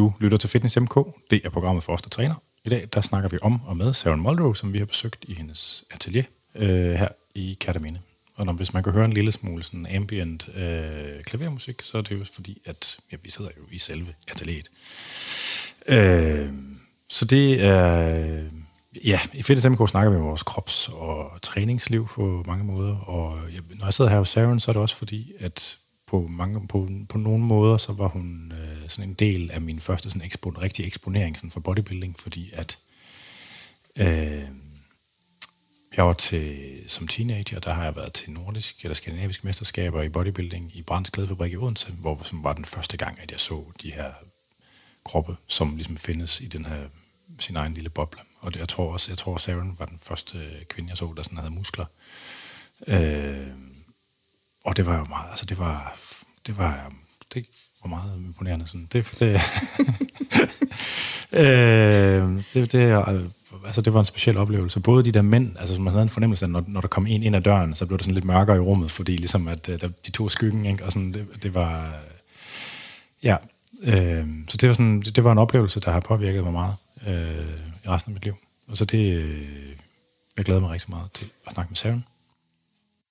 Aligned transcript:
Du 0.00 0.12
lytter 0.20 0.38
til 0.38 0.50
Fitness 0.50 0.80
MK. 0.80 0.94
Det 1.30 1.40
er 1.44 1.50
programmet 1.50 1.84
for 1.84 1.92
os, 1.92 2.02
der 2.02 2.08
træner. 2.08 2.34
I 2.64 2.68
dag 2.68 2.88
der 2.92 3.00
snakker 3.00 3.28
vi 3.28 3.38
om 3.42 3.60
og 3.66 3.76
med 3.76 3.94
Sharon 3.94 4.20
Muldrow, 4.20 4.52
som 4.52 4.72
vi 4.72 4.78
har 4.78 4.86
besøgt 4.86 5.24
i 5.28 5.34
hendes 5.34 5.84
atelier 5.90 6.24
øh, 6.54 6.94
her 6.94 7.08
i 7.34 7.56
Katamine. 7.60 8.00
Og 8.36 8.46
når, 8.46 8.52
hvis 8.52 8.74
man 8.74 8.82
kan 8.82 8.92
høre 8.92 9.04
en 9.04 9.12
lille 9.12 9.32
smule 9.32 9.62
sådan 9.62 9.86
ambient 9.86 10.48
øh, 10.56 11.22
klavermusik, 11.22 11.82
så 11.82 11.98
er 11.98 12.02
det 12.02 12.18
jo 12.18 12.24
fordi, 12.34 12.62
at 12.66 12.98
ja, 13.12 13.16
vi 13.22 13.30
sidder 13.30 13.50
jo 13.56 13.62
i 13.70 13.78
selve 13.78 14.14
atelieret. 14.28 14.70
Øh, 15.86 16.48
så 17.08 17.24
det 17.24 17.64
er... 17.64 18.44
Ja, 19.04 19.20
i 19.32 19.42
Fitness 19.42 19.68
MK 19.68 19.88
snakker 19.88 20.10
vi 20.10 20.16
om 20.16 20.24
vores 20.24 20.42
krops- 20.42 20.88
og 20.88 21.42
træningsliv 21.42 22.08
på 22.08 22.44
mange 22.46 22.64
måder. 22.64 22.96
Og 22.96 23.38
ja, 23.52 23.58
når 23.74 23.86
jeg 23.86 23.94
sidder 23.94 24.10
her 24.10 24.18
hos 24.18 24.28
Sharon, 24.28 24.60
så 24.60 24.70
er 24.70 24.72
det 24.72 24.82
også 24.82 24.96
fordi, 24.96 25.32
at 25.38 25.78
på, 26.10 26.26
mange, 26.26 26.68
på, 26.68 26.88
på 27.08 27.18
nogle 27.18 27.44
måder, 27.44 27.76
så 27.76 27.92
var 27.92 28.08
hun 28.08 28.52
øh, 28.52 28.88
sådan 28.88 29.10
en 29.10 29.14
del 29.14 29.50
af 29.50 29.60
min 29.60 29.80
første 29.80 30.10
sådan 30.10 30.26
ekspon, 30.26 30.58
rigtig 30.58 30.86
eksponering 30.86 31.36
sådan 31.36 31.50
for 31.50 31.60
bodybuilding, 31.60 32.20
fordi 32.20 32.50
at 32.52 32.78
øh, 33.96 34.44
jeg 35.96 36.06
var 36.06 36.12
til, 36.12 36.74
som 36.86 37.08
teenager, 37.08 37.58
der 37.60 37.74
har 37.74 37.84
jeg 37.84 37.96
været 37.96 38.12
til 38.12 38.30
nordisk 38.30 38.84
eller 38.84 38.94
skandinavisk 38.94 39.44
mesterskaber 39.44 40.02
i 40.02 40.08
bodybuilding 40.08 40.76
i 40.76 40.82
Brands 40.82 41.10
Glædefabrik 41.10 41.52
i 41.52 41.56
Odense, 41.56 41.92
hvor 41.92 42.20
som 42.22 42.44
var 42.44 42.52
den 42.52 42.64
første 42.64 42.96
gang, 42.96 43.20
at 43.20 43.30
jeg 43.30 43.40
så 43.40 43.64
de 43.82 43.92
her 43.92 44.12
kroppe, 45.04 45.36
som 45.46 45.76
ligesom 45.76 45.96
findes 45.96 46.40
i 46.40 46.46
den 46.46 46.66
her 46.66 46.88
sin 47.38 47.56
egen 47.56 47.74
lille 47.74 47.90
boble. 47.90 48.20
Og 48.40 48.54
det, 48.54 48.60
jeg 48.60 48.68
tror 48.68 48.92
også, 48.92 49.10
jeg 49.10 49.18
tror, 49.18 49.36
Saren 49.36 49.76
var 49.78 49.86
den 49.86 49.98
første 50.02 50.38
øh, 50.38 50.64
kvinde, 50.64 50.90
jeg 50.90 50.96
så, 50.96 51.12
der 51.16 51.22
sådan 51.22 51.38
havde 51.38 51.50
muskler. 51.54 51.86
Øh, 52.86 53.46
og 54.64 54.76
det 54.76 54.86
var 54.86 54.98
jo 54.98 55.04
meget, 55.04 55.30
altså 55.30 55.46
det 55.46 55.58
var, 55.58 55.98
det 56.46 56.58
var, 56.58 56.86
um, 56.86 56.98
det 57.34 57.46
var 57.84 57.88
meget 57.88 58.16
imponerende. 58.16 58.66
Sådan. 58.66 58.88
Det, 58.92 59.16
det, 59.20 59.40
øh, 61.40 62.44
det, 62.54 62.72
det, 62.72 63.04
altså 63.64 63.82
det 63.82 63.94
var 63.94 64.00
en 64.00 64.06
speciel 64.06 64.36
oplevelse. 64.36 64.80
Både 64.80 65.04
de 65.04 65.12
der 65.12 65.22
mænd, 65.22 65.56
altså 65.58 65.80
man 65.80 65.92
havde 65.92 66.02
en 66.02 66.08
fornemmelse 66.08 66.44
af, 66.44 66.50
når, 66.50 66.64
når 66.66 66.80
der 66.80 66.88
kom 66.88 67.06
en 67.06 67.22
ind 67.22 67.36
ad 67.36 67.40
døren, 67.40 67.74
så 67.74 67.86
blev 67.86 67.98
det 67.98 68.04
sådan 68.04 68.14
lidt 68.14 68.24
mørkere 68.24 68.56
i 68.56 68.60
rummet, 68.60 68.90
fordi 68.90 69.16
ligesom 69.16 69.48
at 69.48 69.68
øh, 69.68 69.80
der, 69.80 69.88
de 70.06 70.10
to 70.10 70.28
skyggen, 70.28 70.66
ikke? 70.66 70.84
og 70.84 70.92
sådan, 70.92 71.12
det, 71.12 71.42
det 71.42 71.54
var, 71.54 72.00
ja, 73.22 73.36
øh, 73.82 74.26
så 74.48 74.56
det 74.56 74.68
var, 74.68 74.72
sådan, 74.72 75.00
det, 75.00 75.16
det 75.16 75.24
var 75.24 75.32
en 75.32 75.38
oplevelse, 75.38 75.80
der 75.80 75.90
har 75.90 76.00
påvirket 76.00 76.44
mig 76.44 76.52
meget 76.52 76.74
øh, 77.06 77.60
i 77.84 77.88
resten 77.88 78.10
af 78.10 78.14
mit 78.14 78.24
liv. 78.24 78.34
Og 78.68 78.76
så 78.76 78.84
det, 78.84 79.14
øh, 79.14 79.46
jeg 80.36 80.44
glæder 80.44 80.60
mig 80.60 80.70
rigtig 80.70 80.90
meget 80.90 81.12
til 81.12 81.30
at 81.46 81.52
snakke 81.52 81.70
med 81.70 81.76
Søren. 81.76 82.04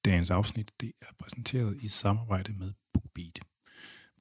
Dagens 0.05 0.31
afsnit 0.31 0.69
det 0.81 0.91
er 1.01 1.13
præsenteret 1.23 1.77
i 1.81 1.87
samarbejde 1.87 2.53
med 2.59 2.71
BookBeat. 2.93 3.39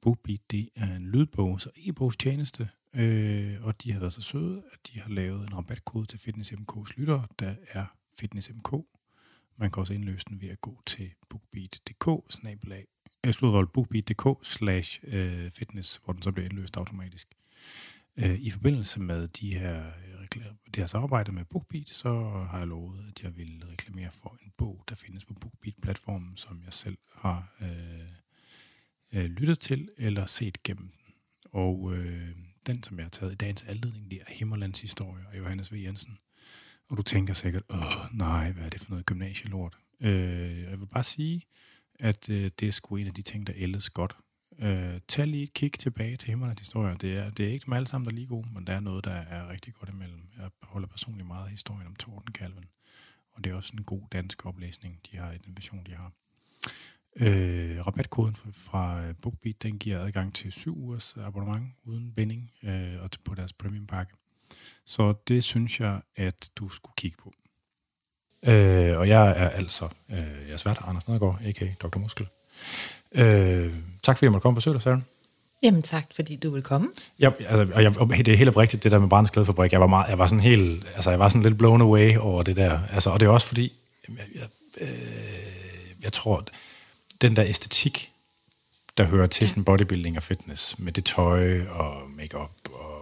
BookBeat 0.01 0.39
det 0.51 0.69
er 0.75 0.95
en 0.95 1.11
lydbogs- 1.15 1.65
og 1.65 1.73
e-bogstjeneste, 1.75 2.69
øh, 2.95 3.65
og 3.65 3.83
de 3.83 3.91
har 3.91 3.99
været 3.99 4.13
så 4.13 4.21
søde, 4.21 4.63
at 4.71 4.79
de 4.87 4.99
har 4.99 5.09
lavet 5.09 5.49
en 5.49 5.57
rabatkode 5.57 6.05
til 6.05 6.19
Fitness 6.19 6.51
MK's 6.51 6.93
lyttere, 6.97 7.27
der 7.39 7.55
er 7.71 7.85
Fitness 8.19 8.49
MK. 8.49 8.71
Man 9.57 9.71
kan 9.71 9.81
også 9.81 9.93
indløse 9.93 10.25
den 10.29 10.41
ved 10.41 10.49
at 10.49 10.61
gå 10.61 10.81
til 10.85 11.11
bookbeat.dk 11.29 12.33
snabelag 12.33 12.85
øh, 13.25 13.33
bookbeat.dk 13.73 14.45
slash 14.45 14.99
øh, 15.03 15.51
fitness, 15.51 16.01
hvor 16.03 16.13
den 16.13 16.21
så 16.21 16.31
bliver 16.31 16.45
indløst 16.45 16.77
automatisk. 16.77 17.27
Øh, 18.17 18.39
I 18.39 18.49
forbindelse 18.49 18.99
med 18.99 19.27
de 19.27 19.53
her, 19.59 19.85
øh, 19.87 20.43
det 20.65 20.75
her 20.75 20.85
samarbejde 20.85 21.31
med 21.31 21.45
BookBeat, 21.45 21.89
så 21.89 22.29
har 22.49 22.57
jeg 22.57 22.67
lovet, 22.67 23.05
at 23.07 23.23
jeg 23.23 23.37
vil 23.37 23.63
reklamere 23.71 24.11
for 24.11 24.37
en 24.41 24.51
bog, 24.57 24.83
der 24.89 24.95
findes 24.95 25.25
på 25.25 25.33
BookBeat-platformen, 25.33 26.37
som 26.37 26.63
jeg 26.65 26.73
selv 26.73 26.97
har 27.15 27.55
øh, 27.61 28.18
øh, 29.13 29.25
lyttet 29.25 29.59
til 29.59 29.89
eller 29.97 30.25
set 30.25 30.63
gennem 30.63 30.87
den. 30.87 31.13
Og 31.51 31.95
øh, 31.95 32.29
den, 32.67 32.83
som 32.83 32.97
jeg 32.97 33.05
har 33.05 33.09
taget 33.09 33.31
i 33.31 33.35
dagens 33.35 33.63
anledning, 33.63 34.11
det 34.11 34.21
er 34.21 34.33
Himmerlands 34.33 34.81
historie 34.81 35.23
af 35.33 35.37
Johannes 35.37 35.73
V. 35.73 35.75
Jensen. 35.75 36.17
Og 36.89 36.97
du 36.97 37.03
tænker 37.03 37.33
sikkert, 37.33 37.63
åh 37.69 38.17
nej, 38.17 38.51
hvad 38.51 38.63
er 38.63 38.69
det 38.69 38.81
for 38.81 38.89
noget 38.89 39.05
gymnasielort? 39.05 39.77
Øh, 40.01 40.61
jeg 40.61 40.79
vil 40.79 40.85
bare 40.85 41.03
sige, 41.03 41.41
at 41.99 42.29
øh, 42.29 42.51
det 42.59 42.67
er 42.67 42.71
sgu 42.71 42.95
en 42.95 43.07
af 43.07 43.13
de 43.13 43.21
ting, 43.21 43.47
der 43.47 43.53
ældes 43.57 43.89
godt 43.89 44.15
Øh, 44.61 44.99
tag 45.07 45.27
lige 45.27 45.43
et 45.43 45.53
kig 45.53 45.73
tilbage 45.73 46.15
til 46.17 46.29
Himmerlands 46.29 46.59
historier. 46.59 46.95
Det 46.95 47.17
er, 47.17 47.29
det 47.29 47.45
er 47.45 47.49
ikke 47.49 47.65
dem 47.65 47.73
alle 47.73 47.87
sammen, 47.87 48.05
der 48.05 48.11
er 48.11 48.15
lige 48.15 48.27
gode, 48.27 48.47
men 48.53 48.67
der 48.67 48.73
er 48.73 48.79
noget, 48.79 49.05
der 49.05 49.11
er 49.11 49.49
rigtig 49.49 49.73
godt 49.73 49.93
imellem. 49.93 50.29
Jeg 50.37 50.49
holder 50.63 50.87
personligt 50.87 51.27
meget 51.27 51.43
af 51.43 51.51
historien 51.51 51.87
om 51.87 51.95
Tordenkalven, 51.95 52.65
og 53.31 53.43
det 53.43 53.51
er 53.51 53.55
også 53.55 53.73
en 53.77 53.83
god 53.83 54.01
dansk 54.11 54.45
oplæsning, 54.45 54.99
de 55.11 55.17
har 55.17 55.31
i 55.31 55.37
den 55.37 55.57
version, 55.57 55.85
de 55.85 55.95
har. 55.95 56.11
Øh, 57.15 57.79
rabatkoden 57.87 58.35
fra 58.53 59.01
BookBeat, 59.21 59.63
den 59.63 59.77
giver 59.77 59.99
adgang 59.99 60.35
til 60.35 60.51
7 60.51 60.77
ugers 60.77 61.15
abonnement 61.25 61.65
uden 61.85 62.13
binding 62.15 62.51
øh, 62.63 63.03
og 63.03 63.09
på 63.25 63.35
deres 63.35 63.53
premium 63.53 63.87
pakke. 63.87 64.13
Så 64.85 65.13
det 65.27 65.43
synes 65.43 65.79
jeg, 65.79 66.01
at 66.15 66.49
du 66.55 66.69
skulle 66.69 66.93
kigge 66.97 67.17
på. 67.23 67.33
Øh, 68.43 68.97
og 68.97 69.07
jeg 69.07 69.27
er 69.29 69.49
altså 69.49 69.85
øh, 70.09 70.17
jeg 70.17 70.53
er 70.53 70.57
svært 70.57 70.79
Anders 70.87 71.07
Nedergaard, 71.07 71.39
a.k.a. 71.43 71.67
Dr. 71.81 71.99
Muskel. 71.99 72.27
Øh, 73.11 73.73
tak 74.03 74.17
fordi 74.17 74.25
jeg 74.25 74.31
måtte 74.31 74.41
komme 74.41 74.55
på 74.55 74.57
besøg 74.57 74.81
Søren. 74.81 75.05
Jamen 75.63 75.81
tak, 75.81 76.03
fordi 76.15 76.35
du 76.35 76.49
vil 76.49 76.63
komme. 76.63 76.89
Ja, 77.19 77.29
altså, 77.39 77.75
og 77.75 77.83
jeg, 77.83 78.25
det 78.25 78.27
er 78.27 78.37
helt 78.37 78.49
oprigtigt, 78.49 78.83
det 78.83 78.91
der 78.91 78.99
med 78.99 79.09
Brands 79.09 79.29
Klædefabrik. 79.29 79.71
Jeg 79.71 79.81
var, 79.81 79.87
meget, 79.87 80.09
jeg 80.09 80.19
var 80.19 80.27
sådan 80.27 80.39
helt, 80.39 80.87
altså 80.95 81.09
jeg 81.09 81.19
var 81.19 81.29
sådan 81.29 81.43
lidt 81.43 81.57
blown 81.57 81.81
away 81.81 82.17
over 82.17 82.43
det 82.43 82.55
der. 82.55 82.79
Altså, 82.91 83.09
og 83.09 83.19
det 83.19 83.25
er 83.25 83.29
også 83.29 83.47
fordi, 83.47 83.73
jeg, 84.09 84.17
jeg, 84.35 84.47
øh, 84.81 84.89
jeg 86.03 86.13
tror, 86.13 86.43
den 87.21 87.35
der 87.35 87.45
æstetik, 87.45 88.11
der 88.97 89.03
hører 89.03 89.27
til 89.27 89.43
ja. 89.43 89.47
sådan 89.47 89.63
bodybuilding 89.63 90.17
og 90.17 90.23
fitness, 90.23 90.79
med 90.79 90.91
det 90.91 91.05
tøj 91.05 91.61
og 91.67 91.93
makeup 92.17 92.51
og 92.73 92.99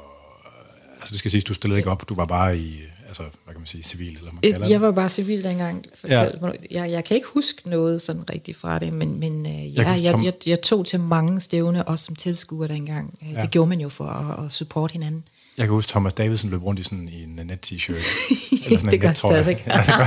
altså 0.99 1.11
det 1.11 1.19
skal 1.19 1.31
siges, 1.31 1.43
du 1.43 1.53
stillede 1.53 1.79
ikke 1.79 1.91
op, 1.91 2.09
du 2.09 2.15
var 2.15 2.25
bare 2.25 2.57
i 2.57 2.81
altså, 3.07 3.23
hvad 3.43 3.53
kan 3.53 3.59
man 3.59 3.65
sige, 3.65 3.83
civil, 3.83 4.17
eller 4.17 4.31
man 4.31 4.41
kalder 4.41 4.59
Jeg 4.59 4.69
det. 4.69 4.81
var 4.81 4.91
bare 4.91 5.09
civil 5.09 5.43
dengang. 5.43 5.85
Ja. 6.07 6.27
Jeg, 6.71 6.91
jeg 6.91 7.05
kan 7.05 7.15
ikke 7.15 7.27
huske 7.27 7.69
noget 7.69 8.01
sådan 8.01 8.29
rigtigt 8.29 8.57
fra 8.57 8.79
det, 8.79 8.93
men, 8.93 9.19
men 9.19 9.45
uh, 9.45 9.75
jeg, 9.75 9.85
jeg, 9.85 9.99
jeg, 10.03 10.23
jeg, 10.23 10.33
jeg 10.45 10.61
tog 10.61 10.85
til 10.85 10.99
mange 10.99 11.41
stævne, 11.41 11.87
også 11.87 12.05
som 12.05 12.15
tilskuer 12.15 12.67
dengang. 12.67 13.13
Uh, 13.21 13.33
ja. 13.33 13.41
Det 13.41 13.51
gjorde 13.51 13.69
man 13.69 13.79
jo 13.79 13.89
for 13.89 14.05
at, 14.05 14.45
at 14.45 14.51
supporte 14.51 14.91
hinanden. 14.91 15.23
Jeg 15.57 15.65
kan 15.65 15.73
huske, 15.73 15.89
Thomas 15.89 16.13
Davidsen 16.13 16.49
løb 16.49 16.63
rundt 16.63 16.79
i 16.79 16.83
sådan 16.83 17.09
en 17.09 17.29
net-t-shirt. 17.29 17.95
Eller 18.65 18.79
sådan 18.79 18.91
det 18.91 19.01
gør 19.01 19.13
stadigvæk. 19.13 19.67
ja, 19.67 19.77
det 19.77 19.87
gør 19.87 20.05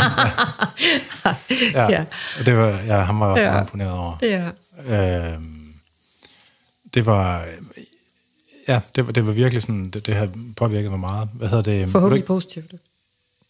ja. 1.81 1.91
ja. 1.91 2.05
Og 2.39 2.47
det 2.47 2.57
var, 2.57 2.69
ja, 2.69 3.01
han 3.01 3.21
var 3.21 3.39
ja. 3.39 3.61
imponeret 3.61 3.93
over. 3.93 4.17
Ja. 4.23 4.51
Øhm, 4.87 5.75
det 6.95 7.07
var, 7.07 7.47
ja, 8.69 8.81
det, 8.97 9.07
var, 9.07 9.13
det 9.13 9.27
var 9.27 9.33
virkelig 9.33 9.63
sådan, 9.63 9.91
det, 9.91 10.07
det 10.07 10.15
har 10.15 10.31
påvirket 10.57 10.91
mig 10.91 11.01
meget. 11.01 11.29
Hvad 11.33 11.49
hedder 11.49 11.63
det? 11.63 11.89
Forhåbentlig 11.89 12.25
positivt. 12.25 12.75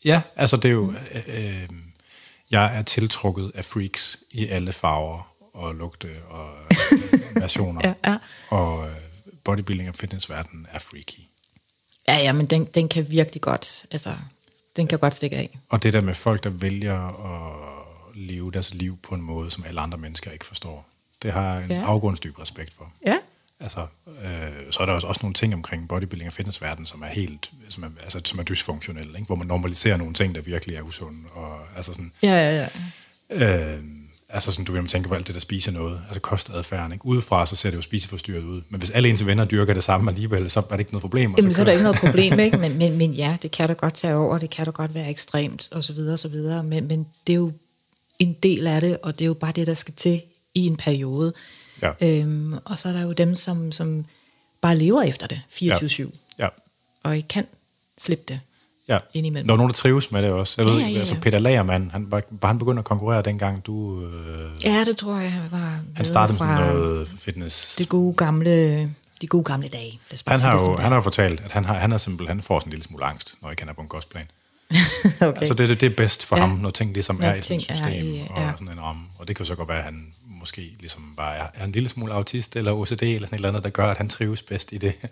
Ja, 0.04 0.20
altså 0.36 0.56
det 0.56 0.64
er 0.64 0.72
jo... 0.72 0.92
Øh, 1.26 1.68
jeg 2.50 2.76
er 2.76 2.82
tiltrukket 2.82 3.52
af 3.54 3.64
freaks 3.64 4.18
i 4.30 4.46
alle 4.46 4.72
farver 4.72 5.32
og 5.54 5.74
lugte 5.74 6.08
og 6.30 6.48
versioner. 7.42 7.80
ja, 7.84 8.10
ja. 8.10 8.16
Og 8.48 8.88
øh, 8.88 8.96
bodybuilding 9.44 9.88
og 9.88 9.94
fitnessverdenen 9.94 10.66
er 10.72 10.78
freaky. 10.78 11.29
Ja, 12.08 12.16
ja, 12.16 12.32
men 12.32 12.46
den, 12.46 12.64
den 12.64 12.88
kan 12.88 13.10
virkelig 13.10 13.42
godt, 13.42 13.86
altså, 13.90 14.14
den 14.76 14.86
kan 14.86 14.98
godt 14.98 15.14
stikke 15.14 15.36
af. 15.36 15.58
Og 15.68 15.82
det 15.82 15.92
der 15.92 16.00
med 16.00 16.14
folk, 16.14 16.44
der 16.44 16.50
vælger 16.50 16.98
at 17.06 18.16
leve 18.16 18.50
deres 18.50 18.74
liv 18.74 18.98
på 19.02 19.14
en 19.14 19.22
måde, 19.22 19.50
som 19.50 19.64
alle 19.64 19.80
andre 19.80 19.98
mennesker 19.98 20.30
ikke 20.30 20.46
forstår, 20.46 20.88
det 21.22 21.32
har 21.32 21.58
en 21.58 21.70
ja. 21.70 21.82
afgrundsdyb 21.84 22.38
respekt 22.38 22.74
for. 22.74 22.92
Ja, 23.06 23.16
Altså, 23.60 23.86
øh, 24.06 24.50
så 24.70 24.80
er 24.80 24.86
der 24.86 24.92
også, 24.92 25.06
også 25.06 25.20
nogle 25.22 25.34
ting 25.34 25.54
omkring 25.54 25.88
bodybuilding 25.88 26.28
og 26.28 26.32
fitnessverden, 26.32 26.86
som 26.86 27.02
er 27.02 27.06
helt, 27.06 27.50
som 27.68 27.84
er, 27.84 27.88
altså, 28.02 28.20
som 28.24 28.38
er 28.38 28.42
dysfunktionelle, 28.42 29.12
ikke? 29.12 29.26
hvor 29.26 29.34
man 29.34 29.46
normaliserer 29.46 29.96
nogle 29.96 30.14
ting, 30.14 30.34
der 30.34 30.40
virkelig 30.40 30.76
er 30.76 30.82
usunde. 30.82 31.18
Og, 31.32 31.60
altså 31.76 31.92
sådan, 31.92 32.12
ja, 32.22 32.28
ja, 32.28 32.68
ja. 33.30 33.66
Øh, 33.76 33.84
altså 34.32 34.52
sådan, 34.52 34.64
du 34.64 34.72
vil 34.72 34.86
tænke 34.86 35.08
på 35.08 35.14
alt 35.14 35.26
det, 35.26 35.34
der 35.34 35.40
spiser 35.40 35.72
noget, 35.72 36.00
altså 36.06 36.20
kostadfærden, 36.20 36.92
ikke? 36.92 37.06
Udefra, 37.06 37.46
så 37.46 37.56
ser 37.56 37.70
det 37.70 37.76
jo 37.76 37.82
spiseforstyrret 37.82 38.42
ud. 38.42 38.62
Men 38.68 38.78
hvis 38.78 38.90
alle 38.90 39.08
ens 39.08 39.26
venner 39.26 39.44
dyrker 39.44 39.74
det 39.74 39.82
samme 39.82 40.10
alligevel, 40.10 40.50
så 40.50 40.60
er 40.60 40.64
det 40.64 40.78
ikke 40.80 40.92
noget 40.92 41.00
problem. 41.00 41.34
Jamen, 41.38 41.52
så, 41.52 41.56
så 41.56 41.62
er 41.62 41.64
der 41.64 41.72
ikke 41.72 41.82
noget 41.82 41.98
problem, 41.98 42.40
ikke? 42.40 42.56
Men, 42.56 42.78
men, 42.78 42.98
men 42.98 43.12
ja, 43.12 43.36
det 43.42 43.50
kan 43.50 43.68
da 43.68 43.74
godt 43.74 43.94
tage 43.94 44.14
over, 44.14 44.38
det 44.38 44.50
kan 44.50 44.64
da 44.64 44.70
godt 44.70 44.94
være 44.94 45.10
ekstremt, 45.10 45.68
og 45.72 45.84
så 45.84 45.92
videre, 45.92 46.12
og 46.12 46.18
så 46.18 46.28
videre. 46.28 46.62
Men, 46.62 46.88
men 46.88 47.06
det 47.26 47.32
er 47.32 47.36
jo 47.36 47.52
en 48.18 48.32
del 48.32 48.66
af 48.66 48.80
det, 48.80 48.98
og 49.02 49.18
det 49.18 49.24
er 49.24 49.26
jo 49.26 49.34
bare 49.34 49.52
det, 49.52 49.66
der 49.66 49.74
skal 49.74 49.94
til 49.94 50.22
i 50.54 50.66
en 50.66 50.76
periode. 50.76 51.32
Ja. 51.82 51.92
Øhm, 52.00 52.54
og 52.64 52.78
så 52.78 52.88
er 52.88 52.92
der 52.92 53.02
jo 53.02 53.12
dem, 53.12 53.34
som, 53.34 53.72
som 53.72 54.04
bare 54.60 54.78
lever 54.78 55.02
efter 55.02 55.26
det 55.26 55.40
24-7. 55.52 56.10
Ja. 56.38 56.44
ja. 56.44 56.48
Og 57.02 57.16
ikke 57.16 57.28
kan 57.28 57.46
slippe 57.98 58.24
det 58.28 58.40
ja. 58.90 58.98
indimellem. 59.14 59.46
Der 59.46 59.52
er 59.52 59.56
nogen, 59.56 59.70
der 59.70 59.74
trives 59.74 60.10
med 60.10 60.22
det 60.22 60.32
også. 60.32 60.54
Jeg 60.58 60.66
ja, 60.66 60.72
ved, 60.72 60.80
ja, 60.80 60.88
ja. 60.88 60.98
Altså 60.98 61.14
Peter 61.22 61.38
Lagermann, 61.38 61.90
han, 61.90 62.06
var, 62.10 62.22
var 62.30 62.48
han 62.48 62.58
begyndt 62.58 62.78
at 62.78 62.84
konkurrere 62.84 63.22
dengang 63.22 63.66
du... 63.66 64.04
Øh, 64.04 64.64
ja, 64.64 64.84
det 64.84 64.96
tror 64.96 65.16
jeg, 65.16 65.32
han 65.32 65.42
var 65.50 65.80
Han 65.96 66.06
startede 66.06 66.44
med 66.44 66.54
noget 66.54 67.08
fitness... 67.18 67.76
Det 67.76 67.88
gode 67.88 68.14
gamle 68.14 68.90
de 69.20 69.26
gode 69.26 69.44
gamle 69.44 69.68
dage. 69.68 70.00
Han 70.26 70.40
har, 70.40 70.52
jo, 70.52 70.76
han 70.76 70.92
har 70.92 71.00
fortalt, 71.00 71.40
at 71.40 71.52
han, 71.52 71.64
har, 71.64 71.74
han, 71.74 71.90
har 71.90 71.98
simpelthen, 71.98 72.42
får 72.42 72.60
sådan 72.60 72.68
en 72.68 72.70
lille 72.70 72.84
smule 72.84 73.04
angst, 73.04 73.34
når 73.42 73.50
ikke 73.50 73.62
han 73.62 73.68
er 73.68 73.72
på 73.72 73.80
en 73.80 73.88
kostplan. 73.88 74.22
okay. 75.20 75.40
Altså 75.40 75.54
det, 75.54 75.80
det 75.80 75.82
er 75.92 75.96
bedst 75.96 76.24
for 76.24 76.36
ja. 76.36 76.46
ham, 76.46 76.58
når 76.58 76.70
ting 76.70 76.92
ligesom 76.92 77.16
når 77.16 77.26
er 77.26 77.34
i 77.34 77.42
sådan 77.42 77.56
et 77.56 77.62
system 77.62 77.92
i, 77.92 78.16
ja. 78.16 78.50
og 78.50 78.58
sådan 78.58 78.72
en 78.72 78.82
ramme. 78.82 79.02
Og 79.18 79.28
det 79.28 79.36
kan 79.36 79.46
så 79.46 79.54
godt 79.54 79.68
være, 79.68 79.78
at 79.78 79.84
han 79.84 80.12
måske 80.26 80.70
ligesom 80.80 81.14
bare 81.16 81.36
er, 81.36 81.46
er 81.54 81.64
en 81.64 81.72
lille 81.72 81.88
smule 81.88 82.12
autist 82.12 82.56
eller 82.56 82.72
OCD 82.72 83.02
eller 83.02 83.26
sådan 83.26 83.34
et 83.34 83.34
eller 83.34 83.48
andet, 83.48 83.64
der 83.64 83.70
gør, 83.70 83.90
at 83.90 83.96
han 83.96 84.08
trives 84.08 84.42
bedst 84.42 84.72
i 84.72 84.78
det. 84.78 84.94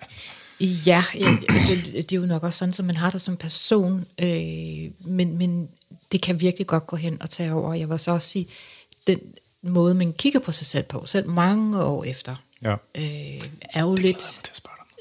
Ja, 0.61 1.05
ja 1.15 1.37
altså, 1.49 1.75
det 1.95 2.13
er 2.13 2.17
jo 2.17 2.27
nok 2.27 2.43
også 2.43 2.59
sådan, 2.59 2.73
som 2.73 2.87
man 2.87 2.97
har 2.97 3.11
det 3.11 3.21
som 3.21 3.37
person, 3.37 4.07
øh, 4.19 4.91
men, 5.01 5.39
men 5.39 5.69
det 6.13 6.23
kan 6.23 6.41
virkelig 6.41 6.67
godt 6.67 6.87
gå 6.87 6.97
hen 6.97 7.23
og 7.23 7.31
tage 7.31 7.53
over. 7.53 7.75
Jeg 7.75 7.91
vil 7.91 7.99
så 7.99 8.11
også 8.11 8.29
sige, 8.29 8.49
den 9.07 9.21
måde, 9.63 9.95
man 9.95 10.13
kigger 10.13 10.41
på 10.41 10.53
sig 10.53 10.67
selv 10.67 10.85
på, 10.85 11.07
selv 11.07 11.29
mange 11.29 11.83
år 11.83 12.05
efter, 12.05 12.37
ja. 12.63 12.73
øh, 12.95 13.41
er 13.61 13.83
jo 13.83 13.95
det 13.95 14.05
lidt... 14.05 14.53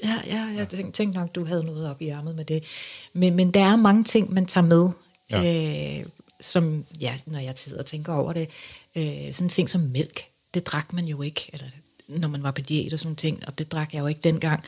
Ja, 0.04 0.20
ja, 0.26 0.42
jeg 0.42 0.56
ja. 0.56 0.64
tænkte, 0.64 0.92
tænkte 0.92 1.18
nok, 1.18 1.34
du 1.34 1.44
havde 1.44 1.64
noget 1.64 1.90
op 1.90 2.02
i 2.02 2.08
ærmet 2.08 2.34
med 2.36 2.44
det. 2.44 2.64
Men, 3.12 3.34
men 3.34 3.50
der 3.50 3.64
er 3.64 3.76
mange 3.76 4.04
ting, 4.04 4.32
man 4.32 4.46
tager 4.46 4.66
med, 4.66 4.88
ja. 5.30 5.98
øh, 5.98 6.06
som, 6.40 6.84
ja, 7.00 7.14
når 7.26 7.38
jeg 7.38 7.52
sidder 7.56 7.78
og 7.78 7.86
tænker 7.86 8.12
over 8.12 8.32
det, 8.32 8.48
øh, 8.96 9.32
sådan 9.32 9.48
ting 9.48 9.70
som 9.70 9.80
mælk, 9.80 10.24
det 10.54 10.66
drak 10.66 10.92
man 10.92 11.04
jo 11.04 11.22
ikke, 11.22 11.50
eller 11.52 11.66
når 12.08 12.28
man 12.28 12.42
var 12.42 12.50
på 12.50 12.60
diæt 12.60 12.92
og 12.92 12.98
sådan 12.98 13.16
ting, 13.16 13.42
og 13.46 13.58
det 13.58 13.72
drak 13.72 13.94
jeg 13.94 14.00
jo 14.00 14.06
ikke 14.06 14.20
dengang. 14.20 14.64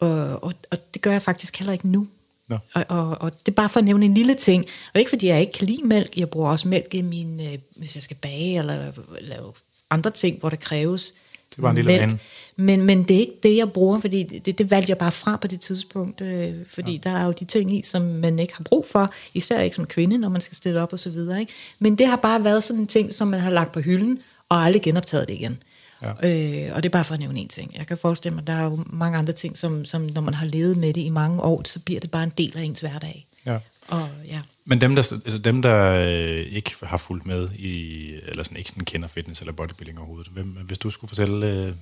Og, 0.00 0.44
og, 0.44 0.52
og 0.70 0.78
det 0.94 1.02
gør 1.02 1.12
jeg 1.12 1.22
faktisk 1.22 1.58
heller 1.58 1.72
ikke 1.72 1.88
nu. 1.88 2.08
Ja. 2.50 2.58
Og, 2.74 2.84
og, 2.88 3.20
og 3.20 3.32
det 3.46 3.52
er 3.52 3.56
bare 3.56 3.68
for 3.68 3.80
at 3.80 3.84
nævne 3.84 4.06
en 4.06 4.14
lille 4.14 4.34
ting. 4.34 4.64
Og 4.94 4.98
ikke 5.00 5.08
fordi 5.08 5.26
jeg 5.26 5.40
ikke 5.40 5.52
kan 5.52 5.66
lide 5.66 5.86
mælk. 5.86 6.16
Jeg 6.16 6.30
bruger 6.30 6.50
også 6.50 6.68
mælk 6.68 6.94
i 6.94 7.02
min, 7.02 7.40
øh, 7.40 7.58
hvis 7.76 7.94
jeg 7.94 8.02
skal 8.02 8.16
bage 8.16 8.58
eller 8.58 8.92
lave 9.20 9.52
andre 9.90 10.10
ting, 10.10 10.40
hvor 10.40 10.48
der 10.48 10.56
kræves 10.56 11.14
det 11.56 11.62
var 11.62 11.70
en 11.70 11.76
lille 11.76 12.06
mælk. 12.06 12.20
Men, 12.56 12.82
men 12.82 13.02
det 13.02 13.16
er 13.16 13.20
ikke 13.20 13.38
det, 13.42 13.56
jeg 13.56 13.72
bruger, 13.72 14.00
fordi 14.00 14.22
det, 14.22 14.58
det 14.58 14.70
valgte 14.70 14.90
jeg 14.90 14.98
bare 14.98 15.12
fra 15.12 15.36
på 15.36 15.46
det 15.46 15.60
tidspunkt. 15.60 16.20
Øh, 16.20 16.54
fordi 16.66 16.92
ja. 16.92 17.10
der 17.10 17.16
er 17.16 17.24
jo 17.24 17.32
de 17.32 17.44
ting 17.44 17.76
i, 17.76 17.82
som 17.82 18.02
man 18.02 18.38
ikke 18.38 18.56
har 18.56 18.64
brug 18.64 18.86
for, 18.86 19.08
især 19.34 19.60
ikke 19.60 19.76
som 19.76 19.86
kvinde, 19.86 20.18
når 20.18 20.28
man 20.28 20.40
skal 20.40 20.56
stille 20.56 20.82
op 20.82 20.92
og 20.92 20.98
så 20.98 21.10
videre. 21.10 21.40
Ikke? 21.40 21.52
Men 21.78 21.94
det 21.98 22.06
har 22.06 22.16
bare 22.16 22.44
været 22.44 22.64
sådan 22.64 22.80
en 22.80 22.86
ting, 22.86 23.14
som 23.14 23.28
man 23.28 23.40
har 23.40 23.50
lagt 23.50 23.72
på 23.72 23.80
hylden, 23.80 24.18
og 24.48 24.64
aldrig 24.64 24.82
genoptaget 24.82 25.28
det 25.28 25.34
igen. 25.34 25.62
Ja. 26.02 26.08
Øh, 26.08 26.74
og 26.74 26.82
det 26.82 26.88
er 26.88 26.92
bare 26.92 27.04
for 27.04 27.14
at 27.14 27.20
nævne 27.20 27.40
en 27.40 27.48
ting. 27.48 27.76
Jeg 27.76 27.86
kan 27.86 27.98
forestille 27.98 28.34
mig, 28.34 28.42
at 28.42 28.46
der 28.46 28.52
er 28.52 28.64
jo 28.64 28.84
mange 28.86 29.18
andre 29.18 29.32
ting, 29.32 29.58
som, 29.58 29.84
som 29.84 30.02
når 30.02 30.20
man 30.20 30.34
har 30.34 30.46
levet 30.46 30.76
med 30.76 30.92
det 30.92 31.00
i 31.00 31.08
mange 31.08 31.42
år, 31.42 31.62
så 31.64 31.80
bliver 31.80 32.00
det 32.00 32.10
bare 32.10 32.24
en 32.24 32.32
del 32.38 32.58
af 32.58 32.62
ens 32.62 32.80
hverdag. 32.80 33.26
Ja. 33.46 33.58
Og, 33.88 34.08
ja. 34.26 34.38
Men 34.64 34.80
dem, 34.80 34.94
der, 34.94 35.02
altså 35.24 35.38
dem, 35.38 35.62
der 35.62 35.92
øh, 35.92 36.46
ikke 36.52 36.74
har 36.82 36.96
fulgt 36.96 37.26
med 37.26 37.48
i, 37.52 38.12
eller 38.26 38.42
sådan, 38.42 38.56
ikke 38.56 38.70
sådan 38.70 38.84
kender 38.84 39.08
fitness 39.08 39.40
eller 39.40 39.52
bodybuilding 39.52 39.98
overhovedet, 39.98 40.28
hvem, 40.32 40.46
hvis 40.46 40.78
du 40.78 40.90
skulle 40.90 41.08
fortælle 41.08 41.46
øh, 41.46 41.74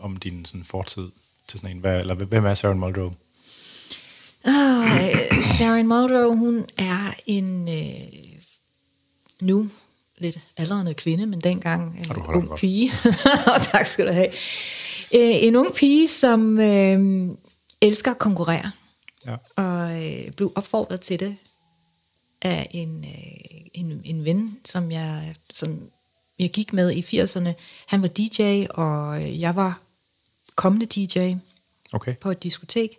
om 0.00 0.16
din 0.16 0.44
sådan, 0.44 0.64
fortid 0.64 1.08
til 1.48 1.60
sådan 1.60 1.76
en, 1.76 1.80
hvad, 1.80 2.00
eller 2.00 2.14
hvem 2.14 2.44
er 2.44 2.54
Sharon 2.54 2.78
Muldrow? 2.78 3.12
Oh, 4.44 4.86
Sharon 5.56 5.86
Muldrow, 5.86 6.36
hun 6.36 6.66
er 6.78 7.12
en 7.26 7.68
øh, 7.68 8.22
nu 9.40 9.70
lidt 10.22 10.38
aldrende 10.56 10.94
kvinde, 10.94 11.26
men 11.26 11.40
dengang 11.40 11.98
en 11.98 12.16
øh, 12.16 12.36
ung 12.36 12.56
pige. 12.56 12.92
tak 13.72 13.86
skal 13.86 14.06
du 14.06 14.12
have. 14.12 14.28
Øh, 15.14 15.44
en 15.44 15.56
ung 15.56 15.74
pige, 15.74 16.08
som 16.08 16.60
øh, 16.60 17.28
elsker 17.80 18.10
at 18.10 18.18
konkurrere, 18.18 18.70
ja. 19.26 19.36
og 19.56 20.04
øh, 20.04 20.32
blev 20.32 20.52
opfordret 20.54 21.00
til 21.00 21.20
det 21.20 21.36
af 22.42 22.68
en, 22.70 23.04
øh, 23.04 23.60
en, 23.74 24.00
en 24.04 24.24
ven, 24.24 24.58
som 24.64 24.92
jeg, 24.92 25.34
som 25.52 25.80
jeg 26.38 26.50
gik 26.50 26.72
med 26.72 26.90
i 26.90 27.00
80'erne. 27.00 27.52
Han 27.86 28.02
var 28.02 28.08
DJ, 28.08 28.66
og 28.70 29.22
jeg 29.40 29.56
var 29.56 29.80
kommende 30.54 30.86
DJ 30.86 31.34
okay. 31.92 32.16
på 32.16 32.30
et 32.30 32.42
diskotek. 32.42 32.90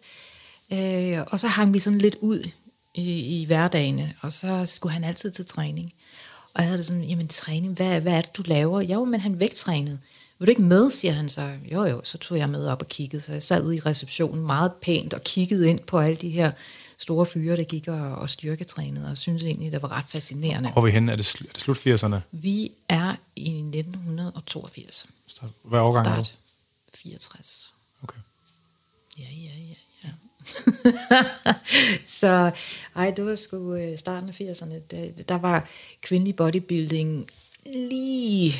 Øh, 0.73 1.19
og 1.27 1.39
så 1.39 1.47
hang 1.47 1.73
vi 1.73 1.79
sådan 1.79 1.99
lidt 1.99 2.15
ud 2.21 2.49
i, 2.93 3.41
i 3.41 3.45
hverdagene, 3.45 4.13
og 4.21 4.31
så 4.31 4.65
skulle 4.65 4.93
han 4.93 5.03
altid 5.03 5.31
til 5.31 5.45
træning. 5.45 5.93
Og 6.53 6.61
jeg 6.61 6.65
havde 6.67 6.77
det 6.77 6.85
sådan, 6.85 7.03
jamen 7.03 7.27
træning, 7.27 7.73
hvad, 7.73 8.01
hvad 8.01 8.13
er 8.13 8.21
det, 8.21 8.37
du 8.37 8.43
laver? 8.45 8.81
Jo, 8.81 9.05
men 9.05 9.19
han 9.19 9.39
vægttrænede. 9.39 9.99
Vil 10.39 10.47
du 10.47 10.49
ikke 10.49 10.61
med, 10.63 10.91
siger 10.91 11.13
han 11.13 11.29
så. 11.29 11.57
Jo, 11.71 11.85
jo, 11.85 12.01
så 12.03 12.17
tog 12.17 12.37
jeg 12.37 12.49
med 12.49 12.67
op 12.67 12.81
og 12.81 12.87
kiggede. 12.87 13.21
Så 13.21 13.31
jeg 13.31 13.41
sad 13.41 13.63
ude 13.63 13.75
i 13.75 13.79
receptionen 13.79 14.45
meget 14.45 14.71
pænt 14.81 15.13
og 15.13 15.23
kiggede 15.23 15.69
ind 15.69 15.79
på 15.79 15.99
alle 15.99 16.15
de 16.15 16.29
her 16.29 16.51
store 16.97 17.25
fyre, 17.25 17.57
der 17.57 17.63
gik 17.63 17.87
og, 17.87 18.15
og 18.15 18.29
styrketrænede, 18.29 19.09
og 19.11 19.17
synes 19.17 19.43
egentlig, 19.43 19.71
det 19.71 19.81
var 19.81 19.91
ret 19.91 20.05
fascinerende. 20.09 20.71
Hvor 20.71 20.81
er 20.81 20.85
vi 20.85 20.91
henne? 20.91 21.11
Er 21.11 21.15
det, 21.15 21.35
er 21.35 21.53
det 21.53 21.61
slut 21.61 21.77
80'erne? 21.87 22.15
Vi 22.31 22.71
er 22.89 23.15
i 23.35 23.59
1982. 23.59 25.05
Hvad 25.63 25.79
årgang 25.79 26.05
Start. 26.05 26.19
er 26.19 26.23
du? 26.23 26.29
64. 26.97 27.73
Okay. 28.03 28.19
Ja, 29.19 29.23
ja, 29.23 29.59
ja. 29.69 29.73
så 32.19 32.51
ej, 32.95 33.11
det 33.11 33.25
var 33.25 33.35
sgu 33.35 33.75
øh, 33.75 33.99
starten 33.99 34.29
af 34.29 34.41
80'erne. 34.41 34.75
Der, 34.91 35.23
der 35.29 35.37
var 35.37 35.67
kvindelig 36.01 36.35
bodybuilding 36.35 37.29
lige 37.65 38.55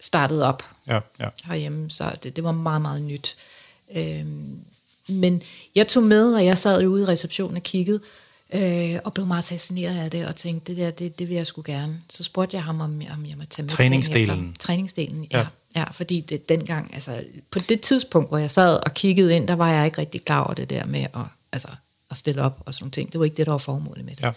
startet 0.00 0.42
op 0.42 0.62
ja, 0.86 1.00
ja. 1.20 1.28
herhjemme, 1.44 1.90
så 1.90 2.16
det, 2.22 2.36
det 2.36 2.44
var 2.44 2.52
meget, 2.52 2.82
meget 2.82 3.02
nyt. 3.02 3.36
Øhm, 3.94 4.60
men 5.08 5.42
jeg 5.74 5.88
tog 5.88 6.02
med, 6.02 6.34
og 6.34 6.44
jeg 6.44 6.58
sad 6.58 6.86
ude 6.86 7.02
i 7.02 7.06
receptionen 7.06 7.56
og 7.56 7.62
kiggede, 7.62 8.00
øh, 8.52 8.98
og 9.04 9.14
blev 9.14 9.26
meget 9.26 9.44
fascineret 9.44 9.98
af 9.98 10.10
det, 10.10 10.26
og 10.26 10.36
tænkte, 10.36 10.72
det 10.72 10.80
der, 10.80 10.90
det, 10.90 11.18
det 11.18 11.28
vil 11.28 11.36
jeg 11.36 11.46
sgu 11.46 11.62
gerne. 11.64 12.00
Så 12.10 12.22
spurgte 12.24 12.56
jeg 12.56 12.64
ham, 12.64 12.80
om, 12.80 13.02
om 13.12 13.26
jeg 13.26 13.36
måtte 13.36 13.50
tage 13.50 13.62
med. 13.62 13.70
Træningsdelen. 13.70 14.54
Træningsdelen, 14.58 15.26
ja. 15.32 15.38
ja. 15.38 15.46
Ja, 15.76 15.84
fordi 15.84 16.20
det, 16.20 16.48
dengang, 16.48 16.94
altså 16.94 17.24
på 17.50 17.58
det 17.58 17.80
tidspunkt, 17.80 18.28
hvor 18.28 18.38
jeg 18.38 18.50
sad 18.50 18.80
og 18.86 18.94
kiggede 18.94 19.34
ind, 19.36 19.48
der 19.48 19.56
var 19.56 19.72
jeg 19.72 19.84
ikke 19.84 19.98
rigtig 19.98 20.24
klar 20.24 20.44
over 20.44 20.54
det 20.54 20.70
der 20.70 20.84
med 20.84 21.00
at, 21.00 21.20
altså, 21.52 21.68
at 22.10 22.16
stille 22.16 22.42
op 22.42 22.62
og 22.66 22.74
sådan 22.74 22.84
nogle 22.84 22.90
ting. 22.90 23.12
Det 23.12 23.18
var 23.18 23.24
ikke 23.24 23.36
det, 23.36 23.46
der 23.46 23.52
var 23.52 23.58
formålet 23.58 24.04
med 24.04 24.14
det. 24.16 24.22
Ja. 24.22 24.30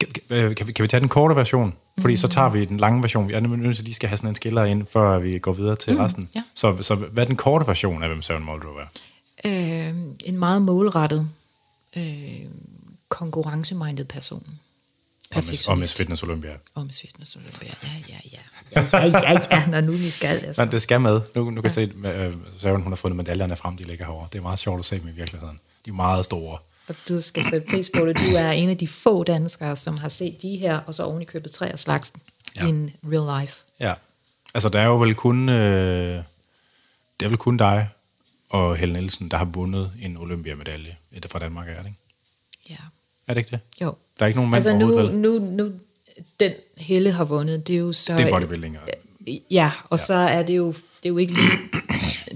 Kan, 0.00 0.54
kan, 0.54 0.66
vi, 0.66 0.72
kan 0.72 0.82
vi 0.82 0.88
tage 0.88 1.00
den 1.00 1.08
korte 1.08 1.36
version? 1.36 1.74
Fordi 2.00 2.12
mm. 2.12 2.16
så 2.16 2.28
tager 2.28 2.48
vi 2.48 2.64
den 2.64 2.76
lange 2.76 3.02
version. 3.02 3.30
Jeg 3.30 3.36
er 3.36 3.40
nødt 3.40 3.76
til, 3.76 3.82
at 3.82 3.84
lige 3.84 3.94
skal 3.94 4.08
have 4.08 4.16
sådan 4.16 4.28
en 4.28 4.34
skiller 4.34 4.64
ind, 4.64 4.86
før 4.86 5.18
vi 5.18 5.38
går 5.38 5.52
videre 5.52 5.76
til 5.76 5.92
mm, 5.92 6.00
resten. 6.00 6.28
Ja. 6.34 6.42
Så, 6.54 6.76
så 6.80 6.94
hvad 6.94 7.24
er 7.24 7.26
den 7.26 7.36
korte 7.36 7.66
version 7.66 8.02
af, 8.02 8.08
hvem 8.08 8.22
Søren 8.22 8.44
Muldrow 8.44 8.74
er? 8.74 8.86
Øh, 9.44 9.94
en 10.24 10.38
meget 10.38 10.62
målrettet, 10.62 11.28
øh, 11.96 12.02
konkurrencemindet 13.12 14.08
person. 14.08 14.46
Perfektionist. 15.30 15.68
Og 15.68 15.78
Miss 15.78 15.94
Fitness 15.94 16.22
Olympia. 16.22 16.50
Og 16.74 16.86
Miss 16.86 17.00
Fitness 17.00 17.36
Olympia, 17.36 17.70
ja, 17.82 17.88
ja, 18.08 18.18
ja. 18.32 18.38
Ja, 18.76 18.98
ja, 18.98 19.32
ja, 19.32 19.40
ja 19.50 19.66
når 19.66 19.80
nu 19.80 19.92
vi 19.92 20.10
skal. 20.10 20.38
Altså. 20.38 20.62
Men 20.62 20.72
det 20.72 20.82
skal 20.82 21.00
med. 21.00 21.20
Nu, 21.34 21.50
nu 21.50 21.60
kan 21.60 21.70
ja. 21.70 21.74
se, 21.74 21.92
at 22.04 22.34
uh, 22.34 22.40
Søren, 22.58 22.82
hun 22.82 22.92
har 22.92 22.96
fundet 22.96 23.16
medaljerne 23.16 23.56
frem, 23.56 23.76
de 23.76 23.84
ligger 23.84 24.04
herovre. 24.04 24.28
Det 24.32 24.38
er 24.38 24.42
meget 24.42 24.58
sjovt 24.58 24.78
at 24.78 24.84
se 24.84 24.98
dem 25.00 25.08
i 25.08 25.12
virkeligheden. 25.12 25.60
De 25.84 25.90
er 25.90 25.94
meget 25.94 26.24
store. 26.24 26.58
Og 26.88 26.94
du 27.08 27.20
skal 27.20 27.44
sætte 27.50 27.66
pris 27.70 27.90
på 27.96 28.06
det. 28.06 28.18
Du 28.18 28.36
er 28.36 28.50
en 28.50 28.70
af 28.70 28.78
de 28.78 28.88
få 28.88 29.24
danskere, 29.24 29.76
som 29.76 29.98
har 29.98 30.08
set 30.08 30.42
de 30.42 30.56
her, 30.56 30.78
og 30.78 30.94
så 30.94 31.02
oven 31.02 31.22
i 31.22 31.24
købet 31.24 31.50
tre 31.50 31.72
af 31.72 31.78
slagsen 31.78 32.20
ja. 32.56 32.66
in 32.66 32.90
real 33.12 33.40
life. 33.40 33.56
Ja. 33.80 33.94
Altså, 34.54 34.68
der 34.68 34.80
er 34.80 34.86
jo 34.86 34.96
vel 34.96 35.14
kun... 35.14 35.48
Øh, 35.48 36.24
det 37.20 37.26
er 37.26 37.28
vel 37.28 37.38
kun 37.38 37.56
dig 37.56 37.88
og 38.50 38.76
Helen 38.76 38.92
Nielsen, 38.92 39.28
der 39.28 39.36
har 39.36 39.44
vundet 39.44 39.92
en 39.98 40.16
Olympiamedalje 40.16 40.96
fra 41.30 41.38
Danmark, 41.38 41.68
er 41.68 41.76
det 41.76 41.86
ikke? 41.86 41.98
Ja. 42.70 42.76
Er 43.28 43.34
det 43.34 43.40
ikke 43.40 43.50
det? 43.50 43.60
Jo. 43.82 43.94
Der 44.18 44.24
er 44.24 44.26
ikke 44.26 44.38
nogen 44.38 44.50
mand 44.50 44.66
altså 44.66 44.78
nu, 44.78 45.10
nu, 45.10 45.38
nu, 45.38 45.72
den 46.40 46.52
Helle 46.76 47.12
har 47.12 47.24
vundet, 47.24 47.68
det 47.68 47.74
er 47.74 47.80
jo 47.80 47.92
så... 47.92 48.16
Det 48.16 48.26
er 48.26 48.30
bodybuilding. 48.30 48.78
Ja, 49.50 49.70
og 49.88 49.98
ja. 49.98 50.04
så 50.04 50.14
er 50.14 50.42
det 50.42 50.56
jo, 50.56 50.66
det 50.72 51.04
er 51.04 51.08
jo 51.08 51.18
ikke 51.18 51.32
lige 51.32 51.58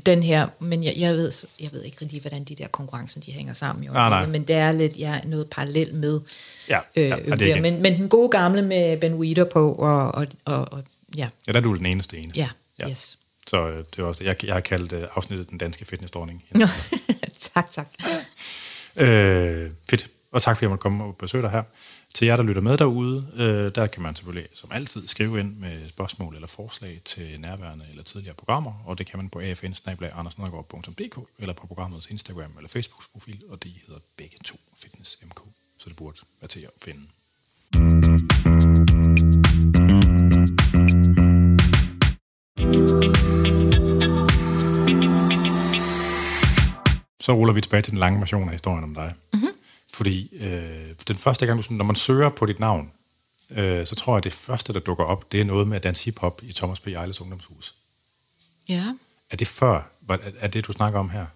den 0.07 0.23
her, 0.23 0.49
men 0.59 0.85
jeg, 0.85 0.95
jeg, 0.97 1.15
ved, 1.15 1.33
jeg 1.61 1.73
ved 1.73 1.83
ikke 1.83 1.97
rigtig, 2.03 2.21
hvordan 2.21 2.45
de 2.45 2.55
der 2.55 2.69
konkurrencer, 2.69 3.21
de 3.21 3.33
hænger 3.33 3.53
sammen. 3.53 3.85
Jo, 3.85 3.93
nej, 3.93 4.09
nej. 4.09 4.27
Men 4.27 4.43
det 4.43 4.57
er 4.57 4.73
lidt 4.73 4.99
ja, 4.99 5.21
noget 5.25 5.51
parallelt 5.51 5.95
med. 5.95 6.21
Ja, 6.69 6.81
øh, 6.97 7.09
ja 7.09 7.17
det 7.17 7.51
er 7.51 7.61
men, 7.61 7.83
men 7.83 8.01
den 8.01 8.09
gode 8.09 8.29
gamle 8.29 8.63
med 8.63 8.97
Ben 8.97 9.15
Weeder 9.15 9.45
på, 9.45 9.73
og, 9.73 10.15
og, 10.15 10.27
og, 10.45 10.73
og 10.73 10.83
ja. 11.17 11.29
Ja, 11.47 11.53
der 11.53 11.59
er 11.59 11.63
du 11.63 11.75
den 11.75 11.87
eneste 11.87 12.19
eneste. 12.19 12.41
Ja, 12.41 12.49
ja. 12.81 12.91
yes. 12.91 13.19
Så 13.47 13.69
øh, 13.69 13.79
det 13.79 13.99
er 13.99 14.05
også, 14.05 14.25
jeg, 14.25 14.45
jeg 14.45 14.55
har 14.55 14.61
kaldt 14.61 14.93
uh, 14.93 15.03
afsnittet 15.15 15.51
den 15.51 15.59
danske 15.59 15.85
fitnessdronning. 15.85 16.45
tak, 17.55 17.71
tak. 17.73 17.89
Øh, 18.97 19.71
fedt. 19.91 20.11
Og 20.37 20.43
tak 20.43 20.57
fordi 20.57 20.65
jeg 20.65 20.71
måtte 20.71 20.83
komme 20.83 21.05
og 21.05 21.17
besøge 21.17 21.43
dig 21.43 21.51
her. 21.51 21.63
Til 22.15 22.27
jer, 22.27 22.37
der 22.37 22.43
lytter 22.43 22.63
med 22.63 22.79
derude, 22.79 23.27
øh, 23.37 23.75
der 23.75 23.87
kan 23.87 24.03
man 24.03 24.15
selvfølgelig 24.15 24.49
som 24.55 24.71
altid 24.73 25.07
skrive 25.07 25.41
ind 25.41 25.57
med 25.57 25.89
spørgsmål 25.89 26.35
eller 26.35 26.49
forslag 26.49 27.01
til 27.05 27.41
nærværende 27.41 27.85
eller 27.91 28.03
tidligere 28.03 28.35
programmer, 28.35 28.73
og 28.87 28.99
det 28.99 29.07
kan 29.07 29.19
man 29.19 29.29
på 29.29 29.39
afn 29.39 30.27
eller 31.39 31.55
på 31.55 31.67
programmets 31.67 32.07
Instagram 32.07 32.51
eller 32.57 32.69
Facebook-profil, 32.69 33.43
og 33.49 33.65
de 33.65 33.73
hedder 33.87 34.01
begge 34.17 34.37
to 34.45 34.57
Fitness 34.79 35.19
MK, 35.27 35.41
så 35.79 35.89
det 35.89 35.97
burde 35.97 36.19
være 36.41 36.49
til 36.49 36.61
at 36.61 36.71
finde. 36.83 37.01
Så 47.21 47.33
ruller 47.33 47.55
vi 47.55 47.61
tilbage 47.61 47.83
til 47.83 47.91
den 47.91 47.99
lange 47.99 48.21
version 48.21 48.49
af 48.49 48.53
historien 48.55 48.85
om 48.85 48.95
dig. 48.95 49.13
Mm-hmm. 49.33 49.51
Fordi 49.97 50.37
øh, 50.37 50.95
den 51.09 51.17
første 51.17 51.47
gang, 51.47 51.69
du, 51.69 51.75
når 51.75 51.85
man 51.85 51.97
søger 51.97 52.29
på 52.29 52.47
dit 52.47 52.59
navn, 52.59 52.93
øh, 53.51 53.87
så 53.87 53.95
tror 53.95 54.13
jeg, 54.13 54.19
at 54.19 54.25
det 54.25 54.33
første, 54.33 54.73
der 54.73 54.81
dukker 54.81 55.05
op, 55.05 55.33
det 55.33 55.41
er 55.41 55.45
noget 55.45 55.69
med 55.69 55.77
at 55.77 55.83
danse 55.83 56.05
hiphop 56.05 56.43
i 56.43 56.53
Thomas 56.53 56.81
P. 56.81 56.87
Ejles 56.87 57.21
ungdomshus. 57.21 57.75
Ja. 58.69 58.95
Er 59.31 59.37
det 59.37 59.47
før? 59.47 59.91
Er, 60.09 60.19
er 60.39 60.49
det, 60.49 60.67
du 60.67 60.73
snakker 60.73 60.99
om 60.99 61.11
her? 61.11 61.27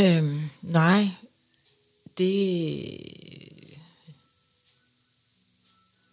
Øhm, 0.00 0.40
nej. 0.62 1.08
Det... 2.18 2.28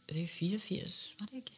Det 0.09 0.23
er 0.23 0.27
84, 0.27 1.15
var 1.19 1.25
det 1.25 1.35
ikke? 1.35 1.51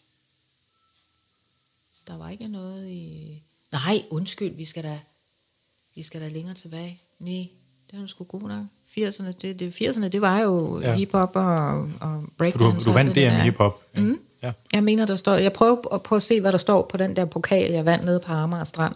Der 2.07 2.17
var 2.17 2.29
ikke 2.29 2.47
noget 2.47 2.87
i... 2.87 3.41
Nej, 3.71 4.03
undskyld, 4.09 4.55
vi 4.55 4.65
skal 4.65 4.83
da, 4.83 4.99
vi 5.95 6.03
skal 6.03 6.21
da 6.21 6.27
længere 6.27 6.55
tilbage. 6.55 6.99
Nej, 7.19 7.47
Det 7.91 8.03
er 8.03 8.07
sgu 8.07 8.23
god 8.23 8.41
nok. 8.41 8.65
80'erne, 8.97 9.31
det, 9.41 9.59
det, 9.59 9.71
80'erne, 9.81 10.07
det 10.07 10.21
var 10.21 10.39
jo 10.39 10.79
Ja. 10.81 10.89
ja. 10.89 10.95
hip-hop 10.95 11.35
og, 11.35 11.89
og 12.01 12.23
breakdance. 12.37 12.85
du, 12.85 12.89
du 12.89 12.93
vandt 12.93 13.15
det 13.15 13.23
der. 13.31 13.41
hiphop. 13.43 13.81
ikke? 13.95 14.07
Mm. 14.09 14.19
Ja. 14.43 14.51
Jeg 14.73 14.83
mener, 14.83 15.05
der 15.05 15.15
står... 15.15 15.35
Jeg 15.35 15.53
prøver 15.53 15.93
at, 15.93 16.03
prøve 16.03 16.17
at 16.17 16.23
se, 16.23 16.41
hvad 16.41 16.51
der 16.51 16.57
står 16.57 16.87
på 16.91 16.97
den 16.97 17.15
der 17.15 17.25
pokal, 17.25 17.71
jeg 17.71 17.85
vandt 17.85 18.05
nede 18.05 18.19
på 18.19 18.33
Amager 18.33 18.63
Strand. 18.63 18.95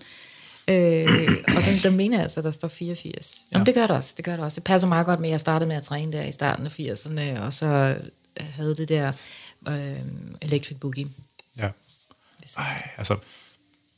Øh, 0.68 1.08
og 1.58 1.64
den, 1.66 1.78
den 1.84 1.98
mener 1.98 2.22
altså, 2.22 2.42
der 2.42 2.52
står 2.52 2.68
84. 2.68 3.36
Ja. 3.52 3.56
Jamen, 3.56 3.66
det 3.66 3.74
gør 3.75 3.82
det 3.88 3.96
også. 3.96 4.14
Det 4.18 4.25
gør 4.25 4.36
det 4.36 4.46
også. 4.46 4.56
Det 4.56 4.64
passer 4.64 4.88
meget 4.88 5.06
godt 5.06 5.20
med, 5.20 5.30
at 5.30 5.32
jeg 5.32 5.40
startede 5.40 5.68
med 5.68 5.75
at 5.75 5.84
træne 5.84 6.12
der 6.12 6.24
i 6.24 6.32
starten 6.32 6.66
af 6.66 6.80
80'erne, 6.80 7.40
og 7.42 7.54
så 7.54 7.96
havde 8.40 8.75
det 8.75 8.90
der 8.90 9.12
øh, 9.68 9.96
Electric 10.42 10.78
Boogie. 10.80 11.08
ja. 11.58 11.70
Ej, 12.58 12.90
altså, 12.98 13.18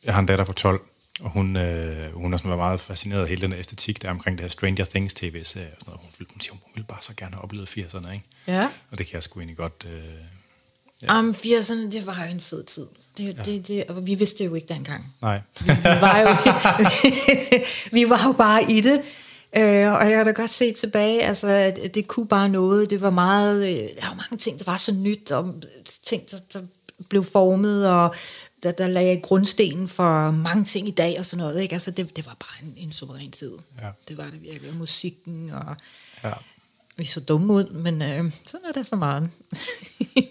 jeg 0.04 0.14
har 0.14 0.20
en 0.22 0.26
datter 0.26 0.46
på 0.46 0.54
12, 0.54 0.82
og 1.20 1.30
hun, 1.30 1.56
øh, 1.58 2.14
hun 2.14 2.32
har 2.32 2.38
sådan 2.38 2.50
været 2.50 2.60
meget 2.60 2.82
fascineret 2.82 3.22
af 3.22 3.28
hele 3.30 3.42
den 3.42 3.54
æstetik, 3.54 4.02
der 4.02 4.08
er 4.08 4.12
omkring 4.12 4.38
det 4.38 4.44
her 4.44 4.50
Stranger 4.50 4.86
Things 4.86 5.14
tv-serie. 5.14 5.68
Og 5.68 5.78
sådan 5.80 5.92
noget. 5.92 6.00
Hun, 6.02 6.10
vil- 6.20 6.28
hun 6.34 6.42
siger, 6.42 6.52
hun 6.54 6.72
vil 6.76 6.84
bare 6.84 7.02
så 7.02 7.14
gerne 7.18 7.34
have 7.36 7.44
oplevet 7.44 7.70
80'erne, 7.70 8.12
ikke? 8.14 8.26
Ja. 8.48 8.68
Og 8.92 8.98
det 8.98 9.06
kan 9.08 9.14
jeg 9.14 9.24
sgu 9.24 9.40
egentlig 9.40 9.58
godt... 9.58 9.86
Øh, 9.94 10.00
Ja. 11.04 11.20
Um, 11.20 11.30
80'erne, 11.30 11.92
det 11.92 12.06
var 12.06 12.26
jo 12.26 12.32
en 12.32 12.42
fed 12.42 12.64
tid. 12.64 12.88
Det, 13.18 13.38
ja. 13.38 13.42
det, 13.44 13.68
det, 13.68 13.84
og 13.86 14.08
vi 14.08 14.16
vidste 14.16 14.38
det 14.44 14.50
jo 14.50 14.56
ikke 14.56 14.74
dengang. 14.74 15.14
nej. 15.22 15.42
Vi 15.66 15.68
var 15.84 16.20
jo, 16.20 16.28
vi 17.98 18.10
var 18.10 18.24
jo 18.26 18.32
bare 18.32 18.72
i 18.72 18.82
det. 18.82 19.02
Øh, 19.56 19.92
og 19.94 20.10
jeg 20.10 20.18
har 20.18 20.24
da 20.24 20.32
godt 20.32 20.50
set 20.50 20.76
tilbage, 20.76 21.24
altså, 21.24 21.48
at 21.48 21.96
det 21.96 22.08
kunne 22.08 22.28
bare 22.28 22.50
noget. 22.50 22.90
Det 22.90 23.02
var 23.02 23.10
meget, 23.10 23.68
øh, 23.68 23.90
der 24.02 24.08
var 24.08 24.14
mange 24.16 24.38
ting, 24.38 24.60
der 24.60 24.66
var 24.72 24.78
så 24.78 24.92
nyt, 24.92 25.32
og 25.32 25.56
ting, 26.06 26.32
der, 26.32 26.38
der 26.54 26.60
blev 27.10 27.24
formet, 27.24 27.88
og 27.90 28.16
der, 28.64 28.72
der 28.72 28.88
lagde 28.88 29.08
jeg 29.08 29.22
grundstenen 29.24 29.88
for 29.88 30.32
mange 30.32 30.64
ting 30.64 30.88
i 30.88 30.92
dag 30.92 31.16
og 31.20 31.26
sådan 31.26 31.46
noget. 31.46 31.62
Ikke? 31.62 31.74
Altså, 31.74 31.92
det, 31.92 32.16
det 32.16 32.26
var 32.26 32.36
bare 32.40 32.68
en, 32.68 32.74
en 32.78 32.92
suveræn 32.92 33.32
tid. 33.32 33.52
Ja. 33.82 33.90
Det 34.08 34.18
var 34.18 34.24
det 34.24 34.42
virkelig. 34.42 34.76
Musikken, 34.76 35.52
og 35.52 35.76
ja. 36.24 36.34
Vi 36.98 37.04
så 37.04 37.20
dumme 37.20 37.54
ud, 37.54 37.70
men 37.70 38.02
øh, 38.02 38.32
sådan 38.46 38.66
er 38.70 38.74
det 38.74 38.86
så 38.86 38.96
meget. 38.96 39.30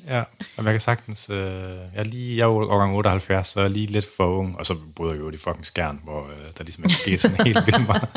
Ja, 0.09 0.23
og 0.57 0.65
jeg 0.65 0.73
kan 0.73 0.81
sagtens... 0.81 1.31
Øh, 1.31 1.37
jeg, 1.37 1.89
er 1.95 2.05
lige, 2.05 2.37
jeg 2.37 2.43
er 2.43 2.47
jo 2.47 2.71
årgang 2.71 2.97
78, 2.97 3.49
så 3.49 3.61
jeg 3.61 3.65
er 3.65 3.71
lige 3.71 3.87
lidt 3.87 4.07
for 4.17 4.27
ung, 4.27 4.59
og 4.59 4.67
så 4.67 4.77
boede 4.97 5.13
jeg 5.13 5.21
jo 5.21 5.31
i 5.31 5.37
fucking 5.37 5.67
skærn, 5.67 6.01
hvor 6.05 6.23
øh, 6.23 6.53
der 6.59 6.65
ligesom 6.65 6.85
ikke 6.85 6.97
skete 6.97 7.19
sådan 7.19 7.47
helt 7.47 7.59
vildt 7.67 7.87
meget. 7.87 8.09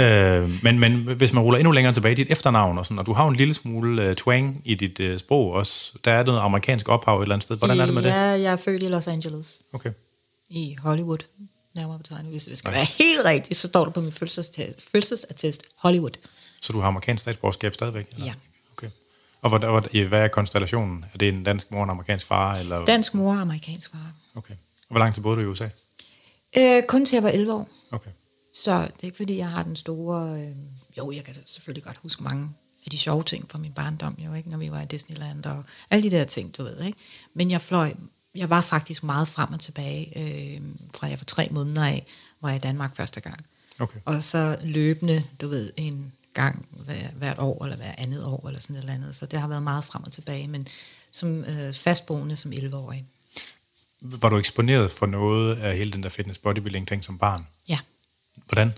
øh, 0.44 0.50
men, 0.62 0.78
men 0.78 0.94
hvis 1.16 1.32
man 1.32 1.42
ruller 1.42 1.58
endnu 1.58 1.70
længere 1.70 1.92
tilbage, 1.94 2.14
dit 2.14 2.30
efternavn 2.30 2.78
og 2.78 2.86
sådan, 2.86 2.98
og 2.98 3.06
du 3.06 3.12
har 3.12 3.24
jo 3.24 3.30
en 3.30 3.36
lille 3.36 3.54
smule 3.54 4.02
øh, 4.02 4.16
twang 4.16 4.62
i 4.64 4.74
dit 4.74 5.00
øh, 5.00 5.18
sprog 5.18 5.52
også, 5.52 5.92
der 6.04 6.12
er 6.12 6.24
noget 6.24 6.40
amerikansk 6.40 6.88
ophav 6.88 7.18
et 7.18 7.22
eller 7.22 7.34
andet 7.34 7.44
sted. 7.44 7.56
Hvordan 7.56 7.80
er 7.80 7.84
det 7.86 7.94
med 7.94 8.02
ja, 8.02 8.32
det? 8.32 8.42
jeg 8.42 8.52
er 8.52 8.56
født 8.56 8.82
i 8.82 8.88
Los 8.88 9.08
Angeles. 9.08 9.62
Okay. 9.72 9.90
i 10.50 10.76
Hollywood, 10.80 11.18
nærmere 11.74 11.98
betegnet. 11.98 12.30
Hvis 12.30 12.44
det 12.44 12.58
skal 12.58 12.70
nice. 12.70 12.78
være 12.78 13.06
helt 13.06 13.24
rigtigt, 13.24 13.58
så 13.58 13.68
står 13.68 13.84
der 13.84 13.92
på 13.92 14.00
min 14.00 14.12
fødselsattest, 14.12 14.90
fødselsattest 14.90 15.62
Hollywood. 15.76 16.12
Så 16.62 16.72
du 16.72 16.80
har 16.80 16.88
amerikansk 16.88 17.22
statsborgerskab 17.22 17.74
stadigvæk? 17.74 18.06
Eller? 18.12 18.26
Ja. 18.26 18.32
Okay. 18.72 18.90
Og 19.40 19.58
hvad, 19.58 19.58
hvad, 19.58 20.04
hvad 20.04 20.20
er 20.20 20.28
konstellationen? 20.28 21.04
Er 21.14 21.18
det 21.18 21.28
en 21.28 21.44
dansk 21.44 21.70
mor 21.70 21.78
og 21.78 21.84
en 21.84 21.90
amerikansk 21.90 22.26
far? 22.26 22.54
Eller? 22.54 22.84
Dansk 22.84 23.14
mor 23.14 23.34
og 23.34 23.40
amerikansk 23.40 23.90
far. 23.90 24.12
Okay. 24.34 24.54
Og 24.54 24.88
hvor 24.88 24.98
lang 24.98 25.14
tid 25.14 25.22
boede 25.22 25.36
du 25.36 25.42
i 25.42 25.46
USA? 25.46 25.68
Øh, 26.56 26.82
kun 26.88 27.06
til 27.06 27.16
jeg 27.16 27.22
var 27.22 27.28
11 27.28 27.52
år. 27.52 27.68
Okay. 27.90 28.10
Så 28.54 28.72
det 28.82 29.00
er 29.00 29.04
ikke 29.04 29.16
fordi, 29.16 29.36
jeg 29.36 29.48
har 29.48 29.62
den 29.62 29.76
store... 29.76 30.40
Øh, 30.40 30.56
jo, 30.98 31.12
jeg 31.12 31.24
kan 31.24 31.34
selvfølgelig 31.46 31.84
godt 31.84 31.96
huske 31.96 32.22
mange 32.22 32.50
af 32.84 32.90
de 32.90 32.98
sjove 32.98 33.22
ting 33.22 33.50
fra 33.50 33.58
min 33.58 33.72
barndom, 33.72 34.16
jo 34.18 34.34
ikke, 34.34 34.50
når 34.50 34.58
vi 34.58 34.70
var 34.70 34.80
i 34.80 34.86
Disneyland 34.86 35.46
og 35.46 35.64
alle 35.90 36.10
de 36.10 36.16
der 36.16 36.24
ting, 36.24 36.56
du 36.56 36.62
ved, 36.62 36.82
ikke? 36.82 36.98
Men 37.34 37.50
jeg 37.50 37.60
fløj, 37.60 37.92
jeg 38.34 38.50
var 38.50 38.60
faktisk 38.60 39.02
meget 39.02 39.28
frem 39.28 39.52
og 39.52 39.60
tilbage, 39.60 40.18
øh, 40.18 40.60
fra 40.94 41.06
jeg 41.06 41.20
var 41.20 41.24
tre 41.24 41.48
måneder 41.50 41.84
af, 41.84 42.06
var 42.40 42.48
jeg 42.48 42.56
i 42.56 42.60
Danmark 42.60 42.96
første 42.96 43.20
gang. 43.20 43.46
Okay. 43.80 44.00
Og 44.04 44.24
så 44.24 44.58
løbende, 44.62 45.24
du 45.40 45.48
ved, 45.48 45.72
en 45.76 46.12
gang 46.32 46.68
hver, 46.70 47.10
hvert 47.10 47.38
år, 47.38 47.64
eller 47.64 47.76
hver 47.76 47.94
andet 47.98 48.24
år, 48.24 48.48
eller 48.48 48.60
sådan 48.60 48.76
et 48.76 48.80
eller 48.80 48.94
andet. 48.94 49.16
Så 49.16 49.26
det 49.26 49.40
har 49.40 49.48
været 49.48 49.62
meget 49.62 49.84
frem 49.84 50.04
og 50.04 50.12
tilbage, 50.12 50.48
men 50.48 50.68
som 51.12 51.44
øh, 51.44 51.74
fastboende 51.74 52.36
som 52.36 52.52
11-årig. 52.52 53.04
Var 54.00 54.28
du 54.28 54.38
eksponeret 54.38 54.90
for 54.90 55.06
noget 55.06 55.56
af 55.56 55.76
hele 55.76 55.92
den 55.92 56.02
der 56.02 56.08
fitness 56.08 56.38
bodybuilding 56.38 56.88
ting 56.88 57.04
som 57.04 57.18
barn? 57.18 57.46
Ja. 57.68 57.78
Hvordan? 58.46 58.72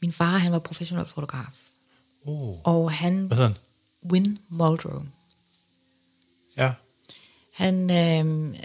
Min 0.00 0.12
far, 0.12 0.38
han 0.38 0.52
var 0.52 0.58
professionel 0.58 1.06
fotograf. 1.06 1.68
Oh. 2.24 2.58
Og 2.64 2.92
han... 2.92 3.26
Hvad 3.26 3.36
hedder 3.36 3.48
han? 3.48 3.58
Win 4.12 4.38
Muldrow. 4.48 5.02
Ja. 6.56 6.72
Han... 7.54 7.90
Øh, 7.90 8.48
øh, 8.48 8.56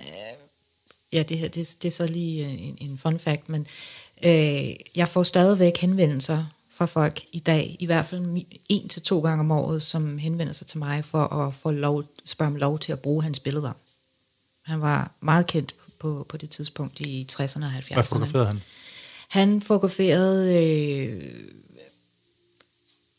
ja, 1.11 1.23
det, 1.23 1.37
her, 1.37 1.47
det, 1.47 1.75
det 1.81 1.87
er 1.87 1.91
så 1.91 2.05
lige 2.05 2.47
en, 2.47 2.77
en 2.81 2.97
fun 2.97 3.19
fact, 3.19 3.49
men 3.49 3.67
øh, 4.23 4.75
jeg 4.95 5.09
får 5.09 5.23
stadigvæk 5.23 5.77
henvendelser 5.77 6.45
fra 6.73 6.85
folk 6.85 7.25
i 7.31 7.39
dag, 7.39 7.75
i 7.79 7.85
hvert 7.85 8.05
fald 8.05 8.45
en 8.69 8.87
til 8.87 9.01
to 9.01 9.19
gange 9.19 9.39
om 9.39 9.51
året, 9.51 9.81
som 9.81 10.17
henvender 10.17 10.53
sig 10.53 10.67
til 10.67 10.79
mig 10.79 11.05
for 11.05 11.23
at 11.23 11.53
få 11.53 11.71
lov, 11.71 12.03
spørge 12.25 12.47
om 12.47 12.55
lov 12.55 12.79
til 12.79 12.91
at 12.91 12.99
bruge 12.99 13.23
hans 13.23 13.39
billeder. 13.39 13.71
Han 14.63 14.81
var 14.81 15.11
meget 15.21 15.47
kendt 15.47 15.75
på, 15.99 16.25
på 16.29 16.37
det 16.37 16.49
tidspunkt 16.49 17.01
i 17.01 17.27
60'erne 17.31 17.65
og 17.65 17.71
70'erne. 17.71 17.93
Hvad 17.93 18.03
fotograferede 18.03 18.47
han? 18.47 18.59
Han 19.27 19.61
fotograferede 19.61 20.63
øh, 20.63 21.33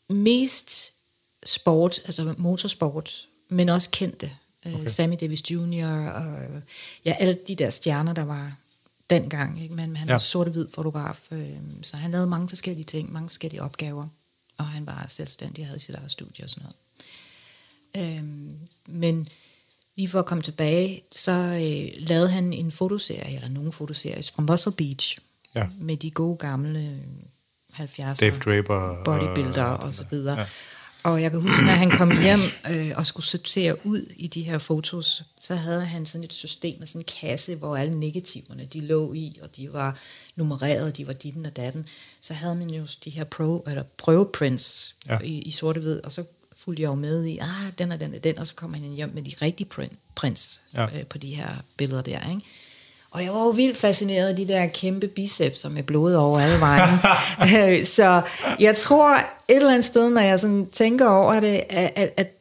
mest 0.09 0.91
sport, 1.45 1.99
altså 2.05 2.35
motorsport, 2.37 3.27
men 3.49 3.69
også 3.69 3.89
kendte. 3.89 4.31
Okay. 4.65 4.75
Okay. 4.75 4.87
Sammy 4.87 5.15
Davis 5.21 5.51
Jr. 5.51 5.87
og 5.87 6.61
ja, 7.05 7.15
alle 7.19 7.37
de 7.47 7.55
der 7.55 7.69
stjerner, 7.69 8.13
der 8.13 8.25
var 8.25 8.55
dengang. 9.09 9.63
Ikke? 9.63 9.75
Men 9.75 9.95
han 9.95 10.07
Ja. 10.07 10.13
var 10.13 10.17
sort-hvid 10.19 10.67
fotograf, 10.75 11.19
øh, 11.31 11.49
så 11.81 11.97
han 11.97 12.11
lavede 12.11 12.27
mange 12.27 12.49
forskellige 12.49 12.85
ting, 12.85 13.11
mange 13.13 13.29
forskellige 13.29 13.61
opgaver. 13.61 14.07
Og 14.57 14.65
han 14.67 14.85
var 14.85 15.05
selvstændig 15.07 15.61
og 15.61 15.67
havde 15.67 15.79
sit 15.79 15.95
eget 15.95 16.11
studie 16.11 16.43
og 16.45 16.49
sådan 16.49 16.63
noget. 16.63 16.75
Øhm, 18.19 18.51
men 18.87 19.27
lige 19.95 20.07
for 20.09 20.19
at 20.19 20.25
komme 20.25 20.41
tilbage, 20.43 21.01
så 21.15 21.31
øh, 21.31 22.07
lavede 22.07 22.29
han 22.29 22.53
en 22.53 22.71
fotoserie, 22.71 23.35
eller 23.35 23.49
nogle 23.49 23.71
fotoseries 23.71 24.31
fra 24.31 24.41
Muscle 24.43 24.71
Beach, 24.71 25.17
Ja. 25.55 25.67
med 25.79 25.97
de 25.97 26.11
gode 26.11 26.37
gamle 26.37 26.99
70'er 27.73 28.19
Dave 28.19 28.39
Draper. 28.39 29.03
bodybuilder 29.05 29.63
og- 29.63 29.77
og, 29.77 29.83
og 29.83 29.93
så 29.93 30.05
videre. 30.11 30.39
Ja. 30.39 30.45
Og 31.05 31.21
jeg 31.21 31.31
kan 31.31 31.41
huske, 31.41 31.65
når 31.65 31.71
han 31.71 31.89
kom 31.89 32.11
hjem 32.21 32.39
øh, 32.69 32.91
og 32.95 33.05
skulle 33.05 33.25
sortere 33.25 33.85
ud 33.85 34.13
i 34.17 34.27
de 34.27 34.43
her 34.43 34.57
fotos, 34.57 35.23
så 35.41 35.55
havde 35.55 35.85
han 35.85 36.05
sådan 36.05 36.23
et 36.23 36.33
system 36.33 36.75
med 36.79 36.87
sådan 36.87 37.01
en 37.01 37.05
kasse, 37.21 37.55
hvor 37.55 37.77
alle 37.77 37.99
negativerne, 37.99 38.67
de 38.73 38.79
lå 38.79 39.13
i, 39.13 39.39
og 39.43 39.49
de 39.57 39.73
var 39.73 39.97
nummereret, 40.35 40.83
og 40.85 40.97
de 40.97 41.07
var 41.07 41.13
ditten 41.13 41.45
og 41.45 41.55
datten. 41.55 41.85
Så 42.21 42.33
havde 42.33 42.55
man 42.55 42.69
jo 42.69 42.87
de 43.05 43.09
her 43.09 43.23
pro, 43.23 43.63
eller 43.67 43.83
prøveprints 43.97 44.95
Ja. 45.09 45.17
i, 45.23 45.39
i 45.41 45.51
sorte-hvid, 45.51 46.01
og 46.03 46.11
så 46.11 46.23
fulgte 46.57 46.81
jeg 46.83 46.87
jo 46.87 46.95
med 46.95 47.25
i, 47.25 47.37
ah, 47.37 47.71
den 47.77 47.91
og 47.91 47.99
den 47.99 48.13
og 48.13 48.23
den, 48.23 48.39
og 48.39 48.47
så 48.47 48.53
kom 48.55 48.73
han 48.73 48.83
hjem 48.83 49.11
med 49.13 49.21
de 49.23 49.31
rigtige 49.41 49.67
print, 49.67 49.93
prints 50.15 50.61
Ja. 50.73 50.83
øh, 50.83 51.05
på 51.09 51.17
de 51.17 51.35
her 51.35 51.49
billeder 51.77 52.01
der, 52.01 52.29
ikke? 52.29 52.41
Og 53.11 53.23
jeg 53.23 53.33
var 53.33 53.43
jo 53.43 53.49
vildt 53.49 53.77
fascineret 53.77 54.27
af 54.29 54.35
de 54.35 54.47
der 54.47 54.67
kæmpe 54.67 55.07
bicepser 55.07 55.69
med 55.69 55.83
blod 55.83 56.13
over 56.13 56.39
alle 56.39 56.59
vejen. 56.59 56.99
Øh, 57.79 57.85
så 57.85 58.21
jeg 58.59 58.77
tror 58.77 59.21
et 59.47 59.55
eller 59.55 59.71
andet 59.71 59.85
sted, 59.85 60.09
når 60.09 60.21
jeg 60.21 60.39
sådan 60.39 60.69
tænker 60.69 61.07
over 61.07 61.39
det, 61.39 61.63
at, 61.69 62.13
at, 62.17 62.31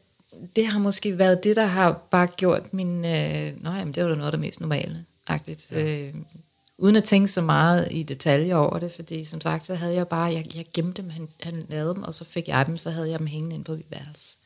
det 0.57 0.67
har 0.67 0.79
måske 0.79 1.19
været 1.19 1.45
det, 1.45 1.57
der 1.57 1.67
har 1.67 1.93
bare 2.11 2.27
gjort 2.27 2.75
min... 2.75 3.05
Øh, 3.05 3.63
nej, 3.63 3.85
men 3.85 3.95
det 3.95 4.03
var 4.03 4.09
da 4.09 4.15
noget 4.15 4.27
af 4.27 4.33
det 4.33 4.41
mest 4.41 4.61
normale. 4.61 5.05
Agtigt. 5.27 5.73
Ja. 5.73 5.85
Øh, 5.85 6.15
uden 6.79 6.97
at 6.97 7.05
tænke 7.05 7.29
så 7.29 7.41
meget 7.41 7.89
i 7.91 8.03
detaljer 8.03 8.57
over 8.57 8.79
det, 8.79 8.93
fordi 8.93 9.25
som 9.25 9.41
sagt, 9.41 9.67
så 9.67 9.75
havde 9.75 9.95
jeg 9.95 10.09
bare, 10.09 10.33
jeg, 10.33 10.57
jeg 10.57 10.67
gemte 10.75 11.03
dem, 11.03 11.11
han, 11.11 11.29
han 11.43 11.67
lavede 11.69 11.95
dem, 11.95 12.03
og 12.03 12.15
så 12.15 12.25
fik 12.25 12.49
jeg 12.49 12.67
dem, 12.67 12.77
så 12.77 12.91
havde 12.91 13.11
jeg 13.11 13.19
dem 13.19 13.27
hængende 13.27 13.55
inde 13.55 13.65
på 13.65 13.73
mit 13.73 13.91
værelse. 13.91 14.37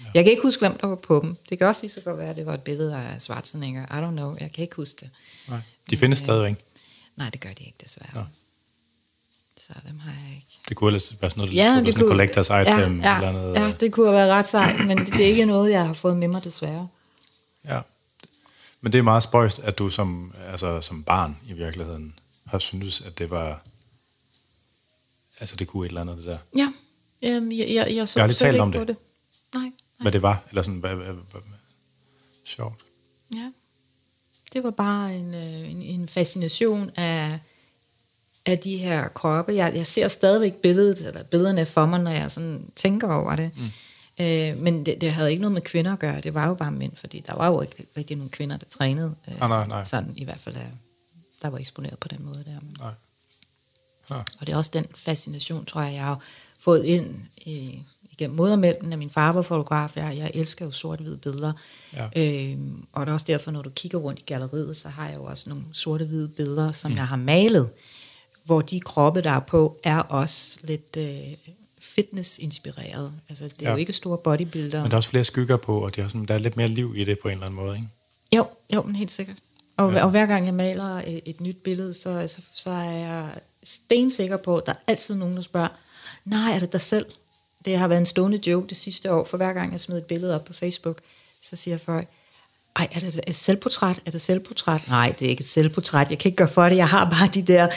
Ja. 0.00 0.10
Jeg 0.14 0.24
kan 0.24 0.30
ikke 0.30 0.42
huske, 0.42 0.60
hvem 0.60 0.78
der 0.78 0.86
var 0.86 0.96
på 0.96 1.20
dem. 1.24 1.36
Det 1.48 1.58
kan 1.58 1.66
også 1.66 1.82
lige 1.82 1.90
så 1.90 2.00
godt 2.00 2.18
være, 2.18 2.30
at 2.30 2.36
det 2.36 2.46
var 2.46 2.54
et 2.54 2.62
billede 2.62 2.96
af 2.96 3.22
Schwarzenegger. 3.22 3.82
I 3.82 4.06
don't 4.06 4.10
know, 4.10 4.36
jeg 4.40 4.52
kan 4.52 4.62
ikke 4.62 4.76
huske 4.76 5.00
det. 5.00 5.10
Nej. 5.48 5.60
De 5.90 5.96
findes 5.96 6.18
stadigvæk. 6.18 6.54
Nej, 7.16 7.30
det 7.30 7.40
gør 7.40 7.52
de 7.52 7.64
ikke, 7.64 7.78
desværre. 7.80 8.10
Nå. 8.14 8.20
Så 9.58 9.72
dem 9.88 9.98
har 9.98 10.10
jeg 10.10 10.34
ikke. 10.36 10.46
Det 10.68 10.76
kunne 10.76 10.88
ellers 10.88 11.16
være 11.22 11.30
sådan 11.30 11.40
noget, 11.40 11.54
Ja, 11.54 11.64
ja, 11.64 11.76
det 11.78 11.86
det 11.86 11.94
kunne, 11.94 12.02
kunne, 12.02 12.08
collectors 12.10 12.46
item. 12.46 13.00
ja, 13.00 13.16
eller 13.16 13.28
andet. 13.28 13.54
ja, 13.56 13.70
det 13.70 13.92
kunne 13.92 14.12
været 14.12 14.30
ret 14.30 14.48
sejt, 14.48 14.86
men 14.86 14.98
det, 14.98 15.06
det 15.06 15.20
er 15.24 15.26
ikke 15.28 15.44
noget, 15.44 15.70
jeg 15.70 15.86
har 15.86 15.92
fået 15.92 16.16
med 16.16 16.28
mig, 16.28 16.44
desværre. 16.44 16.88
Ja. 17.64 17.80
Men 18.80 18.92
det 18.92 18.98
er 18.98 19.02
meget 19.02 19.22
spøjst, 19.22 19.58
at 19.58 19.78
du 19.78 19.88
som, 19.88 20.34
altså, 20.50 20.80
som 20.80 21.04
barn 21.04 21.36
i 21.48 21.52
virkeligheden 21.52 22.18
har 22.46 22.58
syntes, 22.58 23.00
at 23.00 23.18
det 23.18 23.30
var... 23.30 23.62
Altså, 25.40 25.56
det 25.56 25.68
kunne 25.68 25.84
et 25.86 25.88
eller 25.88 26.00
andet, 26.00 26.16
det 26.18 26.26
der. 26.26 26.38
Ja, 26.56 26.72
Øhm, 27.22 27.52
jeg, 27.52 27.68
jeg, 27.70 27.94
jeg 27.94 28.08
så 28.08 28.18
Jeg 28.18 28.22
har 28.22 28.26
lige 28.28 28.36
talt 28.36 28.60
om 28.60 28.72
på 28.72 28.78
det. 28.80 28.88
det. 28.88 28.96
Nej, 29.54 29.70
Hvad 30.00 30.12
det 30.12 30.22
var, 30.22 30.42
eller 30.48 30.62
sådan, 30.62 30.80
hvad, 30.80 30.94
hvad, 30.94 31.06
hvad, 31.06 31.40
sjovt. 32.44 32.80
ja. 33.34 33.52
Det 34.52 34.64
var 34.64 34.70
bare 34.70 35.16
en, 35.16 35.34
øh, 35.34 35.70
en, 35.70 35.82
en 35.82 36.08
fascination 36.08 36.90
af, 36.96 37.38
af 38.50 38.58
de 38.58 38.76
her 38.76 39.08
kroppe. 39.08 39.54
Jeg, 39.54 39.74
jeg 39.74 39.86
ser 39.86 40.08
stadigvæk 40.08 40.54
billedet, 40.54 41.06
eller 41.06 41.22
billederne 41.22 41.66
for 41.66 41.86
mig, 41.86 42.00
når 42.00 42.10
jeg 42.10 42.30
sådan 42.30 42.70
tænker 42.76 43.14
over 43.14 43.36
det. 43.36 43.50
Mm. 43.56 43.70
Øh, 44.24 44.58
men 44.58 44.86
det, 44.86 45.00
det 45.00 45.12
havde 45.12 45.30
ikke 45.30 45.40
noget 45.40 45.52
med 45.52 45.62
kvinder 45.62 45.92
at 45.92 45.98
gøre. 45.98 46.20
Det 46.20 46.34
var 46.34 46.48
jo 46.48 46.54
bare 46.54 46.72
mænd, 46.72 46.96
fordi 46.96 47.24
der 47.26 47.34
var 47.34 47.46
jo 47.46 47.60
ikke 47.60 47.86
rigtig 47.96 48.16
nogen 48.16 48.30
kvinder, 48.30 48.56
der 48.56 48.66
trænede. 48.66 49.14
Øh, 49.28 49.38
Nej, 49.38 49.48
nej, 49.48 49.66
nej. 49.66 49.84
Sådan 49.84 50.12
i 50.16 50.24
hvert 50.24 50.38
fald, 50.40 50.54
der, 50.54 50.60
der 51.42 51.48
var 51.48 51.58
eksponeret 51.58 51.98
på 51.98 52.08
den 52.08 52.24
måde 52.24 52.44
der. 52.46 52.60
Men, 52.62 52.76
Nej. 52.78 52.92
Ja. 54.10 54.14
Og 54.14 54.46
det 54.46 54.52
er 54.52 54.56
også 54.56 54.70
den 54.74 54.86
fascination, 54.94 55.64
tror 55.64 55.82
jeg, 55.82 55.94
jeg 55.94 56.04
har 56.04 56.20
fået 56.60 56.84
ind 56.84 57.16
i, 57.36 57.82
igennem 58.12 58.36
modermælken, 58.36 58.92
at 58.92 58.98
min 58.98 59.10
far 59.10 59.32
var 59.32 59.42
fotograf. 59.42 59.96
Jeg, 59.96 60.16
jeg 60.16 60.30
elsker 60.34 60.64
jo 60.64 60.70
sort-hvide 60.70 61.16
billeder. 61.16 61.52
Ja. 61.92 62.08
Øhm, 62.16 62.86
og 62.92 63.06
det 63.06 63.10
er 63.10 63.14
også 63.14 63.26
derfor, 63.26 63.50
når 63.50 63.62
du 63.62 63.70
kigger 63.70 63.98
rundt 63.98 64.20
i 64.20 64.22
galleriet, 64.26 64.76
så 64.76 64.88
har 64.88 65.08
jeg 65.08 65.16
jo 65.16 65.24
også 65.24 65.48
nogle 65.48 65.64
sorte-hvide 65.72 66.28
billeder, 66.28 66.72
som 66.72 66.90
mm. 66.90 66.96
jeg 66.96 67.06
har 67.06 67.16
malet, 67.16 67.68
hvor 68.48 68.60
de 68.60 68.80
kroppe, 68.80 69.20
der 69.22 69.30
er 69.30 69.40
på, 69.40 69.78
er 69.84 69.98
også 69.98 70.58
lidt 70.64 70.96
øh, 70.96 71.34
fitness-inspireret. 71.80 73.12
Altså, 73.28 73.44
det 73.44 73.62
er 73.62 73.66
ja. 73.66 73.70
Jo 73.70 73.76
ikke 73.76 73.92
store 73.92 74.18
bodybuilder. 74.18 74.82
Men 74.82 74.90
der 74.90 74.94
er 74.94 74.96
også 74.96 75.08
flere 75.08 75.24
skygger 75.24 75.56
på, 75.56 75.84
og 75.84 75.96
de 75.96 76.00
har 76.00 76.08
sådan, 76.08 76.24
der 76.24 76.34
er 76.34 76.38
lidt 76.38 76.56
mere 76.56 76.68
liv 76.68 76.94
i 76.96 77.04
det 77.04 77.18
på 77.18 77.28
en 77.28 77.32
eller 77.32 77.46
anden 77.46 77.60
måde, 77.64 77.76
ikke? 77.76 77.88
Jo, 78.36 78.46
jo, 78.74 78.82
men 78.82 78.96
helt 78.96 79.10
sikkert. 79.10 79.36
Og, 79.76 79.90
Ja. 79.90 79.96
ja. 79.98 80.04
og 80.04 80.10
hver 80.10 80.26
gang 80.26 80.46
jeg 80.46 80.54
maler 80.54 80.84
et, 81.06 81.20
et 81.24 81.40
nyt 81.40 81.56
billede, 81.56 81.94
så, 81.94 82.24
så, 82.28 82.40
så 82.54 82.70
er 82.70 82.90
jeg 82.90 83.30
stensikker 83.64 84.36
på, 84.36 84.56
at 84.56 84.66
der 84.66 84.72
er 84.72 84.76
altid 84.86 85.14
nogen, 85.14 85.36
der 85.36 85.42
spørger, 85.42 85.68
nej, 86.24 86.52
er 86.54 86.58
det 86.58 86.72
dig 86.72 86.80
selv? 86.80 87.06
Det 87.64 87.78
har 87.78 87.88
været 87.88 87.98
en 88.00 88.06
stående 88.06 88.50
joke 88.50 88.68
det 88.68 88.76
sidste 88.76 89.12
år, 89.12 89.24
for 89.24 89.36
hver 89.36 89.52
gang 89.52 89.72
jeg 89.72 89.80
smider 89.80 90.00
et 90.00 90.06
billede 90.06 90.34
op 90.34 90.44
på 90.44 90.52
Facebook, 90.52 90.98
så 91.42 91.56
siger 91.56 91.76
folk, 91.78 92.08
ej, 92.78 92.88
er 92.92 93.00
det 93.00 93.20
et 93.26 93.34
selvportræt? 93.34 94.00
Er 94.06 94.10
det 94.10 94.20
selvportræt? 94.20 94.88
Nej, 94.88 95.14
det 95.18 95.26
er 95.26 95.30
ikke 95.30 95.40
et 95.40 95.46
selvportræt. 95.46 96.10
Jeg 96.10 96.18
kan 96.18 96.28
ikke 96.28 96.36
gøre 96.36 96.48
for 96.48 96.68
det. 96.68 96.76
Jeg 96.76 96.88
har 96.88 97.10
bare 97.10 97.30
de 97.34 97.42
der 97.42 97.68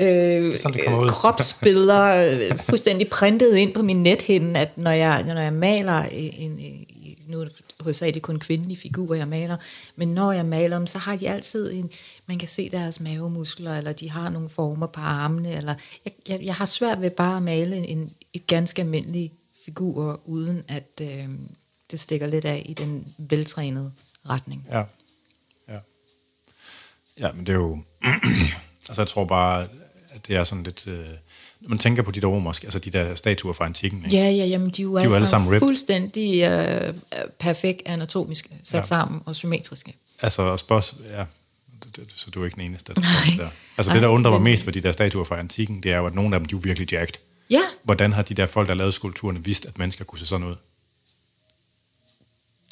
øh, 0.00 0.56
sådan, 0.56 0.78
det 0.78 1.10
kropsbilleder 1.10 2.04
øh, 2.04 2.58
fuldstændig 2.58 3.08
printet 3.08 3.56
ind 3.56 3.74
på 3.74 3.82
min 3.82 4.02
nethinde, 4.02 4.60
at 4.60 4.78
når 4.78 4.90
jeg, 4.90 5.22
når 5.22 5.40
jeg 5.40 5.52
maler 5.52 6.02
en, 6.02 6.58
en 6.58 6.86
nu 7.26 7.40
er 7.40 7.44
det 7.44 7.52
hovedsageligt 7.80 8.22
kun 8.22 8.38
kvindelige 8.38 8.76
figurer, 8.76 9.14
jeg 9.14 9.28
maler, 9.28 9.56
men 9.96 10.08
når 10.08 10.32
jeg 10.32 10.46
maler 10.46 10.78
dem, 10.78 10.86
så 10.86 10.98
har 10.98 11.16
de 11.16 11.28
altid 11.28 11.72
en, 11.72 11.90
man 12.26 12.38
kan 12.38 12.48
se 12.48 12.70
deres 12.70 13.00
mavemuskler, 13.00 13.78
eller 13.78 13.92
de 13.92 14.10
har 14.10 14.28
nogle 14.28 14.48
former 14.48 14.86
på 14.86 15.00
armene, 15.00 15.56
eller 15.56 15.74
jeg, 16.04 16.12
jeg, 16.28 16.40
jeg 16.42 16.54
har 16.54 16.66
svært 16.66 17.00
ved 17.00 17.10
bare 17.10 17.36
at 17.36 17.42
male 17.42 17.76
en, 17.76 17.84
en 17.84 18.10
et 18.32 18.46
ganske 18.46 18.82
almindelig 18.82 19.32
figur, 19.64 20.20
uden 20.24 20.62
at 20.68 21.00
øh, 21.02 21.28
det 21.90 22.00
stikker 22.00 22.26
lidt 22.26 22.44
af 22.44 22.62
i 22.68 22.72
den 22.72 23.06
veltrænede 23.18 23.92
retning. 24.28 24.66
Ja. 24.70 24.82
Ja. 25.68 25.78
Ja, 27.18 27.32
men 27.32 27.46
det 27.46 27.52
er 27.52 27.56
jo... 27.56 27.82
altså, 28.88 29.02
jeg 29.02 29.06
tror 29.08 29.24
bare, 29.24 29.68
at 30.10 30.26
det 30.28 30.36
er 30.36 30.44
sådan 30.44 30.64
lidt... 30.64 30.86
Øh, 30.88 31.06
man 31.60 31.78
tænker 31.78 32.02
på 32.02 32.10
de 32.10 32.20
der 32.20 32.26
romerske, 32.26 32.64
altså 32.66 32.78
de 32.78 32.90
der 32.90 33.14
statuer 33.14 33.52
fra 33.52 33.64
antikken, 33.66 34.04
ikke? 34.04 34.16
Ja, 34.16 34.30
ja, 34.30 34.44
jamen 34.46 34.70
de 34.70 34.82
er 34.82 34.84
jo, 34.84 34.98
De 34.98 35.04
jo 35.04 35.14
alle 35.14 35.26
sammen 35.26 35.50
ripped. 35.50 35.68
fuldstændig 35.68 36.42
øh, 36.42 36.94
perfekt 37.38 37.82
anatomiske, 37.86 38.48
sat 38.62 38.78
Ja. 38.78 38.82
sammen 38.82 39.22
og 39.26 39.36
symmetriske. 39.36 39.96
Altså, 40.22 40.42
og 40.42 40.58
spørgs, 40.58 40.94
ja, 41.10 41.24
det, 41.84 41.96
det, 41.96 42.12
så 42.14 42.30
du 42.30 42.40
er 42.40 42.44
ikke 42.44 42.54
den 42.54 42.62
eneste, 42.68 42.94
der 42.94 43.00
Nej. 43.00 43.36
der. 43.44 43.50
Altså, 43.76 43.90
Nej, 43.90 43.94
det, 43.94 44.02
der 44.02 44.08
undrer 44.08 44.30
mig 44.32 44.42
mest 44.42 44.66
ved 44.66 44.72
de 44.72 44.80
der 44.80 44.92
statuer 44.92 45.24
fra 45.24 45.38
antikken, 45.38 45.82
det 45.82 45.92
er 45.92 45.96
jo, 45.96 46.06
at 46.06 46.14
nogle 46.14 46.34
af 46.36 46.40
dem, 46.40 46.46
de 46.48 46.54
er 46.56 46.60
virkelig 46.60 46.92
jacked. 46.92 47.14
Ja, 47.50 47.60
Hvordan 47.84 48.12
har 48.12 48.22
de 48.22 48.34
der 48.34 48.46
folk, 48.46 48.68
der 48.68 48.74
lavede 48.74 48.92
skulpturerne, 48.92 49.44
vidst, 49.44 49.66
at 49.66 49.78
mennesker 49.78 50.04
kunne 50.04 50.18
se 50.18 50.26
sådan 50.26 50.46
ud? 50.46 50.56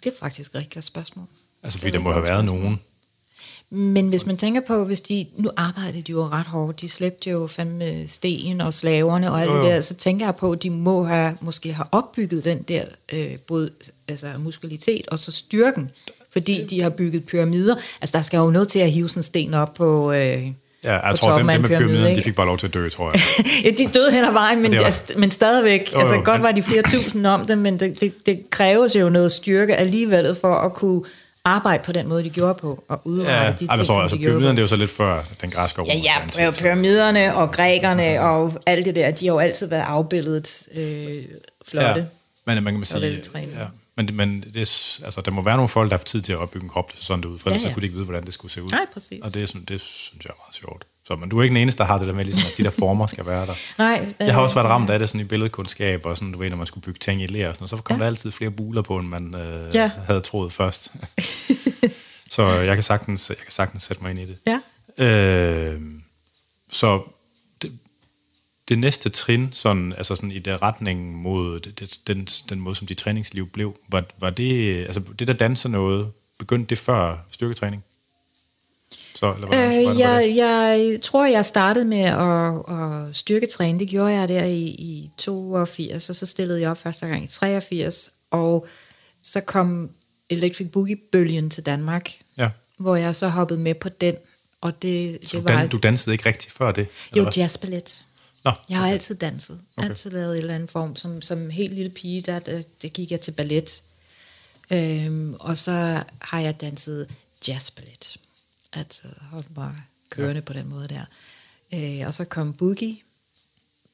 det 0.04 0.12
er 0.12 0.16
faktisk 0.21 0.50
et 0.50 0.54
rigtig 0.54 0.75
godt 0.75 0.85
spørgsmål. 0.85 1.26
Altså, 1.64 1.76
Det 1.76 1.81
fordi 1.83 1.88
er 1.97 1.99
der 1.99 2.05
må 2.05 2.12
have 2.12 2.26
været 2.26 2.45
nogen. 2.45 2.81
Men 3.73 4.09
hvis 4.09 4.26
man 4.26 4.37
tænker 4.37 4.61
på, 4.61 4.85
hvis 4.85 5.00
de, 5.00 5.26
nu 5.37 5.50
arbejdede 5.57 6.02
de 6.02 6.12
jo 6.12 6.23
ret 6.26 6.47
hårdt, 6.47 6.81
de 6.81 6.88
slæbte 6.88 7.31
jo 7.31 7.47
fandme 7.47 8.07
sten 8.07 8.61
og 8.61 8.75
slaverne 8.75 9.33
og 9.33 9.40
alt 9.40 9.50
Jo, 9.50 9.57
det 9.57 9.62
jo. 9.62 9.69
der, 9.69 9.81
så 9.81 9.95
tænker 9.95 10.26
jeg 10.26 10.37
på, 10.37 10.52
at 10.52 10.62
de 10.62 10.71
må 10.71 11.05
have, 11.05 11.37
måske 11.40 11.73
have 11.73 11.87
opbygget 11.93 12.45
den 12.45 12.62
der 12.62 12.85
øh, 13.12 13.37
både 13.47 13.71
altså 14.09 14.26
muskalitet 14.38 15.09
og 15.09 15.19
så 15.19 15.33
styrken, 15.33 15.90
fordi 16.33 16.67
de 16.67 16.83
har 16.83 16.90
bygget 16.90 17.26
pyramider. 17.26 17.75
Altså 18.00 18.17
der 18.17 18.23
skal 18.23 18.38
jo 18.38 18.50
noget 18.50 18.69
til 18.69 18.79
at 18.79 18.90
hive 18.93 19.09
sådan 19.09 19.19
en 19.19 19.23
sten 19.23 19.55
op 19.55 19.75
på... 19.75 20.12
Øh, 20.12 20.49
Ja, 20.85 21.09
jeg 21.09 21.19
tror, 21.19 21.38
dem, 21.38 21.47
dem 21.47 21.61
med 21.61 21.69
pyramide, 21.69 21.88
pyramiden, 21.88 22.17
de 22.17 22.23
fik 22.23 22.35
bare 22.35 22.47
lov 22.47 22.59
til 22.59 22.67
at 22.67 22.75
dø, 22.75 22.88
tror 22.88 23.11
jeg. 23.12 23.21
ja, 23.64 23.71
de 23.71 23.90
døde 23.95 24.12
hen 24.12 24.25
ad 24.25 24.33
vejen, 24.33 24.62
men, 24.62 24.71
det 24.71 24.79
var- 24.81 24.87
altså, 24.87 25.02
men 25.17 25.31
stadigvæk. 25.31 25.93
Jo, 25.95 25.99
altså, 25.99 26.14
jo, 26.14 26.21
godt 26.25 26.37
men- 26.40 26.43
var 26.43 26.52
de 26.52 26.62
flere 26.62 26.83
tusind 26.83 27.26
om 27.26 27.47
det, 27.47 27.59
men 27.59 27.81
det, 27.81 28.00
det, 28.00 28.26
det 28.26 28.50
kræves 28.50 28.97
jo 28.97 29.09
noget 29.09 29.33
styrke 29.33 29.76
alligevel 29.76 30.35
for 30.40 30.55
at 30.55 30.75
kunne 30.75 31.03
arbejde 31.44 31.83
på 31.85 31.92
den 31.92 32.09
måde, 32.09 32.24
de 32.24 32.31
gjorde 32.31 32.55
på, 32.55 32.85
og 32.88 33.00
udrette 33.05 33.33
ja, 33.33 33.53
de 33.53 33.57
ting, 33.57 33.70
tror, 33.70 33.85
som 33.85 34.00
altså, 34.00 34.16
de 34.16 34.22
pyramiden, 34.22 34.50
det 34.57 34.59
er 34.59 34.62
jo 34.62 34.66
så 34.68 34.76
lidt 34.76 34.90
før 34.90 35.22
den 35.40 35.50
græske 35.50 35.81
og 35.83 35.87
Ja, 35.87 35.94
ja, 36.38 36.50
pyramiderne 36.50 37.35
og 37.37 37.53
grækerne 37.53 38.20
og 38.20 38.53
alt 38.66 38.87
det 38.87 38.94
der, 38.94 39.11
de 39.11 39.26
har 39.26 39.33
jo 39.35 39.38
altid 39.38 39.66
været 39.66 39.83
afbildet 39.83 40.68
øh, 40.74 41.24
flotte. 41.68 42.00
Ja, 42.46 42.55
men 42.55 42.64
man 42.64 42.74
kan 42.74 42.85
sige, 42.85 43.22
ja, 43.35 43.66
men, 43.96 44.07
det- 44.07 44.14
men 44.14 44.40
det, 44.55 45.00
altså, 45.05 45.20
der 45.24 45.31
må 45.31 45.42
være 45.42 45.57
nogle 45.57 45.68
folk, 45.68 45.90
der 45.90 45.96
har 45.96 46.05
tid 46.05 46.20
til 46.22 46.33
at 46.33 46.38
opbygge 46.38 46.64
en 46.64 46.70
krop, 46.70 46.92
sådan 46.94 47.24
ud, 47.24 47.38
for 47.38 47.50
Ja, 47.50 47.55
ellers 47.55 47.62
så 47.62 47.68
ja. 47.68 47.74
kunne 47.74 47.81
de 47.81 47.87
ikke 47.87 47.94
vide, 47.96 48.05
hvordan 48.05 48.24
det 48.24 48.33
skulle 48.33 48.53
se 48.53 48.62
ud. 48.62 48.68
Nej, 48.70 48.87
præcis. 48.92 49.20
Og 49.24 49.35
det, 49.35 49.55
det 49.68 49.81
synes 49.81 50.24
jeg 50.24 50.31
er 50.31 50.35
meget 50.48 50.55
sjovt. 50.55 50.85
Så, 51.11 51.16
men 51.16 51.29
du 51.29 51.38
er 51.38 51.42
ikke 51.42 51.55
den 51.55 51.62
eneste, 51.62 51.79
der 51.79 51.85
har 51.85 51.99
det 51.99 52.07
der 52.09 52.14
med, 52.14 52.25
ligesom, 52.25 52.42
at 52.46 52.59
de 52.59 52.62
der 52.64 52.70
former 52.70 53.07
skal 53.07 53.27
være 53.27 53.46
der. 53.46 53.55
Nej, 53.79 54.14
Jeg 54.20 54.35
har 54.35 54.40
også 54.42 54.55
været 54.55 54.66
øh, 54.66 54.70
ramt 54.70 54.90
af 54.90 54.99
det 54.99 55.09
sådan 55.09 55.20
i 55.20 55.25
billedkundskab, 55.25 56.07
og 56.07 56.16
sådan, 56.16 56.33
du 56.33 56.38
ved, 56.38 56.51
når 56.51 56.57
man 56.57 56.66
skulle 56.66 56.83
bygge 56.85 56.99
ting 56.99 57.23
i 57.23 57.27
ler 57.27 57.49
og 57.49 57.55
sådan 57.55 57.62
noget, 57.62 57.70
så 57.70 57.77
kom 57.77 57.96
Ja. 57.96 58.01
der 58.03 58.07
altid 58.07 58.31
flere 58.31 58.51
buler 58.51 58.83
på, 58.83 58.99
end 58.99 59.09
man 59.09 59.35
øh, 59.35 59.75
Ja. 59.75 59.90
havde 60.07 60.20
troet 60.20 60.53
først. 60.53 60.92
så 62.35 62.46
jeg 62.49 62.77
kan, 62.77 62.83
sagtens, 62.83 63.29
jeg 63.31 63.37
kan 63.38 63.51
sagtens 63.53 63.83
sætte 63.83 64.03
mig 64.03 64.11
ind 64.11 64.20
i 64.20 64.25
det. 64.27 64.37
Ja. 64.99 65.05
Øh, 65.05 65.81
så 66.73 67.03
det, 67.62 67.79
det 68.68 68.79
næste 68.79 69.09
trin, 69.09 69.49
sådan, 69.53 69.92
altså 69.92 70.16
sådan 70.16 70.31
i 70.33 70.38
der 70.38 70.62
retning 70.62 71.14
mod 71.14 71.61
det, 71.61 71.81
det, 71.81 71.99
den, 72.07 72.25
den 72.25 72.61
måde, 72.61 72.75
som 72.77 72.87
dit 72.87 72.99
træningsliv 72.99 73.46
blev, 73.49 73.77
var, 73.88 74.05
var 74.18 74.31
det, 74.31 74.85
altså 74.87 75.01
det 75.18 75.29
der 75.29 75.35
danser 75.35 75.68
noget, 75.68 76.12
begyndte 76.38 76.70
det 76.70 76.79
før 76.79 77.16
styrketræning? 77.31 77.85
Så, 79.20 79.33
eller 79.35 79.46
hvordan, 79.46 79.88
Øh, 79.92 79.98
jeg, 79.98 80.33
jeg 80.37 80.98
tror, 81.02 81.26
jeg 81.26 81.46
startede 81.46 81.85
med 81.85 82.02
at, 82.02 83.09
at 83.09 83.16
styrketræne. 83.16 83.78
Det 83.78 83.88
gjorde 83.88 84.12
jeg 84.14 84.28
der 84.28 84.44
i, 84.44 84.62
i 84.64 85.11
82, 85.16 86.11
og 86.11 86.16
så 86.16 86.26
stillede 86.26 86.61
jeg 86.61 86.70
op 86.70 86.78
første 86.78 87.06
gang 87.06 87.24
i 87.24 87.26
83, 87.26 88.11
og 88.30 88.66
så 89.22 89.40
kom 89.40 89.90
Electric 90.30 90.70
Boogie-bølgen 90.70 91.50
til 91.50 91.66
Danmark, 91.66 92.11
Ja. 92.38 92.48
hvor 92.78 92.96
jeg 92.96 93.14
så 93.14 93.28
hoppede 93.28 93.61
med 93.61 93.74
på 93.74 93.88
den, 93.88 94.14
og 94.61 94.83
det, 94.83 95.18
Så 95.22 95.37
det 95.37 95.46
du, 95.48 95.52
var... 95.52 95.66
du 95.66 95.78
dansede 95.78 96.14
ikke 96.14 96.26
rigtig 96.28 96.52
før 96.52 96.72
det? 96.72 96.87
jo, 97.16 97.22
hvad? 97.22 97.33
jazzballet. 97.33 98.04
Nå, 98.44 98.52
Jeg 98.70 98.78
har 98.78 98.88
altid 98.90 99.14
danset. 99.14 99.54
Okay. 99.76 99.83
Okay. 99.83 99.88
Altid 99.90 100.11
lavet 100.11 100.35
en 100.35 100.40
eller 100.40 100.54
anden 100.54 100.68
form. 100.68 100.96
Som, 100.96 101.22
som 101.22 101.50
helt 101.50 101.74
lille 101.74 101.90
pige, 101.90 102.20
der, 102.20 102.38
der, 102.38 102.62
der 102.83 102.88
gik 102.88 103.11
jeg 103.11 103.20
til 103.20 103.33
ballet. 103.33 103.83
Øhm, 104.70 105.35
og 105.40 105.56
så 105.56 106.02
har 106.20 106.40
jeg 106.40 106.61
danset 106.61 107.06
jazzballet. 107.48 108.16
Altså 108.72 109.09
holdt 109.20 109.56
mig 109.56 109.74
kørende 110.11 110.35
ja. 110.35 110.40
på 110.40 110.52
den 110.52 110.68
måde 110.68 110.88
der. 110.88 111.04
Øh, 111.74 112.06
og 112.06 112.14
så 112.14 112.24
kom 112.24 112.52
boogie 112.52 112.96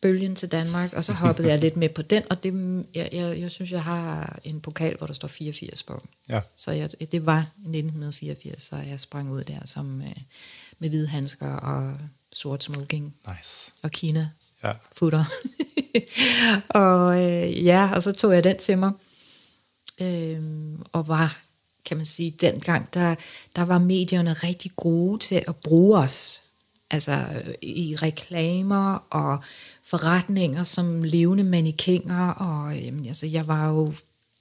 bølgen 0.01 0.37
til 0.37 0.51
Danmark, 0.53 0.93
og 0.93 1.05
så 1.05 1.13
hoppede 1.13 1.49
jeg 1.49 1.59
lidt 1.65 1.77
med 1.77 1.89
på 1.89 2.03
den, 2.03 2.23
og 2.31 2.43
det, 2.43 2.85
jeg, 2.95 3.09
jeg, 3.13 3.41
jeg 3.41 3.51
synes, 3.51 3.73
jeg 3.73 3.83
har 3.85 4.39
en 4.45 4.61
pokal, 4.61 4.97
hvor 4.97 5.07
der 5.07 5.15
står 5.15 5.29
84 5.29 5.83
på. 5.83 6.03
Ja. 6.29 6.41
Så 6.57 6.71
jeg, 6.73 6.91
det 7.13 7.27
var 7.27 7.39
i 7.39 7.69
1984, 7.69 8.63
så 8.63 8.77
jeg 8.77 9.01
sprang 9.01 9.31
ud 9.31 9.45
der 9.45 9.67
som, 9.67 10.01
øh, 10.03 10.17
med 10.79 10.89
hvide 10.89 11.09
handsker 11.09 11.53
og 11.53 11.97
sort 12.33 12.65
smoking 12.65 13.17
Nice. 13.29 13.73
og 13.83 13.91
Kina 13.91 14.31
Ja. 14.65 14.73
futter. 14.97 15.25
og 16.81 17.23
øh, 17.23 17.65
ja, 17.65 17.91
og 17.95 18.03
så 18.03 18.13
tog 18.13 18.35
jeg 18.35 18.45
den 18.45 18.59
til 18.59 18.79
mig. 18.79 18.93
Øhm, 20.01 20.83
og 20.93 21.09
var, 21.09 21.39
kan 21.87 21.97
man 21.97 22.07
sige, 22.07 22.31
dengang, 22.31 22.95
der, 22.95 23.15
der 23.57 23.65
var 23.65 23.79
medierne 23.79 24.33
rigtig 24.33 24.71
gode 24.77 25.19
til 25.19 25.43
at 25.49 25.57
bruge 25.57 25.99
os. 25.99 26.43
Altså 26.91 27.13
øh, 27.13 27.55
i 27.63 27.97
reklamer 28.03 28.95
og 29.11 29.39
forretninger 29.87 30.65
som 30.65 31.03
levende 31.03 31.45
mannequiner. 31.45 32.29
Og 32.29 32.79
jamen, 32.79 33.07
altså, 33.07 33.27
jeg 33.27 33.49
var 33.49 33.69
jo 33.69 33.93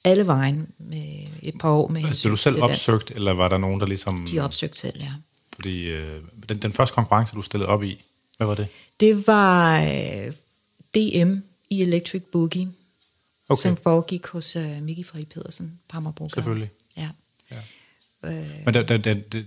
alle 0.04 0.28
vejen 0.28 0.68
med 0.78 1.28
et 1.42 1.56
par 1.60 1.70
år 1.70 1.88
med 1.88 2.02
hensyn 2.02 2.28
blev 2.28 2.32
du 2.32 2.38
selv 2.38 2.62
opsøgt, 2.62 3.12
eller 3.12 3.32
var 3.34 3.48
der 3.48 3.58
nogen, 3.58 3.80
der 3.80 3.86
ligesom... 3.86 4.28
De 4.32 4.40
opsøgte 4.40 4.80
selv, 4.80 5.00
ja. 5.00 5.12
Fordi 5.56 5.90
øh, 5.90 6.22
den, 6.50 6.58
den 6.58 6.74
første 6.74 6.94
konkurrence, 6.94 7.36
du 7.36 7.42
stillede 7.42 7.70
op 7.70 7.84
i, 7.84 8.02
hvad 8.38 8.48
var 8.48 8.56
det? 8.56 8.68
Det 9.00 9.28
var 9.28 9.82
øh, 9.82 10.34
DM 10.96 11.36
i 11.70 11.82
Electric 11.82 12.24
Boogie, 12.32 12.68
Okay. 13.50 13.62
som 13.62 13.78
foregik 13.78 14.28
hos 14.28 14.56
øh, 14.56 14.82
Miki 14.82 15.04
Fri 15.04 15.26
Pedersen 15.26 15.80
på 15.90 15.98
Amagerbrogade. 15.98 16.34
Selvfølgelig. 16.34 16.70
Ja. 16.98 17.10
Øh, 18.28 18.46
Men 18.66 18.74
der, 18.74 18.84
der, 18.84 18.98
der, 18.98 19.14
der, 19.14 19.42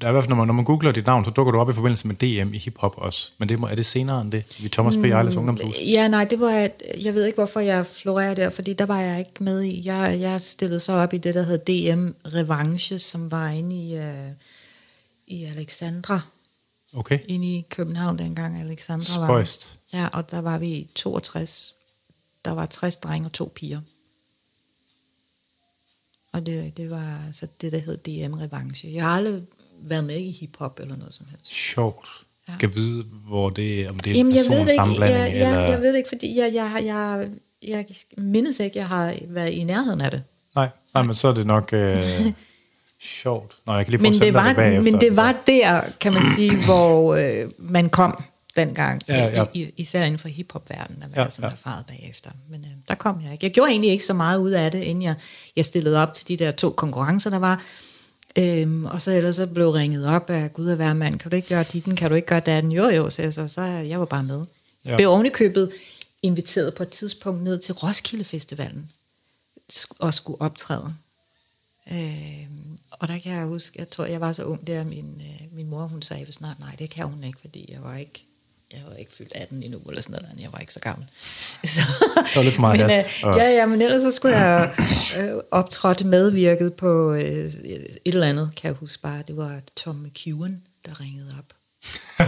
der 0.00 0.06
er 0.06 0.10
i 0.10 0.12
hvert 0.12 0.24
fald, 0.24 0.28
når 0.28 0.36
man, 0.36 0.46
når 0.46 0.54
man 0.54 0.64
googler 0.64 0.92
dit 0.92 1.06
navn, 1.06 1.24
så 1.24 1.30
dukker 1.30 1.52
du 1.52 1.58
op 1.58 1.70
i 1.70 1.72
forbindelse 1.72 2.06
med 2.06 2.14
DM 2.16 2.54
i 2.54 2.58
hiphop 2.58 2.94
også. 2.98 3.30
Men 3.38 3.48
det, 3.48 3.58
er 3.70 3.74
det 3.74 3.86
senere 3.86 4.20
end 4.20 4.32
det? 4.32 4.56
Vi 4.60 4.68
Thomas 4.68 4.96
P. 4.96 5.04
Ejles 5.04 5.36
Ungdomshus? 5.36 5.74
ja, 5.86 6.08
nej, 6.08 6.24
det 6.24 6.40
var, 6.40 6.50
et- 6.50 6.82
jeg 7.04 7.14
ved 7.14 7.24
ikke, 7.24 7.36
hvorfor 7.36 7.60
jeg 7.60 7.86
florerer 7.86 8.34
der, 8.34 8.50
fordi 8.50 8.72
der 8.72 8.86
var 8.86 9.00
jeg 9.00 9.18
ikke 9.18 9.44
med 9.44 9.62
i. 9.62 9.82
Jeg, 9.86 10.20
jeg 10.20 10.40
stillede 10.40 10.80
så 10.80 10.92
op 10.92 11.14
i 11.14 11.18
det, 11.18 11.34
der 11.34 11.42
hed 11.42 11.58
DM 11.58 12.08
Revanche, 12.34 12.98
som 12.98 13.30
var 13.30 13.48
inde 13.48 13.76
i, 13.76 13.94
øh, 13.96 14.28
i 15.26 15.44
Alexandra, 15.44 16.20
Okay. 16.96 17.18
inde 17.28 17.46
i 17.56 17.66
København 17.70 18.18
dengang 18.18 18.60
Alexandra 18.60 19.18
var. 19.20 19.26
Spøjst. 19.26 19.78
Ja, 19.92 20.06
og 20.12 20.30
der 20.30 20.40
var 20.40 20.58
vi 20.58 20.68
i 20.68 20.88
62. 20.94 21.74
Der 22.44 22.50
var 22.50 22.66
60 22.66 22.96
drenge 22.96 23.26
og 23.28 23.32
to 23.32 23.52
piger. 23.54 23.80
Og 26.32 26.46
det, 26.46 26.76
det 26.76 26.90
var 26.90 27.20
altså 27.26 27.46
det, 27.60 27.72
der 27.72 27.78
hed 27.78 27.96
DM 27.96 28.34
Revanche. 28.34 28.94
Jeg 28.94 29.02
har 29.02 29.10
aldrig 29.16 29.42
været 29.82 30.04
med 30.04 30.16
i 30.16 30.30
hiphop 30.40 30.80
eller 30.80 30.96
noget 30.96 31.14
som 31.14 31.26
helst. 31.30 31.52
Sjovt. 31.54 32.08
ja. 32.48 32.52
kan 32.60 32.74
vide, 32.74 33.04
hvor 33.28 33.50
det, 33.50 33.88
om 33.88 33.98
det 33.98 34.12
er 34.12 34.16
Jamen, 34.16 34.32
en 34.32 34.36
jeg 34.38 34.44
ved 34.44 34.50
det 34.50 34.58
ikke. 34.60 34.64
personsammenblanding? 34.64 35.18
Jeg, 35.18 35.46
eller... 35.46 35.60
jeg, 35.60 35.70
jeg 35.70 35.80
ved 35.80 35.88
det 35.88 35.96
ikke, 35.96 36.08
fordi 36.08 36.38
jeg, 36.38 36.54
jeg, 36.54 36.82
jeg, 36.84 37.28
jeg 37.62 37.86
mindes 38.16 38.60
ikke, 38.60 38.78
jeg 38.78 38.88
har 38.88 39.14
været 39.28 39.50
i 39.50 39.64
nærheden 39.64 40.00
af 40.00 40.10
det. 40.10 40.22
Nej, 40.54 40.68
nej 40.94 41.02
men 41.02 41.14
så 41.14 41.28
er 41.28 41.34
det 41.34 41.46
nok 41.46 41.72
øh, 41.72 42.02
sjovt. 43.22 43.56
Nå, 43.66 43.74
jeg 43.74 43.84
kan 43.86 43.90
lige 43.90 43.98
prøve 43.98 44.10
Men 44.10 44.16
at 44.16 44.22
det, 44.22 44.34
var, 44.34 44.46
det 44.46 44.56
bagefter. 44.56 44.92
men 44.92 45.00
det 45.00 45.16
var 45.16 45.42
der, 45.46 45.80
kan 46.00 46.12
man 46.12 46.22
sige, 46.36 46.64
hvor 46.64 47.14
øh, 47.14 47.50
man 47.58 47.88
kom 47.88 48.22
dengang, 48.56 49.00
Ja, 49.08 49.26
ja. 49.26 49.44
I, 49.54 49.70
især 49.76 50.04
inden 50.04 50.18
for 50.18 50.28
hiphop-verdenen, 50.28 51.02
at 51.02 51.10
man 51.10 51.18
Ja, 51.24 51.30
sådan 51.30 51.48
ja. 51.48 51.52
erfaret 51.52 51.86
bagefter. 51.86 52.30
Men 52.48 52.60
øh, 52.64 52.70
der 52.88 52.94
kom 52.94 53.20
jeg 53.24 53.32
ikke. 53.32 53.44
Jeg 53.46 53.52
gjorde 53.52 53.70
egentlig 53.70 53.90
ikke 53.90 54.04
så 54.04 54.12
meget 54.14 54.38
ud 54.38 54.50
af 54.50 54.70
det, 54.70 54.82
inden 54.82 55.02
jeg, 55.02 55.14
jeg 55.56 55.64
stillede 55.64 55.98
op 56.02 56.14
til 56.14 56.28
de 56.28 56.36
der 56.36 56.50
to 56.52 56.70
konkurrencer, 56.70 57.30
der 57.30 57.38
var. 57.38 57.64
Øhm, 58.36 58.84
og 58.84 59.00
så 59.00 59.12
ellers 59.12 59.36
så 59.36 59.46
blev 59.46 59.68
ringet 59.70 60.06
op 60.06 60.30
af 60.30 60.52
Gud 60.52 60.68
og 60.68 60.76
hver 60.76 60.94
mand, 60.94 61.18
kan 61.18 61.30
du 61.30 61.36
ikke 61.36 61.48
gøre 61.48 61.64
ditten, 61.72 61.96
kan 61.96 62.10
du 62.10 62.16
ikke 62.16 62.28
gøre 62.28 62.40
datten? 62.40 62.72
Jo 62.72 62.88
jo, 62.88 63.10
så, 63.10 63.22
jeg 63.22 63.32
så, 63.32 63.48
så 63.48 63.62
jeg 63.62 63.98
var 64.00 64.06
bare 64.06 64.24
med. 64.24 64.44
Ja. 64.84 64.96
Blev 64.96 65.08
ovenikøbet 65.10 65.70
inviteret 66.22 66.74
på 66.74 66.82
et 66.82 66.88
tidspunkt 66.88 67.42
ned 67.42 67.58
til 67.58 67.74
Roskilde 67.74 68.24
Festivalen 68.24 68.90
og 69.98 70.14
skulle 70.14 70.40
optræde. 70.40 70.90
Øhm, 71.92 72.78
og 72.90 73.08
der 73.08 73.18
kan 73.18 73.32
jeg 73.32 73.46
huske, 73.46 73.78
jeg 73.78 73.90
tror, 73.90 74.04
jeg 74.04 74.20
var 74.20 74.32
så 74.32 74.44
ung 74.44 74.66
der, 74.66 74.84
min, 74.84 75.22
øh, 75.24 75.56
min 75.56 75.68
mor, 75.70 75.80
hun 75.86 76.02
sagde 76.02 76.32
snart, 76.32 76.60
nej, 76.60 76.76
det 76.78 76.90
kan 76.90 77.06
hun 77.06 77.24
ikke, 77.24 77.38
fordi 77.40 77.72
jeg 77.72 77.82
var 77.82 77.96
ikke, 77.96 78.24
jeg 78.72 78.80
var 78.88 78.94
ikke 78.96 79.12
fyldt 79.12 79.32
18 79.34 79.62
endnu, 79.62 79.78
eller 79.88 80.02
sådan 80.02 80.22
noget, 80.22 80.40
jeg 80.40 80.52
var 80.52 80.58
ikke 80.58 80.72
så 80.72 80.80
gammel. 80.80 81.06
Så, 81.64 81.80
Det 82.16 82.36
var 82.36 82.42
lidt 82.42 82.54
for 82.54 82.60
meget 82.60 82.80
men, 82.80 82.90
øh, 82.90 83.36
ja, 83.38 83.50
ja, 83.50 83.66
men 83.66 83.82
ellers 83.82 84.02
så 84.02 84.10
skulle 84.10 84.38
jeg 84.38 84.74
øh, 85.18 85.30
optrådt 85.50 86.04
medvirket 86.04 86.74
på 86.74 87.12
øh, 87.12 87.20
et 87.22 87.98
eller 88.04 88.26
andet, 88.28 88.50
kan 88.56 88.68
jeg 88.68 88.76
huske 88.76 89.02
bare, 89.02 89.22
det 89.28 89.36
var 89.36 89.60
Tom 89.76 89.96
McEwen, 89.96 90.62
der 90.86 91.00
ringede 91.00 91.34
op. 91.38 91.44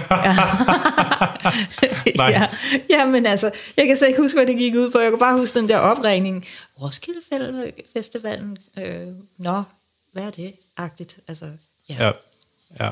ja. 2.18 2.40
Nice. 2.40 2.80
ja, 2.90 2.98
ja, 2.98 3.04
men 3.06 3.26
altså, 3.26 3.50
jeg 3.76 3.86
kan 3.86 3.96
så 3.96 4.06
ikke 4.06 4.22
huske, 4.22 4.38
hvad 4.38 4.46
det 4.46 4.58
gik 4.58 4.74
ud 4.74 4.90
på. 4.90 4.98
Jeg 4.98 5.10
kan 5.10 5.18
bare 5.18 5.38
huske 5.38 5.58
den 5.58 5.68
der 5.68 5.78
opringning. 5.78 6.46
Roskilde 6.80 7.20
Fe- 7.32 7.72
Festivalen, 7.92 8.58
øh, 8.78 9.06
nå, 9.38 9.62
hvad 10.12 10.22
er 10.22 10.30
det? 10.30 10.52
Agtigt, 10.76 11.16
altså, 11.28 11.46
ja. 11.88 11.94
Ja, 12.04 12.12
ja. 12.80 12.90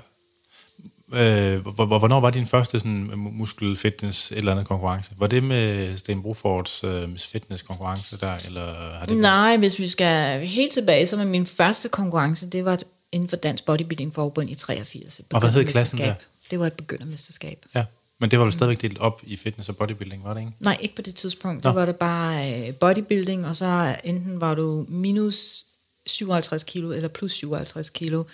Øh, 1.12 1.60
hvor- 1.60 1.84
hvor- 1.86 1.98
hvornår 1.98 2.20
var 2.20 2.30
din 2.30 2.46
første 2.46 2.78
sådan, 2.78 3.10
mu- 3.12 3.16
muskel 3.16 3.76
fitness 3.76 4.32
et 4.32 4.38
eller 4.38 4.52
andet 4.52 4.66
konkurrence? 4.66 5.12
Var 5.18 5.26
det 5.26 5.42
med 5.42 5.96
Sten 5.96 6.22
Brofords 6.22 6.84
øh, 6.84 7.18
Fitness 7.18 7.62
konkurrence 7.62 8.16
der, 8.20 8.34
eller 8.46 8.74
har 8.98 9.06
det 9.06 9.16
Nej, 9.16 9.56
hvis 9.56 9.78
vi 9.78 9.88
skal 9.88 10.46
helt 10.46 10.72
tilbage, 10.72 11.06
så 11.06 11.16
var 11.16 11.24
min 11.24 11.46
første 11.46 11.88
konkurrence, 11.88 12.46
det 12.50 12.64
var 12.64 12.78
inden 13.12 13.28
for 13.28 13.36
Dansk 13.36 13.64
Bodybuilding 13.64 14.14
Forbund 14.14 14.50
i 14.50 14.54
83. 14.54 15.18
et 15.20 15.26
Og 15.32 15.40
hvad 15.40 15.50
hed 15.50 15.64
klassen 15.64 15.98
begyndermesterskab. 15.98 16.28
Det 16.50 16.60
var 16.60 16.66
et 16.66 16.72
begyndermesterskab. 16.72 17.58
Ja, 17.74 17.84
men 18.18 18.30
det 18.30 18.38
var 18.38 18.44
vel 18.44 18.52
stadigvæk 18.52 18.82
delt 18.82 18.98
op 18.98 19.20
i 19.22 19.36
fitness 19.36 19.68
og 19.68 19.76
bodybuilding, 19.76 20.24
var 20.24 20.34
det 20.34 20.40
ikke? 20.40 20.52
Nej, 20.60 20.76
ikke 20.80 20.94
på 20.96 21.02
det 21.02 21.14
tidspunkt. 21.14 21.64
Nå. 21.64 21.70
Der 21.70 21.74
var 21.74 21.86
det 21.86 21.96
bare 21.96 22.52
øh, 22.68 22.74
bodybuilding, 22.74 23.46
og 23.46 23.56
så 23.56 23.96
enten 24.04 24.40
var 24.40 24.54
du 24.54 24.86
minus 24.88 25.64
57 26.06 26.64
kilo 26.64 26.90
eller 26.92 27.08
plus 27.08 27.32
57 27.32 27.90
kilo, 27.90 28.24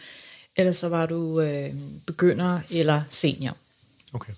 eller 0.58 0.72
så 0.72 0.88
var 0.88 1.06
du 1.06 1.40
øh, 1.40 1.74
begynder 2.06 2.60
eller 2.70 3.02
senior. 3.10 3.56
Okay. 4.12 4.32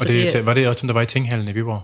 Og 0.00 0.06
det, 0.06 0.14
det- 0.24 0.32
det, 0.32 0.46
var 0.46 0.54
det 0.54 0.68
også 0.68 0.80
dem, 0.80 0.86
der 0.88 0.94
var 0.94 1.02
i 1.02 1.06
Tinghallen 1.06 1.48
i 1.48 1.52
Viborg? 1.52 1.82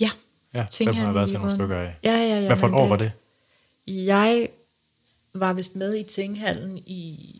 Ja. 0.00 0.10
Ja, 0.54 0.66
Tinghallen 0.70 1.04
har 1.06 1.12
været 1.12 1.28
til 1.28 1.38
nogle 1.38 1.54
stykker 1.54 1.76
af. 1.76 1.94
Ja, 2.02 2.12
ja, 2.12 2.40
ja. 2.40 2.46
Hvad 2.46 2.56
for 2.56 2.66
et 2.68 2.74
år 2.74 2.88
var 2.88 2.96
det? 2.96 3.12
Jeg 3.86 4.48
var 5.34 5.52
vist 5.52 5.76
med 5.76 5.96
i 5.98 6.02
Tinghallen 6.02 6.78
i, 6.78 7.34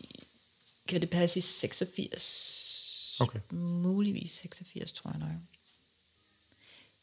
kan 0.87 1.01
det 1.01 1.09
passe 1.09 1.39
i 1.39 1.41
86? 1.41 3.17
Okay. 3.19 3.39
Muligvis 3.51 4.31
86, 4.31 4.91
tror 4.91 5.11
jeg 5.11 5.19
nok. 5.19 5.29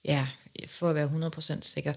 Ja, 0.04 0.26
for 0.66 0.88
at 0.90 0.94
være 0.94 1.30
100% 1.36 1.58
sikker. 1.62 1.94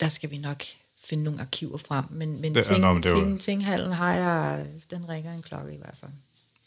Der 0.00 0.08
skal 0.08 0.30
vi 0.30 0.38
nok 0.38 0.62
finde 1.10 1.24
nogle 1.24 1.40
arkiver 1.40 1.78
frem, 1.88 2.04
men, 2.10 2.40
men, 2.40 2.54
Det- 2.54 2.64
ting, 2.66 2.80
nå, 2.80 2.92
men 2.92 3.02
det 3.02 3.08
er 3.10 3.14
jo- 3.14 3.24
ting, 3.24 3.40
Tinghallen 3.40 3.92
har 3.92 4.14
jeg, 4.14 4.64
den 4.90 5.08
ringer 5.08 5.32
en 5.34 5.42
klokke 5.42 5.72
i 5.74 5.78
hvert 5.78 5.94
fald. 6.00 6.10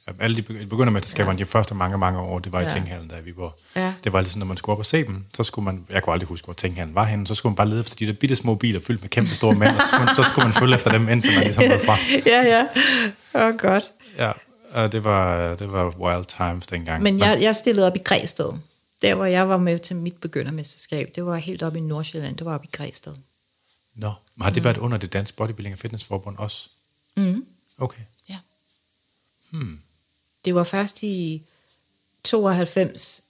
Ja, 0.07 0.11
alle 0.19 0.35
de 0.35 0.41
begy- 0.41 0.65
begyndermesterskaberne, 0.67 1.37
ja. 1.37 1.43
de 1.43 1.49
første 1.49 1.75
mange, 1.75 1.97
mange 1.97 2.19
år, 2.19 2.39
det 2.39 2.53
var 2.53 2.59
i 2.59 2.63
Ja. 2.63 2.69
Tinghallen, 2.69 3.09
der 3.09 3.17
i 3.17 3.21
Viborg. 3.23 3.59
Ja. 3.75 3.93
Det 4.03 4.13
var 4.13 4.21
ligesom, 4.21 4.39
når 4.39 4.45
man 4.45 4.57
skulle 4.57 4.73
op 4.73 4.79
og 4.79 4.85
se 4.85 5.03
dem, 5.05 5.25
så 5.33 5.43
skulle 5.43 5.65
man, 5.65 5.85
jeg 5.89 6.03
kunne 6.03 6.13
aldrig 6.13 6.27
huske, 6.27 6.45
hvor 6.45 6.53
Tinghallen 6.53 6.95
var 6.95 7.03
henne, 7.05 7.27
så 7.27 7.35
skulle 7.35 7.51
man 7.51 7.55
bare 7.55 7.69
lede 7.69 7.79
efter 7.79 7.95
de 7.95 8.07
der 8.07 8.13
bitte 8.13 8.35
små 8.35 8.55
biler, 8.55 8.79
fyldt 8.87 9.01
med 9.01 9.09
kæmpe 9.09 9.29
store 9.29 9.55
mænd, 9.55 9.71
og 9.71 9.81
så 9.81 9.87
skulle, 9.89 10.05
man, 10.05 10.15
så 10.15 10.23
skulle 10.23 10.45
man 10.45 10.53
følge 10.53 10.75
efter 10.75 10.91
dem, 10.91 11.09
indtil 11.09 11.33
man 11.33 11.43
ligesom 11.43 11.63
var 11.69 11.77
fra. 11.85 11.97
ja, 12.33 12.41
ja. 12.41 12.63
Åh, 13.35 13.53
oh, 13.53 13.57
godt. 13.59 13.83
Ja, 14.17 14.31
og 14.73 14.91
det 14.91 15.03
var, 15.03 15.55
det 15.55 15.71
var 15.71 15.93
wild 15.99 16.25
times 16.25 16.67
dengang. 16.67 17.03
Men 17.03 17.19
jeg, 17.19 17.41
jeg 17.41 17.55
stillede 17.55 17.87
op 17.87 17.95
i 17.95 17.99
Græsted. 18.05 18.49
Der, 19.01 19.15
hvor 19.15 19.25
jeg 19.25 19.49
var 19.49 19.57
med 19.57 19.79
til 19.79 19.95
mit 19.95 20.17
begyndermesterskab, 20.21 21.09
det 21.15 21.25
var 21.25 21.35
helt 21.35 21.63
oppe 21.63 21.77
i 21.79 21.81
Nordsjælland. 21.81 22.35
Det 22.37 22.45
var 22.45 22.53
oppe 22.53 22.67
i 22.67 22.75
Græsted. 22.77 23.11
Nå, 23.95 24.13
men 24.35 24.43
har 24.43 24.49
det 24.51 24.63
været 24.63 24.77
under 24.77 24.97
det 24.97 25.13
danske 25.13 25.37
bodybuilding 25.37 25.73
og 25.73 25.79
fitnessforbund 25.79 26.37
også? 26.37 26.69
Mm. 27.15 27.45
Okay. 27.77 28.01
Ja. 28.29 28.37
Hmm. 29.49 29.79
Det 30.45 30.55
var 30.55 30.63
først 30.63 31.03
i 31.03 31.43
92, 32.23 33.23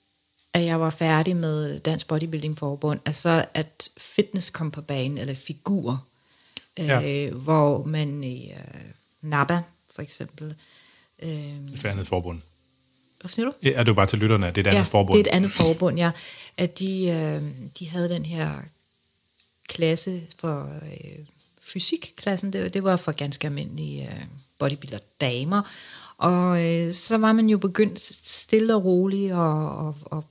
at 0.53 0.65
jeg 0.65 0.79
var 0.79 0.89
færdig 0.89 1.35
med 1.35 1.79
Dansk 1.79 2.07
Bodybuilding 2.07 2.57
Forbund. 2.57 2.99
Altså, 3.05 3.45
at 3.53 3.89
fitness 3.97 4.49
kom 4.49 4.71
på 4.71 4.81
banen, 4.81 5.17
eller 5.17 5.33
figur. 5.33 6.05
Ja. 6.77 7.25
Øh, 7.25 7.35
hvor 7.35 7.83
man 7.83 8.23
i 8.23 8.51
øh, 8.51 8.57
NABA, 9.21 9.61
for 9.95 10.01
eksempel... 10.01 10.55
Øh, 11.19 11.63
Et 11.73 11.85
andet 11.85 12.07
forbund. 12.07 12.41
hvad 13.21 13.29
siger 13.29 13.45
du? 13.45 13.51
Ja, 13.63 13.71
er 13.71 13.79
det 13.83 13.87
jo 13.87 13.93
bare 13.93 14.07
til 14.07 14.19
lytterne, 14.19 14.47
at 14.47 14.55
det 14.55 14.67
er 14.67 14.71
et 14.71 14.75
andet 14.75 14.85
ja, 14.87 14.97
forbund? 14.97 15.17
det 15.17 15.27
er 15.27 15.31
et 15.31 15.35
andet 15.35 15.51
forbund, 15.51 15.97
ja. 15.97 16.11
At 16.57 16.79
de, 16.79 17.05
øh, 17.07 17.41
de 17.79 17.89
havde 17.89 18.09
den 18.09 18.25
her 18.25 18.61
klasse 19.67 20.21
for 20.39 20.79
øh, 20.83 21.25
fysikklassen, 21.61 22.53
det, 22.53 22.73
det 22.73 22.83
var 22.83 22.95
for 22.95 23.11
ganske 23.11 23.47
almindelige 23.47 24.03
øh, 24.03 24.25
bodybuilder 24.59 24.99
damer. 25.21 25.61
Og 26.17 26.65
øh, 26.65 26.93
så 26.93 27.17
var 27.17 27.33
man 27.33 27.49
jo 27.49 27.57
begyndt 27.57 28.01
stille 28.25 28.75
og 28.75 28.85
roligt 28.85 29.33
og, 29.33 29.77
og, 29.77 29.95
og, 30.05 30.25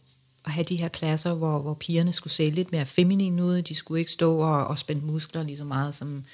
og 0.44 0.50
have 0.50 0.64
de 0.64 0.76
her 0.76 0.88
klasser, 0.88 1.34
hvor, 1.34 1.58
hvor 1.58 1.74
pigerne 1.74 2.12
skulle 2.12 2.32
se 2.32 2.44
lidt 2.44 2.72
mere 2.72 2.86
feminine 2.86 3.44
ud. 3.44 3.62
De 3.62 3.74
skulle 3.74 3.98
ikke 3.98 4.12
stå 4.12 4.38
og, 4.38 4.66
og 4.66 4.78
spænde 4.78 5.06
muskler 5.06 5.42
lige 5.42 5.56
så 5.56 5.64
meget, 5.64 5.94
som, 5.94 6.24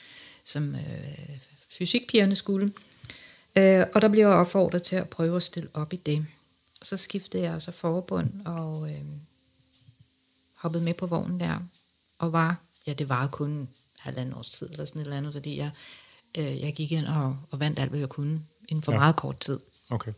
som 0.44 0.74
øh, 0.74 1.38
fysikpigerne 1.78 2.36
skulle. 2.36 2.72
Øh, 3.56 3.86
og 3.94 4.02
der 4.02 4.08
blev 4.08 4.20
jeg 4.20 4.34
opfordret 4.34 4.82
til 4.82 4.96
at 4.96 5.08
prøve 5.08 5.36
at 5.36 5.42
stille 5.42 5.68
op 5.74 5.92
i 5.92 5.96
det. 5.96 6.26
Så 6.82 6.96
skiftede 6.96 7.42
jeg 7.42 7.62
så 7.62 7.72
forbund 7.72 8.30
og 8.44 8.90
øh, 8.90 9.02
hoppede 10.56 10.84
med 10.84 10.94
på 10.94 11.06
vognen 11.06 11.40
der. 11.40 11.58
Og 12.18 12.32
var, 12.32 12.56
ja 12.88 12.92
det 12.92 13.08
var 13.08 13.26
kun 13.26 13.68
halvanden 13.98 14.34
års 14.34 14.50
tid 14.50 14.70
eller 14.70 14.84
sådan 14.84 15.00
et 15.00 15.04
eller 15.04 15.16
andet, 15.16 15.32
fordi 15.32 15.56
jeg, 15.58 15.70
øh, 16.38 16.60
jeg 16.60 16.72
gik 16.74 16.92
ind 16.92 17.06
og, 17.06 17.36
og 17.50 17.60
vandt 17.60 17.78
alt, 17.78 17.90
hvad 17.90 18.00
jeg 18.00 18.08
kunne 18.08 18.42
inden 18.68 18.82
for 18.82 18.92
Ja. 18.92 18.98
meget 18.98 19.16
kort 19.16 19.40
tid. 19.40 19.60
Okay. 19.90 20.12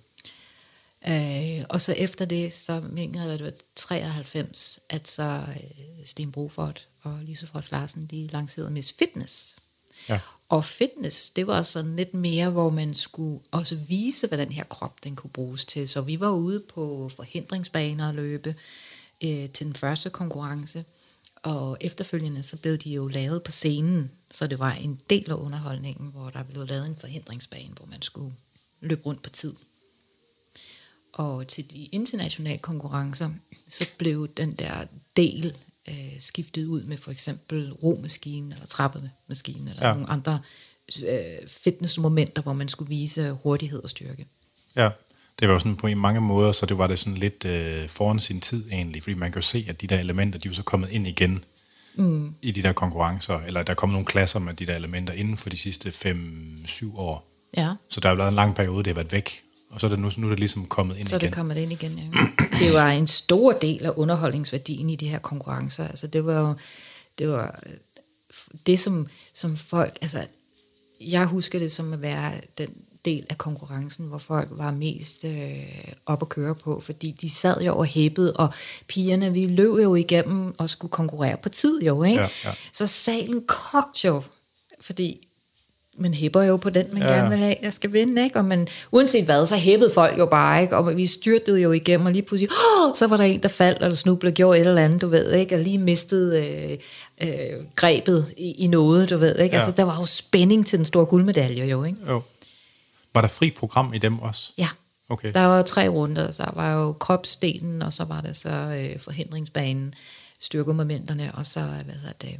Øh, 1.08 1.64
og 1.68 1.80
så 1.80 1.92
efter 1.92 2.24
det, 2.24 2.52
så 2.52 2.80
mener 2.92 3.22
jeg, 3.24 3.32
at 3.32 3.38
det 3.38 3.46
var 3.46 3.52
93, 3.76 4.80
at 4.88 5.08
så 5.08 5.44
øh, 5.48 6.04
Sten 6.04 6.32
Brofort 6.32 6.88
og 7.02 7.18
Lise 7.22 7.46
Frost 7.46 7.72
Larsen, 7.72 8.02
de 8.06 8.26
lancerede 8.32 8.70
Miss 8.70 8.92
Fitness. 8.98 9.56
Ja. 10.08 10.20
Og 10.48 10.64
fitness, 10.64 11.30
det 11.30 11.46
var 11.46 11.62
sådan 11.62 11.96
lidt 11.96 12.14
mere, 12.14 12.50
hvor 12.50 12.70
man 12.70 12.94
skulle 12.94 13.40
også 13.50 13.74
vise, 13.76 14.26
hvad 14.26 14.38
den 14.38 14.52
her 14.52 14.64
krop, 14.64 15.04
den 15.04 15.16
kunne 15.16 15.30
bruges 15.30 15.64
til. 15.64 15.88
Så 15.88 16.00
vi 16.00 16.20
var 16.20 16.30
ude 16.30 16.60
på 16.74 17.08
forhindringsbaner 17.16 18.08
og 18.08 18.14
løbe 18.14 18.54
øh, 19.24 19.50
til 19.50 19.66
den 19.66 19.74
første 19.74 20.10
konkurrence. 20.10 20.84
Og 21.42 21.76
efterfølgende, 21.80 22.42
så 22.42 22.56
blev 22.56 22.78
de 22.78 22.90
jo 22.90 23.06
lavet 23.08 23.42
på 23.42 23.52
scenen, 23.52 24.10
så 24.30 24.46
det 24.46 24.58
var 24.58 24.72
en 24.72 25.00
del 25.10 25.30
af 25.30 25.34
underholdningen, 25.34 26.10
hvor 26.10 26.30
der 26.30 26.42
blev 26.42 26.66
lavet 26.66 26.86
en 26.86 26.96
forhindringsbane, 27.00 27.74
hvor 27.76 27.86
man 27.86 28.02
skulle 28.02 28.34
løbe 28.80 29.02
rundt 29.06 29.22
på 29.22 29.30
tid. 29.30 29.54
Og 31.12 31.48
til 31.48 31.70
de 31.70 31.84
internationale 31.84 32.58
konkurrencer, 32.58 33.30
så 33.68 33.86
blev 33.98 34.28
den 34.36 34.52
der 34.52 34.84
del 35.16 35.56
øh, 35.88 36.20
skiftet 36.20 36.66
ud 36.66 36.84
med 36.84 36.96
for 36.96 37.10
eksempel 37.10 37.72
romaskinen 37.72 38.52
eller 38.52 38.66
trappemaskinen 38.66 39.68
eller 39.68 39.86
Ja. 39.86 39.92
nogle 39.92 40.10
andre 40.10 40.40
øh, 41.02 41.48
fitnessmomenter, 41.48 42.42
hvor 42.42 42.52
man 42.52 42.68
skulle 42.68 42.88
vise 42.88 43.30
hurtighed 43.30 43.82
og 43.82 43.90
styrke. 43.90 44.26
Ja, 44.76 44.88
det 45.40 45.48
var 45.48 45.54
jo 45.54 45.58
sådan 45.58 45.76
på 45.76 45.86
en 45.86 45.98
mange 45.98 46.20
måder, 46.20 46.52
så 46.52 46.66
det 46.66 46.78
var 46.78 46.86
det 46.86 46.98
sådan 46.98 47.16
lidt 47.16 47.44
øh, 47.44 47.88
foran 47.88 48.20
sin 48.20 48.40
tid 48.40 48.64
egentlig, 48.72 49.02
fordi 49.02 49.14
man 49.14 49.32
kan 49.32 49.42
jo 49.42 49.46
se, 49.46 49.66
at 49.68 49.80
de 49.80 49.86
der 49.86 49.98
elementer, 49.98 50.38
de 50.38 50.48
er 50.48 50.50
jo 50.50 50.54
så 50.54 50.62
kommet 50.62 50.92
ind 50.92 51.06
igen 51.06 51.44
mm. 51.94 52.34
i 52.42 52.50
de 52.50 52.62
der 52.62 52.72
konkurrencer, 52.72 53.40
eller 53.46 53.62
der 53.62 53.70
er 53.70 53.74
kommet 53.74 53.94
nogle 53.94 54.06
klasser 54.06 54.38
med 54.38 54.54
de 54.54 54.66
der 54.66 54.76
elementer 54.76 55.12
inden 55.12 55.36
for 55.36 55.50
de 55.50 55.56
sidste 55.56 55.88
5-7 55.88 56.98
år. 56.98 57.26
Ja, 57.56 57.72
Så 57.88 58.00
der 58.00 58.08
er 58.08 58.12
jo 58.12 58.16
været 58.16 58.28
en 58.28 58.34
lang 58.34 58.54
periode, 58.54 58.78
det 58.78 58.86
har 58.86 58.94
været 58.94 59.12
væk, 59.12 59.42
og 59.70 59.80
så 59.80 59.86
er 59.86 59.90
det 59.90 59.98
nu, 59.98 60.10
nu 60.16 60.26
er 60.26 60.30
det 60.30 60.38
ligesom 60.38 60.66
kommet 60.66 60.98
ind 60.98 61.06
så 61.06 61.14
er 61.14 61.18
igen. 61.18 61.26
det 61.26 61.36
kommet 61.36 61.56
ind 61.56 61.72
igen. 61.72 61.98
Ja. 61.98 62.04
Det 62.58 62.74
var 62.74 62.90
en 62.90 63.06
stor 63.06 63.52
del 63.52 63.86
af 63.86 63.92
underholdningsværdien 63.96 64.90
i 64.90 64.96
de 64.96 65.08
her 65.08 65.18
konkurrencer. 65.18 65.88
Altså 65.88 66.06
det 66.06 66.26
var 66.26 66.40
jo 66.40 66.54
det, 67.18 67.28
var 67.28 67.60
øh, 67.66 67.72
det 68.66 68.80
som, 68.80 69.08
som 69.32 69.56
folk, 69.56 69.98
altså 70.02 70.26
jeg 71.00 71.26
husker 71.26 71.58
det 71.58 71.72
som 71.72 71.92
at 71.92 72.02
være 72.02 72.32
den 72.58 72.68
del 73.04 73.26
af 73.30 73.38
konkurrencen, 73.38 74.06
hvor 74.06 74.18
folk 74.18 74.48
var 74.50 74.70
mest 74.70 75.24
øh, 75.24 75.32
op 76.06 76.22
at 76.22 76.28
køre 76.28 76.54
på, 76.54 76.80
fordi 76.80 77.16
de 77.20 77.30
sad 77.30 77.60
jo 77.62 77.76
og 77.76 77.86
hæppede, 77.86 78.32
og 78.32 78.48
pigerne, 78.88 79.32
vi 79.32 79.46
løb 79.46 79.74
jo 79.82 79.94
igennem 79.94 80.54
og 80.58 80.70
skulle 80.70 80.90
konkurrere 80.90 81.36
på 81.42 81.48
tid 81.48 81.82
jo, 81.82 82.02
ikke? 82.02 82.20
Ja, 82.20 82.28
ja. 82.44 82.50
Så 82.72 82.86
salen 82.86 83.42
kogte 83.46 84.06
jo, 84.08 84.22
fordi 84.80 85.26
man 85.98 86.14
hæpper 86.14 86.42
jo 86.42 86.56
på 86.56 86.70
den, 86.70 86.86
man 86.92 87.02
Ja. 87.02 87.08
gerne 87.14 87.28
vil 87.28 87.38
have, 87.38 87.54
der 87.62 87.70
skal 87.70 87.92
vinde, 87.92 88.24
ikke? 88.24 88.38
Og 88.38 88.44
man, 88.44 88.68
uanset 88.92 89.24
hvad, 89.24 89.46
så 89.46 89.56
hæppede 89.56 89.90
folk 89.94 90.18
jo 90.18 90.26
bare, 90.26 90.62
ikke? 90.62 90.76
Og 90.76 90.96
vi 90.96 91.06
styrtede 91.06 91.60
jo 91.60 91.72
igennem, 91.72 92.06
og 92.06 92.12
lige 92.12 92.22
pludselig, 92.22 92.50
oh, 92.50 92.96
så 92.96 93.06
var 93.06 93.16
der 93.16 93.24
en, 93.24 93.42
der 93.42 93.48
faldt, 93.48 93.82
eller 93.82 93.96
snublede, 93.96 94.34
gjorde 94.34 94.60
et 94.60 94.66
eller 94.66 94.84
andet, 94.84 95.00
du 95.02 95.08
ved, 95.08 95.32
ikke? 95.32 95.54
Og 95.54 95.60
lige 95.60 95.78
mistede 95.78 96.46
øh, 96.48 97.28
øh, 97.28 97.64
grebet 97.76 98.34
i, 98.36 98.50
i 98.50 98.66
noget, 98.66 99.10
du 99.10 99.16
ved, 99.16 99.38
ikke? 99.38 99.56
Ja. 99.56 99.62
Altså, 99.62 99.70
der 99.76 99.82
var 99.84 99.96
jo 100.00 100.04
spænding 100.06 100.66
til 100.66 100.78
den 100.78 100.86
store 100.86 101.06
guldmedalje, 101.06 101.64
jo, 101.64 101.84
ikke? 101.84 101.98
Jo. 102.08 102.22
Var 103.14 103.20
der 103.20 103.28
fri 103.28 103.50
program 103.50 103.94
i 103.94 103.98
dem 103.98 104.18
også? 104.18 104.52
Ja. 104.58 104.68
Okay. 105.08 105.32
Der 105.32 105.40
var 105.40 105.56
jo 105.56 105.62
tre 105.62 105.88
runder, 105.88 106.30
så 106.30 106.42
der 106.44 106.52
var 106.54 106.72
jo 106.72 106.92
kropsdelen, 106.92 107.82
og 107.82 107.92
så 107.92 108.04
var 108.04 108.20
der 108.20 108.32
så 108.32 108.50
øh, 108.50 109.00
forhindringsbanen, 109.00 109.94
styrkemomenterne, 110.40 111.34
og 111.34 111.46
så, 111.46 111.60
hvad 111.60 111.94
hedder 111.94 112.12
det, 112.12 112.28
øh, 112.28 112.38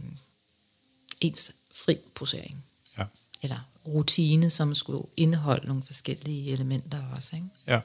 ens 1.21 1.53
fri 1.75 1.99
posering. 2.15 2.65
Ja. 2.99 3.05
Eller 3.43 3.57
rutine, 3.87 4.51
som 4.51 4.75
skulle 4.75 5.05
indeholde 5.17 5.67
nogle 5.67 5.83
forskellige 5.87 6.53
elementer 6.53 7.03
også, 7.17 7.37
ikke? 7.37 7.49
ja. 7.67 7.81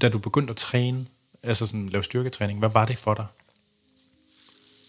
Da 0.00 0.08
du 0.08 0.18
begyndte 0.18 0.50
at 0.50 0.56
træne, 0.56 1.06
altså 1.42 1.66
sådan 1.66 1.88
lave 1.88 2.04
styrketræning, 2.04 2.58
hvad 2.58 2.68
var 2.68 2.84
det 2.84 2.98
for 2.98 3.14
dig? 3.14 3.26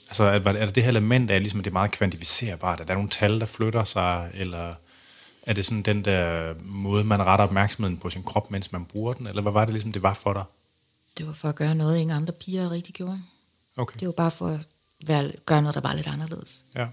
Altså, 0.08 0.24
er, 0.24 0.40
er 0.40 0.66
det 0.66 0.76
det 0.76 0.84
her 0.84 0.90
element 0.90 1.32
af, 1.32 1.40
ligesom, 1.40 1.60
at 1.60 1.66
det 1.66 1.72
er 1.72 1.74
meget 1.74 1.92
kvantificerbart, 1.92 2.80
at 2.80 2.88
der 2.88 2.94
er 2.94 2.98
nogle 2.98 3.10
tal, 3.10 3.40
der 3.40 3.46
flytter 3.46 3.84
sig, 3.84 4.32
eller 4.34 4.76
er 5.44 5.54
det 5.54 5.66
sådan 5.66 5.82
den 5.82 6.06
der 6.06 6.54
måde, 6.66 7.04
man 7.04 7.26
retter 7.26 7.46
opmærksomheden 7.46 7.98
på 7.98 8.10
sin 8.10 8.24
krop, 8.24 8.52
mens 8.52 8.72
man 8.72 8.86
bruger 8.86 9.14
den, 9.14 9.28
eller 9.28 9.42
hvad 9.42 9.52
var 9.52 9.66
det 9.66 9.74
ligesom, 9.74 9.92
det 9.92 10.04
var 10.04 10.14
for 10.14 10.34
dig? 10.34 10.44
Det 11.18 11.28
var 11.28 11.34
for 11.34 11.50
at 11.50 11.56
gøre 11.56 11.76
noget, 11.76 11.98
ingen 11.98 12.16
andre 12.18 12.34
piger 12.34 12.72
rigtig 12.72 12.94
gjorde. 12.94 13.22
Okay. 13.78 14.00
Det 14.00 14.06
var 14.08 14.12
bare 14.12 14.32
for 14.32 14.48
at 14.48 14.68
være, 15.08 15.32
gøre 15.46 15.62
noget, 15.62 15.76
der 15.76 15.82
var 15.82 15.94
lidt 15.94 16.08
anderledes. 16.08 16.66
Ja. 16.76 16.88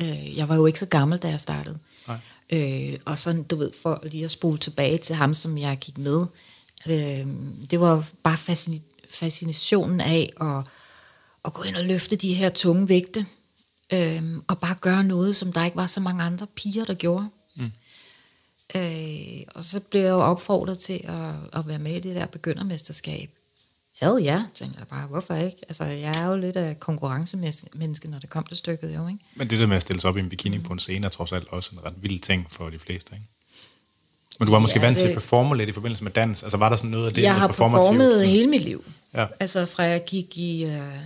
Øh, 0.00 0.36
jeg 0.36 0.48
var 0.48 0.56
jo 0.56 0.66
ikke 0.66 0.78
så 0.78 0.86
gammel, 0.86 1.18
da 1.18 1.28
jeg 1.28 1.40
startede. 1.40 1.78
Nej. 2.08 2.18
Øh, 2.50 2.98
og 3.04 3.18
sådan, 3.18 3.42
du 3.42 3.56
ved, 3.56 3.72
for 3.82 4.00
lige 4.02 4.24
at 4.24 4.30
spole 4.30 4.58
tilbage 4.58 4.98
til 4.98 5.14
ham, 5.16 5.34
som 5.34 5.58
jeg 5.58 5.78
gik 5.80 5.98
med. 5.98 6.22
Øh, 6.86 7.26
det 7.70 7.80
var 7.80 8.08
bare 8.22 8.34
fascin- 8.34 9.06
fascinationen 9.10 10.00
af 10.00 10.30
at, 10.40 10.68
at 11.44 11.52
gå 11.52 11.62
ind 11.62 11.76
og 11.76 11.84
løfte 11.84 12.16
de 12.16 12.34
her 12.34 12.50
tunge 12.50 12.88
vægte. 12.88 13.26
Øh, 13.92 14.22
og 14.48 14.58
bare 14.58 14.74
gøre 14.80 15.04
noget, 15.04 15.36
som 15.36 15.52
der 15.52 15.64
ikke 15.64 15.76
var 15.76 15.86
så 15.86 16.00
mange 16.00 16.24
andre 16.24 16.46
piger, 16.46 16.84
der 16.84 16.94
gjorde. 16.94 17.28
Mm. 17.56 17.72
Øh, 18.74 19.42
og 19.54 19.64
så 19.64 19.80
blev 19.80 20.02
jeg 20.02 20.10
jo 20.10 20.20
opfordret 20.20 20.78
til 20.78 21.00
at, 21.04 21.58
at 21.60 21.68
være 21.68 21.78
med 21.78 21.92
i 21.92 22.00
det 22.00 22.16
der 22.16 22.26
begyndermesterskab. 22.26 23.30
Hell 24.00 24.22
ja, 24.22 24.42
tænkte 24.54 24.78
jeg 24.78 24.88
bare, 24.88 25.06
hvorfor 25.06 25.34
ikke? 25.34 25.56
Altså, 25.68 25.84
jeg 25.84 26.14
er 26.16 26.26
jo 26.26 26.36
lidt 26.36 26.56
af 26.56 26.80
konkurrencemenneske, 26.80 28.08
når 28.08 28.18
det 28.18 28.30
kom 28.30 28.44
til 28.44 28.56
stykket, 28.56 28.94
jo, 28.94 29.08
ikke? 29.08 29.20
Men 29.34 29.50
det 29.50 29.58
der 29.58 29.66
med 29.66 29.76
at 29.76 29.82
stille 29.82 30.00
sig 30.00 30.10
op 30.10 30.16
i 30.16 30.20
en 30.20 30.28
bikini 30.28 30.58
på 30.58 30.72
en 30.72 30.78
scene, 30.78 31.06
er 31.06 31.10
trods 31.10 31.32
alt 31.32 31.48
også 31.48 31.70
en 31.72 31.84
ret 31.84 31.94
vild 31.96 32.20
ting 32.20 32.46
for 32.50 32.70
de 32.70 32.78
fleste, 32.78 33.14
ikke? 33.14 33.26
Men 34.38 34.46
du 34.46 34.52
var 34.52 34.58
måske 34.58 34.78
Ja, 34.78 34.86
vant 34.86 34.98
til 34.98 35.06
at 35.06 35.14
performe 35.14 35.56
lidt 35.56 35.68
i 35.68 35.72
forbindelse 35.72 36.04
med 36.04 36.12
dans. 36.12 36.42
Altså 36.42 36.58
var 36.58 36.68
der 36.68 36.76
sådan 36.76 36.90
noget 36.90 37.06
af 37.06 37.14
det 37.14 37.22
jeg 37.22 37.34
har 37.34 37.46
performet 37.46 38.26
hele 38.26 38.46
mit 38.46 38.62
liv. 38.62 38.84
Ja. 39.14 39.26
Altså 39.40 39.66
fra 39.66 39.82
jeg 39.82 40.04
gik 40.04 40.38
i 40.38 40.64
øh, 40.64 40.96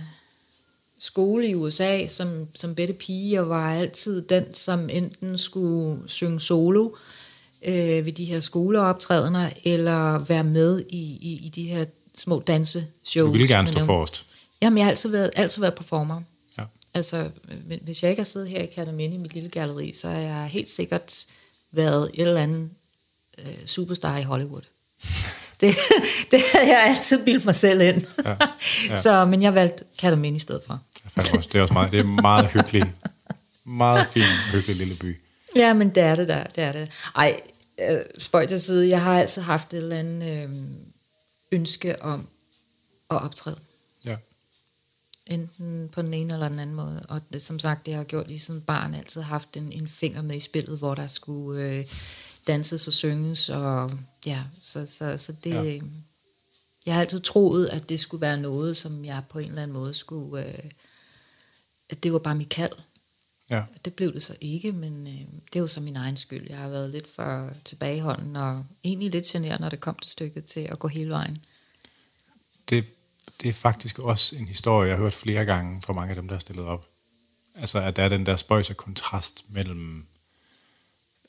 skole 0.99 1.47
i 1.47 1.55
USA 1.55 2.07
som, 2.07 2.47
som 2.55 2.75
bedte 2.75 2.93
pige, 2.93 3.41
og 3.41 3.49
var 3.49 3.73
altid 3.73 4.21
den, 4.21 4.53
som 4.53 4.89
enten 4.89 5.37
skulle 5.37 6.01
synge 6.05 6.39
solo 6.39 6.89
øh, 6.89 6.91
ved 7.65 8.11
de 8.11 8.25
her 8.25 8.39
skoleoptrædener, 8.39 9.49
eller 9.63 10.17
være 10.17 10.43
med 10.43 10.83
i, 10.89 11.17
i, 11.21 11.45
i 11.45 11.49
de 11.49 11.63
her 11.63 11.85
små 12.15 12.39
danseshows. 12.39 13.27
Du 13.27 13.31
ville 13.31 13.47
gerne 13.47 13.67
stå 13.67 13.85
forrest. 13.85 14.25
Jamen, 14.61 14.77
jeg 14.77 14.85
har 14.85 14.89
altid 14.89 15.09
været, 15.09 15.31
altid 15.35 15.61
været 15.61 15.75
performer. 15.75 16.21
Ja. 16.57 16.63
Altså, 16.93 17.29
hvis 17.81 18.03
jeg 18.03 18.11
ikke 18.11 18.19
har 18.19 18.25
siddet 18.25 18.49
her 18.49 18.61
i 18.61 18.65
Katamini 18.65 19.15
i 19.15 19.17
mit 19.17 19.33
lille 19.33 19.49
galleri, 19.49 19.93
så 19.93 20.09
har 20.09 20.19
jeg 20.19 20.45
helt 20.45 20.69
sikkert 20.69 21.25
været 21.71 22.09
et 22.13 22.27
eller 22.27 22.41
andet 22.41 22.69
øh, 23.39 23.65
superstar 23.65 24.17
i 24.17 24.23
Hollywood. 24.23 24.61
Det, 25.61 25.75
det 26.31 26.41
har 26.53 26.59
jeg 26.59 26.95
altid 26.97 27.25
bildt 27.25 27.45
mig 27.45 27.55
selv 27.55 27.81
ind. 27.81 28.01
Ja, 28.25 28.35
ja. 28.89 28.95
Så, 28.95 29.25
men 29.25 29.41
jeg 29.41 29.55
valgte 29.55 29.83
Katamini 29.99 30.35
i 30.35 30.39
stedet 30.39 30.61
for. 30.67 30.79
Jeg 31.03 31.11
fandt 31.11 31.37
også, 31.37 31.49
det 31.53 31.59
er 31.59 31.61
også 31.61 31.73
meget, 31.73 31.91
det 31.91 31.99
er 31.99 32.03
meget 32.03 32.51
hyggeligt. 32.51 32.85
Meget 33.63 34.07
fin, 34.07 34.23
hyggelig 34.51 34.75
lille 34.75 34.95
by. 34.95 35.17
Ja, 35.57 35.73
men 35.73 35.89
det 35.95 36.03
er 36.03 36.15
det 36.15 36.27
der, 36.27 36.43
det 36.43 36.63
er 36.63 36.71
det. 36.71 36.89
Ej, 37.15 37.41
øh, 37.79 37.99
spøj 38.17 38.45
til 38.45 38.61
side, 38.61 38.89
jeg 38.89 39.01
har 39.01 39.19
altid 39.19 39.41
haft 39.41 39.73
et 39.73 39.77
eller 39.77 39.99
andet 39.99 40.43
øh, 40.43 40.49
ønske 41.51 42.01
om 42.01 42.27
at 43.11 43.21
optræde. 43.23 43.57
Ja. 44.05 44.15
enten 45.27 45.89
på 45.89 46.01
den 46.01 46.13
ene 46.13 46.33
eller 46.33 46.49
den 46.49 46.59
anden 46.59 46.75
måde. 46.75 47.05
Og 47.09 47.21
det, 47.33 47.41
som 47.41 47.59
sagt, 47.59 47.85
det 47.85 47.93
har 47.93 48.01
jeg 48.01 48.07
gjort 48.07 48.27
lige 48.27 48.39
siden 48.39 48.61
barn, 48.61 48.93
altid 48.93 49.21
haft 49.21 49.57
en, 49.57 49.71
en 49.71 49.87
finger 49.87 50.21
med 50.21 50.35
i 50.35 50.39
spillet, 50.39 50.77
hvor 50.77 50.95
der 50.95 51.07
skulle 51.07 51.63
øh, 51.63 51.85
danses 52.47 52.87
og 52.87 52.93
synges, 52.93 53.49
og 53.49 53.91
ja, 54.25 54.41
så, 54.61 54.85
så, 54.85 55.17
så 55.17 55.33
det... 55.43 55.65
Ja. 55.65 55.79
Jeg 56.85 56.95
har 56.95 57.01
altid 57.01 57.19
troet, 57.19 57.65
at 57.65 57.89
det 57.89 57.99
skulle 57.99 58.21
være 58.21 58.37
noget, 58.37 58.77
som 58.77 59.05
jeg 59.05 59.23
på 59.29 59.39
en 59.39 59.49
eller 59.49 59.61
anden 59.61 59.77
måde 59.77 59.93
skulle... 59.93 60.45
Øh, 60.45 60.59
at 61.89 62.03
det 62.03 62.13
var 62.13 62.19
bare 62.19 62.35
mit 62.35 62.49
kald. 62.49 62.71
Ja. 63.49 63.63
Det 63.85 63.93
blev 63.93 64.13
det 64.13 64.23
så 64.23 64.35
ikke, 64.41 64.71
men 64.71 65.07
øh, 65.07 65.13
det 65.13 65.55
er 65.55 65.59
jo 65.59 65.67
så 65.67 65.81
min 65.81 65.95
egen 65.95 66.17
skyld. 66.17 66.47
Jeg 66.49 66.57
har 66.57 66.69
været 66.69 66.89
lidt 66.89 67.07
for 67.15 67.51
tilbageholden, 67.65 68.35
og 68.35 68.65
egentlig 68.83 69.11
lidt 69.11 69.25
generet, 69.25 69.59
når 69.59 69.69
det 69.69 69.79
kom 69.79 69.95
til 69.95 70.11
stykket 70.11 70.45
til 70.45 70.59
at 70.59 70.79
gå 70.79 70.87
hele 70.87 71.09
vejen. 71.09 71.37
Det, 72.69 72.85
det 73.41 73.49
er 73.49 73.53
faktisk 73.53 73.99
også 73.99 74.35
en 74.35 74.47
historie, 74.47 74.89
jeg 74.89 74.97
har 74.97 75.03
hørt 75.03 75.13
flere 75.13 75.45
gange 75.45 75.81
fra 75.81 75.93
mange 75.93 76.09
af 76.09 76.15
dem, 76.15 76.27
der 76.27 76.35
er 76.35 76.39
stillet 76.39 76.65
op. 76.65 76.87
Altså, 77.55 77.79
at 77.79 77.95
der 77.95 78.03
er 78.03 78.09
den 78.09 78.25
der 78.25 78.35
spøjse 78.35 78.73
kontrast 78.73 79.45
mellem 79.49 80.05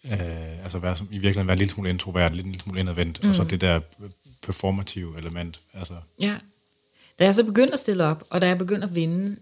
øh, 0.05 0.65
altså 0.65 0.79
være, 0.79 0.97
som, 0.97 1.07
i 1.11 1.19
virkeligheden 1.19 1.47
være 1.47 1.53
en 1.53 1.59
lille 1.59 1.73
smule 1.73 1.91
introvert, 1.91 2.35
lidt 2.35 2.47
en 2.47 2.53
lille 2.53 2.63
smule 2.63 2.81
indadvendt, 2.81 3.23
mm. 3.23 3.29
og 3.29 3.35
så 3.35 3.45
det 3.45 3.61
der 3.61 3.81
performative 4.43 5.19
element. 5.19 5.61
Altså, 5.73 5.95
Ja. 6.21 6.39
Da 7.19 7.25
jeg 7.25 7.35
så 7.35 7.45
begyndte 7.45 7.73
at 7.73 7.79
stille 7.79 8.05
op, 8.05 8.25
og 8.31 8.41
da 8.41 8.47
jeg 8.47 8.59
begyndte 8.59 8.87
at 8.87 8.95
vinde, 8.95 9.37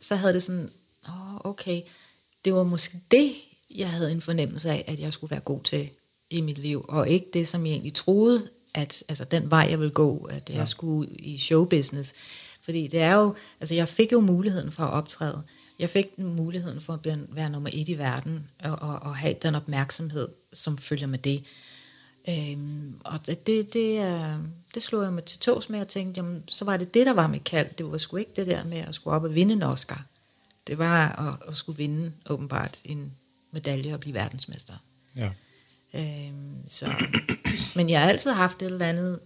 så 0.00 0.16
havde 0.16 0.34
det 0.34 0.42
sådan, 0.42 0.70
åh, 1.08 1.36
okay, 1.44 1.82
det 2.44 2.54
var 2.54 2.62
måske 2.62 3.00
det, 3.10 3.32
jeg 3.74 3.90
havde 3.90 4.12
en 4.12 4.20
fornemmelse 4.20 4.70
af, 4.70 4.84
at 4.86 5.00
jeg 5.00 5.12
skulle 5.12 5.30
være 5.30 5.40
god 5.40 5.60
til 5.60 5.90
i 6.30 6.40
mit 6.40 6.58
liv, 6.58 6.84
og 6.88 7.08
ikke 7.08 7.26
det, 7.32 7.48
som 7.48 7.66
jeg 7.66 7.72
egentlig 7.72 7.94
troede, 7.94 8.48
at 8.74 9.04
altså 9.08 9.24
den 9.24 9.50
vej, 9.50 9.66
jeg 9.70 9.78
ville 9.78 9.92
gå, 9.92 10.28
at 10.30 10.50
jeg 10.50 10.68
skulle 10.68 11.10
i 11.10 11.38
showbusiness. 11.38 12.14
Fordi 12.62 12.86
det 12.86 13.00
er 13.00 13.14
jo, 13.14 13.34
altså 13.60 13.74
jeg 13.74 13.88
fik 13.88 14.12
jo 14.12 14.20
muligheden 14.20 14.72
for 14.72 14.84
at 14.84 14.92
optræde. 14.92 15.42
Jeg 15.78 15.90
fik 15.90 16.18
muligheden 16.18 16.80
for 16.80 16.92
at 16.92 17.00
blive, 17.00 17.26
være 17.28 17.50
nummer 17.50 17.70
et 17.72 17.88
i 17.88 17.98
verden, 17.98 18.48
og, 18.64 18.70
og, 18.70 18.98
og 19.02 19.16
have 19.16 19.34
den 19.42 19.54
opmærksomhed, 19.54 20.28
som 20.52 20.78
følger 20.78 21.06
med 21.06 21.18
det. 21.18 21.44
Øhm, 22.28 22.94
og 23.04 23.26
det, 23.26 23.46
det, 23.46 23.72
det, 23.72 24.24
det 24.74 24.82
slog 24.82 25.02
jeg 25.02 25.12
mig 25.12 25.24
til 25.24 25.38
tås 25.38 25.68
med, 25.68 25.80
og 25.80 25.88
tænkte, 25.88 26.18
jamen, 26.18 26.44
så 26.48 26.64
var 26.64 26.76
det 26.76 26.94
det, 26.94 27.06
der 27.06 27.12
var 27.12 27.26
mit 27.26 27.44
kald. 27.44 27.68
Det 27.78 27.92
var 27.92 27.98
sgu 27.98 28.16
ikke 28.16 28.32
det 28.36 28.46
der 28.46 28.64
med 28.64 28.78
at 28.78 28.94
skulle 28.94 29.16
op 29.16 29.24
og 29.24 29.34
vinde 29.34 29.54
en 29.54 29.62
Oscar. 29.62 30.04
Det 30.66 30.78
var 30.78 31.08
at, 31.08 31.48
at 31.48 31.56
skulle 31.56 31.76
vinde, 31.76 32.12
åbenbart, 32.26 32.80
en 32.84 33.12
medalje 33.50 33.94
og 33.94 34.00
blive 34.00 34.14
verdensmester. 34.14 34.74
ja. 35.16 35.30
Øhm, 35.94 36.68
så, 36.68 36.94
men 37.76 37.90
jeg 37.90 38.00
har 38.00 38.08
altid 38.08 38.30
haft 38.30 38.62
et 38.62 38.66
eller 38.66 38.86
andet, 38.86 39.20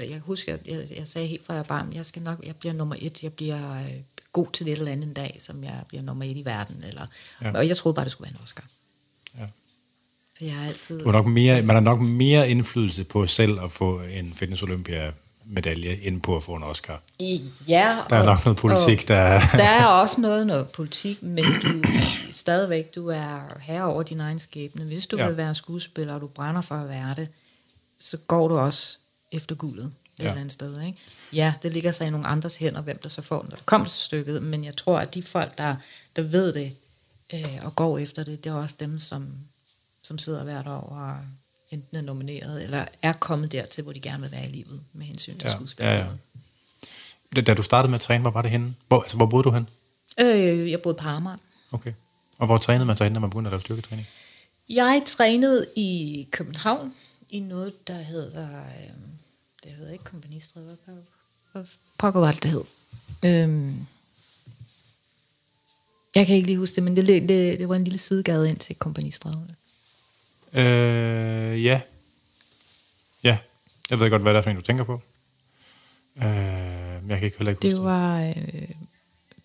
øh, 0.00 0.10
jeg 0.10 0.18
husker, 0.18 0.56
jeg, 0.66 0.86
jeg 0.96 1.08
sagde 1.08 1.26
helt 1.26 1.46
fra 1.46 1.54
jeg 1.54 1.58
var 1.58 1.64
barn, 1.64 1.92
jeg 1.92 2.06
skal 2.06 2.22
nok, 2.22 2.46
jeg 2.46 2.56
bliver 2.56 2.72
nummer 2.72 2.96
et, 2.98 3.22
jeg 3.22 3.32
bliver 3.32 3.80
øh, 3.80 3.90
god 4.32 4.46
til 4.52 4.66
det 4.66 4.72
eller 4.72 4.92
andet 4.92 5.06
en 5.06 5.14
dag, 5.14 5.36
som 5.38 5.64
jeg 5.64 5.82
bliver 5.88 6.02
nummer 6.02 6.24
et 6.24 6.36
i 6.36 6.44
verden, 6.44 6.84
eller, 6.88 7.06
ja. 7.42 7.52
og 7.52 7.68
jeg 7.68 7.76
troede 7.76 7.94
bare, 7.94 8.04
det 8.04 8.12
skulle 8.12 8.26
være 8.30 8.38
en 8.38 8.42
Oscar. 8.42 8.64
Ja. 9.38 9.46
Så 10.38 10.44
jeg 10.44 10.54
har 10.54 10.66
altid... 10.66 11.00
Du 11.00 11.04
har 11.04 11.12
nok 11.12 11.26
mere, 11.26 11.62
man 11.62 11.76
har 11.76 11.80
nok 11.80 12.00
mere 12.00 12.50
indflydelse 12.50 13.04
på 13.04 13.26
selv 13.26 13.60
at 13.60 13.70
få 13.70 14.00
en 14.00 14.34
Fitness 14.34 14.62
Olympia 14.62 15.12
medalje, 15.44 15.96
end 16.02 16.20
på 16.22 16.36
at 16.36 16.42
få 16.42 16.54
en 16.54 16.62
Oscar. 16.62 17.02
Ja, 17.68 17.98
Der 18.10 18.16
er 18.16 18.20
og- 18.20 18.26
nok 18.26 18.44
noget 18.44 18.56
politik, 18.58 19.08
der... 19.08 19.40
Der 19.52 19.64
er 19.64 19.84
også 19.86 20.20
noget, 20.20 20.46
noget 20.46 20.68
politik, 20.68 21.22
men 21.22 21.44
du 21.44 21.82
stadigvæk, 22.32 22.94
du 22.94 23.08
er 23.08 23.58
herre 23.60 23.84
over 23.84 24.02
din 24.02 24.20
egen 24.20 24.38
skæbne. 24.38 24.84
Hvis 24.84 25.06
du 25.06 25.16
Ja. 25.16 25.26
vil 25.26 25.36
være 25.36 25.54
skuespiller, 25.54 26.14
og 26.14 26.20
du 26.20 26.26
brænder 26.26 26.60
for 26.60 26.74
at 26.74 26.88
være 26.88 27.14
det, 27.16 27.28
så 28.00 28.16
går 28.16 28.48
du 28.48 28.58
også 28.58 28.96
efter 29.32 29.54
guldet 29.54 29.84
et 29.84 29.92
Ja. 30.18 30.24
ja. 30.24 30.28
eller 30.30 30.40
andet 30.40 30.52
sted. 30.52 30.82
Ikke? 30.82 30.98
Ja, 31.32 31.54
det 31.62 31.72
ligger 31.72 31.92
sig 31.92 32.06
i 32.06 32.10
nogle 32.10 32.26
andres 32.26 32.56
hænder, 32.56 32.80
hvem 32.80 32.98
der 33.02 33.08
så 33.08 33.22
får 33.22 33.40
den, 33.40 33.48
når 33.50 33.56
det 33.56 33.66
kommer 33.66 33.86
til 33.88 34.00
stykket, 34.02 34.42
men 34.42 34.64
jeg 34.64 34.76
tror, 34.76 34.98
at 34.98 35.14
de 35.14 35.22
folk, 35.22 35.58
der, 35.58 35.76
der 36.16 36.22
ved 36.22 36.52
det 36.52 36.72
øh, 37.34 37.58
og 37.62 37.76
går 37.76 37.98
efter 37.98 38.24
det, 38.24 38.44
det 38.44 38.50
er 38.50 38.54
også 38.54 38.74
dem, 38.80 38.98
som, 38.98 39.28
som 40.02 40.18
sidder 40.18 40.44
hvert 40.44 40.66
år 40.66 40.80
og 40.80 41.16
enten 41.72 41.96
er 41.96 42.00
nomineret, 42.00 42.62
eller 42.64 42.84
er 43.02 43.12
kommet 43.12 43.52
dertil, 43.52 43.84
hvor 43.84 43.92
de 43.92 44.00
gerne 44.00 44.22
vil 44.22 44.32
være 44.32 44.44
i 44.48 44.52
livet, 44.52 44.80
med 44.92 45.06
hensyn 45.06 45.32
til 45.38 45.42
Ja, 45.44 45.48
ja. 45.50 45.56
skuespilleriet. 45.56 45.98
ja, 45.98 46.04
ja. 46.04 46.10
Da, 47.36 47.40
da 47.40 47.54
du 47.54 47.62
startede 47.62 47.90
med 47.90 47.94
at 47.94 48.00
træne, 48.00 48.22
hvor 48.22 48.30
var 48.30 48.42
det 48.42 48.50
henne? 48.50 48.74
Hvor, 48.88 49.00
altså, 49.02 49.16
hvor 49.16 49.26
boede 49.26 49.44
du 49.44 49.50
hen? 49.50 49.68
Øh, 50.20 50.70
jeg 50.70 50.82
boede 50.82 50.98
på 50.98 51.08
Amager. 51.08 51.36
Okay. 51.72 51.92
Og 52.38 52.46
hvor 52.46 52.58
trænede 52.58 52.86
man 52.86 52.96
sig 52.96 53.04
hen, 53.04 53.12
når 53.12 53.20
man 53.20 53.30
begyndte 53.30 53.48
at 53.48 53.52
lave 53.52 53.60
styrketræning? 53.60 54.08
Jeg 54.68 55.02
trænede 55.06 55.66
i 55.76 56.28
København 56.30 56.94
i 57.30 57.40
noget, 57.40 57.88
der 57.88 57.94
hedder... 58.02 58.48
Øh, 58.60 58.90
det 59.64 59.72
hedder 59.72 59.92
ikke 59.92 60.04
Kompanistræde. 60.04 60.76
Hvad, 60.84 60.94
hvad 61.52 61.64
pokker 61.98 62.20
var 62.20 62.32
det, 62.32 62.42
det 62.42 62.50
hed? 62.50 62.64
Øhm, 63.24 63.86
jeg 66.14 66.26
kan 66.26 66.36
ikke 66.36 66.46
lige 66.46 66.58
huske 66.58 66.74
det, 66.76 66.82
men 66.82 66.96
det, 66.96 67.06
det, 67.06 67.28
det 67.58 67.68
var 67.68 67.74
en 67.74 67.84
lille 67.84 67.98
sidegade 67.98 68.48
ind 68.48 68.58
til 68.58 68.76
Kompanistræde. 68.76 69.54
Øh, 70.54 71.64
ja. 71.64 71.80
Ja. 73.24 73.38
Jeg 73.90 74.00
ved 74.00 74.10
godt, 74.10 74.22
hvad 74.22 74.32
det 74.34 74.38
er 74.38 74.42
for 74.42 74.50
en, 74.50 74.56
du 74.56 74.62
tænker 74.62 74.84
på. 74.84 75.02
Øh, 76.16 76.24
men 77.02 77.10
jeg 77.10 77.18
kan 77.18 77.24
ikke 77.26 77.38
heller 77.38 77.50
ikke 77.50 77.66
huske 77.66 77.76
Det 77.76 77.84
var 77.84 78.20
øh, 78.22 78.68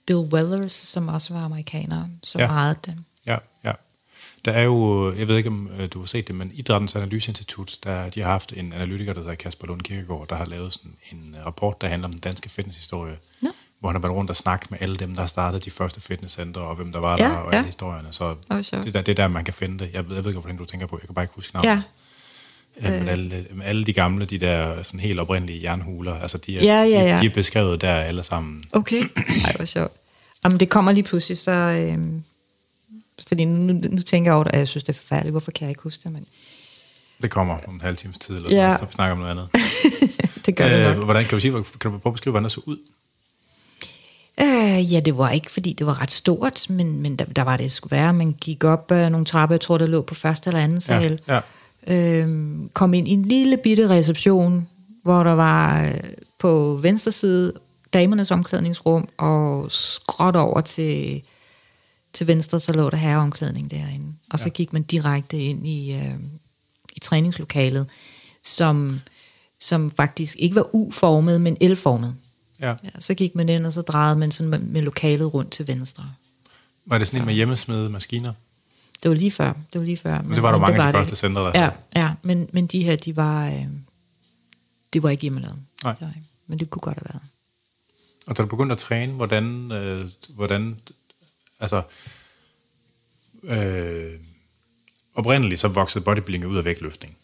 Bill 0.06 0.20
Wellers, 0.20 0.72
som 0.72 1.08
også 1.08 1.34
var 1.34 1.42
amerikaner, 1.42 2.10
som 2.24 2.42
Ja. 2.42 2.46
ja. 2.46 2.52
ejede 2.52 2.76
det. 2.86 2.96
Ja, 3.26 3.38
ja. 3.64 3.72
Der 4.46 4.52
er 4.52 4.62
jo, 4.62 5.14
jeg 5.14 5.28
ved 5.28 5.38
ikke 5.38 5.50
om 5.50 5.70
øh, 5.80 5.90
du 5.94 6.00
har 6.00 6.06
set 6.06 6.28
det, 6.28 6.36
men 6.36 6.52
Idrættens 6.54 6.96
Analyseinstitut, 6.96 7.78
der, 7.84 8.10
de 8.10 8.22
har 8.22 8.32
haft 8.32 8.54
en 8.54 8.74
analytiker, 8.74 9.14
der 9.14 9.22
hedder 9.22 9.36
Kasper 9.36 9.68
Lund 9.68 9.82
Kirkegaard, 9.82 10.28
der 10.28 10.36
har 10.36 10.46
lavet 10.46 10.74
sådan 10.74 10.98
en 11.12 11.36
øh, 11.40 11.46
rapport, 11.46 11.82
der 11.82 11.88
handler 11.88 12.08
om 12.08 12.12
den 12.12 12.22
danske 12.22 12.50
fitnesshistorie, 12.50 13.18
Nå. 13.42 13.50
Hvor 13.80 13.90
han 13.90 13.96
har 13.96 14.02
været 14.02 14.16
rundt 14.16 14.30
og 14.30 14.36
snakket 14.36 14.72
med 14.72 14.78
alle 14.82 14.96
dem, 14.96 15.14
der 15.14 15.20
har 15.22 15.28
startet 15.28 15.66
de 15.66 15.72
første 15.72 16.02
fitnesscentre, 16.02 16.62
og 16.62 16.76
hvem 16.76 16.92
der 16.92 17.00
var 17.00 17.18
Ja, 17.18 17.24
der, 17.24 17.30
og 17.30 17.52
ja. 17.52 17.58
alle 17.58 17.66
historierne. 17.66 18.08
Så 18.12 18.36
det, 18.50 18.72
er 18.74 18.82
der, 18.92 19.02
det 19.02 19.10
er 19.10 19.14
der, 19.14 19.28
man 19.28 19.44
kan 19.46 19.54
finde 19.54 19.80
det. 19.80 19.94
Jeg 19.94 20.08
ved, 20.10 20.16
jeg 20.16 20.24
ved 20.26 20.32
ikke, 20.32 20.40
hvordan 20.40 20.58
du 20.58 20.66
tænker 20.66 20.88
på. 20.88 20.98
Jeg 21.02 21.08
kan 21.08 21.16
bare 21.16 21.24
ikke 21.24 21.36
huske 21.36 21.54
navnet. 21.54 21.70
Ja, 21.70 21.82
Ja, 22.82 22.90
men 23.00 23.08
alle, 23.08 23.46
men 23.52 23.62
alle 23.62 23.84
de 23.86 23.94
gamle, 23.94 24.26
de 24.26 24.38
der 24.38 24.84
sådan 24.84 25.00
helt 25.00 25.20
oprindelige 25.20 25.64
jernhuler, 25.64 26.20
altså 26.20 26.38
de 26.38 26.58
er, 26.60 26.64
Ja, 26.64 26.84
ja, 26.84 27.02
ja. 27.10 27.16
De, 27.18 27.22
de 27.22 27.26
er 27.26 27.34
beskrevet 27.34 27.82
der 27.82 27.94
alle 27.96 28.24
sammen. 28.24 28.64
okay. 28.72 29.04
Ej, 29.46 29.54
hvor 29.56 29.66
sjovt. 29.66 29.92
Jamen, 30.44 30.60
det 30.60 30.70
kommer 30.70 30.92
lige 30.92 31.04
pludselig, 31.04 31.38
så... 31.38 31.52
Øh, 31.52 31.98
fordi 33.28 33.46
nu, 33.46 33.74
nu 33.90 34.02
tænker 34.02 34.32
jeg 34.32 34.36
over 34.36 34.44
det, 34.44 34.52
og 34.54 34.60
jeg 34.60 34.68
synes, 34.68 34.84
det 34.84 34.90
er 34.90 34.98
forfærdeligt. 35.02 35.34
Hvorfor 35.34 35.52
kan 35.52 35.62
jeg 35.66 35.70
ikke 35.70 35.82
huske 35.82 36.04
det? 36.04 36.12
Men 36.12 36.26
Det 37.22 37.32
kommer 37.32 37.58
om 37.68 37.74
en 37.74 37.82
halv 37.82 37.98
times 37.98 38.18
tid, 38.18 38.36
eller 38.36 38.50
sådan, 38.50 38.64
ja. 38.64 38.78
når 38.78 38.86
vi 38.86 38.92
snakker 38.92 39.12
om 39.12 39.18
noget 39.18 39.32
andet. 39.32 39.50
det 40.46 40.56
gør 40.56 40.70
det 40.70 40.84
nok. 40.84 40.98
Øh, 40.98 41.04
hvordan 41.04 41.24
kan 41.24 41.32
du 41.32 41.40
sige, 41.40 41.52
kan 41.52 41.92
du 41.92 41.98
prøve 41.98 42.12
at 42.12 42.14
beskrive, 42.14 42.32
hvordan 42.32 42.44
det 42.44 42.52
så 42.52 42.62
ud? 42.66 42.78
Øh, 44.40 44.94
ja, 44.94 45.00
det 45.00 45.18
var 45.18 45.30
ikke, 45.30 45.52
fordi 45.52 45.74
det 45.74 45.88
var 45.88 46.02
ret 46.02 46.12
stort, 46.12 46.70
men, 46.70 47.02
men 47.02 47.16
der, 47.16 47.26
der 47.26 47.42
var 47.42 47.58
det, 47.58 47.72
skulle 47.72 47.98
være. 47.98 48.14
Man 48.14 48.36
gik 48.42 48.64
op 48.64 48.92
øh, 48.92 49.10
nogle 49.10 49.26
trapper, 49.26 49.54
jeg 49.54 49.62
tror, 49.62 49.78
der 49.78 49.86
lå 49.86 50.02
på 50.02 50.16
første 50.16 50.50
eller 50.50 50.64
anden 50.64 50.82
sal. 50.82 51.20
Ja, 51.28 51.34
ja. 51.34 51.42
Øhm, 51.88 52.70
kom 52.74 52.94
ind 52.94 53.08
i 53.08 53.12
en 53.12 53.26
lille 53.26 53.58
bitte 53.58 53.90
reception, 53.90 54.68
hvor 55.04 55.24
der 55.24 55.32
var 55.32 55.84
øh, 55.84 55.94
på 56.40 56.80
venstre 56.82 57.12
side 57.12 57.54
damernes 57.94 58.32
omklædningsrum, 58.32 59.10
og 59.18 59.72
skråt 59.72 60.36
over 60.36 60.62
til, 60.62 61.22
til 62.14 62.28
venstre, 62.28 62.60
så 62.60 62.74
lå 62.74 62.90
der 62.90 62.98
herreomklædning 62.98 63.72
derinde. 63.72 64.14
Og 64.34 64.40
så 64.40 64.50
gik 64.50 64.74
man 64.74 64.84
direkte 64.84 65.38
ind 65.38 65.68
i, 65.68 65.94
øh, 65.94 66.16
i 66.96 67.00
træningslokalet, 67.00 67.88
som, 68.44 69.00
som 69.60 69.90
faktisk 69.90 70.36
ikke 70.40 70.56
var 70.56 70.76
U-formet, 70.76 71.42
men 71.42 71.58
L-formet. 71.62 72.16
Ja. 72.60 72.68
Ja, 72.68 73.00
så 73.00 73.14
gik 73.14 73.36
man 73.36 73.50
ind, 73.50 73.66
og 73.66 73.74
så 73.74 73.82
drejede 73.82 74.16
man 74.16 74.32
sådan 74.32 74.72
med, 74.72 74.82
lokalet 74.82 75.34
rundt 75.34 75.52
til 75.52 75.68
venstre. 75.68 76.12
Var 76.86 76.98
det 76.98 77.08
sådan 77.08 77.22
en 77.22 77.26
med 77.26 77.34
hjemmesmede 77.34 77.90
maskiner? 77.90 78.34
Det 79.04 79.10
var 79.10 79.16
lige 79.16 79.32
før. 79.32 79.54
Det 79.74 79.80
var 79.82 79.86
lige 79.86 79.98
før. 79.98 80.22
Men 80.22 80.36
det 80.36 80.44
var 80.44 80.52
der 80.52 80.60
mange 80.60 80.84
af 80.84 80.94
de 80.94 80.98
første 80.98 81.16
centre, 81.16 81.42
der 81.42 81.52
Ja, 81.62 81.70
ja 81.96 82.12
men, 82.22 82.50
men 82.54 82.68
de 82.68 82.84
her, 82.84 82.96
de 82.96 83.16
var, 83.16 83.48
øh, 83.48 83.66
det 84.94 85.04
var 85.04 85.10
ikke 85.10 85.22
hjemmelavet. 85.22 85.58
Nej. 85.84 85.96
Nej. 86.02 86.14
Men 86.48 86.60
det 86.60 86.70
kunne 86.70 86.82
godt 86.82 86.98
have 86.98 87.14
været. 87.14 87.24
Og 88.28 88.38
da 88.38 88.42
du 88.42 88.48
begyndte 88.48 88.74
at 88.74 88.80
træne, 88.80 89.14
hvordan, 89.14 89.72
øh, 89.72 90.10
hvordan 90.30 90.78
altså, 91.60 91.82
øh, 93.44 94.14
oprindeligt 95.16 95.62
så 95.62 95.68
voksede 95.68 96.04
bodybuilding 96.04 96.48
ud 96.48 96.58
af 96.58 96.66
vægtløftning 96.66 97.18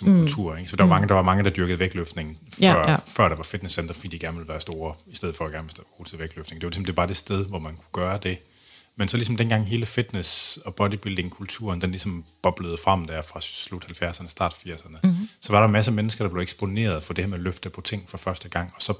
som 0.00 0.08
mm. 0.08 0.18
kultur. 0.18 0.56
Ikke? 0.56 0.70
Så 0.70 0.76
der 0.76 0.84
var, 0.84 0.88
mange, 0.88 1.08
der 1.08 1.14
var 1.14 1.22
mange, 1.22 1.44
der 1.44 1.50
dyrkede 1.50 1.78
vægtløftning, 1.78 2.38
før, 2.52 2.66
Ja, 2.66 2.90
ja. 2.90 2.96
før 3.06 3.28
der 3.28 3.36
var 3.36 3.42
fitnesscenter, 3.42 3.94
fordi 3.94 4.08
de 4.08 4.18
gerne 4.18 4.36
ville 4.36 4.48
være 4.48 4.60
store, 4.60 4.94
i 5.06 5.16
stedet 5.16 5.36
for 5.36 5.44
at 5.44 5.52
gerne 5.52 5.64
ville 5.64 5.78
være 5.78 5.96
gode 5.96 6.08
til 6.08 6.18
vægtløftning. 6.18 6.60
Det 6.60 6.66
var 6.66 6.72
simpelthen 6.72 6.94
bare 6.94 7.08
det 7.08 7.16
sted, 7.16 7.44
hvor 7.44 7.58
man 7.58 7.72
kunne 7.72 8.04
gøre 8.04 8.18
det. 8.22 8.38
Men 8.96 9.08
så 9.08 9.16
ligesom 9.16 9.36
dengang 9.36 9.66
hele 9.66 9.86
fitness- 9.86 10.58
og 10.64 10.74
bodybuilding-kulturen, 10.74 11.80
den 11.80 11.90
ligesom 11.90 12.24
boblede 12.42 12.76
frem 12.84 13.04
der 13.04 13.22
fra 13.22 13.40
slut 13.40 13.84
70'erne, 13.84 14.28
start 14.28 14.52
80'erne, 14.52 14.98
mm-hmm. 15.02 15.28
så 15.40 15.52
var 15.52 15.58
der 15.58 15.66
en 15.66 15.72
masse 15.72 15.90
mennesker, 15.90 16.24
der 16.24 16.30
blev 16.30 16.42
eksponeret 16.42 17.02
for 17.02 17.14
det 17.14 17.24
her 17.24 17.28
med 17.28 17.38
at 17.38 17.44
løfte 17.44 17.70
på 17.70 17.80
ting 17.80 18.04
for 18.08 18.18
første 18.18 18.48
gang, 18.48 18.70
og 18.76 18.82
så 18.82 18.94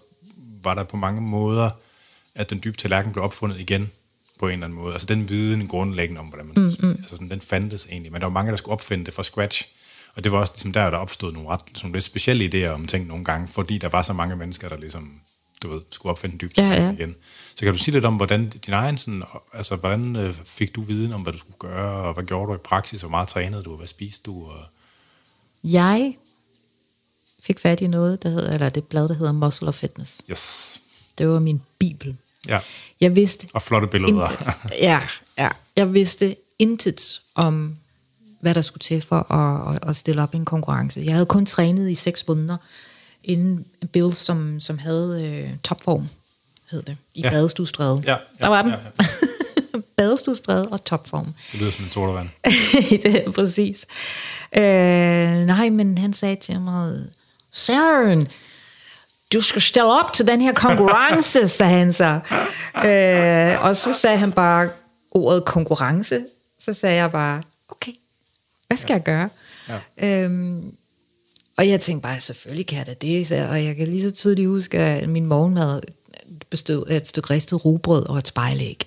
var 0.62 0.74
der 0.74 0.84
på 0.84 0.96
mange 0.96 1.20
måder, 1.20 1.70
at 2.34 2.50
den 2.50 2.60
dybe 2.64 2.76
tallerken 2.76 3.12
blev 3.12 3.24
opfundet 3.24 3.60
igen 3.60 3.90
på 4.38 4.48
en 4.48 4.52
eller 4.52 4.66
anden 4.66 4.78
måde. 4.78 4.92
Altså 4.92 5.06
den 5.06 5.28
viden 5.28 5.68
grundlæggende 5.68 6.20
om, 6.20 6.26
hvordan 6.26 6.46
man 6.46 6.54
mm-hmm. 6.58 6.90
altså 6.90 7.16
sådan, 7.16 7.30
den 7.30 7.40
fandtes 7.40 7.86
egentlig, 7.86 8.12
men 8.12 8.20
der 8.20 8.26
var 8.26 8.32
mange, 8.32 8.50
der 8.50 8.56
skulle 8.56 8.72
opfinde 8.72 9.04
det 9.04 9.14
fra 9.14 9.22
scratch, 9.22 9.68
og 10.16 10.24
det 10.24 10.32
var 10.32 10.38
også 10.38 10.52
ligesom 10.52 10.72
der, 10.72 10.90
der 10.90 10.98
opstod 10.98 11.32
nogle 11.32 11.48
ret 11.48 11.60
sådan 11.74 11.92
lidt 11.92 12.04
specielle 12.04 12.44
idéer 12.68 12.70
om 12.72 12.86
ting 12.86 13.06
nogle 13.06 13.24
gange, 13.24 13.48
fordi 13.48 13.78
der 13.78 13.88
var 13.88 14.02
så 14.02 14.12
mange 14.12 14.36
mennesker, 14.36 14.68
der 14.68 14.76
ligesom, 14.76 15.20
du 15.62 15.68
ved, 15.68 15.80
skulle 15.90 16.10
opfinde 16.10 16.38
dybe 16.38 16.52
Ja, 16.56 16.68
ja. 16.70 16.92
igen. 16.92 17.16
Så 17.54 17.64
kan 17.64 17.72
du 17.72 17.78
sige 17.78 17.92
lidt 17.94 18.04
om, 18.04 18.16
hvordan 18.16 18.48
din 18.48 18.74
egen 18.74 18.98
sådan, 18.98 19.22
altså 19.52 19.76
hvordan 19.76 20.16
øh, 20.16 20.34
fik 20.44 20.74
du 20.74 20.82
viden 20.82 21.12
om, 21.12 21.20
hvad 21.22 21.32
du 21.32 21.38
skulle 21.38 21.58
gøre, 21.58 22.02
og 22.02 22.14
hvad 22.14 22.24
gjorde 22.24 22.48
du 22.50 22.54
i 22.54 22.58
praksis, 22.58 23.00
hvor 23.00 23.10
meget 23.10 23.28
trænede 23.28 23.62
du, 23.62 23.70
og 23.70 23.76
hvad 23.76 23.86
spiste 23.86 24.22
du? 24.26 24.44
Og... 24.50 24.60
Jeg 25.64 26.14
fik 27.42 27.58
fat 27.58 27.80
i 27.80 27.86
noget, 27.86 28.22
der 28.22 28.28
hedder, 28.28 28.52
eller 28.52 28.68
det 28.68 28.84
blad, 28.84 29.08
der 29.08 29.14
hedder 29.14 29.32
Muscle 29.32 29.68
of 29.68 29.74
Fitness. 29.74 30.22
Yes. 30.30 30.80
Det 31.18 31.28
var 31.28 31.38
min 31.38 31.62
bibel. 31.78 32.16
Ja, 32.48 32.60
Jeg 33.00 33.16
vidste 33.16 33.48
og 33.54 33.62
flotte 33.62 33.86
billeder. 33.88 34.30
intet. 34.30 34.54
Ja, 34.78 35.00
ja. 35.38 35.48
Jeg 35.76 35.94
vidste 35.94 36.36
intet 36.58 37.22
om, 37.34 37.76
hvad 38.40 38.54
der 38.54 38.62
skulle 38.62 38.80
til 38.80 39.00
for 39.00 39.32
at, 39.32 39.78
at, 39.88 39.96
stille 39.96 40.22
op 40.22 40.34
i 40.34 40.36
en 40.36 40.44
konkurrence. 40.44 41.02
Jeg 41.04 41.12
havde 41.12 41.26
kun 41.26 41.46
trænet 41.46 41.90
i 41.90 41.94
seks 41.94 42.28
måneder 42.28 42.56
inden 43.24 43.64
Bill, 43.92 44.12
som, 44.14 44.60
som 44.60 44.78
havde 44.78 45.24
øh, 45.24 45.58
topform, 45.64 46.08
hed 46.70 46.82
det, 46.82 46.96
i 47.14 47.20
ja. 47.20 47.30
Badestuestræde. 47.30 48.02
Ja, 48.06 48.12
ja, 48.12 48.16
der 48.40 48.48
var 48.48 48.62
den. 48.62 48.70
ja, 48.70 48.76
Ja, 49.00 49.80
Badestuestræde 49.96 50.68
og 50.68 50.84
topform. 50.84 51.34
det 51.52 51.60
lyder 51.60 51.70
som 51.70 51.84
en 51.84 51.90
sodavand. 51.90 52.28
det 53.02 53.26
er 53.26 53.30
præcis. 53.30 53.86
Øh, 54.56 55.46
nej, 55.46 55.68
men 55.70 55.98
han 55.98 56.12
sagde 56.12 56.36
til 56.36 56.60
mig, 56.60 57.04
Søren, 57.50 58.28
du 59.32 59.40
skal 59.40 59.62
stille 59.62 59.94
op 60.00 60.12
til 60.12 60.26
den 60.26 60.40
her 60.40 60.52
konkurrence, 60.52 61.48
sagde 61.58 61.72
han 61.72 61.92
så. 61.92 62.20
Øh, 62.88 63.64
og 63.64 63.76
så 63.76 63.94
sagde 63.94 64.18
han 64.18 64.32
bare 64.32 64.68
ordet 65.10 65.44
konkurrence. 65.44 66.24
Så 66.60 66.72
sagde 66.72 66.96
jeg 66.96 67.12
bare, 67.12 67.42
okay, 67.68 67.92
hvad 68.70 68.76
skal 68.76 68.94
jeg 68.94 69.02
gøre? 69.02 69.28
Ja. 69.68 70.24
Øhm, 70.24 70.74
og 71.56 71.68
jeg 71.68 71.80
tænkte 71.80 72.02
bare, 72.02 72.20
selvfølgelig 72.20 72.66
kan 72.66 72.78
jeg 72.78 72.86
da 72.86 72.94
det. 72.94 73.26
Så, 73.26 73.46
og 73.50 73.64
jeg 73.64 73.76
kan 73.76 73.88
lige 73.88 74.02
så 74.02 74.10
tydeligt 74.10 74.48
huske, 74.48 74.78
at 74.78 75.08
min 75.08 75.26
morgenmad 75.26 75.80
bestod 76.50 76.86
af 76.86 76.96
et 76.96 77.06
stykke 77.06 77.30
ristet 77.30 77.64
rugbrød 77.64 78.06
og 78.06 78.18
et 78.18 78.26
spejlæg. 78.26 78.80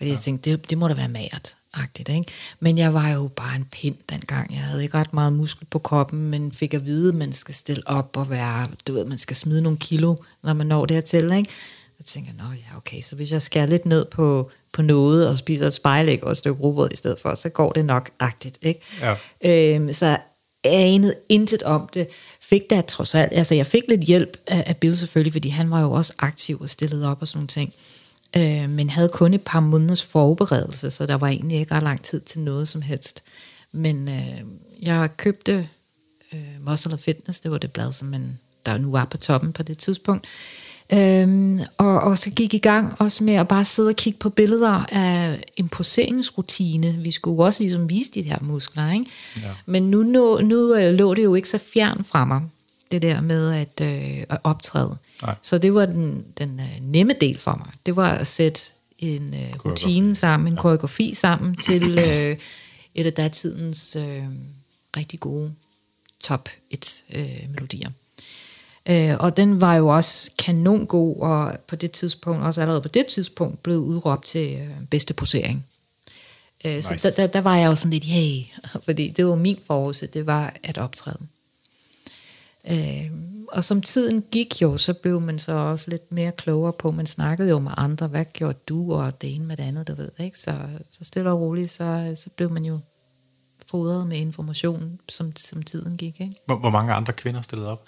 Og 0.00 0.08
jeg 0.08 0.18
tænkte, 0.18 0.50
det, 0.50 0.70
det 0.70 0.78
må 0.78 0.88
da 0.88 0.94
være 0.94 1.08
magert. 1.08 1.54
Agtigt, 1.74 2.08
ikke? 2.08 2.32
Men 2.60 2.78
jeg 2.78 2.94
var 2.94 3.08
jo 3.08 3.30
bare 3.36 3.56
en 3.56 3.66
pind 3.72 3.96
dengang. 4.10 4.54
Jeg 4.54 4.60
havde 4.60 4.82
ikke 4.82 4.98
ret 4.98 5.14
meget 5.14 5.32
muskel 5.32 5.66
på 5.70 5.78
kroppen, 5.78 6.30
men 6.30 6.52
fik 6.52 6.74
at 6.74 6.86
vide, 6.86 7.08
at 7.08 7.14
man 7.14 7.32
skal 7.32 7.54
stille 7.54 7.82
op 7.86 8.16
og 8.16 8.30
være, 8.30 8.68
du 8.86 8.92
ved, 8.92 9.04
man 9.04 9.18
skal 9.18 9.36
smide 9.36 9.62
nogle 9.62 9.78
kilo, 9.78 10.16
når 10.42 10.52
man 10.52 10.66
når 10.66 10.86
dertil. 10.86 11.32
Ikke? 11.32 11.50
Tænkte 12.04 12.32
jeg, 12.36 12.44
nå 12.44 12.52
ja, 12.52 12.76
okay, 12.76 13.02
så 13.02 13.16
hvis 13.16 13.32
jeg 13.32 13.42
skærer 13.42 13.66
lidt 13.66 13.86
ned 13.86 14.04
på, 14.04 14.50
på 14.72 14.82
noget, 14.82 15.28
og 15.28 15.38
spiser 15.38 15.66
et 15.66 15.74
spejlæg 15.74 16.24
og 16.24 16.30
et 16.30 16.36
stykke 16.36 16.60
rugbrød 16.60 16.88
i 16.92 16.96
stedet 16.96 17.20
for, 17.20 17.34
så 17.34 17.48
går 17.48 17.72
det 17.72 17.84
nok 17.84 18.10
agtigt. 18.20 18.58
Ikke? 18.62 18.80
Ja. 19.00 19.74
Øhm, 19.74 19.92
så 19.92 20.06
jeg 20.06 20.20
anede 20.64 21.14
intet 21.28 21.62
om 21.62 21.88
det. 21.94 22.08
Fik 22.40 22.62
da 22.70 22.80
trods 22.80 23.14
alt, 23.14 23.32
altså 23.32 23.54
jeg 23.54 23.66
fik 23.66 23.82
lidt 23.88 24.00
hjælp 24.00 24.36
af, 24.46 24.64
af 24.66 24.76
Bill 24.76 24.96
selvfølgelig, 24.96 25.32
fordi 25.32 25.48
han 25.48 25.70
var 25.70 25.80
jo 25.80 25.92
også 25.92 26.12
aktiv 26.18 26.60
og 26.60 26.70
stillet 26.70 27.06
op 27.06 27.18
og 27.20 27.28
sådan 27.28 27.38
nogle 27.38 27.48
ting. 27.48 27.74
Øh, 28.36 28.70
men 28.70 28.90
havde 28.90 29.08
kun 29.08 29.34
et 29.34 29.42
par 29.42 29.60
måneders 29.60 30.02
forberedelse, 30.02 30.90
så 30.90 31.06
der 31.06 31.14
var 31.14 31.28
egentlig 31.28 31.58
ikke 31.58 31.74
ret 31.74 31.82
lang 31.82 32.02
tid 32.02 32.20
til 32.20 32.40
noget 32.40 32.68
som 32.68 32.82
helst. 32.82 33.22
Men 33.72 34.08
øh, 34.08 34.40
jeg 34.82 35.08
købte 35.16 35.68
øh, 36.32 36.68
Muscle 36.68 36.92
og 36.92 37.00
Fitness, 37.00 37.40
det 37.40 37.50
var 37.50 37.58
det 37.58 37.72
blad, 37.72 37.92
som 37.92 38.08
man, 38.08 38.38
der 38.66 38.78
nu 38.78 38.90
var 38.90 39.04
på 39.04 39.16
toppen 39.16 39.52
på 39.52 39.62
det 39.62 39.78
tidspunkt. 39.78 40.26
Øhm, 40.92 41.60
og, 41.78 42.00
og 42.00 42.18
så 42.18 42.30
gik 42.30 42.54
i 42.54 42.58
gang 42.58 42.94
også 42.98 43.24
med 43.24 43.34
at 43.34 43.48
bare 43.48 43.64
sidde 43.64 43.88
og 43.88 43.96
kigge 43.96 44.18
på 44.18 44.30
billeder 44.30 44.84
af 44.92 45.44
en 45.56 45.68
poseringsrutine. 45.68 46.92
Vi 46.92 47.10
skulle 47.10 47.44
også 47.44 47.62
ligesom 47.62 47.90
vise 47.90 48.10
de 48.14 48.22
her 48.22 48.38
muskler, 48.40 48.92
ikke? 48.92 49.06
Ja. 49.36 49.50
Men 49.66 49.90
nu, 49.90 50.02
nu, 50.02 50.40
nu 50.40 50.74
øh, 50.74 50.94
lå 50.94 51.14
det 51.14 51.24
jo 51.24 51.34
ikke 51.34 51.48
så 51.48 51.58
fjern 51.58 52.04
fra 52.04 52.24
mig, 52.24 52.42
det 52.90 53.02
der 53.02 53.20
med 53.20 53.52
at, 53.52 53.80
øh, 53.82 54.24
at 54.28 54.38
optræde. 54.44 54.96
Nej. 55.22 55.34
Så 55.42 55.58
det 55.58 55.74
var 55.74 55.86
den, 55.86 56.24
den 56.38 56.60
øh, 56.60 56.86
nemme 56.86 57.14
del 57.20 57.38
for 57.38 57.54
mig. 57.64 57.72
Det 57.86 57.96
var 57.96 58.14
at 58.14 58.26
sætte 58.26 58.60
en 58.98 59.34
øh, 59.34 59.54
rutine 59.64 60.14
sammen, 60.14 60.46
en 60.46 60.54
ja. 60.54 60.60
koreografi 60.60 61.14
sammen 61.14 61.56
til 61.56 61.98
øh, 61.98 62.36
et 62.94 63.06
af 63.06 63.12
datidens 63.12 63.96
øh, 63.96 64.24
rigtig 64.96 65.20
gode 65.20 65.52
top 66.20 66.48
1 66.70 67.04
øh, 67.14 67.24
melodier. 67.48 67.90
Øh, 68.88 69.16
og 69.20 69.36
den 69.36 69.60
var 69.60 69.74
jo 69.74 69.88
også 69.88 70.30
kanongod, 70.38 71.16
og 71.16 71.56
på 71.68 71.76
det 71.76 71.92
tidspunkt, 71.92 72.42
også 72.42 72.60
allerede 72.60 72.82
på 72.82 72.88
det 72.88 73.06
tidspunkt, 73.06 73.62
blev 73.62 73.78
udråbt 73.78 74.24
til 74.24 74.58
øh, 74.58 74.80
bedste 74.90 75.14
posering. 75.14 75.66
Øh, 76.64 76.82
Så 76.82 76.92
Nice. 76.92 77.08
der, 77.08 77.14
der, 77.14 77.26
der 77.26 77.40
var 77.40 77.56
jeg 77.56 77.66
jo 77.66 77.74
sådan 77.74 77.90
lidt, 77.90 78.04
hey, 78.04 78.42
fordi 78.86 79.08
det 79.08 79.26
var 79.26 79.34
min 79.34 79.58
forårse, 79.66 80.06
det 80.06 80.26
var 80.26 80.54
at 80.62 80.78
optræde. 80.78 81.18
Øh, 82.70 83.10
og 83.48 83.64
som 83.64 83.82
tiden 83.82 84.24
gik 84.30 84.62
jo, 84.62 84.76
så 84.76 84.92
blev 84.92 85.20
man 85.20 85.38
så 85.38 85.52
også 85.52 85.90
lidt 85.90 86.12
mere 86.12 86.32
klogere 86.32 86.72
på, 86.72 86.90
man 86.90 87.06
snakkede 87.06 87.50
jo 87.50 87.58
med 87.58 87.70
andre, 87.76 88.06
hvad 88.06 88.24
gjorde 88.32 88.58
du, 88.68 88.94
og 88.94 89.20
det 89.20 89.34
ene 89.34 89.44
med 89.44 89.56
det 89.56 89.62
andet, 89.62 89.88
du 89.88 89.94
ved, 89.94 90.10
ikke? 90.18 90.38
Så, 90.38 90.56
så 90.90 91.04
stille 91.04 91.30
og 91.30 91.40
roligt, 91.40 91.70
så, 91.70 92.12
så 92.16 92.30
blev 92.36 92.50
man 92.50 92.64
jo 92.64 92.78
fodret 93.66 94.06
med 94.06 94.16
information, 94.16 95.00
som, 95.08 95.36
som 95.36 95.62
tiden 95.62 95.96
gik, 95.96 96.20
ikke? 96.20 96.32
Hvor, 96.46 96.56
hvor 96.56 96.70
mange 96.70 96.92
andre 96.92 97.12
kvinder 97.12 97.42
stillede 97.42 97.68
op? 97.70 97.86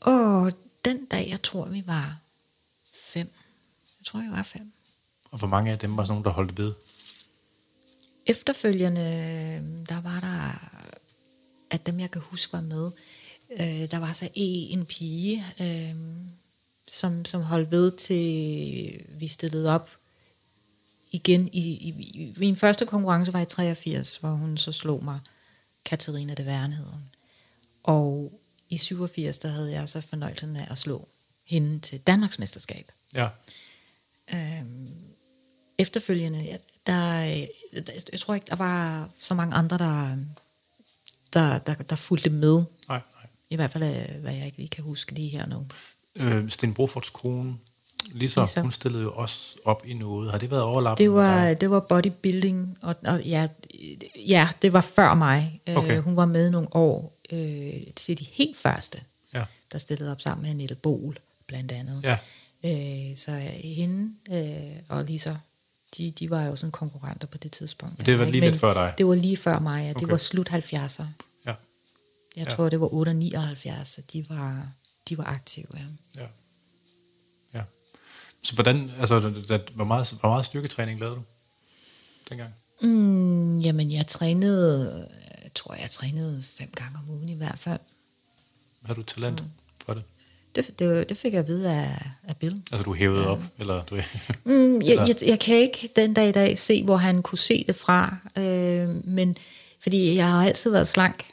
Og 0.00 0.52
den 0.84 1.06
dag, 1.06 1.28
jeg 1.30 1.42
tror, 1.42 1.68
vi 1.68 1.86
var 1.86 2.18
fem. 2.92 3.32
Jeg 3.98 4.06
tror, 4.06 4.20
jeg 4.20 4.30
var 4.30 4.42
fem. 4.42 4.72
Og 5.30 5.38
hvor 5.38 5.48
mange 5.48 5.72
af 5.72 5.78
dem 5.78 5.96
var 5.96 6.04
sådan 6.04 6.12
nogle, 6.12 6.24
der 6.24 6.30
holdt 6.30 6.58
ved? 6.58 6.74
Efterfølgende, 8.26 9.00
der 9.88 10.00
var 10.00 10.20
der, 10.20 10.70
at 11.70 11.86
dem 11.86 12.00
jeg 12.00 12.10
kan 12.10 12.22
huske 12.22 12.52
var 12.52 12.60
med, 12.60 12.90
øh, 13.50 13.90
der 13.90 13.98
var 13.98 14.12
så 14.12 14.28
en, 14.34 14.86
pige, 14.86 15.44
øh, 15.60 15.94
som, 16.88 17.24
som 17.24 17.42
holdt 17.42 17.70
ved 17.70 17.92
til 17.92 19.06
vi 19.08 19.26
stillede 19.26 19.74
op 19.74 19.90
igen. 21.10 21.48
I, 21.52 21.60
i, 21.60 21.88
i, 21.88 22.34
min 22.36 22.56
første 22.56 22.86
konkurrence 22.86 23.32
var 23.32 23.40
i 23.40 23.44
83, 23.44 24.16
hvor 24.16 24.30
hun 24.30 24.56
så 24.56 24.72
slog 24.72 25.04
mig, 25.04 25.20
Katarina 25.84 26.34
de 26.34 26.46
Verne 26.46 26.74
hed 26.74 26.86
hun. 26.86 27.02
Og 27.82 28.32
i 28.70 28.78
87, 28.78 29.38
der 29.38 29.48
havde 29.48 29.72
jeg 29.72 29.88
så 29.88 30.00
fornøjelsen 30.00 30.56
af 30.56 30.66
at 30.70 30.78
slå 30.78 31.08
hende 31.44 31.78
til 31.80 31.98
Danmarks 32.00 32.38
mesterskab. 32.38 32.92
Ja. 33.14 33.28
Øhm, 34.34 34.88
efterfølgende, 35.78 36.58
der, 36.86 36.92
der, 36.92 37.04
jeg 38.12 38.20
tror 38.20 38.34
ikke, 38.34 38.46
der 38.50 38.56
var 38.56 39.08
så 39.20 39.34
mange 39.34 39.54
andre, 39.54 39.78
der, 39.78 40.16
der, 41.32 41.58
der, 41.58 41.74
der 41.74 41.96
fulgte 41.96 42.30
med. 42.30 42.54
Nej, 42.56 42.64
nej. 42.88 43.00
I 43.50 43.56
hvert 43.56 43.70
fald, 43.70 43.84
øh, 43.84 44.20
hvad 44.22 44.34
jeg 44.34 44.46
ikke 44.46 44.58
lige 44.58 44.68
kan 44.68 44.84
huske 44.84 45.12
lige 45.14 45.28
her 45.28 45.46
nu. 45.46 45.66
Øh, 46.16 46.50
Sten 46.50 46.74
Brofords 46.74 47.10
kone, 47.10 47.56
Lisa, 48.12 48.40
Lisa. 48.40 48.60
hun 48.60 48.70
stillede 48.70 49.02
jo 49.02 49.12
også 49.12 49.56
op 49.64 49.82
i 49.86 49.94
noget. 49.94 50.30
Har 50.30 50.38
det 50.38 50.50
været 50.50 50.62
overlappende? 50.62 51.04
Det 51.10 51.16
var, 51.16 51.54
det 51.54 51.70
var 51.70 51.80
bodybuilding, 51.80 52.78
og, 52.82 52.94
og 53.04 53.22
ja, 53.22 53.48
ja, 54.28 54.48
det 54.62 54.72
var 54.72 54.80
før 54.80 55.14
mig. 55.14 55.60
Øh, 55.66 55.76
Okay. 55.76 56.00
Hun 56.00 56.16
var 56.16 56.26
med 56.26 56.50
nogle 56.50 56.68
år 56.76 57.19
øh, 57.32 57.82
til 57.96 58.18
de 58.18 58.24
helt 58.32 58.56
første, 58.56 59.00
Ja. 59.34 59.44
der 59.72 59.78
stillede 59.78 60.10
op 60.12 60.20
sammen 60.20 60.42
med 60.42 60.50
Annette 60.50 60.74
Bol, 60.74 61.18
blandt 61.46 61.72
andet. 61.72 62.02
Ja. 62.04 62.18
Øh, 63.10 63.16
så 63.16 63.32
hende 63.54 64.14
øh, 64.30 64.76
og 64.88 65.04
Lisa, 65.04 65.34
de, 65.98 66.10
de 66.10 66.30
var 66.30 66.42
jo 66.44 66.56
sådan 66.56 66.70
konkurrenter 66.72 67.26
på 67.28 67.38
det 67.38 67.52
tidspunkt. 67.52 67.98
Men 67.98 68.06
det 68.06 68.18
var 68.18 68.24
Ja, 68.24 68.30
lige 68.30 68.40
lidt 68.40 68.60
før 68.60 68.74
dig? 68.74 68.94
Det 68.98 69.06
var 69.06 69.14
lige 69.14 69.36
før 69.36 69.58
mig, 69.58 69.82
ja. 69.82 69.88
Det 69.88 69.96
Okay. 69.96 70.06
var 70.10 70.16
slut 70.16 70.48
70'er. 70.48 71.04
Ja. 71.46 71.54
Jeg 72.36 72.44
Ja. 72.44 72.44
tror, 72.44 72.68
det 72.68 72.80
var 72.80 72.94
8 72.94 73.14
79, 73.14 73.98
at 73.98 74.12
de 74.12 74.28
var, 74.28 74.68
de 75.08 75.18
var 75.18 75.24
aktive, 75.24 75.66
ja. 75.74 75.80
Ja. 76.22 76.26
Ja. 77.54 77.62
Så 78.42 78.54
hvordan, 78.54 78.90
altså, 78.98 79.32
da, 79.48 79.58
hvor, 79.74 79.84
meget, 79.84 80.14
hvor 80.20 80.28
meget 80.28 80.46
styrketræning 80.46 81.00
lavede 81.00 81.16
du 81.16 81.22
dengang? 82.30 82.54
Mm, 82.82 83.58
jamen, 83.58 83.90
jeg 83.90 84.06
trænede, 84.06 85.08
jeg 85.50 85.54
tror, 85.54 85.74
jeg 85.74 85.90
trænede 85.90 86.42
fem 86.42 86.70
gange 86.74 86.98
om 86.98 87.14
ugen 87.14 87.28
i 87.28 87.34
hvert 87.34 87.58
fald. 87.58 87.80
Har 88.86 88.94
du 88.94 89.02
talent 89.02 89.40
mm. 89.42 89.50
for 89.86 89.94
det? 89.94 90.02
Det, 90.54 90.78
det, 90.78 91.08
det 91.08 91.16
fik 91.16 91.32
jeg 91.32 91.40
at 91.40 91.46
vide 91.46 91.70
af, 91.70 92.10
af 92.28 92.36
Bill. 92.36 92.62
Altså, 92.72 92.84
du 92.84 92.94
hævede 92.94 93.26
op, 93.26 93.42
eller 93.58 93.84
du... 93.84 93.96
Mm, 94.44 94.82
jeg, 94.82 94.96
jeg, 95.08 95.16
jeg 95.26 95.40
kan 95.40 95.56
ikke 95.56 95.88
den 95.96 96.14
dag 96.14 96.28
i 96.28 96.32
dag 96.32 96.58
se, 96.58 96.84
hvor 96.84 96.96
han 96.96 97.22
kunne 97.22 97.38
se 97.38 97.64
det 97.66 97.76
fra, 97.76 98.16
øh, 98.36 99.06
men 99.06 99.36
fordi 99.82 100.16
jeg 100.16 100.26
har 100.26 100.46
altid 100.46 100.70
været 100.70 100.88
slank, 100.88 101.24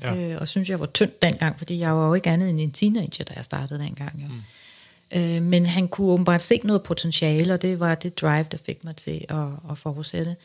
Ja. 0.00 0.14
ja. 0.14 0.32
øh, 0.32 0.40
og 0.40 0.48
synes, 0.48 0.70
jeg 0.70 0.80
var 0.80 0.86
tynd 0.86 1.10
dengang, 1.22 1.58
fordi 1.58 1.78
jeg 1.78 1.96
var 1.96 2.06
jo 2.06 2.14
ikke 2.14 2.30
andet 2.30 2.50
end 2.50 2.60
en 2.60 2.70
teenager, 2.70 3.24
da 3.24 3.34
jeg 3.36 3.44
startede 3.44 3.80
dengang. 3.80 4.22
Jo. 4.22 4.26
Mm. 4.28 5.20
Øh, 5.20 5.42
men 5.42 5.66
han 5.66 5.88
kunne 5.88 6.08
åbenbart 6.08 6.42
se 6.42 6.60
noget 6.64 6.82
potentiale, 6.82 7.54
og 7.54 7.62
det 7.62 7.80
var 7.80 7.94
det 7.94 8.20
drive, 8.20 8.46
der 8.50 8.58
fik 8.66 8.84
mig 8.84 8.96
til 8.96 9.24
at, 9.28 9.46
at 9.70 9.78
fortsætte. 9.78 10.30
Øh, 10.30 10.36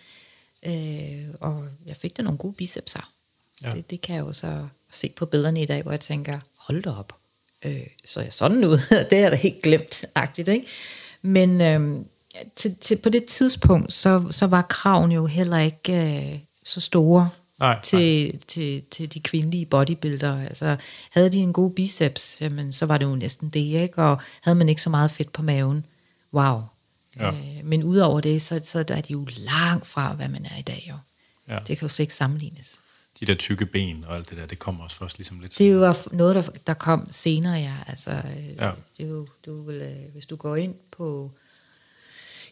og 1.40 1.68
jeg 1.86 1.96
fik 1.96 2.18
da 2.18 2.24
nogle 2.24 2.38
gode 2.38 2.54
bicepser. 2.54 3.12
Ja. 3.64 3.72
Det, 3.72 3.90
det 3.90 4.02
kan 4.02 4.16
jeg 4.16 4.22
jo 4.22 4.34
så 4.34 4.68
se 4.90 5.10
på 5.10 5.26
billederne 5.26 5.62
i 5.62 5.66
dag, 5.66 5.82
hvor 5.82 5.92
jeg 5.92 6.00
tænker, 6.00 6.40
hold 6.58 6.84
da 6.84 6.90
op. 6.90 7.14
Øh, 7.66 7.88
så 8.06 8.22
jeg 8.22 8.34
sådan 8.34 8.66
ud, 8.66 8.78
det 9.10 9.20
er 9.20 9.30
da 9.30 9.36
helt 9.36 9.62
glemt-agtigt, 9.62 10.48
ikke? 10.48 10.68
Men 11.22 11.62
øh, 11.62 12.06
til, 12.56 12.76
til, 12.76 12.96
på 12.96 13.10
det 13.10 13.26
tidspunkt, 13.26 13.94
så, 13.94 14.26
så 14.32 14.48
var 14.48 14.62
kraven 14.62 15.12
jo 15.12 15.26
heller 15.26 15.60
ikke 15.60 15.94
øh, 15.94 16.40
så 16.64 16.82
store 16.82 17.30
Nej, 17.60 17.80
til, 17.82 18.40
til, 18.48 18.84
til 18.92 19.14
de 19.14 19.20
kvindelige 19.20 19.66
bodybuildere. 19.66 20.44
Altså, 20.44 20.78
havde 21.12 21.30
de 21.30 21.38
en 21.38 21.54
god 21.54 21.72
biceps, 21.72 22.42
jamen, 22.42 22.74
så 22.74 22.86
var 22.86 22.98
det 22.98 23.06
jo 23.06 23.16
næsten 23.16 23.50
det, 23.50 23.60
ikke? 23.60 24.04
Og 24.04 24.18
havde 24.42 24.56
man 24.56 24.70
ikke 24.70 24.82
så 24.82 24.90
meget 24.90 25.12
fedt 25.12 25.34
på 25.34 25.42
maven, 25.42 25.86
wow. 26.34 26.62
Ja. 27.18 27.32
Øh, 27.32 27.60
men 27.64 27.84
udover 27.84 28.22
det, 28.22 28.42
så, 28.42 28.60
så 28.64 28.80
er 28.88 29.02
de 29.02 29.14
jo 29.14 29.28
langt 29.38 29.88
fra, 29.88 30.14
hvad 30.14 30.28
man 30.28 30.46
er 30.46 30.58
i 30.58 30.62
dag, 30.62 30.86
jo. 30.90 30.96
Ja. 31.48 31.60
Det 31.60 31.78
kan 31.78 31.82
jo 31.82 31.88
slet 31.88 32.04
ikke 32.04 32.14
sammenlignes. 32.14 32.80
De 33.20 33.26
der 33.26 33.36
tykke 33.36 33.66
ben 33.66 34.06
og 34.08 34.16
alt 34.16 34.30
det 34.30 34.38
der, 34.38 34.46
det 34.46 34.60
kommer 34.60 34.84
også 34.84 34.98
først 34.98 35.18
ligesom 35.18 35.40
lidt... 35.40 35.58
Det 35.58 35.68
er 35.68 35.72
jo 35.72 35.94
noget, 36.12 36.36
der, 36.36 36.42
der 36.68 36.74
kom 36.74 37.08
senere, 37.12 37.54
ja. 37.54 37.74
Altså, 37.88 38.12
Ja. 38.12 38.72
Det 38.98 39.06
er 39.06 39.10
jo, 39.10 39.28
du 39.46 39.62
vil, 39.62 39.82
øh, 39.82 40.12
hvis 40.14 40.26
du 40.26 40.36
går 40.36 40.56
ind 40.56 40.76
på... 40.92 41.32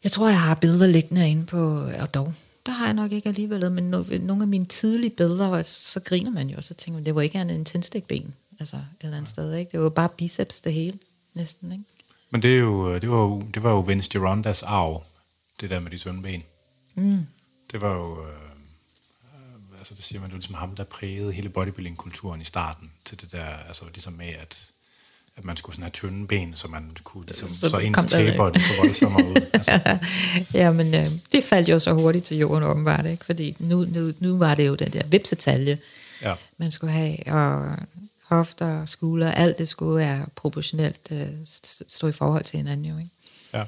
Jeg 0.03 0.11
tror, 0.11 0.29
jeg 0.29 0.41
har 0.41 0.55
billeder 0.55 0.87
liggende 0.87 1.29
inde 1.29 1.45
på... 1.45 1.89
Og 1.99 2.13
dog, 2.13 2.33
der 2.65 2.71
har 2.71 2.85
jeg 2.85 2.93
nok 2.93 3.11
ikke 3.11 3.29
alligevel, 3.29 3.71
men 3.71 3.83
no, 3.83 4.03
nogle 4.19 4.41
af 4.41 4.47
mine 4.47 4.65
tidlige 4.65 5.09
billeder, 5.09 5.63
så 5.63 5.99
griner 5.99 6.31
man 6.31 6.49
jo, 6.49 6.57
og 6.57 6.63
så 6.63 6.73
tænker 6.73 6.97
man, 6.97 7.05
det 7.05 7.15
var 7.15 7.21
ikke 7.21 7.39
andet 7.39 7.55
end 7.55 7.65
tændstikben, 7.65 8.35
altså 8.59 8.75
et 8.75 8.83
eller 9.01 9.17
andet 9.17 9.29
sted, 9.29 9.53
ikke? 9.53 9.71
Det 9.71 9.79
var 9.79 9.89
bare 9.89 10.09
biceps 10.09 10.61
det 10.61 10.73
hele, 10.73 10.97
næsten, 11.33 11.71
ikke? 11.71 11.83
Men 12.29 12.41
det, 12.41 12.53
er 12.53 12.59
jo, 12.59 12.99
det, 12.99 13.09
var 13.09 13.17
jo, 13.17 13.41
det 13.53 13.63
var 13.63 13.71
jo 13.71 13.79
Vince 13.79 14.09
Girondas 14.09 14.63
arv, 14.63 15.03
det 15.61 15.69
der 15.69 15.79
med 15.79 15.91
de 15.91 15.97
tynde 15.97 16.21
ben. 16.21 16.43
Mm. 16.95 17.25
Det 17.71 17.81
var 17.81 17.93
jo... 17.93 18.21
Øh, 18.21 18.29
øh, 19.33 19.77
altså 19.77 19.93
det 19.93 20.03
siger 20.03 20.19
man, 20.19 20.29
det 20.29 20.33
var 20.33 20.37
ligesom 20.37 20.55
ham, 20.55 20.75
der 20.75 20.83
prægede 20.83 21.31
hele 21.31 21.49
bodybuilding-kulturen 21.49 22.41
i 22.41 22.43
starten 22.43 22.91
til 23.05 23.21
det 23.21 23.31
der, 23.31 23.45
altså 23.45 23.85
ligesom 23.85 24.13
med, 24.13 24.33
at, 24.39 24.71
at 25.37 25.45
man 25.45 25.57
skulle 25.57 25.75
sådan 25.75 25.83
have 25.83 25.91
tynde 25.91 26.27
ben, 26.27 26.55
så 26.55 26.67
man 26.67 26.91
kunne 27.03 27.25
ligesom, 27.25 27.47
Så 27.47 27.69
så, 27.69 27.77
ens 27.77 28.11
taber, 28.11 28.49
det 28.49 28.61
så 28.61 28.73
voldsommere 28.81 29.25
ud. 29.25 29.47
Altså, 29.53 29.97
ja, 30.53 30.71
men 30.71 30.93
øh, 30.93 31.07
det 31.31 31.43
faldt 31.43 31.69
jo 31.69 31.79
så 31.79 31.93
hurtigt 31.93 32.25
til 32.25 32.37
jorden 32.37 32.63
åbenbart, 32.63 33.05
ikke? 33.05 33.25
Fordi 33.25 33.55
nu, 33.59 33.85
nu, 33.85 34.13
nu 34.19 34.37
var 34.37 34.55
det 34.55 34.67
jo 34.67 34.75
den 34.75 34.93
der 34.93 35.07
vipsetalje, 35.07 35.77
ja. 36.21 36.35
man 36.57 36.71
skulle 36.71 36.93
have, 36.93 37.17
og 37.27 37.77
hofter, 38.27 38.85
skulder, 38.85 39.31
alt 39.31 39.57
det 39.57 39.67
skulle 39.67 39.97
være 40.05 40.25
proportionelt 40.35 41.01
øh, 41.11 41.27
st- 41.45 41.81
stå 41.87 42.07
i 42.07 42.11
forhold 42.11 42.43
til 42.43 42.57
hinanden 42.57 42.85
jo, 42.85 42.97
ikke? 42.97 43.09
ja. 43.53 43.63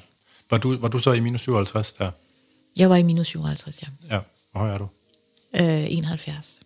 Var, 0.49 0.57
du, 0.57 0.77
var 0.77 0.87
du 0.87 0.99
så 0.99 1.11
i 1.13 1.19
minus 1.19 1.41
57 1.41 1.93
der? 1.93 2.11
Jeg 2.77 2.89
var 2.89 2.95
i 2.95 3.03
minus 3.03 3.27
57, 3.27 3.81
ja. 3.81 3.87
Ja. 4.15 4.19
Hvor 4.51 4.61
høj 4.61 4.69
er 4.69 4.77
du? 4.77 4.87
Øh, 5.53 5.85
71. 5.91 6.61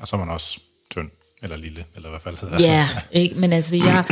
Og 0.00 0.08
så 0.08 0.16
er 0.16 0.20
man 0.20 0.28
også 0.30 0.60
tynd, 0.90 1.10
eller 1.42 1.56
lille, 1.56 1.84
eller 1.96 2.10
hvad 2.10 2.20
fald 2.20 2.36
hedder 2.40 2.62
Ja, 2.62 2.88
ikke? 3.10 3.34
men 3.34 3.52
altså, 3.52 3.76
jeg, 3.76 4.04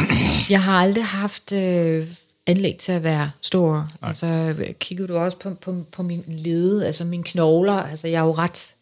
jeg 0.51 0.63
har 0.63 0.79
aldrig 0.81 1.05
haft 1.05 1.53
øh, 1.53 2.09
anlæg 2.47 2.77
til 2.79 2.93
at 2.93 3.03
være 3.03 3.31
stor. 3.41 3.73
Nej. 3.75 3.87
Altså, 4.09 4.55
kigger 4.81 5.07
du 5.07 5.17
også 5.17 5.37
på, 5.39 5.55
på, 5.55 5.85
på 5.93 6.03
min 6.03 6.25
lede, 6.27 6.87
altså 6.87 7.05
mine 7.05 7.25
knogler, 7.25 7.73
altså 7.73 8.09
jeg 8.09 8.19
er 8.19 8.25
jo 8.25 8.33
ret 8.33 8.75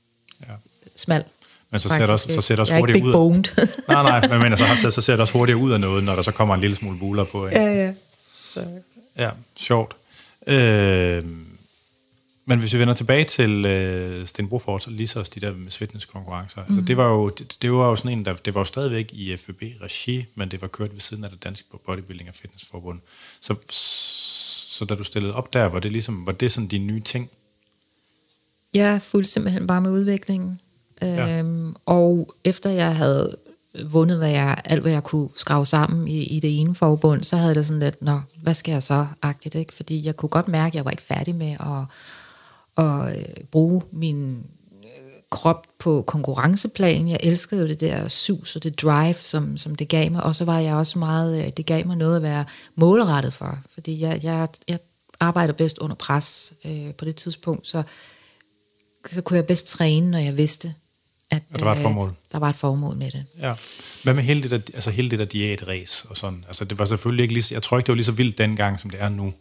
Ja. 0.48 0.53
smal. 0.96 1.24
Men 1.72 1.80
så 1.80 1.88
ser 1.88 1.98
det 1.98 2.10
også, 2.10 2.34
så 2.34 2.40
ser 2.40 2.54
det 2.54 2.60
også 2.60 2.74
er 2.74 2.78
hurtigt 2.78 3.04
ud. 3.04 3.12
boned. 3.12 3.44
nej, 3.88 4.02
nej, 4.02 4.28
men, 4.28 4.40
men 4.40 4.56
så, 4.56 4.90
så 4.90 5.00
ser 5.00 5.12
det 5.12 5.20
også 5.20 5.32
hurtigt 5.32 5.58
ud 5.58 5.72
af 5.72 5.80
noget, 5.80 6.04
når 6.04 6.14
der 6.14 6.22
så 6.22 6.32
kommer 6.32 6.54
en 6.54 6.60
lille 6.60 6.76
smule 6.76 6.98
buler 6.98 7.24
på. 7.24 7.46
Ikke? 7.46 7.60
ja, 7.60 7.84
ja. 7.84 7.92
Så, 8.38 8.64
Ja, 9.18 9.30
sjovt. 9.56 9.96
Øh, 10.46 11.24
men 12.44 12.58
hvis 12.58 12.74
vi 12.74 12.78
vender 12.78 12.94
tilbage 12.94 13.24
til 13.24 13.66
øh, 13.66 14.26
Sten 14.26 14.48
Brofort 14.48 14.86
og 14.86 14.92
Lisas, 14.92 15.28
de 15.28 15.40
der 15.40 15.54
fitnesskonkurrencer, 15.70 16.60
mm. 16.60 16.66
altså 16.68 16.82
det 16.82 16.96
var 16.96 17.08
jo 17.08 17.28
det, 17.28 17.56
det 17.62 17.72
var 17.72 17.88
jo 17.88 17.96
sådan 17.96 18.18
en, 18.18 18.24
der, 18.24 18.34
det 18.34 18.54
var 18.54 18.60
jo 18.60 18.64
stadigvæk 18.64 19.12
i 19.12 19.36
FBB-regi, 19.36 20.26
men 20.34 20.50
det 20.50 20.62
var 20.62 20.68
kørt 20.68 20.92
ved 20.92 21.00
siden 21.00 21.24
af 21.24 21.30
det 21.30 21.44
danske 21.44 21.64
Bodybuilding 21.86 22.28
og 22.28 22.34
Fitnessforbund. 22.34 23.00
Så, 23.40 23.54
så 24.68 24.84
da 24.84 24.94
du 24.94 25.04
stillede 25.04 25.34
op 25.34 25.52
der, 25.52 25.64
var 25.64 25.80
det 25.80 25.92
ligesom, 25.92 26.26
var 26.26 26.32
det 26.32 26.52
sådan 26.52 26.68
de 26.68 26.78
nye 26.78 27.00
ting? 27.00 27.30
Jeg 28.74 29.02
fulgte 29.02 29.30
simpelthen 29.30 29.66
bare 29.66 29.80
med 29.80 29.90
udviklingen. 29.90 30.60
Ja. 31.03 31.38
Øhm, 31.38 31.76
og 31.86 32.34
efter 32.44 32.70
jeg 32.70 32.96
havde 32.96 33.36
vundet 33.84 34.18
hvad 34.18 34.30
jeg, 34.30 34.61
alt, 34.64 34.82
hvad 34.82 34.92
jeg 34.92 35.05
kunne 35.05 35.28
skrave 35.34 35.66
sammen 35.66 36.09
i, 36.09 36.22
i 36.22 36.40
det 36.40 36.61
ene 36.61 36.74
forbund, 36.74 37.24
så 37.24 37.36
havde 37.36 37.55
det 37.55 37.66
sådan 37.66 37.80
lidt, 37.80 38.03
nå, 38.03 38.20
hvad 38.42 38.55
skal 38.55 38.72
jeg 38.72 38.82
så 38.82 39.07
agtigt, 39.22 39.55
ikke? 39.55 39.74
Fordi 39.74 40.07
jeg 40.07 40.16
kunne 40.16 40.28
godt 40.28 40.48
mærke, 40.48 40.66
at 40.66 40.74
jeg 40.74 40.84
var 40.84 40.90
ikke 40.90 41.03
færdig 41.03 41.34
med 41.34 41.57
at, 41.61 42.84
at 42.84 43.16
øh, 43.16 43.44
bruge 43.50 43.82
min 43.92 44.46
øh, 44.84 44.88
krop 45.30 45.66
på 45.78 46.03
konkurrenceplan. 46.07 47.09
Jeg 47.09 47.20
elskede 47.22 47.61
jo 47.61 47.66
det 47.66 47.80
der 47.80 48.09
sus 48.09 48.57
og 48.57 48.62
det 48.62 48.82
drive, 48.82 49.14
som, 49.14 49.57
som 49.57 49.74
det 49.74 49.88
gav 49.88 50.11
mig. 50.11 50.22
Og 50.22 50.34
så 50.34 50.44
var 50.44 50.59
jeg 50.59 50.74
også 50.74 50.98
meget, 50.98 51.44
øh, 51.44 51.53
det 51.57 51.66
gav 51.66 51.86
mig 51.86 51.96
noget 51.96 52.16
at 52.16 52.22
være 52.22 52.44
målrettet 52.74 53.32
for. 53.32 53.59
Fordi 53.74 54.00
jeg, 54.00 54.20
jeg, 54.22 54.48
jeg 54.68 54.78
arbejder 55.20 55.53
bedst 55.53 55.78
under 55.78 55.96
pres 55.96 56.53
øh, 56.64 56.94
på 56.94 57.05
det 57.05 57.16
tidspunkt, 57.16 57.66
så, 57.66 57.82
så 59.11 59.22
kunne 59.22 59.36
jeg 59.36 59.46
bedst 59.46 59.68
træne, 59.68 60.11
når 60.11 60.18
jeg 60.18 60.36
vidste, 60.36 60.74
at 61.37 61.43
At 61.53 61.59
der 61.59 61.64
var 61.64 61.72
et 61.72 61.76
øh, 61.78 61.83
formål. 61.83 62.12
der 62.33 62.39
var 62.39 62.49
et 62.49 62.57
formål 62.57 62.97
med 62.97 63.11
det. 63.11 63.24
Ja. 63.41 63.55
Hvad 64.05 64.14
med 64.14 64.22
hele 64.22 64.43
det 64.43 64.51
der, 64.51 64.59
altså 64.74 64.91
hele 64.91 65.11
det 65.11 65.18
der 65.18 65.24
diætræs 65.24 66.07
og 66.11 66.16
sådan? 66.16 66.45
Altså 66.49 66.64
det 66.64 66.78
var 66.78 66.85
selvfølgelig 66.85 67.22
ikke 67.22 67.35
lige, 67.35 67.55
jeg 67.55 67.62
tror 67.62 67.78
ikke, 67.78 67.87
det 67.87 67.93
var 67.93 67.97
lige 67.97 68.05
så 68.05 68.12
vildt 68.12 68.39
dengang, 68.39 68.80
som 68.80 68.91
det 68.91 69.03
er 69.03 69.09
nu. 69.09 69.33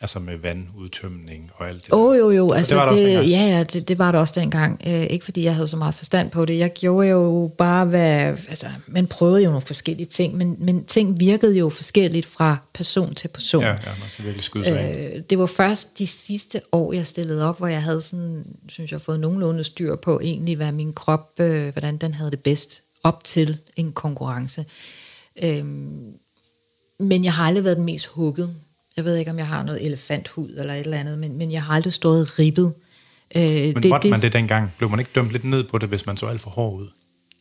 Altså 0.00 0.18
med 0.18 0.36
vandudtømning 0.36 1.50
og 1.54 1.68
alt 1.68 1.84
det 1.84 1.92
Åh, 1.92 1.98
der. 1.98 2.08
oh, 2.08 2.18
jo, 2.18 2.30
jo. 2.30 2.52
Altså, 2.52 2.74
det 2.74 2.82
var 2.82 2.88
dengang. 2.88 3.26
ja, 3.26 3.56
ja, 3.56 3.64
det, 3.64 3.88
det 3.88 3.98
var 3.98 4.12
det 4.12 4.20
også 4.20 4.34
dengang. 4.36 4.80
Øh, 4.86 5.06
ikke 5.10 5.24
fordi 5.24 5.44
jeg 5.44 5.54
havde 5.54 5.68
så 5.68 5.76
meget 5.76 5.94
forstand 5.94 6.30
på 6.30 6.44
det. 6.44 6.58
Jeg 6.58 6.72
gjorde 6.72 7.08
jo 7.08 7.50
bare, 7.58 7.84
hvad... 7.84 8.36
Altså, 8.48 8.66
man 8.86 9.06
prøvede 9.06 9.42
jo 9.42 9.48
nogle 9.50 9.66
forskellige 9.66 10.06
ting, 10.06 10.36
men, 10.36 10.56
men 10.58 10.84
ting 10.84 11.20
virkede 11.20 11.58
jo 11.58 11.68
forskelligt 11.68 12.26
fra 12.26 12.56
person 12.74 13.14
til 13.14 13.28
person. 13.28 13.62
Ja, 13.62 13.68
ja, 13.68 13.74
man 14.00 14.08
skal 14.08 14.24
virkelig 14.24 14.44
skyde 14.44 14.64
sig. 14.64 15.12
Øh, 15.14 15.22
det 15.30 15.38
var 15.38 15.46
først 15.46 15.98
de 15.98 16.06
sidste 16.06 16.60
år, 16.72 16.92
jeg 16.92 17.06
stillede 17.06 17.48
op, 17.48 17.58
hvor 17.58 17.66
jeg 17.66 17.82
havde 17.82 18.00
sådan, 18.00 18.44
synes 18.68 18.92
jeg, 18.92 19.00
fået 19.00 19.20
nogenlunde 19.20 19.64
styr 19.64 19.96
på 19.96 20.20
egentlig, 20.20 20.56
hvad 20.56 20.72
min 20.72 20.92
krop, 20.92 21.40
øh, 21.40 21.72
hvordan 21.72 21.96
den 21.96 22.14
havde 22.14 22.30
det 22.30 22.40
bedst 22.40 22.82
op 23.04 23.24
til 23.24 23.58
en 23.76 23.92
konkurrence. 23.92 24.64
Øhm, 25.42 26.12
men 26.98 27.24
jeg 27.24 27.32
har 27.32 27.44
aldrig 27.44 27.64
været 27.64 27.76
den 27.76 27.84
mest 27.84 28.06
hugget. 28.06 28.54
Jeg 28.96 29.04
ved 29.04 29.16
ikke, 29.16 29.30
om 29.30 29.38
jeg 29.38 29.46
har 29.46 29.62
noget 29.62 29.86
elefanthud 29.86 30.48
eller 30.58 30.74
et 30.74 30.80
eller 30.80 30.98
andet, 30.98 31.18
men, 31.18 31.38
men 31.38 31.52
jeg 31.52 31.62
har 31.62 31.74
aldrig 31.74 31.92
stået 31.92 32.38
ribbet. 32.38 32.72
Øh, 33.36 33.42
Men 33.42 33.82
det, 33.82 33.88
måtte 33.88 34.10
man 34.10 34.20
det 34.20 34.32
dengang? 34.32 34.70
Blev 34.78 34.90
man 34.90 34.98
ikke 34.98 35.10
dømt 35.14 35.30
lidt 35.32 35.44
ned 35.44 35.64
på 35.64 35.78
det, 35.78 35.88
hvis 35.88 36.06
man 36.06 36.16
så 36.16 36.26
alt 36.26 36.40
for 36.40 36.50
hård 36.50 36.80
ud? 36.80 36.88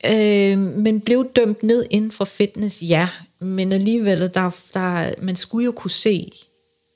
Øh, 0.05 0.57
men 0.57 1.01
blev 1.01 1.31
dømt 1.35 1.63
ned 1.63 1.85
inden 1.89 2.11
for 2.11 2.25
fitness, 2.25 2.81
ja. 2.81 3.09
Men 3.39 3.71
alligevel, 3.71 4.19
der, 4.33 4.55
der, 4.73 5.13
man 5.21 5.35
skulle 5.35 5.65
jo 5.65 5.71
kunne 5.71 5.91
se 5.91 6.31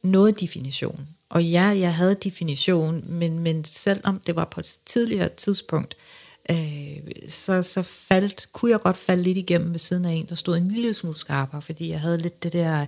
noget 0.03 0.39
definition. 0.39 1.07
Og 1.29 1.45
ja, 1.45 1.63
jeg 1.63 1.95
havde 1.95 2.15
definition, 2.23 3.03
men, 3.07 3.39
men 3.39 3.63
selvom 3.63 4.21
det 4.27 4.35
var 4.35 4.45
på 4.45 4.59
et 4.59 4.75
tidligere 4.85 5.29
tidspunkt, 5.29 5.95
øh, 6.51 6.97
så, 7.27 7.61
så 7.61 7.81
faldt, 7.81 8.47
kunne 8.53 8.71
jeg 8.71 8.79
godt 8.79 8.97
falde 8.97 9.23
lidt 9.23 9.37
igennem 9.37 9.71
ved 9.71 9.79
siden 9.79 10.05
af 10.05 10.11
en, 10.11 10.25
der 10.29 10.35
stod 10.35 10.57
en 10.57 10.67
lille 10.67 10.93
smule 10.93 11.17
skarpere, 11.17 11.61
fordi 11.61 11.89
jeg 11.89 11.99
havde 11.99 12.17
lidt 12.17 12.43
det 12.43 12.53
der 12.53 12.85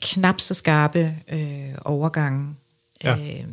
knap 0.00 0.40
så 0.40 0.54
skarpe 0.54 1.16
øh, 1.28 1.74
overgange. 1.84 2.56
Ja. 3.04 3.16
Øh, 3.16 3.44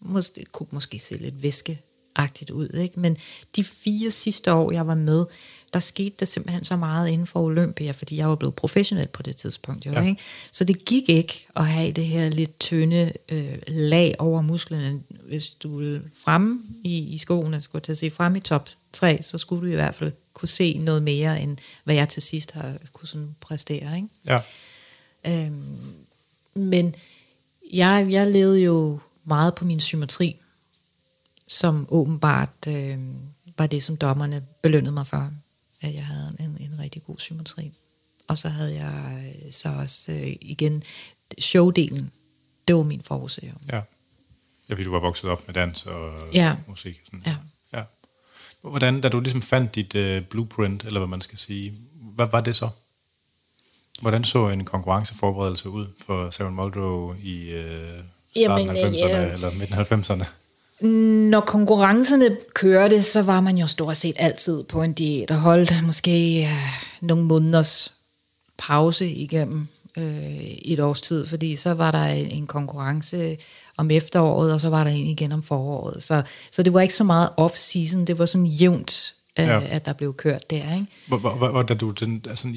mås- 0.00 0.32
det 0.36 0.52
kunne 0.52 0.68
måske 0.72 0.98
se 0.98 1.14
lidt 1.16 1.42
væskeagtigt 1.42 2.50
ud, 2.50 2.68
ikke? 2.68 3.00
men 3.00 3.16
de 3.56 3.64
fire 3.64 4.10
sidste 4.10 4.52
år, 4.52 4.72
jeg 4.72 4.86
var 4.86 4.94
med, 4.94 5.24
der 5.72 5.78
skete 5.78 6.14
der 6.20 6.26
simpelthen 6.26 6.64
så 6.64 6.76
meget 6.76 7.08
inden 7.08 7.26
for 7.26 7.40
Olympia, 7.40 7.90
fordi 7.90 8.16
jeg 8.16 8.28
var 8.28 8.34
blevet 8.34 8.54
professionel 8.54 9.06
på 9.08 9.22
det 9.22 9.36
tidspunkt. 9.36 9.86
Jo, 9.86 9.92
Ja. 9.92 10.02
ikke? 10.02 10.22
Så 10.52 10.64
det 10.64 10.84
gik 10.84 11.08
ikke 11.08 11.46
at 11.56 11.66
have 11.68 11.92
det 11.92 12.06
her 12.06 12.28
lidt 12.28 12.60
tynde 12.60 13.12
øh, 13.28 13.58
lag 13.66 14.14
over 14.18 14.40
musklerne. 14.42 15.02
Hvis 15.08 15.50
du 15.50 15.78
ville 15.78 16.02
fremme 16.24 16.60
i, 16.84 16.98
i 16.98 17.18
skoene, 17.18 17.60
skulle 17.60 17.82
til 17.82 17.92
at 17.92 17.98
sige, 17.98 18.10
frem 18.10 18.36
i 18.36 18.40
top 18.40 18.68
3, 18.92 19.18
så 19.22 19.38
skulle 19.38 19.66
du 19.68 19.72
i 19.72 19.74
hvert 19.74 19.94
fald 19.94 20.12
kunne 20.32 20.48
se 20.48 20.78
noget 20.78 21.02
mere, 21.02 21.40
end 21.40 21.56
hvad 21.84 21.94
jeg 21.94 22.08
til 22.08 22.22
sidst 22.22 22.52
har 22.52 22.72
kunne 22.92 23.08
sådan 23.08 23.36
præstere. 23.40 23.96
Ikke? 23.96 24.08
Ja. 24.26 24.38
Øhm, 25.28 25.78
men 26.54 26.94
jeg, 27.72 28.08
jeg 28.10 28.30
levede 28.32 28.60
jo 28.60 28.98
meget 29.24 29.54
på 29.54 29.64
min 29.64 29.80
symmetri, 29.80 30.36
som 31.48 31.86
åbenbart 31.88 32.52
øh, 32.68 32.98
var 33.58 33.66
det, 33.66 33.82
som 33.82 33.96
dommerne 33.96 34.46
belønnede 34.62 34.92
mig 34.92 35.06
for, 35.06 35.30
at 35.80 35.94
jeg 35.94 36.06
havde 36.06 36.36
en, 36.40 36.56
en 36.60 36.78
rigtig 36.78 37.02
god 37.04 37.16
symmetri. 37.18 37.72
Og 38.28 38.38
så 38.38 38.48
havde 38.48 38.74
jeg 38.74 39.24
øh, 39.44 39.52
så 39.52 39.68
også 39.68 40.12
øh, 40.12 40.36
igen 40.40 40.82
showdelen. 41.38 42.10
Det 42.68 42.76
var 42.76 42.82
min 42.82 43.02
forudse. 43.02 43.46
jo. 43.46 43.52
Ja. 43.72 43.80
Ja, 44.68 44.74
fordi 44.74 44.84
du 44.84 44.90
var 44.90 44.98
vokset 45.00 45.30
op 45.30 45.42
med 45.46 45.54
dans 45.54 45.86
og 45.86 46.14
Ja. 46.34 46.56
musik. 46.68 47.00
og 47.00 47.06
Sådan. 47.06 47.22
Ja. 47.26 47.36
ja. 47.78 47.84
Hvordan, 48.60 49.00
da 49.00 49.08
du 49.08 49.20
ligesom 49.20 49.42
fandt 49.42 49.74
dit 49.74 49.94
uh, 49.94 50.22
blueprint, 50.28 50.84
eller 50.84 51.00
hvad 51.00 51.08
man 51.08 51.20
skal 51.20 51.38
sige, 51.38 51.74
hvad 52.14 52.26
var 52.32 52.40
det 52.40 52.56
så? 52.56 52.68
Hvordan 54.00 54.24
så 54.24 54.48
en 54.48 54.64
konkurrenceforberedelse 54.64 55.68
ud 55.68 55.86
for 56.06 56.30
Sarah 56.30 56.52
Muldrow 56.52 57.14
i 57.22 57.52
uh, 57.54 57.62
starten 58.36 58.66
Jamen, 58.66 58.68
af 58.68 58.90
90'erne, 58.90 59.16
øh, 59.16 59.32
eller 59.32 59.50
midten 59.58 59.78
af 59.78 59.92
90'erne? 59.92 60.26
Når 61.30 61.40
konkurrencerne 61.40 62.36
kørte, 62.54 63.02
så 63.02 63.22
var 63.22 63.40
man 63.40 63.58
jo 63.58 63.66
stort 63.66 63.96
set 63.96 64.16
altid 64.18 64.64
på 64.64 64.82
en 64.82 64.92
diæt 64.92 65.30
og 65.30 65.40
holdt 65.40 65.84
måske 65.84 66.42
øh, 66.44 66.52
nogle 67.02 67.24
måneders 67.24 67.92
pause 68.58 69.06
igennem 69.06 69.66
øh, 69.96 70.36
et 70.42 70.80
års 70.80 71.02
tid, 71.02 71.26
fordi 71.26 71.56
så 71.56 71.74
var 71.74 71.90
der 71.90 72.04
en, 72.04 72.30
en 72.30 72.46
konkurrence 72.46 73.36
om 73.76 73.90
efteråret, 73.90 74.52
og 74.52 74.60
så 74.60 74.68
var 74.68 74.84
der 74.84 74.90
en 74.90 75.06
igen 75.06 75.32
om 75.32 75.42
foråret. 75.42 76.02
Så, 76.02 76.22
så 76.52 76.62
det 76.62 76.72
var 76.74 76.80
ikke 76.80 76.94
så 76.94 77.04
meget 77.04 77.28
off-season, 77.40 78.04
det 78.04 78.18
var 78.18 78.26
sådan 78.26 78.46
jævnt, 78.46 79.14
øh, 79.38 79.46
Ja. 79.46 79.58
ja. 79.58 79.66
at 79.70 79.86
der 79.86 79.92
blev 79.92 80.14
kørt 80.14 80.50
der. 80.50 80.74
Ikke? 80.74 80.86
Hvor, 81.06 81.18
hvor, 81.18 81.50
hvor, 81.50 81.62
da 81.62 81.74
du, 81.74 81.90
den, 81.90 82.24
altså, 82.28 82.48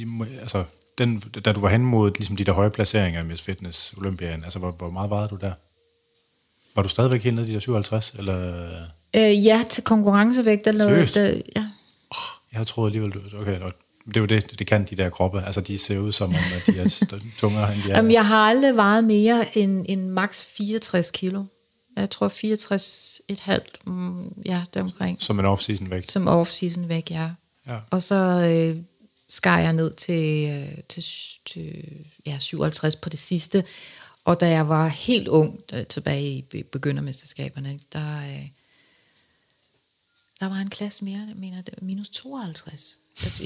altså, 0.42 0.64
den, 1.00 1.20
da 1.20 1.52
du 1.52 1.60
var 1.60 1.70
hen 1.70 1.82
mod 1.82 2.12
ligesom, 2.12 2.36
de 2.36 2.44
der 2.44 2.52
høje 2.52 2.70
placeringer 2.70 3.22
i 3.22 3.24
Miss 3.24 3.44
Fitness 3.44 3.94
Olympiaden, 3.98 4.44
altså 4.44 4.60
hvor, 4.60 4.72
hvor 4.72 4.90
meget 4.90 5.10
vejede 5.10 5.28
du 5.28 5.36
der? 5.36 5.54
Var 6.76 6.84
du 6.84 6.90
stadigvæk 6.90 7.24
helt 7.24 7.36
nede 7.36 7.48
i 7.48 7.50
de 7.50 7.54
der 7.54 7.60
57, 7.60 8.14
eller... 8.18 8.68
Øh, 9.16 9.46
ja, 9.46 9.64
til 9.70 9.84
konkurrencevægt, 9.84 10.66
der 10.66 10.72
lavede 10.72 11.06
der, 11.06 11.42
ja. 11.56 11.66
Jeg 12.52 12.58
havde 12.58 12.66
troet 12.66 12.88
alligevel, 12.88 13.12
du, 13.12 13.20
okay, 13.42 13.60
nå, 13.60 13.72
det 14.06 14.18
er 14.18 14.22
jo 14.22 14.26
det, 14.26 14.60
det 14.60 14.68
kan 14.68 14.86
de 14.86 14.96
der 14.96 15.10
kroppe. 15.10 15.42
Altså, 15.46 15.62
de 15.62 15.78
ser 15.78 15.98
ud 15.98 16.12
som 16.12 16.30
om, 16.30 16.36
at 16.56 16.74
de 16.74 16.80
er 16.80 17.06
tungere, 17.40 17.74
end 17.74 17.84
de 17.84 17.92
er. 17.92 17.96
Jamen, 17.96 18.12
jeg 18.12 18.28
har 18.28 18.46
aldrig 18.46 18.76
vejet 18.76 19.04
mere 19.04 19.58
end, 19.58 19.86
end 19.90 20.10
max 20.10 20.46
64 20.58 21.12
kilo. 21.12 21.44
Jeg 21.96 22.10
tror 22.10 22.28
64 22.28 23.22
et 23.28 23.40
halvt, 23.40 23.88
mm, 23.88 24.34
ja, 24.46 24.64
deromkring. 24.74 25.22
Som 25.22 25.40
en 25.40 25.46
off-season 25.46 25.90
vægt. 25.90 26.12
Som 26.12 26.28
off-season 26.28 26.88
væk, 26.88 27.12
ja. 27.12 27.30
Ja. 27.68 27.78
Og 27.90 28.02
så 28.02 28.16
øh, 28.16 28.78
skar 29.30 29.60
jeg 29.60 29.74
ned 29.74 29.94
til, 29.94 30.50
øh, 30.50 30.78
til, 30.90 31.04
til 31.46 31.86
ja, 32.26 32.38
57 32.40 32.96
på 32.96 33.10
det 33.10 33.20
sidste. 33.20 33.64
Og 34.26 34.40
da 34.40 34.50
jeg 34.50 34.70
var 34.70 34.88
helt 34.88 35.28
ung, 35.28 35.60
øh, 35.74 35.86
tilbage 35.86 36.32
i 36.32 36.42
be- 36.42 36.64
begyndermesterskaberne, 36.64 37.80
der, 37.94 38.18
øh, 38.18 38.48
der 40.40 40.50
var 40.50 40.56
en 40.56 40.70
klasse 40.70 41.06
mere, 41.06 41.26
jeg 41.28 41.36
mener, 41.36 41.62
minus 41.82 42.10
52. 42.10 42.96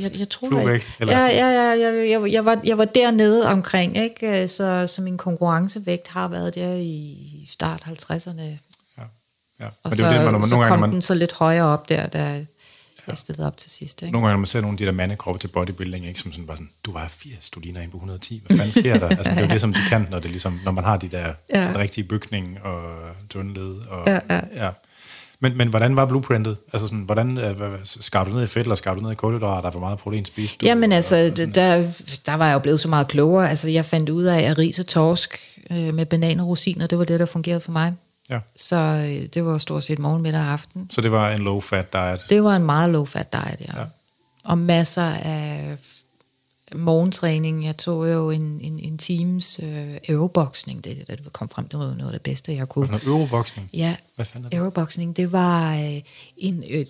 Jeg, 0.01 0.19
jeg, 0.19 0.29
tror 0.29 0.47
Fluevægt, 0.47 0.73
ikke. 0.73 0.95
eller? 0.99 1.19
Ja, 1.19 1.25
ja, 1.25 1.47
ja 1.47 1.87
jeg, 1.87 2.09
jeg, 2.09 2.31
jeg, 2.31 2.45
var, 2.45 2.61
jeg 2.63 2.77
var 2.77 2.85
dernede 2.85 3.47
omkring, 3.47 3.97
ikke? 3.97 4.47
Så, 4.47 4.87
så 4.87 5.01
min 5.01 5.17
konkurrencevægt 5.17 6.07
har 6.07 6.27
været 6.27 6.55
der 6.55 6.73
i 6.75 7.45
start 7.49 7.83
50'erne. 7.87 8.41
Ja. 8.41 8.55
ja. 9.59 9.65
Og 9.65 9.71
Men 9.83 9.91
det 9.91 9.97
så, 9.97 10.09
det, 10.09 10.31
man, 10.31 10.43
så 10.43 10.49
nogle, 10.49 10.49
gange, 10.49 10.67
kom 10.67 10.79
man, 10.79 10.91
den 10.91 11.01
så 11.01 11.13
lidt 11.13 11.33
højere 11.33 11.65
op 11.65 11.89
der, 11.89 12.07
da 12.07 12.45
jeg 13.07 13.17
stillede 13.17 13.47
op 13.47 13.57
til 13.57 13.71
sidst. 13.71 14.01
Ikke? 14.01 14.11
nogle 14.11 14.27
gange, 14.27 14.33
når 14.35 14.39
man 14.39 14.45
ser 14.47 14.61
nogle 14.61 14.73
af 14.73 14.77
de 14.77 14.85
der 14.85 14.91
mandekroppe 14.91 15.39
til 15.39 15.47
bodybuilding, 15.47 16.05
ikke, 16.07 16.19
som 16.19 16.31
sådan 16.31 16.45
bare 16.47 16.57
sådan, 16.57 16.69
du 16.85 16.91
var 16.91 17.07
80, 17.09 17.49
du 17.49 17.59
ligner 17.59 17.81
en 17.81 17.89
på 17.89 17.97
110, 17.97 18.43
hvad 18.47 18.57
fanden 18.57 18.71
sker 18.81 18.99
der? 18.99 19.07
Altså, 19.09 19.31
det 19.31 19.37
er 19.37 19.41
jo 19.41 19.47
det, 19.53 19.61
som 19.61 19.73
de 19.73 19.79
kan, 19.89 20.07
når, 20.11 20.19
det 20.19 20.29
ligesom, 20.31 20.59
når 20.65 20.71
man 20.71 20.83
har 20.83 20.97
de 20.97 21.07
der 21.07 21.33
Ja. 21.53 21.63
den 21.67 21.77
rigtige 21.77 22.03
bygning 22.03 22.57
og 22.63 22.81
tynde 23.29 23.53
led. 23.53 23.75
Og, 23.89 24.07
Ja, 24.07 24.19
ja. 24.29 24.39
ja. 24.65 24.69
Men, 25.39 25.57
men 25.57 25.67
hvordan 25.67 25.95
var 25.95 26.05
blueprintet? 26.05 26.57
Altså 26.73 26.87
sådan, 26.87 27.03
hvordan 27.03 27.37
øh, 27.37 27.55
skar 27.83 28.23
du 28.23 28.31
ned 28.31 28.43
i 28.43 28.47
fedt, 28.47 28.65
eller 28.65 28.75
skar 28.75 28.93
du 28.93 29.01
ned 29.01 29.11
i 29.11 29.15
kulhydrater? 29.15 29.69
Hvor 29.69 29.79
meget 29.79 29.99
protein 29.99 30.25
spiste 30.25 30.57
du? 30.61 30.65
Jamen 30.65 30.91
altså, 30.91 31.15
og 31.31 31.55
der, 31.55 31.91
der 32.25 32.33
var 32.33 32.45
jeg 32.47 32.53
jo 32.53 32.59
blevet 32.59 32.79
så 32.79 32.87
meget 32.87 33.07
klogere. 33.07 33.49
Altså, 33.49 33.69
jeg 33.69 33.85
fandt 33.85 34.09
ud 34.09 34.23
af, 34.23 34.41
at 34.41 34.57
ris 34.57 34.79
og 34.79 34.85
torsk 34.87 35.37
øh, 35.71 35.95
med 35.95 36.05
bananer 36.05 36.43
og 36.43 36.49
rosiner, 36.49 36.87
det 36.87 36.97
var 36.99 37.05
det, 37.05 37.19
der 37.19 37.25
fungerede 37.25 37.59
for 37.61 37.71
mig. 37.71 37.93
Ja. 38.29 38.39
Så 38.55 38.75
øh, 38.75 39.25
det 39.33 39.45
var 39.45 39.57
stort 39.57 39.83
set 39.83 39.99
morgen, 39.99 40.21
middag 40.21 40.41
og 40.41 40.47
aften. 40.47 40.89
Så 40.89 41.01
det 41.01 41.11
var 41.11 41.29
en 41.29 41.41
low-fat 41.41 41.93
diet? 41.93 42.21
Det 42.29 42.43
var 42.43 42.55
en 42.55 42.63
meget 42.63 42.89
low-fat 42.89 43.33
diet, 43.33 43.61
ja. 43.61 43.79
Ja. 43.79 43.85
Og 44.45 44.57
masser 44.57 45.03
af 45.03 45.77
morgentræning. 46.75 47.65
Jeg 47.65 47.77
tog 47.77 48.11
jo 48.11 48.29
en, 48.29 48.59
en, 48.61 48.79
en 48.79 48.97
teams 48.97 49.59
øh, 49.63 49.97
aeroboxning. 50.09 50.83
Det, 50.83 51.07
det, 51.07 51.23
det 51.23 51.33
kom 51.33 51.49
frem, 51.49 51.67
det 51.67 51.79
var 51.79 51.85
noget 51.85 52.05
af 52.05 52.11
det 52.11 52.21
bedste, 52.21 52.53
jeg 52.53 52.69
kunne. 52.69 52.87
Hvad 52.87 52.99
euroboksning? 53.05 53.69
Ja, 53.73 53.95
Hvad 54.15 54.25
fanden 54.25 54.45
er 54.45 54.49
det? 54.49 54.57
aeroboxning, 54.57 55.17
det 55.17 55.31
var 55.31 55.75
øh, 55.75 56.01
en 56.37 56.63
øh, 56.69 56.85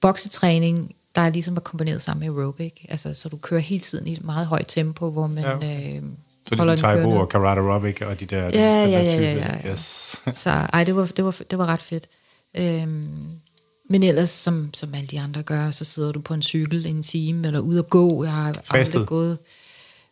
boksetræning, 0.00 0.94
der 1.14 1.30
ligesom 1.30 1.54
var 1.54 1.60
kombineret 1.60 2.02
sammen 2.02 2.28
med 2.28 2.42
aerobic. 2.42 2.72
Altså, 2.88 3.14
så 3.14 3.28
du 3.28 3.36
kører 3.36 3.60
hele 3.60 3.80
tiden 3.80 4.06
i 4.06 4.12
et 4.12 4.24
meget 4.24 4.46
højt 4.46 4.66
tempo, 4.68 5.10
hvor 5.10 5.26
man 5.26 5.44
ja, 5.44 5.56
okay. 5.56 5.96
øh, 5.96 6.02
Så 6.48 6.54
ligesom 6.54 6.68
den 6.68 6.78
Taibo 6.78 7.10
og 7.10 7.28
Karate 7.28 7.60
Aerobic 7.60 8.02
og 8.02 8.20
de 8.20 8.26
der, 8.26 8.42
Ja, 8.42 8.50
ja, 8.50 8.86
ja, 8.86 9.02
ja, 9.02 9.34
ja. 9.34 9.70
Yes. 9.70 10.16
Så 10.42 10.50
ej, 10.50 10.84
det 10.84 10.96
var, 10.96 11.04
det 11.04 11.24
var, 11.24 11.36
det 11.50 11.58
var 11.58 11.66
ret 11.66 11.80
fedt. 11.80 12.06
Øhm, 12.54 13.28
men 13.88 14.02
ellers, 14.02 14.30
som, 14.30 14.74
som 14.74 14.94
alle 14.94 15.06
de 15.06 15.20
andre 15.20 15.42
gør, 15.42 15.70
så 15.70 15.84
sidder 15.84 16.12
du 16.12 16.20
på 16.20 16.34
en 16.34 16.42
cykel 16.42 16.86
en 16.86 17.02
time, 17.02 17.46
eller 17.46 17.60
ude 17.60 17.78
at 17.78 17.90
gå. 17.90 18.24
Jeg 18.24 18.32
har 18.32 18.52
Fastet? 18.52 18.94
aldrig 18.94 19.06
gået... 19.06 19.38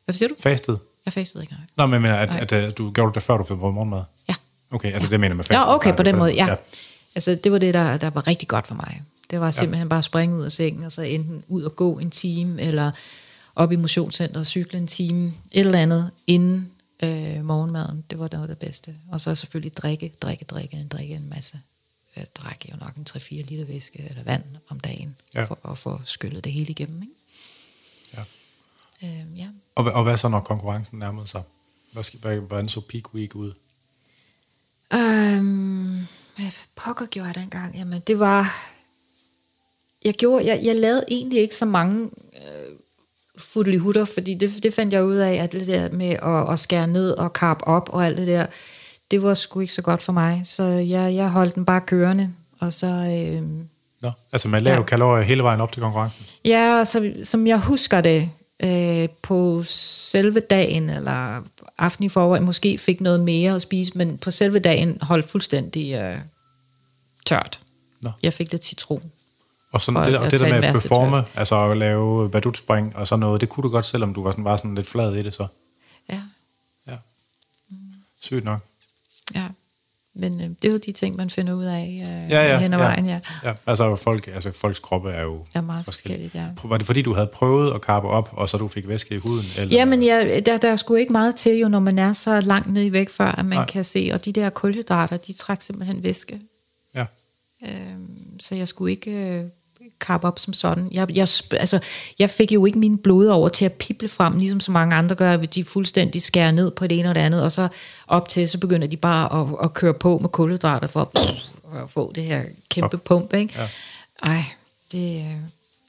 Hvad 0.05 0.13
siger 0.13 0.29
du? 0.29 0.35
Fastet? 0.39 0.79
Jeg 1.05 1.13
fastede 1.13 1.45
ikke, 1.45 1.53
nej. 1.53 1.63
Nå, 1.77 1.87
men 1.87 2.03
mener, 2.03 2.17
at, 2.17 2.35
at, 2.35 2.53
at 2.53 2.79
du 2.79 2.91
gjorde 2.91 3.15
det 3.15 3.23
før 3.23 3.37
du 3.37 3.45
fik 3.45 3.57
morgenmad? 3.57 4.03
Ja. 4.29 4.35
Okay, 4.71 4.93
altså 4.93 5.09
det 5.09 5.21
mener 5.21 5.35
med 5.35 5.45
fastet. 5.45 5.55
Ja, 5.55 5.75
okay, 5.75 5.97
på 5.97 6.03
den 6.03 6.17
måde, 6.17 6.33
ja. 6.33 6.47
ja. 6.47 6.55
Altså, 7.15 7.35
det 7.35 7.53
var 7.53 7.59
det, 7.59 7.75
der, 7.75 7.97
der 7.97 8.11
var 8.11 8.29
rigtig 8.29 8.49
godt 8.49 8.67
for 8.67 8.75
mig. 8.75 9.03
Det 9.31 9.41
var 9.41 9.51
simpelthen 9.51 9.89
bare 9.89 9.99
at 9.99 10.05
springe 10.05 10.37
ud 10.37 10.45
af 10.45 10.53
sengen, 10.53 10.85
og 10.85 10.93
så 10.93 11.03
enten 11.03 11.43
ud 11.49 11.63
og 11.63 11.77
gå 11.77 11.99
en 11.99 12.11
time, 12.11 12.63
eller 12.63 12.91
op 13.61 13.73
i 13.73 13.77
motionscenteret 13.77 14.41
og 14.41 14.47
cykle 14.47 14.79
en 14.79 14.87
time, 14.87 15.27
et 15.53 15.61
eller 15.67 15.79
andet, 15.79 16.11
inden 16.27 16.73
øh, 17.03 17.45
morgenmaden. 17.45 18.05
Det 18.11 18.19
var 18.19 18.29
noget 18.33 18.51
af 18.51 18.57
det 18.57 18.59
bedste. 18.59 18.97
Og 19.13 19.21
så 19.21 19.35
selvfølgelig 19.35 19.77
drikke, 19.77 20.13
drikke, 20.21 20.45
drikke, 20.45 20.87
drikke 20.91 21.15
en 21.15 21.29
masse. 21.29 21.61
Jeg 22.17 22.27
drak 22.37 22.65
jo 22.73 22.77
nok 22.81 22.95
en 22.97 23.07
3-4 23.11 23.31
liter 23.31 23.65
væske 23.65 24.07
eller 24.11 24.23
vand 24.23 24.45
om 24.69 24.81
dagen, 24.81 25.17
Ja. 25.35 25.45
for 25.45 25.59
at 25.71 25.79
få 25.79 26.01
skyllet 26.05 26.45
det 26.45 26.53
hele 26.53 26.71
igennem. 26.71 27.03
Ikke? 27.03 27.15
Ja. 28.15 28.23
Øh, 29.09 29.39
ja. 29.39 29.49
Og, 29.75 29.85
og 29.85 30.03
hvad 30.03 30.17
så, 30.17 30.29
når 30.29 30.41
konkurrencen 30.41 30.99
nærmede 30.99 31.27
sig? 31.27 31.43
Hvad 31.93 32.03
skal, 32.03 32.21
hvad, 32.21 32.37
hvordan 32.37 32.69
så 32.69 32.81
peak 32.81 33.15
week 33.15 33.35
ud? 33.35 33.53
Øhm, 34.93 36.07
hvad 36.37 36.53
pokker 36.77 37.07
gjorde 37.07 37.27
jeg 37.27 37.35
dengang? 37.35 37.75
Jamen, 37.77 38.01
det 38.07 38.19
var... 38.19 38.67
Jeg, 40.05 40.15
gjorde, 40.15 40.47
jeg, 40.47 40.61
jeg 40.65 40.77
lavede 40.77 41.05
egentlig 41.09 41.41
ikke 41.41 41.57
så 41.57 41.65
mange 41.65 42.11
øh, 42.37 42.77
fudelihutter, 43.41 44.05
fordi 44.05 44.35
det, 44.35 44.63
det 44.63 44.75
fandt 44.75 44.93
jeg 44.93 45.05
ud 45.05 45.17
af, 45.17 45.35
at 45.35 45.53
det 45.53 45.67
der 45.67 45.91
med 45.93 46.11
at, 46.11 46.53
at 46.53 46.59
skære 46.59 46.87
ned 46.87 47.11
og 47.11 47.33
karp 47.33 47.59
op 47.63 47.89
og 47.93 48.07
alt 48.07 48.19
det 48.19 48.27
der, 48.27 48.47
det 49.11 49.23
var 49.23 49.35
sgu 49.35 49.61
ikke 49.61 49.73
så 49.73 49.83
godt 49.83 50.03
for 50.03 50.13
mig. 50.13 50.43
Så 50.45 50.65
jeg, 50.65 51.15
jeg 51.15 51.31
holdt 51.31 51.55
den 51.55 51.65
bare 51.65 51.81
kørende, 51.81 52.35
og 52.59 52.73
så... 52.73 52.87
Øh, 52.87 53.43
Nå, 54.03 54.11
altså 54.33 54.49
man 54.49 54.63
laver 54.63 54.77
ja. 54.77 54.83
Kalorier 54.83 55.25
hele 55.25 55.43
vejen 55.43 55.61
op 55.61 55.73
til 55.73 55.83
konkurrencen. 55.83 56.27
Ja, 56.45 56.85
så, 56.85 57.13
som 57.23 57.47
jeg 57.47 57.59
husker 57.59 58.01
det, 58.01 58.31
øh, 58.63 59.09
på 59.23 59.63
selve 59.67 60.41
dagen, 60.41 60.91
eller 60.91 61.43
aften 61.79 62.05
i 62.05 62.09
forvejen, 62.09 62.45
måske 62.45 62.79
fik 62.79 63.01
noget 63.01 63.21
mere 63.21 63.55
at 63.55 63.63
spise, 63.63 63.93
men 63.95 64.19
på 64.19 64.31
selve 64.31 64.59
dagen 64.59 64.99
holdt 65.03 65.29
fuldstændig 65.29 65.95
øh, 65.95 66.19
tørt. 67.27 67.61
Nå. 68.03 68.11
Jeg 68.23 68.33
fik 68.33 68.53
lidt 68.53 68.65
citron. 68.65 69.03
Og 69.73 69.81
sådan 69.81 70.13
det, 70.13 70.19
at 70.21 70.31
det 70.31 70.41
der 70.41 70.49
med 70.49 70.65
at 70.65 70.75
performe, 70.75 71.25
altså 71.35 71.71
at 71.71 71.77
lave 71.77 72.31
badutspring 72.31 72.97
og 72.97 73.07
sådan 73.07 73.21
noget, 73.21 73.41
det 73.41 73.49
kunne 73.49 73.63
du 73.63 73.69
godt, 73.69 73.87
selvom 73.87 74.15
du 74.15 74.23
var 74.23 74.31
sådan, 74.31 74.45
var 74.45 74.57
sådan 74.57 74.75
lidt 74.75 74.87
flad 74.87 75.15
i 75.15 75.23
det 75.23 75.35
så. 75.35 75.47
Ja, 76.11 76.21
Ja. 76.89 76.97
Sygt 78.21 78.45
nok. 78.45 78.61
ja. 79.35 79.47
Men 80.15 80.41
øh, 80.41 80.49
det 80.63 80.69
er 80.69 80.73
jo 80.73 80.79
de 80.87 80.93
ting, 80.93 81.17
man 81.17 81.31
finder 81.31 81.53
ud 81.53 81.65
af 81.65 81.83
øh, 82.07 82.31
Ja, 82.31 82.53
ja, 82.53 82.59
hen 82.59 82.73
ad 82.75 82.79
ja. 82.79 82.85
vejen, 82.85 83.07
ja. 83.07 83.21
Ja, 83.45 83.53
altså, 83.67 83.97
folk, 83.97 84.29
altså 84.29 84.53
folks 84.53 84.79
kroppe 84.79 85.11
er 85.11 85.23
jo 85.23 85.45
Er 85.55 85.61
meget 85.61 85.85
forskellige. 85.85 86.29
forskelligt, 86.31 86.63
ja. 86.63 86.69
Var 86.69 86.77
det 86.77 86.87
fordi, 86.87 87.03
du 87.03 87.15
havde 87.15 87.27
prøvet 87.27 87.75
at 87.75 87.81
karpe 87.81 88.09
op, 88.09 88.29
og 88.33 88.49
så 88.49 88.57
du 88.57 88.69
fik 88.69 88.89
væske 88.89 89.15
i 89.15 89.19
huden? 89.19 89.45
Eller? 89.59 89.77
Jamen, 89.77 90.03
ja, 90.03 90.41
der, 90.47 90.57
der 90.57 90.71
er 90.71 90.77
sgu 90.77 90.95
ikke 90.95 91.13
meget 91.13 91.37
til 91.37 91.53
jo, 91.59 91.69
når 91.69 91.81
man 91.81 91.99
er 91.99 92.13
så 92.13 92.41
langt 92.41 92.73
ned 92.73 92.85
i 92.85 92.93
væk, 92.93 93.11
før 93.11 93.27
at 93.33 93.45
man 93.45 93.59
Nej. 93.59 93.67
Kan 93.67 93.85
se, 93.85 94.11
og 94.15 94.25
de 94.25 94.33
der 94.33 94.51
kulhydrater, 94.51 95.17
de 95.17 95.33
trækker 95.33 95.63
simpelthen 95.63 96.03
væske. 96.03 96.41
Ja. 96.95 97.07
Øhm, 97.69 98.41
så 98.41 98.55
jeg 98.55 98.69
skulle 98.69 98.91
ikke 98.93 99.11
øh, 99.11 99.45
kappe 100.01 100.27
op 100.27 100.39
som 100.39 100.53
sådan. 100.53 100.89
Jeg, 100.93 101.17
jeg, 101.17 101.29
altså, 101.53 101.79
jeg 102.19 102.31
fik 102.31 102.53
jo 102.53 102.67
ikke 102.67 102.79
mine 102.79 102.99
blod 102.99 103.27
over 103.27 103.49
til 103.49 103.65
at 103.65 103.73
pible 103.73 104.09
frem, 104.09 104.39
ligesom 104.39 104.61
så 104.61 104.73
mange 104.73 104.97
andre 104.97 105.15
gør, 105.15 105.33
at 105.33 105.55
de 105.55 105.65
fuldstændig 105.65 106.23
skærer 106.23 106.51
ned 106.51 106.71
på 106.71 106.87
det 106.87 106.99
ene 106.99 107.09
og 107.09 107.15
det 107.15 107.21
andet, 107.21 107.43
og 107.43 107.53
så 107.53 107.69
op 108.07 108.29
til, 108.29 108.49
så 108.49 108.59
begynder 108.59 108.87
de 108.87 108.97
bare 108.97 109.41
at, 109.43 109.49
at 109.65 109.75
køre 109.75 109.95
på 109.95 110.19
med 110.19 110.29
kulhydrater 110.29 110.87
for 110.89 111.11
at, 111.15 111.83
at 111.83 111.91
få 111.91 112.13
det 112.15 112.25
her 112.25 112.43
kæmpe 112.69 112.97
Op. 112.97 113.05
pump. 113.05 113.35
Ikke? 113.35 113.55
Ja. 113.59 113.69
Ej, 114.23 114.45
det, 114.93 115.17
øh, 115.17 115.37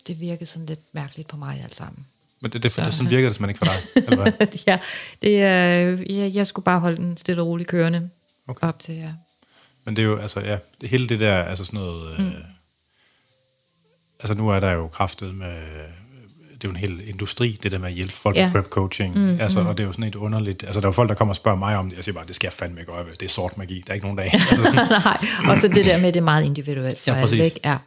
det 0.08 0.20
virkede 0.20 0.46
sådan 0.46 0.66
lidt 0.66 0.80
mærkeligt 0.92 1.28
på 1.28 1.38
mig 1.38 1.62
alt 1.64 1.76
sammen. 1.76 2.06
Men 2.42 2.52
det, 2.52 2.64
det, 2.64 2.76
det, 2.76 2.94
sådan 2.94 3.10
virker 3.10 3.28
det 3.30 3.36
simpelthen 3.36 3.50
ikke 3.50 3.66
for 3.66 4.02
dig, 4.02 4.04
eller 4.08 4.22
hvad? 4.22 4.48
ja, 4.68 4.80
det, 5.22 5.30
øh, 5.30 6.18
jeg, 6.18 6.36
jeg 6.36 6.48
skulle 6.48 6.64
bare 6.64 6.80
holde 6.80 6.98
den 6.98 7.18
stille 7.18 7.42
og 7.42 7.48
roligt 7.48 7.70
kørende 7.70 8.10
Okay. 8.48 8.68
op 8.68 8.80
til, 8.80 8.96
ja. 8.96 9.10
Men 9.86 9.96
det 9.96 10.02
er 10.02 10.06
jo, 10.06 10.18
altså, 10.18 10.40
ja, 10.40 10.58
det 10.82 10.90
hele 10.90 11.10
det 11.10 11.20
der, 11.20 11.44
altså 11.44 11.66
sådan 11.66 11.80
noget, 11.80 12.20
mm. 12.20 12.26
øh, 12.28 12.34
altså 14.24 14.34
nu 14.34 14.50
er 14.50 14.60
der 14.60 14.72
jo 14.78 14.88
kraftet 14.88 15.36
med, 15.36 15.56
det 16.54 16.64
er 16.64 16.68
jo 16.68 16.70
en 16.70 16.76
hel 16.76 17.10
industri, 17.10 17.60
det 17.64 17.72
der 17.72 17.78
med 17.78 17.88
at 17.88 17.94
hjælpe 17.94 18.14
folk 18.14 18.36
ja. 18.38 18.46
Med 18.46 18.52
prep 18.52 18.70
coaching, 18.70 19.16
mm, 19.16 19.40
altså, 19.42 19.60
og 19.60 19.78
det 19.78 19.84
er 19.84 19.88
jo 19.88 19.92
sådan 19.92 20.06
et 20.06 20.16
underligt, 20.16 20.64
altså 20.64 20.80
der 20.80 20.86
er 20.86 20.88
jo 20.88 20.92
folk, 20.92 21.10
der 21.10 21.16
kommer 21.16 21.32
og 21.32 21.36
spørger 21.36 21.58
mig 21.58 21.78
om 21.78 21.90
det, 21.90 21.96
jeg 21.96 22.04
siger 22.04 22.16
bare, 22.16 22.28
det 22.28 22.36
skal 22.36 22.48
jeg 22.48 22.54
fandme 22.54 22.80
ikke 22.80 22.92
gøre, 22.92 23.06
det 23.20 23.22
er 23.22 23.30
sort 23.30 23.58
magi, 23.58 23.84
der 23.88 23.92
er 23.92 23.94
ikke 23.94 24.06
nogen 24.06 24.18
dag. 24.18 24.32
Altså, 24.50 24.64
sådan, 24.64 24.88
Nej, 24.90 25.18
og 25.50 25.58
så 25.62 25.68
det 25.68 25.86
der 25.86 25.98
med, 25.98 26.14
det 26.14 26.20
er 26.20 26.24
meget 26.24 26.46
individuelt 26.46 27.00
for 27.00 27.12
Ja, 27.12 27.22
præcis. 27.22 27.40
ikke? 27.40 27.60
Ja. 27.66 27.78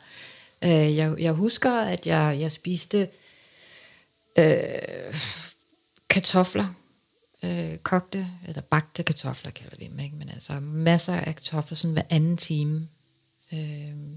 Øh, 0.64 0.96
jeg, 0.96 1.14
jeg 1.18 1.32
husker, 1.32 1.80
at 1.80 2.06
jeg, 2.06 2.36
jeg 2.40 2.52
spiste 2.52 3.08
øh, 4.38 4.54
kartofler, 6.10 6.66
øh, 7.44 7.76
kogte, 7.76 8.26
eller 8.48 8.62
bagte 8.62 9.02
kartofler, 9.02 9.50
kalder 9.50 9.76
vi 9.78 9.86
dem, 9.86 9.98
ikke? 9.98 10.16
men 10.16 10.28
altså 10.28 10.52
masser 10.60 11.14
af 11.14 11.34
kartofler, 11.36 11.76
sådan 11.76 11.92
hver 11.92 12.02
anden 12.10 12.36
time. 12.36 12.88
Øh, 13.52 13.58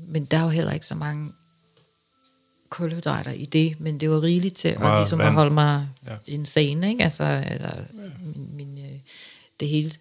men 0.08 0.26
der 0.26 0.38
er 0.38 0.42
jo 0.42 0.50
heller 0.50 0.72
ikke 0.72 0.86
så 0.86 0.96
mange 0.96 1.32
kulhydrater 2.70 3.32
i 3.32 3.46
det, 3.46 3.80
men 3.80 4.00
det 4.00 4.10
var 4.10 4.24
rigeligt 4.24 4.56
til 4.56 4.68
at, 4.68 4.80
Meget 4.80 5.00
ligesom 5.00 5.22
at 5.22 5.34
holde 5.34 5.54
mig 5.54 5.88
Ja. 6.06 6.12
ja. 6.12 6.18
insane, 6.28 6.90
ikke? 6.90 7.04
Altså, 7.04 7.44
eller 7.52 7.72
min, 8.24 8.50
min, 8.56 8.78
øh, 8.78 9.00
det 9.60 9.68
hele 9.70 9.92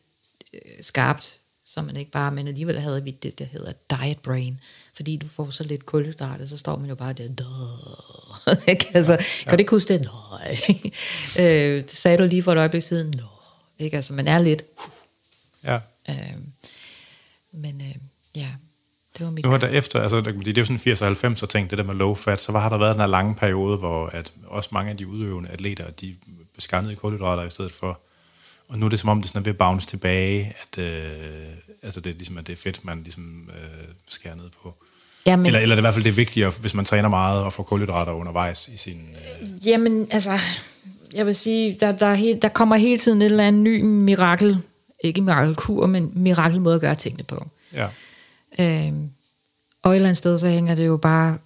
øh, 0.55 0.61
skarpt, 0.81 1.39
så 1.65 1.83
man 1.83 1.97
ikke 1.97 2.11
bare, 2.11 2.31
men 2.33 2.49
alligevel 2.49 2.81
havde 2.81 3.05
vi 3.05 3.11
det, 3.11 3.39
der 3.39 3.45
hedder 3.45 3.73
diet 3.91 4.19
brain, 4.19 4.61
fordi 4.97 5.17
du 5.17 5.29
får 5.29 5.51
så 5.51 5.65
lidt 5.65 5.87
kulhydrater, 5.87 6.47
så 6.47 6.57
står 6.59 6.79
man 6.79 6.89
jo 6.89 6.95
bare 6.95 7.13
der, 7.13 8.57
ikke? 8.71 8.87
altså, 8.95 9.17
kan 9.43 9.59
du 9.59 9.61
ikke 9.61 9.71
huske 9.71 9.95
det? 9.99 10.09
Nej. 10.31 10.59
øh, 11.47 11.83
det 11.83 11.91
sagde 11.91 12.19
du 12.19 12.25
lige 12.25 12.43
for 12.43 12.53
et 12.53 12.59
øjeblik 12.59 12.83
siden, 12.83 13.15
Nå. 13.17 13.25
Ikke? 13.79 13.97
Altså, 13.97 14.13
man 14.13 14.29
er 14.29 14.39
lidt, 14.39 14.63
ja. 15.65 15.79
øh, 16.09 16.35
men 17.53 17.81
øh, 17.81 17.95
ja, 18.37 18.49
det 19.19 19.27
var 19.27 19.33
mit 19.33 19.45
Nu 19.45 19.51
har 19.51 19.59
der 19.59 19.69
efter, 19.69 20.03
altså 20.03 20.21
det 20.21 20.49
er 20.49 20.53
jo 20.59 20.65
sådan 20.65 20.79
80 20.79 21.01
og 21.01 21.07
90 21.07 21.43
og 21.43 21.49
ting, 21.49 21.71
det 21.71 21.79
der 21.79 21.85
med 21.85 21.95
low 21.95 22.15
fat, 22.15 22.41
så 22.41 22.53
har 22.53 22.69
der 22.69 22.79
været 22.79 22.95
den 22.95 23.01
her 23.01 23.09
lange 23.09 23.35
periode, 23.35 23.77
hvor 23.77 24.07
at 24.07 24.33
også 24.47 24.69
mange 24.73 24.91
af 24.91 24.97
de 24.97 25.07
udøvende 25.07 25.51
atleter, 25.51 25.91
de 25.91 26.15
beskannede 26.55 26.93
i 26.93 26.97
kulhydrater 26.97 27.43
i 27.43 27.51
stedet 27.51 27.73
for, 27.73 28.01
og 28.69 28.79
nu 28.79 28.87
er 28.87 28.91
det 28.91 29.01
som 29.01 29.09
om, 29.09 29.21
det 29.21 29.29
sådan 29.29 29.41
er 29.41 29.45
ved 29.45 29.53
at 29.53 29.59
bounce 29.59 29.87
tilbage, 29.87 30.55
at 30.63 30.79
øh, 30.83 31.11
altså 31.83 32.01
det 32.01 32.11
er 32.11 32.15
ligesom, 32.15 32.39
at 32.39 32.47
det 32.47 32.53
er 32.53 32.57
fedt, 32.57 32.85
man 32.85 33.03
ligesom 33.03 33.51
øh, 33.55 33.89
skærer 34.09 34.35
ned 34.35 34.51
på. 34.63 34.75
ja, 35.27 35.37
men, 35.37 35.47
Eller, 35.47 35.61
eller 35.61 35.75
det 35.75 35.79
er 35.79 35.83
i 35.83 35.87
hvert 35.87 35.95
fald 35.95 36.05
det 36.05 36.11
er 36.11 36.15
vigtigere, 36.15 36.53
hvis 36.61 36.75
man 36.75 36.85
træner 36.85 37.09
meget 37.09 37.43
og 37.43 37.53
får 37.53 37.63
kulhydrater 37.63 38.13
undervejs 38.13 38.69
i 38.69 38.77
sin... 38.77 39.09
Øh, 39.43 39.67
Jamen, 39.67 40.09
altså, 40.11 40.39
jeg 41.15 41.27
vil 41.27 41.35
sige, 41.35 41.77
der, 41.81 41.93
der, 41.93 42.07
er 42.07 42.15
helt, 42.15 42.43
der 42.43 42.49
kommer 42.49 42.77
hele 42.77 42.99
tiden 42.99 43.23
et 43.23 43.27
eller 43.27 43.47
andet 43.47 43.63
ny 43.63 43.83
mirakel, 43.83 44.59
ikke 45.01 45.21
mirakelkur, 45.21 45.87
men 45.87 46.13
mirakelmåde 46.15 46.75
at 46.75 46.81
gøre 46.81 46.95
tingene 46.95 47.25
på. 47.25 47.47
ja. 47.73 47.87
Øhm, 48.59 49.11
og 49.83 49.93
et 49.93 49.97
eller 49.97 50.09
andet 50.09 50.17
sted, 50.17 50.39
så 50.39 50.49
hænger 50.49 50.75
det 50.75 50.87
jo 50.87 50.97
bare 50.97 51.39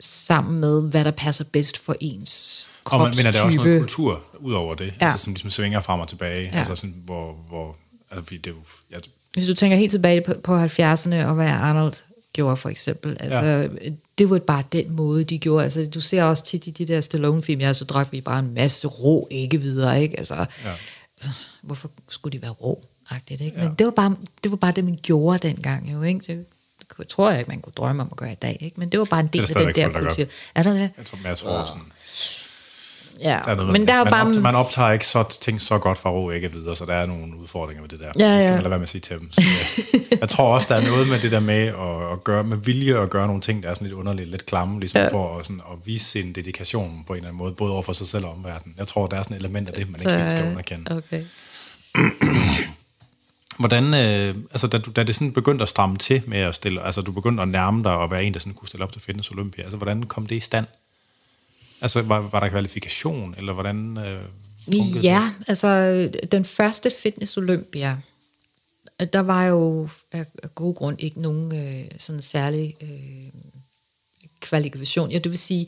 sammen 0.00 0.60
med, 0.60 0.82
hvad 0.82 1.04
der 1.04 1.10
passer 1.10 1.44
bedst 1.44 1.78
for 1.78 1.96
ens 2.00 2.66
Og 2.84 3.00
man 3.00 3.14
mener, 3.16 3.30
der 3.30 3.38
er 3.40 3.42
også 3.44 3.56
noget 3.56 3.80
kropstype. 3.80 4.04
kultur 4.04 4.22
ud 4.40 4.52
over 4.52 4.74
det, 4.74 4.94
ja. 5.00 5.06
Altså, 5.06 5.24
som 5.24 5.32
ligesom 5.32 5.50
svinger 5.50 5.80
frem 5.80 6.00
og 6.00 6.08
tilbage. 6.08 6.42
Ja. 6.44 6.50
Ja. 6.52 6.58
Altså 6.58 6.76
sådan, 6.76 7.02
hvor... 7.04 7.32
hvor 7.48 7.76
altså, 8.10 8.24
fordi 8.24 8.36
det 8.36 8.50
er 8.50 8.54
jo, 8.54 8.60
jeg, 8.90 9.00
Hvis 9.34 9.46
du 9.46 9.54
tænker 9.54 9.76
helt 9.76 9.90
tilbage 9.90 10.22
på, 10.22 10.34
på 10.44 10.64
70'erne, 10.64 11.14
og 11.14 11.34
hvad 11.34 11.46
Arnold 11.48 11.92
gjorde 12.32 12.56
for 12.56 12.68
eksempel, 12.68 13.16
altså, 13.20 13.42
ja. 13.44 13.68
det 14.18 14.30
var 14.30 14.38
bare 14.38 14.62
den 14.72 14.92
måde, 14.92 15.24
de 15.24 15.38
gjorde. 15.38 15.64
Altså, 15.64 15.90
du 15.94 16.00
ser 16.00 16.22
også 16.22 16.44
tit 16.44 16.66
i 16.66 16.70
de 16.70 16.84
der 16.84 17.00
Stallone-film, 17.00 17.60
ja, 17.60 17.72
så 17.72 17.84
drak 17.84 18.12
vi 18.12 18.20
bare 18.20 18.38
en 18.38 18.54
masse 18.54 18.86
rå, 18.86 19.28
ikke 19.30 19.60
videre, 19.60 20.02
ikke? 20.02 20.18
Altså, 20.18 20.34
Ja. 20.34 20.44
altså, 21.16 21.30
hvorfor 21.62 21.90
skulle 22.08 22.32
de 22.38 22.42
være 22.42 22.50
rå? 22.50 22.82
Agtigt, 23.14 23.40
ikke? 23.40 23.58
Ja. 23.58 23.64
Men 23.64 23.74
det 23.74 23.84
var, 23.84 23.90
bare, 23.90 24.16
det 24.42 24.50
var 24.50 24.56
bare 24.56 24.72
det, 24.72 24.84
man 24.84 24.98
gjorde 25.02 25.48
dengang, 25.48 25.92
jo, 25.92 26.02
ikke? 26.02 26.20
Det, 26.26 26.46
det 26.98 27.08
tror 27.08 27.30
jeg 27.30 27.38
ikke, 27.38 27.48
man 27.48 27.60
kunne 27.60 27.72
drømme 27.76 28.02
om 28.02 28.08
at 28.12 28.16
gøre 28.16 28.32
i 28.32 28.34
dag, 28.42 28.58
ikke? 28.60 28.80
Men 28.80 28.88
det 28.88 28.98
var 28.98 29.06
bare 29.10 29.20
en 29.20 29.26
del 29.26 29.42
af 29.42 29.48
den 29.48 29.74
der 29.74 29.88
kultur. 29.88 30.26
Er 30.54 30.62
der 30.62 30.72
det? 30.72 30.90
jeg 30.98 31.06
tror, 31.06 31.18
jeg 31.24 31.36
tror 31.36 31.64
sådan, 31.66 31.82
Ja, 33.20 33.38
der 33.44 33.50
er 33.50 33.54
noget, 33.54 33.72
men 33.72 33.88
der 33.88 33.94
er 33.94 34.04
man, 34.04 34.12
bare... 34.12 34.40
man 34.40 34.54
optager 34.54 34.90
ikke 34.90 35.06
så, 35.06 35.38
ting 35.40 35.60
så 35.60 35.78
godt 35.78 35.98
fra 35.98 36.10
ro 36.10 36.30
ikke 36.30 36.52
videre, 36.52 36.76
så 36.76 36.84
der 36.84 36.94
er 36.94 37.06
nogle 37.06 37.36
udfordringer 37.36 37.82
med 37.82 37.88
det 37.88 38.00
der. 38.00 38.06
Ja, 38.18 38.34
det 38.34 38.42
skal 38.42 38.48
ja. 38.48 38.54
man 38.54 38.62
lade 38.62 38.70
være 38.70 38.78
med 38.78 38.82
at 38.82 38.88
sige 38.88 39.00
til 39.00 39.18
dem. 39.18 39.32
Så, 39.32 39.42
ja. 39.94 40.16
jeg 40.20 40.28
tror 40.28 40.54
også, 40.54 40.68
der 40.68 40.74
er 40.74 40.80
noget 40.80 41.08
med 41.08 41.20
det 41.20 41.32
der 41.32 41.40
med 41.40 41.66
at, 41.66 42.12
at 42.12 42.24
gøre, 42.24 42.44
med 42.44 42.56
vilje 42.56 43.02
at 43.02 43.10
gøre 43.10 43.26
nogle 43.26 43.42
ting, 43.42 43.62
der 43.62 43.70
er 43.70 43.74
sådan 43.74 43.86
lidt 43.86 43.98
underligt, 43.98 44.30
lidt 44.30 44.46
klamme, 44.46 44.80
ligesom 44.80 44.98
ja. 44.98 45.04
Ja. 45.04 45.12
for 45.12 45.38
at, 45.38 45.46
sådan, 45.46 45.60
at 45.72 45.78
vise 45.84 46.04
sin 46.04 46.32
dedikation 46.32 47.04
på 47.06 47.12
en 47.12 47.16
eller 47.16 47.28
anden 47.28 47.38
måde, 47.38 47.52
både 47.52 47.72
over 47.72 47.82
for 47.82 47.92
sig 47.92 48.06
selv 48.06 48.24
og 48.24 48.32
omverdenen. 48.32 48.74
Jeg 48.78 48.86
tror, 48.86 49.06
der 49.06 49.16
er 49.16 49.22
sådan 49.22 49.36
et 49.36 49.40
element 49.40 49.68
af 49.68 49.74
det, 49.74 49.90
man 49.90 50.00
ikke 50.00 50.16
helt 50.16 50.30
skal 50.30 50.44
underkende. 50.44 50.96
Okay. 50.96 51.24
Hvordan, 53.58 53.94
øh, 53.94 54.36
altså 54.50 54.66
da, 54.66 54.78
du, 54.78 54.90
da 54.90 55.02
det 55.02 55.14
sådan 55.14 55.32
begyndte 55.32 55.62
at 55.62 55.68
stramme 55.68 55.96
til 55.96 56.22
med 56.26 56.38
at 56.38 56.54
stille, 56.54 56.82
altså 56.82 57.00
du 57.00 57.12
begyndte 57.12 57.42
at 57.42 57.48
nærme 57.48 57.82
dig 57.82 57.92
og 57.92 58.10
være 58.10 58.24
en, 58.24 58.34
der 58.34 58.40
sådan 58.40 58.54
kunne 58.54 58.68
stille 58.68 58.84
op 58.84 58.92
til 58.92 59.00
Fitness 59.00 59.30
Olympia, 59.30 59.62
altså 59.64 59.76
hvordan 59.76 60.02
kom 60.02 60.26
det 60.26 60.36
i 60.36 60.40
stand? 60.40 60.66
Altså 61.80 62.02
var, 62.02 62.20
var 62.20 62.40
der 62.40 62.48
kvalifikation, 62.48 63.34
eller 63.38 63.52
hvordan 63.52 63.96
øh, 63.98 64.20
funkede 64.64 64.94
det? 64.94 65.04
Ja, 65.04 65.30
altså 65.48 66.10
den 66.32 66.44
første 66.44 66.90
Fitness 67.02 67.36
Olympia, 67.36 67.96
der 69.12 69.20
var 69.20 69.44
jo 69.44 69.88
af 70.12 70.26
god 70.54 70.74
grund 70.74 70.96
ikke 71.00 71.20
nogen 71.22 71.56
øh, 71.56 71.84
sådan 71.98 72.22
særlig 72.22 72.76
øh, 72.80 72.88
kvalifikation. 74.40 75.10
Ja, 75.10 75.18
det 75.18 75.30
vil 75.30 75.38
sige, 75.38 75.66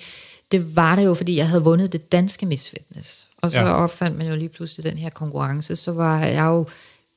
det 0.53 0.76
var 0.76 0.97
det 0.97 1.05
jo, 1.05 1.14
fordi 1.14 1.37
jeg 1.37 1.49
havde 1.49 1.62
vundet 1.64 1.93
det 1.93 2.12
danske 2.12 2.47
Miss 2.47 2.70
Fitness. 2.70 3.26
Og 3.43 3.53
så 3.53 3.61
Ja. 3.61 3.66
ja. 3.66 3.72
opfandt 3.72 4.18
man 4.18 4.26
jo 4.26 4.37
lige 4.37 4.49
pludselig 4.49 4.84
den 4.84 4.99
her 4.99 5.11
konkurrence. 5.11 5.76
Så 5.76 5.93
var 5.93 6.20
jeg 6.24 6.45
jo, 6.45 6.66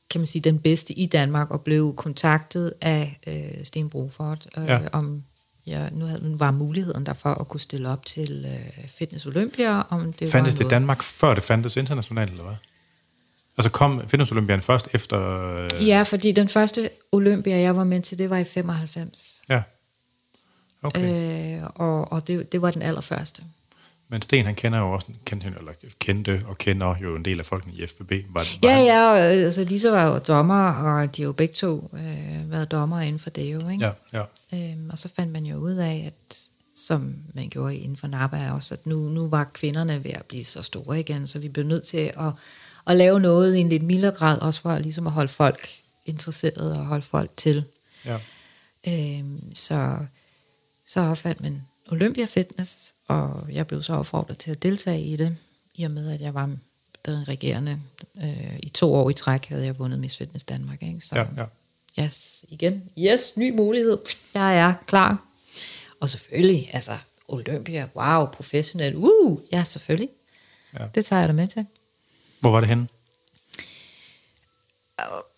kan 0.10 0.22
man 0.22 0.26
sige, 0.26 0.42
den 0.42 0.60
bedste 0.60 0.94
i 0.94 1.06
Danmark, 1.06 1.52
og 1.52 1.62
blev 1.62 1.96
kontaktet 1.96 2.74
af 2.82 3.20
øh, 3.28 3.66
Sten 3.66 3.90
Brofort, 3.90 4.48
øh, 4.58 4.66
Ja. 4.66 4.80
om 4.92 5.24
jeg, 5.66 5.90
nu, 5.94 6.06
havde, 6.06 6.36
var 6.40 6.52
muligheden 6.52 7.06
der 7.06 7.14
for 7.14 7.30
at 7.30 7.48
kunne 7.48 7.60
stille 7.60 7.90
op 7.90 8.06
til 8.06 8.46
øh, 8.50 8.88
Fitness 8.90 9.26
Olympia. 9.26 9.82
Om 9.82 10.14
det 10.14 10.32
Fandtes 10.32 10.56
det 10.56 10.66
i 10.66 10.68
Danmark, 10.68 11.04
før 11.04 11.34
det 11.34 11.44
fandtes 11.44 11.78
internationalt, 11.78 12.32
eller 12.32 12.44
hvad? 12.44 12.56
Altså 13.58 13.70
kom 13.70 14.02
Fitness 14.08 14.32
Olympiaden 14.32 14.62
først 14.62 14.88
efter... 14.94 15.48
Øh, 15.78 15.88
Ja, 15.88 16.04
fordi 16.04 16.32
den 16.32 16.50
første 16.50 16.90
Olympia, 17.12 17.58
jeg 17.60 17.76
var 17.76 17.84
med 17.84 18.02
til, 18.02 18.18
det 18.18 18.30
var 18.30 18.38
i 18.38 18.44
95. 18.44 19.42
ja. 19.50 19.62
Okay. 20.84 21.58
Øh, 21.58 21.64
og 21.76 22.12
og 22.12 22.28
det, 22.28 22.52
det 22.52 22.62
var 22.62 22.72
den 22.72 22.82
allerførste. 22.82 23.44
Men 24.12 24.22
Sten, 24.22 24.46
han 24.46 24.56
kender 24.56 24.80
jo 24.80 24.92
også, 24.92 25.08
kendte, 25.26 25.54
eller 25.60 25.72
kendte 26.00 26.42
og 26.48 26.58
kender 26.58 26.96
jo 27.02 27.16
en 27.16 27.26
del 27.26 27.40
af 27.40 27.46
folkene 27.46 27.74
i 27.74 27.88
FBB. 27.88 28.12
Var, 28.12 28.24
var 28.30 28.46
Ja, 28.64 28.76
han, 28.76 28.86
ja, 28.86 29.12
og, 29.12 29.38
øh, 29.38 29.44
altså 29.44 29.64
Lisa 29.64 29.90
var 29.90 30.08
jo 30.08 30.20
dommer, 30.20 30.74
og 30.74 31.18
de 31.18 31.22
jo 31.22 31.32
begge 31.32 31.54
to 31.54 31.90
øh, 31.94 32.52
været 32.52 32.72
dommer 32.72 33.00
inden 33.00 33.20
for 33.20 33.30
det 33.30 33.54
jo, 33.54 33.70
ikke? 33.70 33.86
Ja, 33.86 33.92
ja. 34.54 34.72
Øhm, 34.72 34.90
og 34.90 35.00
så 35.00 35.10
fandt 35.16 35.32
man 35.32 35.46
jo 35.46 35.58
ud 35.58 35.74
af, 35.74 36.04
at 36.08 36.38
som 36.76 37.16
man 37.34 37.50
gjorde 37.50 37.78
inden 37.78 37.98
for 37.98 38.08
NABA 38.08 38.52
også, 38.52 38.74
at 38.74 38.86
nu, 38.86 39.10
nu 39.10 39.28
var 39.28 39.44
kvinderne 39.44 40.04
ved 40.04 40.12
at 40.12 40.26
blive 40.26 40.46
så 40.46 40.62
store 40.62 41.00
igen, 41.00 41.28
så 41.28 41.40
vi 41.40 41.50
blev 41.50 41.66
nødt 41.66 41.84
til 41.84 41.98
at, 42.18 42.32
at 42.88 42.98
lave 42.98 43.20
noget 43.20 43.56
i 43.56 43.60
en 43.60 43.70
lidt 43.70 43.84
mildere 43.84 44.12
grad, 44.12 44.38
også 44.38 44.62
for 44.62 44.80
ligesom 44.80 45.08
at 45.08 45.14
holde 45.14 45.30
folk 45.30 45.70
interesseret 46.06 46.78
og 46.78 46.86
holde 46.86 47.02
folk 47.02 47.32
til. 47.38 47.66
ja. 48.06 48.18
Øhm, 48.88 49.54
så, 49.54 49.98
så 50.86 51.02
opfandt 51.02 51.42
man 51.42 51.62
Olympia 51.92 52.26
Fitness, 52.26 52.94
og 53.08 53.46
jeg 53.52 53.68
blev 53.68 53.84
så 53.84 53.94
opfordret 53.94 54.40
til 54.40 54.52
at 54.52 54.64
deltage 54.64 55.02
i 55.02 55.16
det, 55.16 55.38
i 55.76 55.84
og 55.84 55.92
med 55.92 56.12
at 56.12 56.22
jeg 56.22 56.34
var 56.34 56.50
den 57.06 57.28
regerende. 57.28 57.80
Øh, 58.24 58.60
I 58.64 58.70
to 58.70 58.94
år 58.94 59.10
i 59.10 59.14
træk 59.14 59.46
havde 59.46 59.66
jeg 59.66 59.80
vundet 59.80 60.00
Miss 60.00 60.18
Fitness 60.18 60.44
Danmark. 60.44 60.84
Ikke? 60.84 61.02
Så, 61.02 61.16
Ja, 61.16 61.26
ja. 61.38 61.46
Yes, 62.04 62.46
igen. 62.50 62.84
Yes, 62.98 63.38
ny 63.38 63.56
mulighed. 63.56 63.98
Jeg 64.34 64.60
er 64.60 64.74
klar. 64.86 65.18
Og 66.00 66.10
selvfølgelig, 66.10 66.70
altså, 66.74 66.98
Olympia, 67.28 67.88
wow, 67.96 68.26
professionel. 68.26 68.94
Uh, 68.96 69.40
ja, 69.52 69.64
selvfølgelig. 69.64 70.10
Ja. 70.80 70.86
Det 70.96 71.06
tager 71.06 71.20
jeg 71.20 71.28
dig 71.28 71.36
med 71.36 71.48
til. 71.48 71.66
Hvor 72.40 72.52
var 72.52 72.60
det 72.60 72.70
henne? 72.70 72.88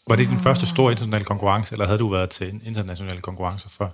Var 0.08 0.16
det 0.16 0.30
din 0.30 0.40
første 0.40 0.66
store 0.66 0.92
internationale 0.92 1.26
konkurrence, 1.26 1.74
eller 1.74 1.86
havde 1.86 2.00
du 2.00 2.10
været 2.10 2.30
til 2.30 2.50
en 2.54 2.62
international 2.66 3.22
konkurrence 3.22 3.70
før? 3.70 3.90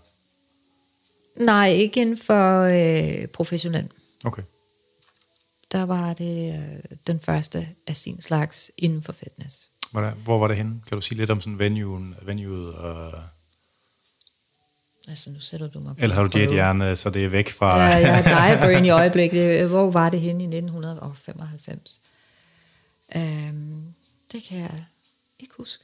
Nej, 1.37 1.67
ikke 1.69 2.01
inden 2.01 2.17
for 2.17 2.61
øh, 2.61 3.27
professionel. 3.27 3.89
Okay. 4.25 4.43
Der 5.71 5.83
var 5.83 6.13
det 6.13 6.53
øh, 6.53 6.97
den 7.07 7.19
første 7.19 7.67
af 7.87 7.95
sin 7.95 8.21
slags 8.21 8.71
inden 8.77 9.03
for 9.03 9.13
fitness. 9.13 9.69
Hvor, 9.91 10.01
der, 10.01 10.11
hvor 10.11 10.37
var 10.37 10.47
det 10.47 10.57
henne? 10.57 10.81
Kan 10.87 10.95
du 10.97 11.01
sige 11.01 11.17
lidt 11.17 11.29
om 11.29 11.41
sådan 11.41 11.59
venuen, 11.59 12.15
venuet? 12.21 12.73
Og, 12.73 13.13
Altså, 15.09 15.29
nu 15.29 15.39
sætter 15.39 15.67
du 15.67 15.79
mig 15.79 15.95
eller 15.99 16.15
har 16.15 16.23
du 16.23 16.39
dit 16.39 16.51
hjerne, 16.51 16.95
så 16.95 17.09
det 17.09 17.25
er 17.25 17.29
væk 17.29 17.49
fra... 17.49 17.79
Ja, 17.79 17.95
jeg 17.95 18.19
er 18.19 18.23
diabrain 18.47 18.85
i 18.85 18.89
øjeblikket. 18.89 19.67
Hvor 19.67 19.91
var 19.91 20.09
det 20.09 20.21
henne 20.21 20.43
i 20.43 20.47
1995? 20.47 22.01
Øhm, 23.15 23.93
det 24.31 24.43
kan 24.43 24.59
jeg 24.59 24.83
ikke 25.39 25.53
huske. 25.57 25.83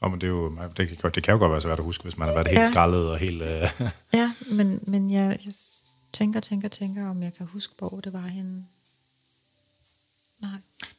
Oh, 0.00 0.10
men 0.10 0.20
det, 0.20 0.26
er 0.26 0.30
jo, 0.30 0.52
det, 0.76 0.88
kan, 0.88 0.96
godt- 1.02 1.14
det 1.14 1.22
kan 1.22 1.32
jo 1.32 1.38
godt 1.38 1.52
være 1.52 1.60
svært 1.60 1.78
at 1.78 1.84
huske, 1.84 2.02
hvis 2.02 2.18
man 2.18 2.28
har 2.28 2.34
været 2.34 2.48
helt 2.48 2.60
Ja. 2.60 2.66
skrællet 2.70 3.10
og 3.10 3.18
helt... 3.18 3.42
Øh, 3.42 3.70
Ja, 4.12 4.32
men, 4.52 4.84
men 4.86 5.10
jeg, 5.10 5.38
jeg 5.44 5.52
tænker, 6.12 6.40
tænker, 6.40 6.68
tænker, 6.68 7.10
om 7.10 7.22
jeg 7.22 7.32
kan 7.34 7.46
huske, 7.46 7.74
hvor 7.78 8.00
det 8.04 8.12
var 8.12 8.26
henne. 8.26 8.64
Nej. 10.40 10.50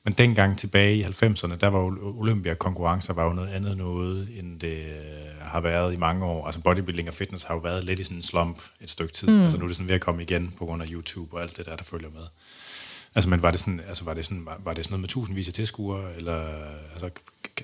men 0.04 0.14
dengang 0.14 0.58
tilbage 0.58 0.97
i 0.97 1.04
90'erne, 1.04 1.56
der 1.56 1.68
var 1.68 1.80
Olympia-konkurrencer 2.20 3.14
var 3.14 3.24
jo 3.26 3.34
noget 3.34 3.50
andet 3.50 3.78
noget, 3.78 4.28
end 4.39 4.60
det 4.60 4.78
øh, 4.86 5.41
har 5.41 5.60
været 5.60 5.93
i 5.93 5.95
mange 5.97 6.26
år. 6.26 6.45
Altså 6.45 6.62
bodybuilding 6.62 7.08
og 7.08 7.14
fitness 7.14 7.43
har 7.43 7.54
jo 7.54 7.60
været 7.60 7.84
lidt 7.84 8.00
i 8.00 8.04
sådan 8.04 8.18
en 8.18 8.24
slump 8.24 8.62
et 8.82 8.89
stykke 8.89 9.14
tid. 9.14 9.28
Mm. 9.30 9.41
Altså 9.43 9.58
nu 9.58 9.64
er 9.64 9.68
det 9.68 9.76
sådan 9.76 9.88
ved 9.88 9.95
at 9.95 10.02
komme 10.02 10.22
igen 10.24 10.54
på 10.58 10.66
grund 10.66 10.84
af 10.84 10.88
YouTube 10.91 11.36
og 11.36 11.41
alt 11.41 11.58
det 11.58 11.66
der, 11.66 11.76
der 11.76 11.84
følger 11.84 12.10
med. 12.10 12.22
Altså, 13.20 13.30
men 13.30 13.43
var 13.43 13.51
det 13.51 13.59
sådan, 13.59 13.82
altså, 13.88 14.03
var 14.03 14.13
det 14.13 14.26
sådan, 14.26 14.45
var, 14.45 14.61
var 14.63 14.74
det 14.74 14.84
sådan 14.86 14.93
noget 14.93 15.01
med 15.01 15.09
tusindvis 15.09 15.47
af 15.47 15.53
tilskuere, 15.53 16.03
eller 16.17 16.45
altså, 16.93 17.09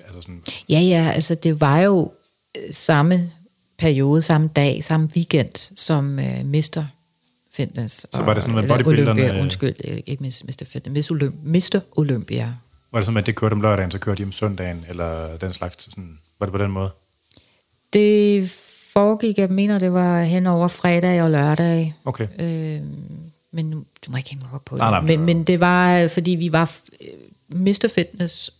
altså 0.06 0.20
sådan, 0.20 0.42
Ja, 0.68 0.80
ja, 0.80 1.10
altså 1.14 1.34
det 1.34 1.60
var 1.60 1.80
jo 1.80 2.12
øh, 2.56 2.62
samme 2.72 3.30
periode, 3.78 4.22
samme 4.22 4.48
dag, 4.56 4.84
samme 4.84 5.08
weekend, 5.16 5.76
som 5.76 6.18
øh, 6.18 6.44
Mr. 6.46 6.84
Fitness. 7.52 8.06
Så 8.12 8.22
var 8.22 8.34
det 8.34 8.42
sådan 8.42 8.54
med 8.54 8.70
bodybuilderne- 8.70 9.10
Olympia, 9.10 9.40
undskyld, 9.40 9.74
øh, 9.84 9.98
ikke 10.06 10.22
Mr. 10.22 10.64
Fitness, 10.66 10.94
Miss 10.94 11.10
Olymp, 11.10 11.34
Mr. 11.44 11.80
Olympia. 11.96 12.54
var 12.92 12.98
det 12.98 13.06
sådan, 13.06 13.18
at 13.18 13.26
det 13.26 13.34
kørte 13.36 13.52
om 13.52 13.60
lørdagen, 13.60 13.90
så 13.90 13.98
kørte 13.98 14.18
de 14.18 14.26
om 14.26 14.32
søndagen, 14.32 14.84
eller 14.88 15.36
den 15.36 15.52
slags, 15.52 15.84
sådan, 15.84 16.18
var 16.40 16.46
det 16.46 16.52
på 16.52 16.58
den 16.58 16.70
måde? 16.70 16.90
Det 17.92 18.50
foregik, 18.92 19.38
jeg 19.38 19.48
mener, 19.50 19.78
det 19.78 19.92
var 19.92 20.22
hen 20.22 20.46
over 20.46 20.68
fredag 20.68 21.22
og 21.22 21.30
lørdag. 21.30 21.94
Okay. 22.04 22.28
Øh, 22.38 22.80
men 23.56 23.70
nu, 23.70 23.84
du 24.06 24.10
må 24.10 24.16
ikke 24.16 24.30
hænge 24.30 24.46
mig 24.46 24.54
op 24.54 24.64
på 24.64 24.76
Nej, 24.76 24.90
nej, 24.90 25.00
det. 25.00 25.08
Men, 25.08 25.26
men- 25.26 25.44
det 25.44 25.60
var, 25.60 25.98
øh, 25.98 26.10
fordi 26.10 26.30
vi 26.30 26.52
var 26.52 26.76
øh, 27.00 27.58
Mr. 27.60 27.88
Fitness, 27.94 28.50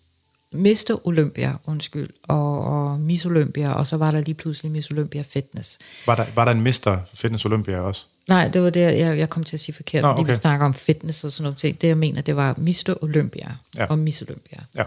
Mr. 0.53 1.01
Olympia, 1.05 1.57
undskyld, 1.65 2.09
og, 2.23 2.61
og 2.65 3.01
Miss 3.01 3.27
Olympia, 3.27 3.73
og 3.73 3.87
så 3.87 3.97
var 3.97 4.11
der 4.11 4.21
lige 4.21 4.35
pludselig 4.35 4.73
Miss 4.73 4.91
Olympia 4.91 5.23
Fitness. 5.23 5.79
Var 6.07 6.15
der, 6.15 6.25
var 6.35 6.45
der 6.45 6.53
en 6.53 6.61
Mr. 6.61 6.99
Fitness 7.15 7.45
Olympia 7.45 7.81
også? 7.81 8.05
Nej, 8.29 8.49
det 8.49 8.63
var 8.63 8.71
det, 8.71 8.81
jeg, 8.81 9.19
jeg 9.19 9.31
kom 9.31 9.45
til 9.45 9.57
at 9.57 9.61
sige 9.61 9.75
forkert, 9.75 10.03
Nå, 10.03 10.09
fordi 10.13 10.21
okay. 10.21 10.33
vi 10.33 10.37
snakker 10.37 10.67
om 10.67 10.75
fitness 10.75 11.25
og 11.25 11.33
sådan 11.33 11.43
noget 11.43 11.59
ting. 11.59 11.81
Det, 11.81 11.89
jeg 11.89 11.99
mener, 11.99 12.21
det 12.21 12.37
var 12.37 12.55
Mr. 12.59 12.95
Olympia 13.03 13.49
ja. 13.77 13.87
og 13.87 13.99
Miss 13.99 14.23
Olympia. 14.23 14.59
Ja. 14.77 14.85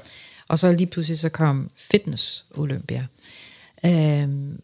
Og 0.48 0.60
så 0.60 0.72
lige 0.72 0.88
pludselig 0.88 1.20
så 1.20 1.30
kom 1.30 1.70
Fitness 1.76 2.46
Olympia. 2.56 3.06
Øhm, 3.86 4.60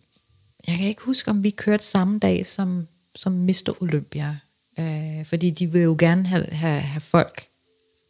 jeg 0.67 0.77
kan 0.77 0.87
ikke 0.87 1.01
huske, 1.01 1.31
om 1.31 1.43
vi 1.43 1.49
kørte 1.49 1.83
samme 1.83 2.19
dag 2.19 2.45
som, 2.45 2.87
som 3.15 3.31
Mr. 3.31 3.77
Olympia. 3.81 4.37
Øh, 4.80 5.26
fordi 5.26 5.49
de 5.49 5.71
vil 5.71 5.82
jo 5.82 5.95
gerne 5.99 6.26
have, 6.28 6.45
have, 6.51 6.82
have 6.82 7.01
folk 7.01 7.45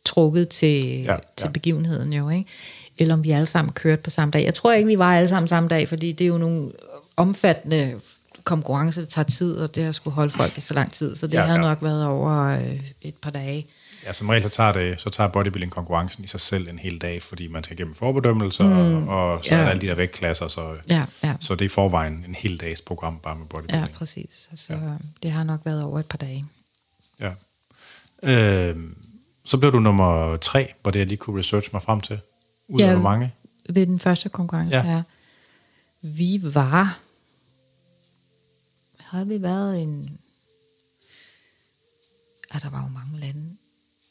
trukket 0.05 0.49
til, 0.49 0.85
Ja, 1.03 1.13
ja, 1.13 1.17
til 1.37 1.45
ja. 1.47 1.51
begivenheden 1.51 2.13
jo, 2.13 2.29
ikke? 2.29 2.49
Eller 2.97 3.15
om 3.15 3.23
vi 3.23 3.31
alle 3.31 3.45
sammen 3.45 3.73
kørte 3.73 4.01
på 4.01 4.09
samme 4.09 4.31
dag. 4.31 4.43
Jeg 4.43 4.53
tror 4.53 4.73
ikke, 4.73 4.87
vi 4.87 4.97
var 4.97 5.15
alle 5.17 5.29
sammen 5.29 5.47
samme 5.47 5.69
dag, 5.69 5.89
fordi 5.89 6.11
det 6.11 6.23
er 6.25 6.29
jo 6.29 6.37
nogle 6.37 6.71
omfattende 7.17 7.99
konkurrencer, 8.43 9.01
der 9.01 9.07
tager 9.07 9.25
tid, 9.25 9.55
og 9.57 9.75
det 9.75 9.83
har 9.85 9.91
skulle 9.91 10.13
holde 10.15 10.31
folk 10.33 10.57
i 10.57 10.61
så 10.61 10.73
lang 10.73 10.91
tid. 10.91 11.15
Så 11.15 11.27
det 11.27 11.33
Ja, 11.33 11.39
ja, 11.41 11.45
har 11.45 11.53
ja. 11.55 11.61
nok 11.61 11.77
været 11.81 12.05
over 12.07 12.31
øh, 12.43 12.79
et 13.01 13.15
par 13.15 13.31
dage. 13.31 13.65
Ja, 14.05 14.13
som 14.13 14.29
regel 14.29 14.43
så 14.43 14.49
tager, 14.49 14.71
det, 14.71 15.01
så 15.01 15.09
tager 15.09 15.27
bodybuilding-konkurrencen 15.29 16.23
i 16.23 16.27
sig 16.27 16.39
selv 16.39 16.67
en 16.69 16.79
hel 16.79 16.97
dag, 16.97 17.21
fordi 17.23 17.47
man 17.47 17.63
skal 17.63 17.77
gennem 17.77 17.95
forbedømmelser, 17.95 18.63
mm, 18.63 19.07
og 19.07 19.43
så 19.45 19.49
ja. 19.49 19.55
er 19.55 19.59
ja. 19.59 19.65
der 19.65 19.71
alle 19.71 19.81
de 19.81 19.87
der 19.87 19.95
vægtklasser, 19.95 20.47
så, 20.47 20.73
Ja, 20.89 21.05
ja. 21.23 21.35
så 21.39 21.53
det 21.55 21.61
er 21.61 21.65
i 21.65 21.69
forvejen 21.69 22.25
en 22.27 22.35
hel 22.35 22.57
dags 22.57 22.81
program 22.81 23.19
bare 23.23 23.35
med 23.35 23.43
Ja, 23.43 23.55
bodybuilding. 23.55 23.91
præcis. 23.95 24.49
Så 24.55 24.73
ja. 24.73 24.79
det 25.23 25.31
har 25.31 25.43
nok 25.43 25.59
været 25.65 25.83
over 25.83 25.99
et 25.99 26.05
par 26.05 26.17
dage. 26.17 26.45
Ja. 27.19 27.29
Øh, 28.23 28.75
så 29.45 29.57
blev 29.57 29.71
du 29.71 29.79
nummer 29.79 30.37
tre, 30.37 30.73
hvor 30.81 30.91
det 30.91 30.99
jeg 30.99 31.07
lige 31.07 31.17
kunne 31.17 31.39
researche 31.39 31.69
mig 31.73 31.81
frem 31.81 32.01
til. 32.01 32.19
Ud 32.67 32.81
af 32.81 32.85
Ja. 32.85 32.91
hvor 32.93 33.01
mange? 33.01 33.33
Ved 33.69 33.85
den 33.85 33.99
første 33.99 34.29
konkurrence 34.29 34.75
Ja. 34.77 34.81
her. 34.83 35.03
Vi 36.01 36.39
var... 36.43 36.99
Havde 38.99 39.27
vi 39.27 39.41
været 39.41 39.81
en... 39.83 40.19
Ja, 42.53 42.59
der 42.59 42.69
var 42.69 42.83
jo 42.83 42.87
mange 42.89 43.19
lande. 43.19 43.55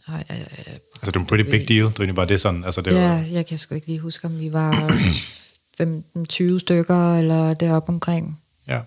Ej, 0.08 0.24
øh, 0.30 0.36
Altså, 0.40 1.10
det 1.10 1.16
er 1.16 1.20
en 1.20 1.26
pretty 1.26 1.50
big 1.50 1.68
deal. 1.68 1.84
Det 1.84 1.98
egentlig 1.98 2.14
bare 2.14 2.26
det 2.26 2.40
sådan. 2.40 2.64
Altså, 2.64 2.80
det 2.80 2.92
ja, 2.94 3.08
var, 3.08 3.18
jeg 3.18 3.46
kan 3.46 3.58
sgu 3.58 3.74
ikke 3.74 3.86
lige 3.86 3.98
huske, 3.98 4.24
om 4.26 4.40
vi 4.40 4.52
var 4.52 4.72
15-20 6.54 6.58
stykker, 6.58 7.16
eller 7.16 7.54
deroppe 7.54 7.88
omkring 7.88 8.42
ja. 8.68 8.80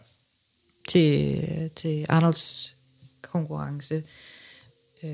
til, 0.88 1.41
til 1.76 2.05
Arnolds 2.09 2.76
konkurrence. 3.22 4.03
Øh, 5.03 5.09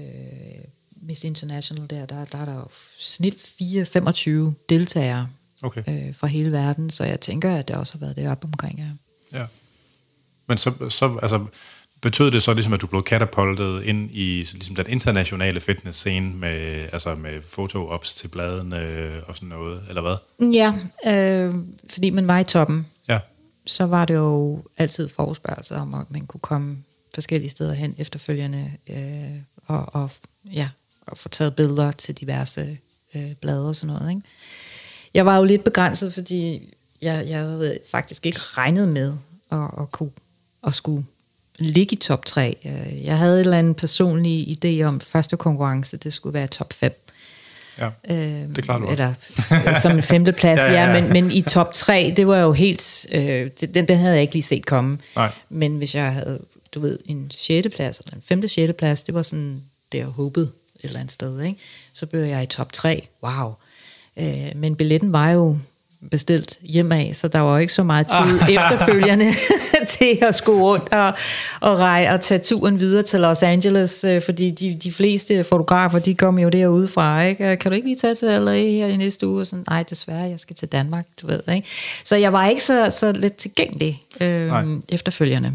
Miss 1.02 1.24
International 1.24 1.90
der, 1.90 2.06
der, 2.06 2.26
der 2.26 2.38
er 2.38 2.46
der 2.46 2.56
jo 2.56 2.68
snit 3.00 3.34
4-25 3.34 4.54
deltagere 4.70 5.28
Okay. 5.64 5.84
øh, 6.08 6.16
fra 6.16 6.28
hele 6.28 6.52
verden, 6.52 6.90
så 6.90 7.04
jeg 7.04 7.20
tænker, 7.20 7.56
at 7.56 7.68
det 7.68 7.76
også 7.76 7.94
har 7.94 8.00
været 8.00 8.18
deroppe 8.18 8.46
omkring. 8.48 8.80
Ja. 8.80 9.40
Ja. 9.40 9.46
Men 10.48 10.58
så, 10.58 10.90
så 10.90 11.20
altså, 11.22 11.46
betød 12.02 12.32
det 12.32 12.44
så 12.44 12.54
ligesom, 12.54 12.74
at 12.74 12.82
du 12.82 12.88
blev 12.88 13.04
katapultet 13.04 13.84
ind 13.84 14.10
i 14.12 14.48
ligesom 14.54 14.76
den 14.76 14.86
internationale 14.90 15.60
fitness-scene 15.60 16.36
med, 16.36 16.88
altså 16.94 17.16
med 17.16 17.42
foto-ops 17.42 18.14
til 18.16 18.28
bladene 18.28 19.12
og 19.28 19.36
sådan 19.36 19.50
noget, 19.50 19.82
eller 19.90 20.02
hvad? 20.02 20.16
Ja, 20.54 20.74
øh, 21.12 21.56
fordi 21.90 22.10
man 22.10 22.28
var 22.28 22.40
i 22.40 22.44
toppen, 22.44 22.88
Ja. 23.10 23.20
så 23.66 23.86
var 23.86 24.06
det 24.06 24.14
jo 24.14 24.64
altid 24.78 25.10
forespørgsel 25.10 25.78
om, 25.78 25.94
at 25.94 26.12
man 26.12 26.26
kunne 26.28 26.42
komme 26.42 26.78
forskellige 27.14 27.50
steder 27.50 27.74
hen 27.74 27.96
efterfølgende 27.98 28.72
øh, 28.90 28.98
og, 29.68 29.96
og, 29.96 30.10
ja, 30.54 30.70
og 31.08 31.18
få 31.18 31.30
taget 31.30 31.56
billeder 31.56 31.92
til 31.92 32.16
diverse 32.16 32.78
øh, 33.16 33.34
blade 33.42 33.68
og 33.70 33.76
sådan 33.76 33.96
noget. 33.96 34.10
Ikke? 34.10 34.22
Jeg 35.14 35.26
var 35.26 35.38
jo 35.38 35.44
lidt 35.44 35.64
begrænset, 35.64 36.14
fordi 36.14 36.70
jeg, 37.02 37.26
jeg 37.30 37.40
havde 37.40 37.80
faktisk 37.92 38.26
ikke 38.26 38.40
regnet 38.40 38.88
med 38.90 39.14
at, 39.52 39.58
at, 39.82 39.92
kunne, 39.92 40.12
at 40.68 40.74
skulle 40.74 41.06
ligge 41.60 41.94
i 41.94 42.00
top 42.00 42.26
3. 42.26 42.58
Øh, 42.66 43.06
Jeg 43.06 43.18
havde 43.18 43.34
en 43.34 43.40
eller 43.40 43.58
anden 43.58 43.76
personlig 43.76 44.58
idé 44.66 44.82
om, 44.84 44.96
at 44.96 45.04
første 45.04 45.38
konkurrence, 45.38 45.98
det 45.98 46.14
skulle 46.14 46.34
være 46.34 46.48
top 46.48 46.74
5. 46.74 47.00
Ja, 47.80 47.90
Øh, 48.10 48.16
det 48.56 48.64
klarer 48.64 48.80
du. 48.80 48.88
Eller 48.92 49.14
f- 49.14 49.80
som 49.82 49.92
en 49.92 50.04
femteplads, 50.04 50.60
Ja, 50.60 50.66
ja, 50.66 50.72
ja, 50.84 50.94
ja. 50.96 51.02
Men, 51.02 51.14
men 51.14 51.32
i 51.32 51.42
top 51.42 51.74
tre, 51.74 52.14
det 52.16 52.28
var 52.28 52.38
jo 52.38 52.52
helt... 52.52 53.06
Øh, 53.12 53.50
den, 53.74 53.88
den 53.88 53.98
havde 53.98 54.14
jeg 54.14 54.22
ikke 54.22 54.34
lige 54.34 54.44
set 54.44 54.66
komme. 54.66 54.98
Nej. 55.16 55.32
Men 55.50 55.78
hvis 55.78 55.96
jeg 55.96 56.14
havde, 56.14 56.40
du 56.76 56.80
ved, 56.80 57.00
en 57.06 57.32
sjette 57.32 57.70
plads, 57.70 58.00
eller 58.00 58.16
en 58.16 58.22
femte 58.26 58.48
sjette 58.48 58.74
plads, 58.74 59.04
det 59.04 59.16
var 59.16 59.22
sådan, 59.22 59.64
det 59.92 59.98
jeg 59.98 60.06
håbede 60.06 60.46
et 60.46 60.84
eller 60.84 61.00
andet 61.00 61.12
sted, 61.12 61.42
ikke? 61.42 61.60
Så 61.94 62.06
blev 62.06 62.22
jeg 62.22 62.44
i 62.44 62.46
top 62.46 62.74
tre. 62.74 63.08
Wow. 63.24 63.54
Øh, 64.18 64.52
men 64.56 64.76
billetten 64.76 65.12
var 65.12 65.30
jo 65.30 65.58
bestilt 66.12 66.60
hjemad, 66.62 67.14
så 67.14 67.28
der 67.28 67.40
var 67.40 67.54
jo 67.54 67.58
ikke 67.58 67.74
så 67.74 67.84
meget 67.84 68.08
tid 68.08 68.40
efterfølgende 68.56 69.34
til 70.00 70.20
at 70.22 70.36
skulle 70.36 70.62
rundt 70.62 70.94
og, 70.94 71.14
og 71.62 71.80
rej 71.80 72.08
og 72.12 72.22
tage 72.22 72.40
turen 72.40 72.80
videre 72.80 73.04
til 73.04 73.20
Los 73.20 73.44
Angeles, 73.44 74.04
øh, 74.04 74.22
fordi 74.22 74.52
de, 74.52 74.80
de 74.84 74.92
fleste 74.92 75.44
fotografer, 75.44 76.00
de 76.00 76.16
kom 76.16 76.40
jo 76.40 76.50
derude 76.50 76.88
fra, 76.88 77.24
ikke? 77.24 77.52
Øh, 77.52 77.60
Kan 77.60 77.72
du 77.72 77.76
ikke 77.76 77.88
lige 77.88 78.00
tage 78.00 78.16
til 78.16 78.28
LA 78.28 78.54
her 78.54 78.88
i 78.88 78.98
næste 78.98 79.28
uge? 79.28 79.42
Og 79.42 79.48
sådan, 79.48 79.66
nej, 79.70 79.84
desværre, 79.84 80.30
jeg 80.30 80.40
skal 80.40 80.56
til 80.56 80.68
Danmark, 80.68 81.06
du 81.22 81.28
ved, 81.28 81.42
ikke? 81.56 81.68
Så 82.04 82.16
jeg 82.16 82.34
var 82.34 82.48
ikke 82.48 82.64
så, 82.64 82.90
så 83.00 83.12
lidt 83.12 83.36
tilgængelig 83.36 84.02
Nej. 84.20 84.64
øh, 84.64 84.68
efterfølgende. 84.92 85.54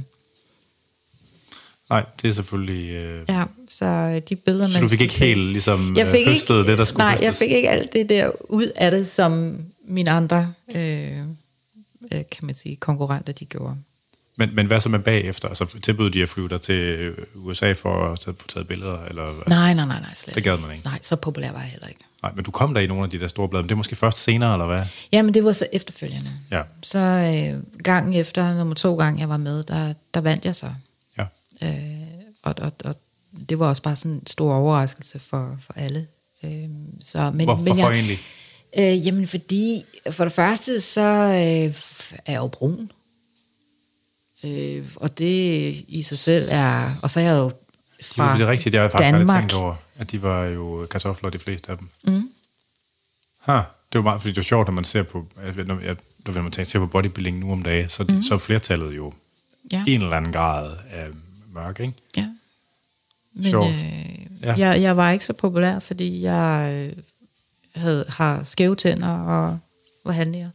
Nej, 1.91 2.05
det 2.23 2.29
er 2.29 2.33
selvfølgelig... 2.33 2.91
Øh, 2.91 3.25
Ja, 3.29 3.45
så 3.69 4.21
de 4.29 4.37
billeder, 4.37 4.67
så 4.69 4.81
du 4.81 4.89
fik 4.89 5.01
ikke 5.01 5.19
helt 5.19 5.47
ligesom 5.49 5.97
jeg 5.97 6.09
fik 6.09 6.21
øh, 6.21 6.33
høstet 6.33 6.59
ikke, 6.59 6.71
det, 6.71 6.79
der 6.79 6.85
skulle 6.85 6.99
Nej, 7.05 7.11
høstes? 7.13 7.25
jeg 7.27 7.35
fik 7.35 7.51
ikke 7.57 7.71
alt 7.71 7.93
det 7.93 8.09
der 8.09 8.31
ud 8.49 8.67
af 8.77 8.91
det, 8.91 9.07
som 9.07 9.59
mine 9.85 10.11
andre, 10.11 10.53
øh, 10.75 11.19
øh, 12.13 12.21
kan 12.31 12.47
man 12.47 12.55
sige, 12.55 12.77
konkurrenter, 12.77 13.33
de 13.33 13.45
gjorde. 13.45 13.77
Men, 14.37 14.55
men 14.55 14.67
hvad 14.67 14.81
så 14.81 14.89
med 14.89 14.99
bagefter? 14.99 15.49
Altså 15.49 15.79
tilbød 15.83 16.11
de 16.11 16.23
at 16.23 16.29
flyve 16.29 16.49
dig 16.49 16.61
til 16.61 16.75
øh, 16.75 17.17
USA 17.35 17.73
for 17.73 18.13
at 18.13 18.25
få 18.25 18.49
taget 18.49 18.69
billeder? 18.69 19.05
Eller, 19.05 19.49
Nej, 19.49 19.75
nej, 19.75 19.87
nej, 19.87 20.01
nej, 20.01 20.15
slet 20.15 20.35
Det 20.35 20.45
gad 20.45 20.59
man 20.59 20.71
ikke. 20.73 20.85
Nej, 20.85 20.99
så 21.03 21.17
populær 21.17 21.53
var 21.53 21.61
jeg 21.61 21.69
heller 21.69 21.87
ikke. 21.89 22.01
Nej, 22.23 22.33
men 22.37 22.45
du 22.45 22.51
kom 22.51 22.75
der 22.75 22.81
i 22.81 22.87
nogle 22.87 23.05
af 23.05 23.11
de 23.11 23.21
der 23.21 23.29
store 23.29 23.49
blade, 23.49 23.63
men 23.63 23.69
det 23.69 23.73
er 23.75 23.77
måske 23.77 23.97
først 23.97 24.19
senere, 24.19 24.53
eller 24.53 24.67
hvad? 24.67 24.81
Jamen, 25.13 25.35
det 25.35 25.45
var 25.45 25.53
så 25.53 25.67
efterfølgende. 25.73 26.31
Ja. 26.51 26.63
Så 26.83 26.99
øh, 26.99 27.83
gangen 27.83 28.15
efter, 28.15 28.55
nummer 28.55 28.75
to 28.75 28.97
gange 28.97 29.21
jeg 29.21 29.29
var 29.29 29.37
med, 29.37 29.63
der, 29.63 29.93
der 30.15 30.21
vandt 30.21 30.45
jeg 30.45 30.55
så. 30.55 30.67
Øh, 31.63 31.71
og, 32.43 32.55
og, 32.59 32.73
og 32.85 32.95
det 33.49 33.59
var 33.59 33.67
også 33.69 33.83
bare 33.83 33.97
sådan 33.97 34.13
en 34.17 34.27
stor 34.27 34.55
overraskelse 34.55 35.19
for, 35.19 35.57
for 35.61 35.73
alle. 35.73 36.07
Øh, 36.45 36.69
så, 37.05 37.31
men, 37.31 37.45
Hvor, 37.47 37.57
men 37.57 37.65
hvorfor 37.65 37.91
jeg, 37.91 37.95
egentlig? 37.99 38.19
Øh, 38.79 39.07
jamen 39.07 39.27
fordi, 39.29 39.85
for 40.11 40.25
det 40.25 40.33
første, 40.33 40.81
så 40.81 41.01
øh, 41.01 41.75
er 42.27 42.33
jeg 42.33 42.37
jo 42.37 42.47
brun. 42.47 42.91
Øh, 44.45 44.85
og 44.97 45.19
det 45.19 45.85
i 45.89 46.03
sig 46.03 46.19
selv 46.19 46.49
er... 46.51 46.91
Og 47.03 47.11
så 47.11 47.21
er 47.21 47.25
jeg 47.25 47.33
jo 47.37 47.53
Det 47.99 48.05
fra 48.07 48.33
er, 48.33 48.37
det 48.37 48.47
er 48.47 48.51
rigtigt, 48.51 48.75
jeg 48.75 48.83
har 48.83 48.89
faktisk 48.89 49.07
aldrig 49.07 49.21
Danmark. 49.21 49.41
tænkt 49.43 49.55
over, 49.55 49.75
at 49.97 50.11
de 50.13 50.23
var 50.23 50.45
jo 50.45 50.87
kartofler, 50.91 51.31
de 51.31 51.39
fleste 51.39 51.71
af 51.71 51.79
dem. 51.79 51.89
Mm. 52.05 52.31
Ha, 53.41 53.53
det 53.93 53.99
var 53.99 54.03
meget, 54.03 54.21
fordi 54.21 54.33
det 54.33 54.39
er 54.39 54.43
sjovt, 54.43 54.69
når 54.69 54.75
man 54.75 54.85
ser 54.85 55.03
på, 55.03 55.27
når, 55.67 55.81
jeg, 55.81 55.97
når 56.27 56.43
man 56.43 56.53
tænker, 56.53 56.65
ser 56.65 56.79
på 56.79 56.87
bodybuilding 56.87 57.39
nu 57.39 57.53
om 57.53 57.63
dagen, 57.63 57.89
så, 57.89 58.03
mm. 58.09 58.23
så 58.23 58.35
er 58.35 58.39
flertallet 58.39 58.97
jo 58.97 59.13
Ja. 59.73 59.85
en 59.87 60.03
eller 60.03 60.17
anden 60.17 60.33
grad 60.33 60.77
af 60.91 61.09
mørk, 61.59 61.81
ikke? 61.81 61.95
Ja. 62.17 62.29
Men 63.33 63.45
Sjovt. 63.45 63.67
øh, 63.75 64.09
Ja. 64.43 64.55
jeg, 64.59 64.83
jeg 64.83 64.97
var 64.97 65.11
ikke 65.11 65.25
så 65.25 65.33
populær, 65.33 65.79
fordi 65.79 66.23
jeg 66.23 66.73
øh, 66.97 67.03
havde, 67.75 68.05
har 68.09 68.45
skæve 68.45 68.77
tænder 68.77 69.09
og 69.09 69.59
var 70.05 70.13
handliger. 70.13 70.51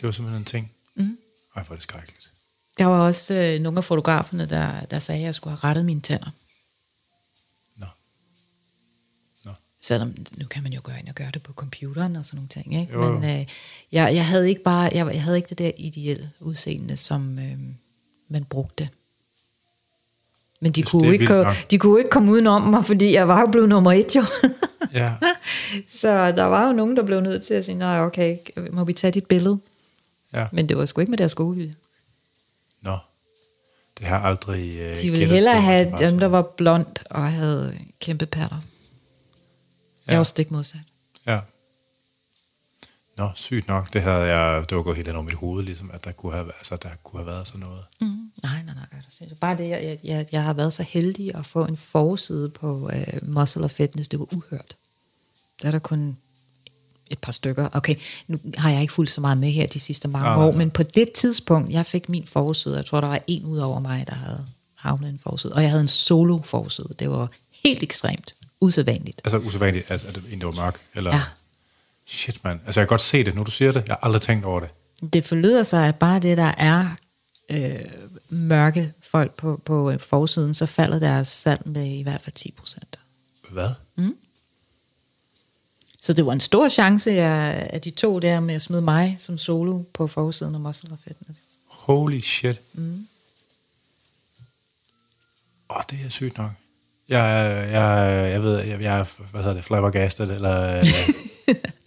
Det 0.00 0.06
var 0.06 0.10
simpelthen 0.10 0.40
en 0.42 0.44
ting. 0.44 0.72
Mm. 0.94 1.18
Ej, 1.56 1.62
hvor 1.62 1.72
er 1.72 1.76
det 1.76 1.82
skrækkeligt. 1.82 2.32
Der 2.78 2.84
var 2.84 3.00
også 3.06 3.34
øh, 3.34 3.60
nogle 3.60 3.78
af 3.78 3.84
fotograferne, 3.84 4.46
der, 4.46 4.80
der 4.80 4.98
sagde, 4.98 5.20
at 5.20 5.24
jeg 5.26 5.34
skulle 5.34 5.56
have 5.56 5.68
rettet 5.68 5.84
mine 5.86 6.00
tænder. 6.00 6.30
Nå. 7.76 7.86
Nå. 9.44 9.50
Selvom 9.80 10.14
nu 10.36 10.46
kan 10.46 10.62
man 10.62 10.72
jo 10.72 10.80
gå 10.84 10.92
ind 10.92 11.08
og 11.08 11.14
gøre 11.14 11.30
det 11.34 11.42
på 11.42 11.52
computeren 11.52 12.16
og 12.16 12.24
sådan 12.26 12.36
nogle 12.36 12.48
ting, 12.48 12.80
ikke? 12.80 12.92
Jo, 12.92 13.04
jo. 13.06 13.18
Men 13.18 13.24
øh, 13.40 13.46
jeg, 13.92 14.14
jeg 14.14 14.26
havde 14.26 14.48
ikke 14.48 14.62
bare, 14.62 14.90
jeg, 14.94 15.06
jeg 15.14 15.22
havde 15.22 15.36
ikke 15.36 15.48
det 15.48 15.58
der 15.58 15.70
ideelle 15.76 16.30
udseende, 16.40 16.96
som 16.96 17.38
øh, 17.38 17.58
man 18.28 18.44
brugte. 18.44 18.88
Men 20.60 20.72
de 20.72 20.82
kunne, 20.82 21.12
ikke, 21.12 21.24
nok. 21.34 21.54
de 21.70 21.78
kunne 21.78 22.00
ikke 22.00 22.10
komme 22.10 22.32
udenom 22.32 22.62
mig, 22.62 22.84
fordi 22.86 23.12
jeg 23.12 23.28
var 23.28 23.40
jo 23.40 23.46
blevet 23.46 23.68
nummer 23.68 23.92
et, 23.92 24.16
jo. 24.16 24.24
Ja, 24.92 25.14
Så 26.00 26.32
der 26.32 26.42
var 26.44 26.66
jo 26.66 26.72
nogen, 26.72 26.96
der 26.96 27.02
blev 27.02 27.20
nødt 27.20 27.42
til 27.42 27.54
at 27.54 27.64
sige, 27.64 27.74
nej, 27.74 28.00
okay, 28.00 28.36
må 28.72 28.84
vi 28.84 28.92
tage 28.92 29.10
dit 29.10 29.26
billede? 29.26 29.58
ja. 30.32 30.46
Men 30.52 30.68
det 30.68 30.76
var 30.78 30.84
sgu 30.84 31.00
ikke 31.00 31.10
med 31.10 31.18
deres 31.18 31.34
gode 31.34 31.56
vilje. 31.56 31.72
Nå. 32.82 32.98
Det 33.98 34.06
har 34.06 34.16
jeg 34.18 34.26
aldrig 34.26 34.90
uh, 34.90 34.96
De 35.02 35.10
ville 35.10 35.26
hellere 35.26 35.60
have 35.60 35.94
dem, 35.98 36.18
der 36.18 36.26
var 36.26 36.42
blond 36.42 36.86
og 37.10 37.32
havde 37.32 37.78
kæmpe 38.00 38.26
patter. 38.26 38.56
Jeg 40.06 40.12
Ja. 40.12 40.16
var 40.16 40.24
stik 40.24 40.50
modsat. 40.50 40.80
Ja. 41.26 41.40
Nå, 43.18 43.30
sygt 43.34 43.68
nok. 43.68 43.92
Det 43.92 44.02
havde 44.02 44.16
jeg, 44.22 44.64
det 44.70 44.76
var 44.76 44.82
gået 44.82 44.96
helt 44.96 45.08
ind 45.08 45.16
over 45.16 45.24
mit 45.24 45.34
hoved, 45.34 45.64
ligesom, 45.64 45.90
at 45.94 46.04
der 46.04 46.10
kunne 46.12 46.32
have, 46.32 46.44
altså, 46.58 46.76
der 46.82 46.88
kunne 47.02 47.20
have 47.20 47.26
været 47.26 47.46
sådan 47.46 47.60
noget. 47.60 47.80
Mm. 48.00 48.06
Nej, 48.42 48.62
nej, 48.66 48.74
nej. 48.74 48.84
er 48.92 48.96
du 48.96 49.10
sindssyg. 49.10 49.38
Bare 49.40 49.56
det, 49.56 49.68
jeg, 49.68 49.98
jeg, 50.04 50.26
jeg 50.32 50.42
har 50.42 50.52
været 50.52 50.72
så 50.72 50.82
heldig 50.82 51.34
at 51.34 51.46
få 51.46 51.64
en 51.64 51.76
forside 51.76 52.48
på 52.48 52.72
uh, 52.72 53.28
Muscle 53.28 53.64
og 53.64 53.70
Fitness, 53.70 54.08
det 54.08 54.18
var 54.18 54.26
uhørt. 54.34 54.76
Der 55.62 55.68
er 55.68 55.72
der 55.72 55.78
kun 55.78 56.16
et 57.10 57.18
par 57.18 57.32
stykker. 57.32 57.68
Okay, 57.72 57.94
nu 58.26 58.38
har 58.56 58.70
jeg 58.70 58.80
ikke 58.80 58.92
fulgt 58.92 59.10
så 59.10 59.20
meget 59.20 59.38
med 59.38 59.50
her 59.50 59.66
de 59.66 59.80
sidste 59.80 60.08
mange 60.08 60.28
nej, 60.28 60.44
år, 60.44 60.52
men 60.52 60.70
på 60.70 60.82
det 60.82 61.12
tidspunkt, 61.12 61.70
jeg 61.70 61.86
fik 61.86 62.08
min 62.08 62.26
forside, 62.26 62.76
jeg 62.76 62.86
tror, 62.86 63.00
der 63.00 63.08
var 63.08 63.20
en 63.26 63.44
ud 63.44 63.58
over 63.58 63.80
mig, 63.80 64.04
der 64.06 64.14
havde 64.14 64.46
havnet 64.74 65.08
en 65.08 65.20
forside, 65.22 65.52
og 65.52 65.62
jeg 65.62 65.70
havde 65.70 65.82
en 65.82 65.88
solo 65.88 66.38
forside. 66.44 66.94
Det 66.98 67.10
var 67.10 67.28
helt 67.64 67.82
ekstremt 67.82 68.34
usædvanligt. 68.60 69.20
Altså 69.24 69.38
usædvanligt, 69.38 69.90
altså, 69.90 70.06
det 70.06 70.24
egentlig 70.28 70.46
var 70.46 70.64
mørk. 70.64 70.80
Eller, 70.94 71.14
Ja. 71.14 71.22
Shit, 72.10 72.44
mand. 72.44 72.60
Altså, 72.66 72.80
jeg 72.80 72.88
kan 72.88 72.92
godt 72.92 73.00
se 73.00 73.24
det, 73.24 73.34
nu 73.34 73.42
du 73.42 73.50
siger 73.50 73.72
det. 73.72 73.88
Jeg 73.88 73.94
har 73.94 74.06
aldrig 74.06 74.22
tænkt 74.22 74.44
over 74.44 74.60
det. 74.60 74.68
Det 75.12 75.24
forlyder 75.24 75.62
sig, 75.62 75.88
at 75.88 75.96
bare 75.96 76.18
det, 76.18 76.36
der 76.36 76.52
er 76.58 76.96
øh, 77.50 77.84
mørke 78.28 78.92
folk 79.02 79.34
på, 79.34 79.60
på 79.64 79.90
øh, 79.90 80.00
forsiden, 80.00 80.54
så 80.54 80.66
falder 80.66 80.98
deres 80.98 81.28
salg 81.28 81.62
med 81.64 81.86
i 81.86 82.02
hvert 82.02 82.20
fald 82.20 82.34
10 82.34 82.52
procent. 82.52 83.00
Hvad? 83.50 83.68
Så 86.02 86.12
det 86.12 86.26
var 86.26 86.32
en 86.32 86.40
stor 86.40 86.68
chance, 86.68 87.10
jeg, 87.10 87.66
at 87.70 87.84
de 87.84 87.90
to 87.90 88.18
der 88.18 88.40
med 88.40 88.54
at 88.54 88.62
smide 88.62 88.82
mig 88.82 89.16
som 89.18 89.38
solo 89.38 89.82
på 89.92 90.06
forsiden 90.06 90.54
af 90.54 90.60
Muscle 90.60 90.92
og 90.92 90.98
Fitness. 90.98 91.58
Holy 91.66 92.20
shit. 92.20 92.60
Mm. 92.72 93.06
Åh, 95.70 95.76
oh, 95.76 95.82
det 95.90 95.98
er 96.04 96.08
sygt 96.08 96.38
nok. 96.38 96.50
Jeg, 97.08 97.68
jeg, 97.72 98.30
jeg 98.32 98.42
ved, 98.42 98.60
jeg, 98.60 98.80
jeg 98.80 99.06
hvad 99.30 99.40
hedder 99.40 99.54
det, 99.54 99.64
flabbergasted, 99.64 100.30
eller... 100.30 100.84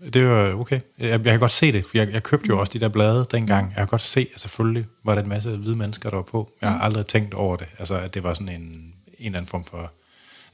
øh, 0.00 0.12
det 0.12 0.28
var 0.28 0.54
okay. 0.54 0.80
Jeg, 0.98 1.08
jeg 1.10 1.24
kan 1.24 1.40
godt 1.40 1.52
se 1.52 1.72
det, 1.72 1.86
for 1.86 1.98
jeg, 1.98 2.12
jeg 2.12 2.22
købte 2.22 2.48
jo 2.48 2.60
også 2.60 2.72
de 2.72 2.80
der 2.80 2.88
blade 2.88 3.26
dengang. 3.30 3.68
Jeg 3.68 3.76
kan 3.76 3.86
godt 3.86 4.02
se, 4.02 4.28
at 4.34 4.40
selvfølgelig 4.40 4.86
var 5.04 5.14
der 5.14 5.22
en 5.22 5.28
masse 5.28 5.56
hvide 5.56 5.76
mennesker, 5.76 6.10
der 6.10 6.16
var 6.16 6.22
på. 6.22 6.52
Jeg 6.62 6.70
har 6.70 6.78
aldrig 6.80 7.06
tænkt 7.06 7.34
over 7.34 7.56
det, 7.56 7.66
altså 7.78 7.94
at 7.98 8.14
det 8.14 8.22
var 8.22 8.34
sådan 8.34 8.48
en, 8.48 8.60
en 8.62 8.94
eller 9.18 9.38
anden 9.38 9.48
form 9.48 9.64
for... 9.64 9.92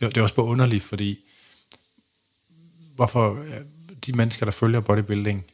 Det 0.01 0.09
det 0.15 0.17
var 0.17 0.23
også 0.23 0.35
bare 0.35 0.47
underligt, 0.47 0.85
fordi 0.85 1.19
hvorfor 2.97 3.31
øh, 3.31 3.61
de 4.07 4.13
mennesker, 4.13 4.47
der 4.47 4.51
følger 4.51 4.81
bodybuilding, 4.81 5.45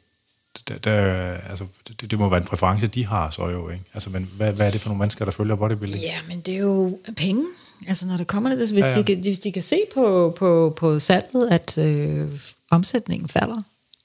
der, 0.69 0.79
der, 0.79 0.93
altså, 1.33 1.67
det, 1.89 2.11
det 2.11 2.19
må 2.19 2.29
være 2.29 2.41
en 2.41 2.47
præference, 2.47 2.87
de 2.87 3.07
har 3.07 3.31
så 3.31 3.49
jo, 3.49 3.69
ikke? 3.69 3.85
Altså, 3.95 4.11
men 4.11 4.31
hvad, 4.37 4.53
hvad 4.53 4.67
er 4.67 4.71
det 4.71 4.81
for 4.81 4.89
nogle 4.89 4.99
mennesker, 4.99 5.25
der 5.25 5.33
følger 5.33 5.55
bodybuilding? 5.57 6.03
Ja, 6.03 6.17
men 6.29 6.41
det 6.41 6.55
er 6.55 6.59
jo 6.59 6.99
penge. 7.17 7.45
Altså 7.89 8.07
når 8.07 8.17
det 8.17 8.27
kommer 8.27 8.51
til 8.51 8.61
det, 8.61 8.73
hvis, 8.73 8.85
Ja, 8.85 8.97
ja. 8.97 9.03
De, 9.03 9.15
hvis 9.15 9.39
de 9.39 9.53
kan 9.53 9.63
se 9.63 9.81
på, 9.95 10.35
på, 10.39 10.75
på 10.77 10.99
salget, 10.99 11.49
at 11.51 11.79
øh, 11.79 12.29
omsætningen 12.71 13.29
falder, 13.29 13.63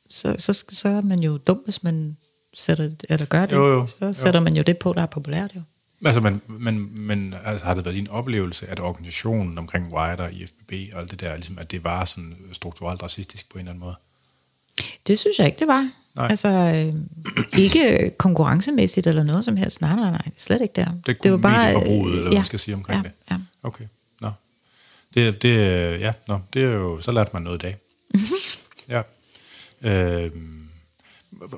så, 0.10 0.36
så, 0.40 0.64
så 0.70 0.90
er 0.90 1.02
man 1.02 1.20
jo 1.20 1.38
dum, 1.38 1.58
hvis 1.64 1.84
man 1.84 2.18
sætter, 2.54 2.90
eller 3.10 3.26
gør 3.26 3.46
det. 3.46 3.56
Jo, 3.56 3.68
jo. 3.74 3.88
Så 3.88 4.06
Jo. 4.06 4.14
sætter 4.14 4.40
man 4.40 4.56
jo 4.56 4.64
det 4.64 4.78
på, 4.78 4.94
der 4.94 5.02
er 5.02 5.06
populært 5.06 5.52
jo. 5.56 5.62
Altså, 6.06 6.22
men, 6.22 6.42
men, 6.48 6.98
men 7.08 7.36
altså, 7.46 7.66
har 7.66 7.74
det 7.74 7.86
været 7.86 7.96
din 7.96 8.10
oplevelse, 8.10 8.68
at 8.68 8.80
organisationen 8.80 9.58
omkring 9.58 9.94
Wider 9.94 10.24
og 10.24 10.34
IFBB 10.34 10.74
og 10.94 11.02
alt 11.02 11.12
det 11.12 11.20
der, 11.22 11.36
ligesom, 11.36 11.58
at 11.60 11.72
det 11.72 11.84
var 11.84 12.06
sådan 12.06 12.36
strukturelt 12.54 13.04
racistisk 13.04 13.52
på 13.52 13.58
en 13.58 13.60
eller 13.60 13.72
anden 13.72 13.84
måde? 13.84 13.96
Det 15.08 15.20
synes 15.20 15.40
jeg 15.40 15.46
ikke, 15.48 15.60
det 15.60 15.68
var. 15.68 15.92
Nej. 16.16 16.28
Altså, 16.30 16.50
øh, 16.50 16.94
ikke 17.60 18.14
konkurrencemæssigt 18.18 19.08
eller 19.08 19.24
noget 19.24 19.46
som 19.46 19.58
helst. 19.58 19.82
Nej, 19.82 19.96
nej, 19.96 20.12
nej. 20.12 20.30
Slet 20.38 20.62
ikke 20.62 20.74
der. 20.76 20.88
Det, 21.06 21.24
det 21.24 21.32
var 21.32 21.38
bare 21.38 21.64
medieforbruget, 21.64 22.12
eller 22.12 22.22
hvad 22.22 22.32
ja, 22.32 22.40
man 22.40 22.46
skal 22.46 22.60
sige 22.60 22.76
omkring 22.76 23.04
ja, 23.04 23.10
det? 23.10 23.12
Ja. 23.32 23.38
Okay, 23.64 23.86
nå. 24.22 24.32
Det, 25.14 25.42
det, 25.42 25.58
ja, 26.00 26.14
nå, 26.28 26.40
det 26.54 26.64
er 26.64 26.72
jo, 26.72 27.02
så 27.02 27.12
lærte 27.12 27.30
man 27.34 27.42
noget 27.42 27.64
i 27.64 27.66
dag. 27.68 27.78
ja. 28.90 29.02
Øhm, 29.86 30.62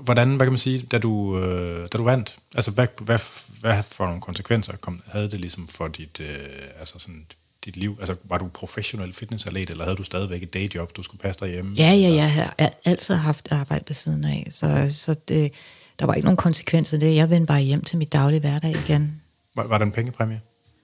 hvordan, 0.03 0.35
hvad 0.35 0.45
kan 0.45 0.51
man 0.51 0.57
sige, 0.57 0.85
da 0.91 0.97
du, 0.97 1.39
øh, 1.39 1.81
da 1.81 1.97
du 1.97 2.03
vandt, 2.03 2.37
altså 2.55 2.71
hvad, 2.71 2.87
hvad, 3.01 3.19
hvad 3.59 3.83
for 3.83 4.05
nogle 4.05 4.21
konsekvenser 4.21 4.75
kom, 4.75 5.01
havde 5.07 5.31
det 5.31 5.39
ligesom 5.39 5.67
for 5.67 5.87
dit, 5.87 6.19
øh, 6.19 6.37
altså 6.79 6.99
sådan, 6.99 7.25
dit 7.65 7.77
liv? 7.77 7.97
Altså 7.99 8.15
var 8.23 8.37
du 8.37 8.47
professionel 8.47 9.13
fitnessatlet, 9.13 9.69
eller 9.69 9.83
havde 9.83 9.97
du 9.97 10.03
stadigvæk 10.03 10.43
et 10.43 10.53
dayjob, 10.53 10.95
du 10.95 11.03
skulle 11.03 11.21
passe 11.21 11.39
derhjemme? 11.39 11.75
Ja, 11.77 11.91
ja, 11.91 12.15
jeg 12.15 12.33
har 12.33 12.55
al- 12.57 12.73
altid 12.85 13.15
haft 13.15 13.51
arbejde 13.51 13.83
ved 13.87 13.95
siden 13.95 14.25
af, 14.25 14.47
så, 14.49 14.87
så 14.89 15.15
det, 15.27 15.53
der 15.99 16.05
var 16.05 16.13
ikke 16.13 16.25
nogen 16.25 16.37
konsekvenser 16.37 16.97
det. 16.97 17.15
Jeg 17.15 17.29
vendte 17.29 17.47
bare 17.47 17.61
hjem 17.61 17.83
til 17.83 17.97
mit 17.97 18.13
daglige 18.13 18.39
hverdag 18.39 18.71
igen. 18.71 19.21
Var, 19.55 19.67
var 19.67 19.77
der 19.77 19.85
en 19.85 19.91
pengepræmie? 19.91 20.41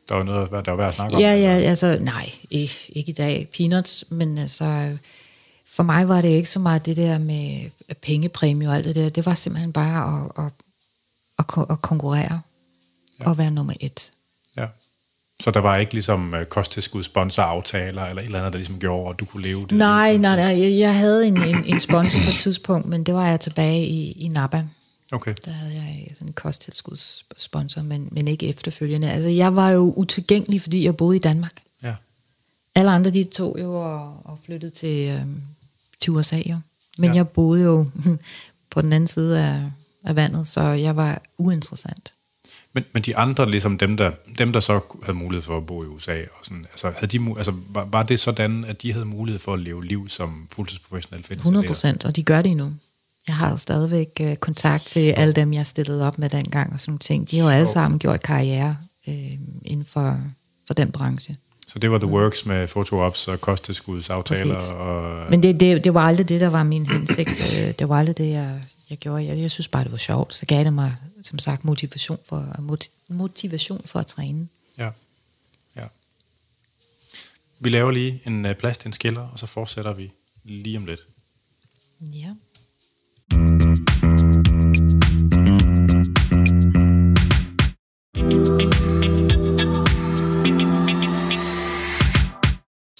Der 0.10 0.16
var 0.16 0.24
noget, 0.24 0.52
der 0.52 0.72
var 0.72 0.76
værd 0.76 0.88
at 0.88 0.94
snakke 0.94 1.16
om. 1.16 1.22
Ja, 1.22 1.34
ja, 1.34 1.50
altså, 1.50 1.98
nej, 2.02 2.30
ikke, 2.50 2.76
ikke 2.90 3.10
i 3.10 3.14
dag, 3.14 3.50
peanuts, 3.58 4.04
men 4.10 4.38
altså, 4.38 4.98
for 5.74 5.84
mig 5.84 6.08
var 6.08 6.22
det 6.22 6.30
ikke 6.30 6.50
så 6.50 6.60
meget 6.60 6.86
det 6.86 6.98
der 6.98 7.18
med 7.18 7.70
pengepræmie 8.02 8.70
og 8.70 8.76
alt 8.76 8.86
det 8.86 8.96
der, 8.96 9.10
det 9.10 9.26
var 9.26 9.34
simpelthen 9.34 9.74
bare 9.74 10.24
at, 10.38 10.46
at, 10.46 10.52
at, 11.40 11.66
at 11.70 11.82
konkurrere 11.82 12.42
ja. 13.20 13.30
og 13.30 13.38
være 13.38 13.52
nummer 13.52 13.74
et. 13.80 14.12
Ja. 14.58 14.68
Så 15.42 15.52
der 15.52 15.60
var 15.60 15.78
ikke 15.78 15.94
ligesom 15.94 16.34
uh, 16.34 16.44
kosttilskud, 16.44 17.04
sponsoraftaler 17.04 18.06
eller 18.06 18.22
et 18.22 18.26
eller 18.26 18.40
andet, 18.40 18.54
der 18.54 18.60
ligesom 18.60 18.80
gjorde, 18.80 19.10
at 19.10 19.20
du 19.20 19.26
kunne 19.26 19.44
leve 19.44 19.62
det? 19.62 19.72
Nej, 19.72 20.18
nej, 20.18 20.36
nej. 20.36 20.80
Jeg 20.80 20.98
havde 20.98 21.28
en, 21.28 21.44
en, 21.44 21.66
en 21.66 21.80
sponsor 21.80 22.20
på 22.26 22.30
et 22.30 22.40
tidspunkt, 22.40 22.88
men 22.88 23.04
det 23.04 23.14
var 23.14 23.28
jeg 23.28 23.40
tilbage 23.40 23.86
i, 23.86 24.12
i 24.12 24.28
Napa. 24.28 24.64
Okay. 25.12 25.34
Der 25.46 25.52
havde 25.52 25.74
jeg 25.74 26.08
sådan 26.14 26.28
en 26.28 26.34
kosttilskudssponsor, 26.34 27.82
men, 27.82 28.10
men 28.12 28.28
ikke 28.28 28.48
efterfølgende. 28.48 29.12
Altså, 29.12 29.30
jeg 29.30 29.56
var 29.56 29.70
jo 29.70 29.94
utilgængelig, 29.98 30.62
fordi 30.62 30.86
jeg 30.86 30.98
boede 30.98 31.16
i 31.16 31.20
Danmark. 31.20 31.54
Ja. 31.84 31.96
Alle 32.76 32.92
andre, 32.92 33.12
de 33.12 33.24
tog 33.24 33.58
jo 33.60 33.76
og, 33.76 34.22
og 34.26 34.40
flyttede 34.46 34.72
til, 34.72 35.10
øhm, 35.10 35.42
til 36.04 36.14
USA, 36.14 36.38
jo. 36.46 36.58
Men 36.98 37.10
ja. 37.10 37.16
jeg 37.16 37.28
boede 37.28 37.64
jo 37.64 37.90
på 38.72 38.82
den 38.82 38.94
anden 38.94 39.08
side 39.08 39.40
af, 39.40 39.72
af 40.04 40.16
vandet, 40.16 40.48
så 40.48 40.62
jeg 40.62 40.96
var 40.96 41.22
uinteressant. 41.38 42.14
Men, 42.74 42.86
men 42.94 43.04
de 43.04 43.18
andre, 43.18 43.52
ligesom 43.52 43.78
dem 43.78 43.98
der, 43.98 44.12
dem, 44.38 44.54
der 44.54 44.60
så 44.60 44.80
havde 45.04 45.18
mulighed 45.18 45.42
for 45.42 45.58
at 45.58 45.66
bo 45.66 45.84
i 45.84 45.88
USA, 45.88 46.22
og 46.22 46.46
sådan, 46.46 46.66
altså, 46.72 46.92
havde 46.96 47.20
de, 47.20 47.34
altså, 47.38 47.54
var, 47.70 47.86
var 47.86 48.04
det 48.04 48.20
sådan, 48.20 48.66
at 48.66 48.82
de 48.82 48.94
havde 48.94 49.06
mulighed 49.06 49.40
for 49.40 49.54
at 49.54 49.60
leve 49.60 49.86
liv 49.86 50.10
som 50.10 50.48
fuldtidsprofessionelle 50.56 51.36
100 51.36 51.68
procent, 51.68 52.06
og 52.06 52.16
de 52.16 52.24
gør 52.24 52.42
det 52.42 52.52
endnu. 52.52 52.74
Jeg 53.28 53.36
har 53.36 53.56
stadigvæk 53.56 54.22
uh, 54.24 54.36
kontakt 54.36 54.84
til 54.84 55.12
alle 55.12 55.34
dem, 55.34 55.54
jeg 55.54 55.66
stillede 55.66 56.08
op 56.08 56.18
med 56.18 56.30
dengang 56.30 56.74
og 56.74 56.80
sådan 56.80 56.98
ting. 56.98 57.32
De 57.32 57.40
har 57.40 57.46
jo 57.46 57.52
alle 57.52 57.68
sammen 57.68 58.00
gjort 58.00 58.22
karriere 58.24 58.76
uh, 59.08 59.14
inden 59.66 59.86
for, 59.86 60.20
for 60.68 60.74
den 60.74 60.92
branche. 60.92 61.36
Så 61.74 61.80
det 61.80 61.92
var 61.92 61.98
The 61.98 62.08
Works 62.08 62.46
med 62.46 62.68
foto-ops 62.68 63.28
og 63.28 63.42
kosttilskudsaftaler? 63.42 64.72
Og... 64.74 65.30
Men 65.30 65.44
det, 65.44 65.60
det, 65.60 65.84
det 65.84 65.94
var 65.94 66.02
aldrig 66.02 66.30
det, 66.30 66.40
der 66.40 66.50
var 66.50 66.64
min 66.64 66.86
hensigt. 66.86 67.30
Øh, 67.60 67.74
det 67.80 67.90
var 67.90 68.00
aldrig 68.00 68.18
det, 68.18 68.30
jeg, 68.30 68.64
jeg 68.90 68.98
gjorde. 68.98 69.26
Jeg, 69.26 69.40
jeg 69.40 69.52
synes 69.52 69.68
bare, 69.68 69.84
det 69.84 69.92
var 69.92 69.98
sjovt. 69.98 70.34
Så 70.34 70.46
gav 70.46 70.64
det 70.64 70.74
mig, 70.74 70.96
som 71.22 71.40
sagt, 71.40 71.66
motivation 71.66 72.18
for, 72.30 72.56
motivation 73.10 73.82
for 73.86 74.00
at 74.00 74.06
træne. 74.06 74.48
Ja. 74.78 74.90
ja. 75.76 75.86
Vi 77.60 77.70
laver 77.70 77.92
lige 77.92 78.22
en 78.26 78.46
uh, 78.46 78.54
plads 78.54 78.78
til 78.78 78.88
en 78.88 78.94
skiller, 78.94 79.22
og 79.22 79.40
så 79.40 79.48
fortsætter 79.48 79.94
vi 79.94 80.12
lige 80.44 80.78
om 80.78 80.86
lidt. 80.86 81.02
Ja. 82.02 82.30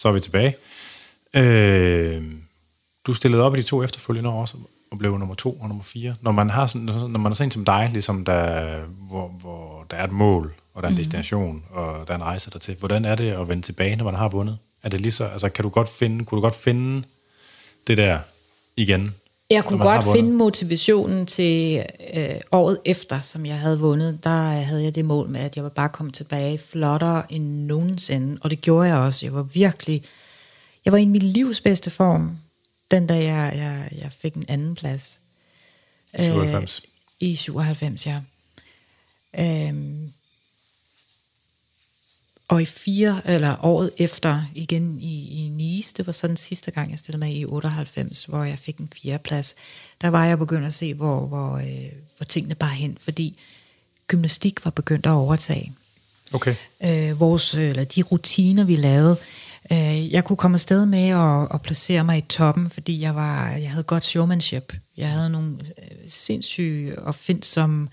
Så 0.04 0.10
er 0.10 0.14
vi 0.14 0.20
tilbage. 0.20 0.56
Øh, 1.34 2.24
du 3.08 3.14
stillede 3.14 3.44
op 3.44 3.56
i 3.56 3.58
de 3.58 3.64
to 3.64 3.84
efterfølgende 3.84 4.30
år 4.30 4.42
også, 4.42 4.58
og 4.92 4.98
blev 4.98 5.18
nummer 5.18 5.36
to 5.36 5.54
og 5.54 5.68
nummer 5.68 5.84
fire. 5.84 6.16
Når 6.22 6.32
man, 6.32 6.50
har 6.50 6.68
sådan, 6.68 6.86
når 6.86 7.20
man 7.20 7.32
er 7.32 7.36
sådan 7.36 7.48
en 7.48 7.52
som 7.52 7.66
dig, 7.66 7.90
ligesom 7.94 8.26
der, 8.26 8.80
hvor, 8.86 9.28
hvor 9.28 9.86
der 9.92 9.98
er 9.98 10.04
et 10.04 10.12
mål, 10.12 10.54
og 10.74 10.82
der 10.82 10.88
er 10.88 10.90
en 10.90 10.94
mm. 10.94 10.98
destination, 10.98 11.64
og 11.70 12.08
der 12.08 12.14
er 12.14 12.18
en 12.18 12.24
rejse 12.24 12.52
der 12.52 12.60
til, 12.60 12.76
hvordan 12.80 13.06
er 13.06 13.16
det 13.16 13.32
at 13.32 13.50
vende 13.50 13.64
tilbage, 13.64 13.96
når 13.96 14.06
man 14.06 14.16
har 14.16 14.28
vundet? 14.28 14.58
Er 14.84 14.90
det 14.90 15.02
lige 15.02 15.12
så, 15.12 15.26
altså, 15.26 15.50
kan 15.50 15.64
du 15.64 15.70
godt 15.70 15.90
finde, 15.90 16.26
kunne 16.26 16.38
du 16.38 16.42
godt 16.42 16.56
finde 16.56 17.04
det 17.88 17.98
der 17.98 18.20
igen? 18.78 19.16
Jeg 19.54 19.66
kunne 19.66 19.80
godt 19.80 20.04
finde 20.16 20.32
motivationen 20.32 21.26
til 21.26 21.86
øh, 22.14 22.36
året 22.52 22.80
efter, 22.86 23.20
som 23.20 23.46
jeg 23.46 23.60
havde 23.60 23.80
vundet. 23.80 24.24
Der 24.24 24.52
havde 24.52 24.84
jeg 24.84 24.96
det 24.96 25.06
mål 25.06 25.30
med, 25.30 25.42
at 25.42 25.56
jeg 25.56 25.64
ville 25.64 25.76
bare 25.76 25.90
komme 25.90 26.12
tilbage 26.12 26.58
flottere 26.58 27.32
end 27.32 27.66
nogensinde. 27.66 28.38
Og 28.42 28.50
det 28.50 28.62
gjorde 28.62 28.88
jeg 28.88 28.98
også. 28.98 29.26
Jeg 29.26 29.34
var 29.34 29.44
virkelig... 29.44 30.04
Jeg 30.86 30.94
var 30.94 31.00
i 31.00 31.06
min 31.06 31.22
livs 31.22 31.62
bedste 31.62 31.90
form, 31.90 32.38
den 32.92 33.08
dag 33.08 33.24
jeg, 33.24 33.54
jeg, 33.56 34.00
jeg 34.02 34.12
fik 34.12 34.36
en 34.36 34.46
anden 34.48 34.76
plads. 34.76 35.22
I 36.20 36.22
97? 36.22 36.82
Øh, 37.22 37.30
I 37.30 37.36
97, 37.36 38.08
ja. 38.08 38.20
Øhm, 39.40 40.14
og 42.48 42.62
i 42.62 42.66
fire, 42.66 43.22
eller 43.26 43.66
året 43.66 43.92
efter, 43.98 44.42
igen 44.56 44.98
i, 45.02 45.46
i 45.46 45.50
Nice, 45.50 45.94
det 45.98 46.06
var 46.06 46.14
sådan 46.14 46.38
sidste 46.38 46.72
gang, 46.72 46.92
jeg 46.92 47.00
stillede 47.00 47.20
mig 47.20 47.36
i 47.36 47.46
98, 47.46 48.26
hvor 48.26 48.44
jeg 48.44 48.60
fik 48.60 48.78
en 48.78 48.90
fjerdeplads, 49.02 49.56
der 50.02 50.08
var 50.08 50.26
jeg 50.26 50.40
begyndt 50.40 50.66
at 50.66 50.74
se, 50.74 50.94
hvor, 50.94 51.28
hvor, 51.28 51.58
øh, 51.58 51.92
hvor 52.18 52.26
tingene 52.26 52.56
bare 52.56 52.70
hen, 52.76 52.98
fordi 53.00 53.40
gymnastik 54.08 54.66
var 54.66 54.72
begyndt 54.72 55.06
at 55.06 55.12
overtage. 55.12 55.74
Okay. 56.34 56.56
Øh, 56.84 57.20
vores, 57.20 57.54
eller 57.54 57.84
de 57.84 58.02
rutiner, 58.02 58.64
vi 58.64 58.76
lavede, 58.76 59.18
øh, 59.72 60.14
jeg 60.14 60.24
kunne 60.24 60.38
komme 60.38 60.56
afsted 60.56 60.86
med 60.86 61.10
at, 61.10 61.48
at 61.54 61.62
placere 61.62 62.04
mig 62.04 62.18
i 62.18 62.22
toppen, 62.22 62.70
fordi 62.70 63.02
jeg, 63.02 63.16
var, 63.16 63.52
jeg 63.52 63.70
havde 63.70 63.84
godt 63.84 64.06
showmanship. 64.06 64.74
Jeg 64.98 65.10
havde 65.10 65.30
nogle 65.30 65.50
øh, 65.78 65.98
sindssyge 66.08 67.00
og 67.00 67.16
findsomme 67.16 67.88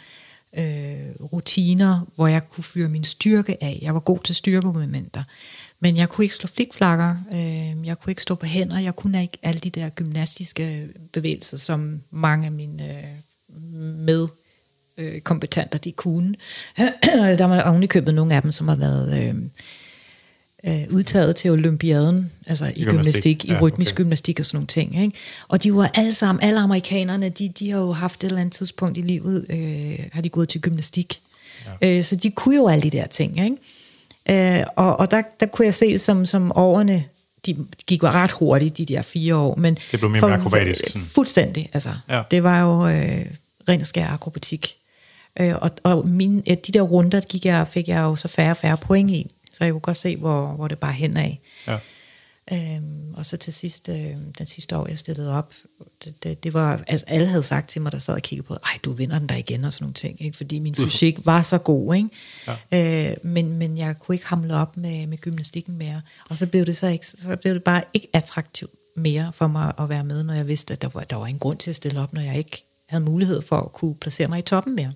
øh, 0.56 1.24
rutiner, 1.32 2.06
hvor 2.14 2.26
jeg 2.26 2.48
kunne 2.48 2.64
fyre 2.64 2.88
min 2.88 3.04
styrke 3.04 3.64
af. 3.64 3.78
Jeg 3.82 3.94
var 3.94 4.00
god 4.00 4.18
til 4.18 4.34
styrkemovementer. 4.34 5.22
Men 5.80 5.96
jeg 5.96 6.08
kunne 6.08 6.24
ikke 6.24 6.34
slå 6.34 6.46
flikflakker, 6.46 7.14
øh, 7.34 7.86
jeg 7.86 7.98
kunne 7.98 8.10
ikke 8.10 8.22
stå 8.22 8.34
på 8.34 8.46
hænder, 8.46 8.78
jeg 8.78 8.96
kunne 8.96 9.22
ikke 9.22 9.38
alle 9.42 9.58
de 9.58 9.70
der 9.70 9.88
gymnastiske 9.88 10.88
bevægelser, 11.12 11.56
som 11.56 12.00
mange 12.10 12.46
af 12.46 12.52
mine 12.52 12.98
øh, 12.98 13.04
med 13.80 14.28
øh, 14.98 15.20
kompetenter, 15.20 15.78
de 15.78 15.92
kunne. 15.92 16.34
der 17.38 17.44
var 17.44 17.62
ovenikøbet 17.62 18.14
nogle 18.14 18.34
af 18.34 18.42
dem, 18.42 18.52
som 18.52 18.68
har 18.68 18.76
været 18.76 19.22
øh, 19.22 19.34
øh, 20.64 20.84
udtaget 20.90 21.36
til 21.36 21.50
olympiaden, 21.50 22.30
altså 22.46 22.64
i, 22.64 22.68
gymnastik, 22.68 22.90
gymnastik 22.90 23.48
ja, 23.48 23.54
i 23.54 23.60
rytmisk 23.60 23.94
okay. 23.94 24.02
gymnastik 24.02 24.40
og 24.40 24.46
sådan 24.46 24.56
nogle 24.56 24.66
ting. 24.66 25.02
Ikke? 25.02 25.16
Og 25.48 25.62
de 25.62 25.74
var 25.74 25.90
alle 25.94 26.14
sammen, 26.14 26.44
alle 26.44 26.60
amerikanerne, 26.60 27.28
de, 27.28 27.48
de 27.48 27.70
har 27.70 27.78
jo 27.78 27.92
haft 27.92 28.24
et 28.24 28.28
eller 28.28 28.40
andet 28.40 28.54
tidspunkt 28.54 28.98
i 28.98 29.00
livet, 29.00 29.46
øh, 29.48 29.98
har 30.12 30.22
de 30.22 30.28
gået 30.28 30.48
til 30.48 30.60
gymnastik. 30.60 31.20
Ja. 31.82 31.88
Øh, 31.88 32.04
så 32.04 32.16
de 32.16 32.30
kunne 32.30 32.56
jo 32.56 32.68
alle 32.68 32.82
de 32.82 32.90
der 32.90 33.06
ting. 33.06 33.38
Ikke? 33.44 33.56
Øh, 34.58 34.66
og 34.76 34.96
og 34.96 35.10
der, 35.10 35.22
der 35.40 35.46
kunne 35.46 35.64
jeg 35.64 35.74
se, 35.74 35.98
som, 35.98 36.26
som 36.26 36.52
årene, 36.54 37.04
de 37.46 37.56
gik 37.86 38.02
ret 38.02 38.32
hurtigt, 38.32 38.78
de 38.78 38.86
der 38.86 39.02
fire 39.02 39.36
år. 39.36 39.54
Men 39.56 39.78
det 39.90 39.98
blev 39.98 40.10
mere, 40.10 40.20
for, 40.20 40.28
mere 40.28 40.36
akrobatisk. 40.38 40.88
Sådan. 40.88 41.06
Fuldstændig. 41.06 41.70
Altså, 41.72 41.90
ja. 42.08 42.22
Det 42.30 42.42
var 42.42 42.60
jo 42.60 42.88
øh, 42.88 43.26
ren 43.68 43.84
skær 43.84 44.08
akrobatik. 44.08 44.74
Øh, 45.40 45.54
og 45.60 45.70
og 45.82 46.08
mine, 46.08 46.40
de 46.40 46.72
der 46.72 46.80
runder 46.80 47.20
gik 47.20 47.44
jeg, 47.44 47.68
fik 47.68 47.88
jeg 47.88 48.00
jo 48.00 48.16
så 48.16 48.28
færre 48.28 48.50
og 48.50 48.56
færre 48.56 48.76
point 48.76 49.10
i. 49.10 49.30
Så 49.54 49.64
jeg 49.64 49.72
kunne 49.72 49.80
godt 49.80 49.96
se, 49.96 50.16
hvor, 50.16 50.46
hvor 50.46 50.68
det 50.68 50.78
bare 50.78 50.92
hen 50.92 51.16
af. 51.16 51.40
Ja. 51.66 51.78
Øhm, 52.52 53.14
og 53.14 53.26
så 53.26 53.36
til 53.36 53.52
sidst, 53.52 53.88
øh, 53.88 54.16
den 54.38 54.46
sidste 54.46 54.76
år, 54.76 54.88
jeg 54.88 54.98
stillede 54.98 55.32
op, 55.32 55.54
det, 56.04 56.22
det, 56.22 56.44
det 56.44 56.54
var, 56.54 56.84
altså 56.86 57.06
alle 57.08 57.26
havde 57.26 57.42
sagt 57.42 57.68
til 57.68 57.82
mig, 57.82 57.92
der 57.92 57.98
sad 57.98 58.14
og 58.14 58.22
kiggede 58.22 58.46
på, 58.46 58.54
ej, 58.54 58.78
du 58.84 58.92
vinder 58.92 59.18
den 59.18 59.28
der 59.28 59.34
igen, 59.36 59.64
og 59.64 59.72
sådan 59.72 59.84
nogle 59.84 59.94
ting, 59.94 60.22
ikke? 60.22 60.36
fordi 60.36 60.58
min 60.58 60.74
fysik 60.74 61.26
var 61.26 61.42
så 61.42 61.58
god, 61.58 61.94
ikke? 61.94 62.08
Ja. 62.72 63.10
Øh, 63.10 63.16
men, 63.22 63.52
men 63.52 63.78
jeg 63.78 63.98
kunne 63.98 64.14
ikke 64.14 64.26
hamle 64.26 64.54
op 64.54 64.76
med, 64.76 65.06
med 65.06 65.18
gymnastikken 65.18 65.78
mere, 65.78 66.02
og 66.30 66.38
så 66.38 66.46
blev 66.46 66.66
det 66.66 66.76
så, 66.76 66.86
ikke, 66.86 67.06
så 67.06 67.36
blev 67.36 67.54
det 67.54 67.64
bare 67.64 67.84
ikke 67.94 68.08
attraktivt 68.12 68.70
mere 68.96 69.32
for 69.34 69.46
mig 69.46 69.72
at 69.78 69.88
være 69.88 70.04
med, 70.04 70.24
når 70.24 70.34
jeg 70.34 70.48
vidste, 70.48 70.72
at 70.72 70.82
der 70.82 70.88
var, 70.88 71.04
der 71.04 71.16
var 71.16 71.26
en 71.26 71.38
grund 71.38 71.58
til 71.58 71.70
at 71.70 71.76
stille 71.76 72.00
op, 72.00 72.12
når 72.12 72.20
jeg 72.20 72.38
ikke 72.38 72.64
havde 72.86 73.04
mulighed 73.04 73.42
for 73.42 73.56
at 73.56 73.72
kunne 73.72 73.94
placere 73.94 74.28
mig 74.28 74.38
i 74.38 74.42
toppen 74.42 74.74
mere. 74.74 74.92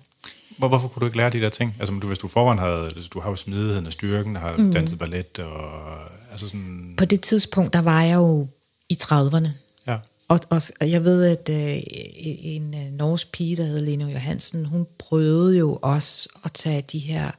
Hvor, 0.57 0.67
hvorfor 0.67 0.87
kunne 0.87 0.99
du 0.99 1.05
ikke 1.05 1.17
lære 1.17 1.29
de 1.29 1.41
der 1.41 1.49
ting? 1.49 1.75
Altså, 1.79 1.95
du, 2.01 2.07
hvis 2.07 2.17
du 2.17 2.27
forvejen 2.27 2.59
havde, 2.59 2.85
altså, 2.85 3.09
du 3.13 3.19
har 3.19 3.29
jo 3.29 3.35
smidigheden 3.35 3.85
og 3.85 3.93
styrken, 3.93 4.35
har 4.35 4.57
mm. 4.57 4.73
danset 4.73 4.99
ballet, 4.99 5.39
og 5.39 5.97
altså 6.31 6.47
sådan... 6.47 6.93
På 6.97 7.05
det 7.05 7.21
tidspunkt, 7.21 7.73
der 7.73 7.81
var 7.81 8.03
jeg 8.03 8.15
jo 8.15 8.47
i 8.89 8.97
30'erne. 9.03 9.49
Ja. 9.87 9.97
Og, 10.27 10.39
og, 10.49 10.61
og 10.81 10.91
jeg 10.91 11.03
ved, 11.03 11.25
at 11.25 11.49
øh, 11.49 11.83
en 12.15 12.73
øh, 12.73 12.91
norsk 12.91 13.31
pige, 13.31 13.55
der 13.55 13.63
hed 13.63 13.81
Lene 13.81 14.11
Johansen, 14.11 14.65
hun 14.65 14.87
prøvede 14.97 15.57
jo 15.57 15.79
også 15.81 16.29
at 16.45 16.51
tage 16.53 16.81
de 16.81 16.99
her 16.99 17.31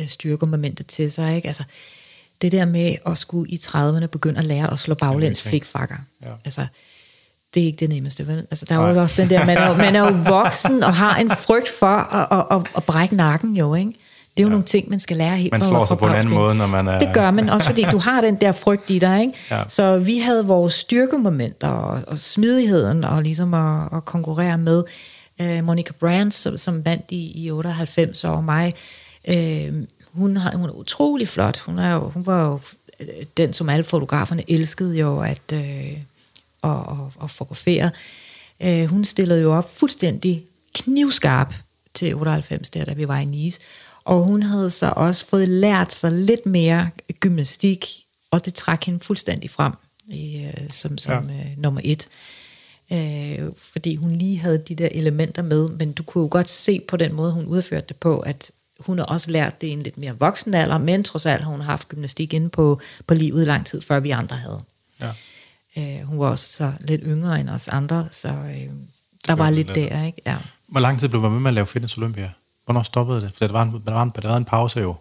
øh, 0.00 0.06
styrkemomenter 0.06 0.84
til 0.84 1.12
sig, 1.12 1.36
ikke? 1.36 1.48
Altså, 1.48 1.64
det 2.42 2.52
der 2.52 2.64
med 2.64 2.96
at 3.06 3.18
skulle 3.18 3.50
i 3.50 3.60
30'erne 3.64 4.06
begynde 4.06 4.38
at 4.38 4.44
lære 4.44 4.72
at 4.72 4.78
slå 4.78 4.94
baglæns 4.94 5.42
flikfakker. 5.42 5.96
Ja. 6.22 6.32
Altså, 6.44 6.66
det 7.56 7.62
er 7.62 7.66
ikke 7.66 7.80
det 7.80 7.88
nemmeste, 7.88 8.26
vel? 8.26 8.38
Altså, 8.38 8.66
der 8.68 8.78
er 8.78 8.90
jo 8.90 9.00
også 9.00 9.22
den 9.22 9.30
der, 9.30 9.44
man 9.44 9.56
er, 9.56 9.76
man 9.76 9.96
er 9.96 10.00
jo 10.00 10.16
voksen 10.24 10.82
og 10.82 10.94
har 10.94 11.16
en 11.16 11.30
frygt 11.30 11.68
for 11.68 11.86
at, 11.86 12.38
at, 12.38 12.58
at, 12.58 12.68
at 12.76 12.84
brække 12.84 13.16
nakken 13.16 13.56
jo, 13.56 13.74
ikke? 13.74 13.90
Det 13.90 14.42
er 14.42 14.44
jo 14.44 14.48
ja. 14.48 14.50
nogle 14.50 14.64
ting, 14.64 14.90
man 14.90 15.00
skal 15.00 15.16
lære 15.16 15.36
helt 15.36 15.52
Man 15.52 15.62
slår 15.62 15.84
sig 15.84 15.98
på 15.98 16.06
en 16.06 16.14
anden 16.14 16.34
måde, 16.34 16.54
når 16.54 16.66
man 16.66 16.88
er... 16.88 16.98
Det 16.98 17.08
gør 17.14 17.30
man, 17.30 17.48
også 17.48 17.66
fordi 17.66 17.82
du 17.82 17.98
har 17.98 18.20
den 18.20 18.34
der 18.34 18.52
frygt 18.52 18.90
i 18.90 18.98
dig, 18.98 19.20
ikke? 19.20 19.32
Ja. 19.50 19.62
Så 19.68 19.98
vi 19.98 20.18
havde 20.18 20.46
vores 20.46 20.72
styrkemomenter 20.72 21.68
og, 21.68 22.02
og 22.06 22.18
smidigheden 22.18 23.04
og 23.04 23.22
ligesom 23.22 23.54
at, 23.54 23.88
at 23.96 24.04
konkurrere 24.04 24.58
med 24.58 24.82
uh, 25.40 25.66
Monica 25.66 25.92
Brandt, 26.00 26.34
som, 26.34 26.56
som 26.56 26.84
vandt 26.84 27.04
i, 27.08 27.44
i 27.44 27.50
98 27.50 28.24
og 28.24 28.44
mig. 28.44 28.72
Uh, 29.28 29.34
hun, 30.12 30.36
har, 30.36 30.56
hun 30.56 30.68
er 30.68 30.74
utrolig 30.74 31.28
flot. 31.28 31.58
Hun, 31.58 31.78
er 31.78 31.94
jo, 31.94 32.00
hun 32.00 32.26
var 32.26 32.46
jo 32.46 32.60
øh, 33.00 33.06
den, 33.36 33.52
som 33.52 33.68
alle 33.68 33.84
fotograferne 33.84 34.50
elskede 34.50 34.98
jo, 34.98 35.20
at... 35.20 35.52
Uh, 35.52 35.60
og, 36.62 36.86
og, 36.86 37.12
og 37.16 37.30
fotografere. 37.30 37.90
Øh, 38.60 38.86
hun 38.86 39.04
stillede 39.04 39.40
jo 39.40 39.54
op 39.54 39.76
fuldstændig 39.76 40.44
knivskarp 40.74 41.54
til 41.94 42.14
98, 42.14 42.70
der, 42.70 42.84
da 42.84 42.92
vi 42.92 43.08
var 43.08 43.18
i 43.18 43.24
Nice. 43.24 43.60
Og 44.04 44.24
hun 44.24 44.42
havde 44.42 44.70
så 44.70 44.92
også 44.96 45.26
fået 45.26 45.48
lært 45.48 45.92
sig 45.92 46.12
lidt 46.12 46.46
mere 46.46 46.90
gymnastik, 47.20 47.86
og 48.30 48.44
det 48.44 48.54
trak 48.54 48.84
hende 48.84 49.00
fuldstændig 49.00 49.50
frem 49.50 49.72
i, 50.08 50.44
øh, 50.44 50.70
som, 50.70 50.98
som 50.98 51.30
ja. 51.30 51.34
øh, 51.34 51.46
nummer 51.56 51.80
et. 51.84 52.08
Øh, 52.92 53.52
fordi 53.58 53.96
hun 53.96 54.12
lige 54.12 54.38
havde 54.38 54.58
de 54.58 54.74
der 54.74 54.88
elementer 54.92 55.42
med, 55.42 55.68
men 55.68 55.92
du 55.92 56.02
kunne 56.02 56.22
jo 56.22 56.28
godt 56.30 56.50
se 56.50 56.80
på 56.88 56.96
den 56.96 57.14
måde, 57.14 57.32
hun 57.32 57.46
udførte 57.46 57.86
det 57.88 57.96
på, 57.96 58.18
at 58.18 58.50
hun 58.80 58.98
har 58.98 59.04
også 59.04 59.30
lært 59.30 59.60
det 59.60 59.66
i 59.66 59.70
en 59.70 59.82
lidt 59.82 59.98
mere 59.98 60.18
voksen 60.18 60.54
alder, 60.54 60.78
men 60.78 61.04
trods 61.04 61.26
alt 61.26 61.42
har 61.42 61.50
hun 61.50 61.60
haft 61.60 61.88
gymnastik 61.88 62.34
inde 62.34 62.48
på, 62.48 62.80
på 63.06 63.14
livet 63.14 63.46
lang 63.46 63.66
tid, 63.66 63.82
før 63.82 64.00
vi 64.00 64.10
andre 64.10 64.36
havde. 64.36 64.60
Ja. 65.00 65.10
Øh, 65.78 66.00
hun 66.02 66.18
var 66.18 66.26
også 66.26 66.52
så 66.52 66.72
lidt 66.80 67.00
yngre 67.04 67.40
end 67.40 67.50
os 67.50 67.68
andre, 67.68 68.08
så 68.10 68.28
øh, 68.28 68.70
der 69.26 69.32
var 69.32 69.50
lidt 69.50 69.74
der, 69.74 70.04
ikke? 70.04 70.22
Ja. 70.26 70.36
Hvor 70.68 70.80
lang 70.80 71.00
tid 71.00 71.08
blev 71.08 71.22
du 71.22 71.28
med 71.28 71.40
med 71.40 71.50
at 71.50 71.54
lave 71.54 71.66
Fitness 71.66 71.98
Olympia? 71.98 72.30
Hvornår 72.64 72.82
stoppede 72.82 73.20
det? 73.20 73.30
For 73.34 73.46
der 73.46 73.52
var 73.52 73.62
en, 73.62 73.82
der 73.86 73.92
var 73.92 74.02
en, 74.02 74.12
der 74.22 74.28
var 74.28 74.36
en 74.36 74.44
pause 74.44 74.80
jo. 74.80 74.94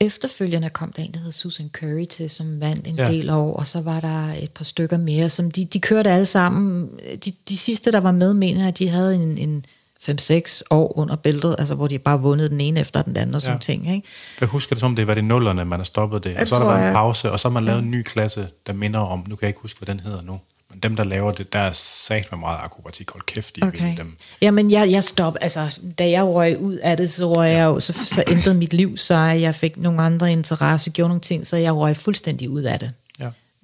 Efterfølgende 0.00 0.70
kom 0.70 0.92
der 0.92 1.02
en, 1.02 1.12
der 1.12 1.20
hed 1.20 1.32
Susan 1.32 1.70
Curry 1.72 2.04
til, 2.04 2.30
som 2.30 2.60
vandt 2.60 2.86
en 2.86 2.96
ja. 2.96 3.08
del 3.08 3.30
år, 3.30 3.56
og 3.56 3.66
så 3.66 3.80
var 3.80 4.00
der 4.00 4.32
et 4.32 4.50
par 4.50 4.64
stykker 4.64 4.96
mere, 4.96 5.30
som 5.30 5.50
de, 5.50 5.64
de 5.64 5.80
kørte 5.80 6.10
alle 6.10 6.26
sammen. 6.26 6.90
De, 7.24 7.32
de 7.48 7.56
sidste, 7.56 7.92
der 7.92 8.00
var 8.00 8.12
med, 8.12 8.34
mener 8.34 8.68
at 8.68 8.78
de 8.78 8.88
havde 8.88 9.14
en, 9.14 9.38
en 9.38 9.64
5-6 10.08 10.62
år 10.70 10.98
under 10.98 11.16
bæltet, 11.16 11.56
altså 11.58 11.74
hvor 11.74 11.88
de 11.88 11.98
bare 11.98 12.20
vundet 12.20 12.50
den 12.50 12.60
ene 12.60 12.80
efter 12.80 13.02
den 13.02 13.16
anden 13.16 13.34
og 13.34 13.42
sådan 13.42 13.56
ja. 13.56 13.60
ting. 13.60 13.94
Ikke? 13.94 14.08
Jeg 14.40 14.48
husker 14.48 14.74
det 14.74 14.80
som, 14.80 14.96
det 14.96 15.06
var 15.06 15.14
det 15.14 15.24
nullerne, 15.24 15.64
man 15.64 15.78
har 15.78 15.84
stoppet 15.84 16.24
det, 16.24 16.30
jeg 16.30 16.40
og 16.40 16.48
så 16.48 16.54
har 16.54 16.64
der 16.64 16.74
været 16.74 16.88
en 16.88 16.94
pause, 16.94 17.32
og 17.32 17.40
så 17.40 17.48
har 17.48 17.52
man 17.52 17.64
lavet 17.64 17.78
ja. 17.78 17.84
en 17.84 17.90
ny 17.90 18.02
klasse, 18.02 18.48
der 18.66 18.72
minder 18.72 19.00
om, 19.00 19.24
nu 19.28 19.36
kan 19.36 19.46
jeg 19.46 19.48
ikke 19.48 19.60
huske, 19.60 19.78
hvad 19.78 19.94
den 19.94 20.00
hedder 20.00 20.22
nu. 20.22 20.40
Men 20.70 20.78
dem, 20.78 20.96
der 20.96 21.04
laver 21.04 21.32
det, 21.32 21.52
der 21.52 21.58
er 21.58 21.72
sagt 21.72 22.32
med 22.32 22.38
meget 22.38 22.58
akrobatik. 22.62 23.10
Hold 23.10 23.22
kæft, 23.22 23.56
de 23.56 23.60
okay. 23.62 23.96
dem. 23.96 24.16
Jamen, 24.40 24.70
jeg, 24.70 24.90
jeg 24.90 25.04
stop, 25.04 25.36
altså, 25.40 25.78
da 25.98 26.10
jeg 26.10 26.24
røg 26.24 26.58
ud 26.58 26.76
af 26.76 26.96
det, 26.96 27.10
så 27.10 27.34
røg 27.34 27.46
ja. 27.46 27.56
jeg 27.56 27.64
jo, 27.64 27.80
så, 27.80 27.92
så 27.92 28.24
ændrede 28.28 28.54
mit 28.54 28.72
liv, 28.72 28.96
så 28.96 29.16
jeg 29.16 29.54
fik 29.54 29.76
nogle 29.76 30.02
andre 30.02 30.32
interesser, 30.32 30.90
gjorde 30.90 31.08
nogle 31.08 31.20
ting, 31.20 31.46
så 31.46 31.56
jeg 31.56 31.74
røg 31.74 31.96
fuldstændig 31.96 32.50
ud 32.50 32.62
af 32.62 32.78
det. 32.78 32.92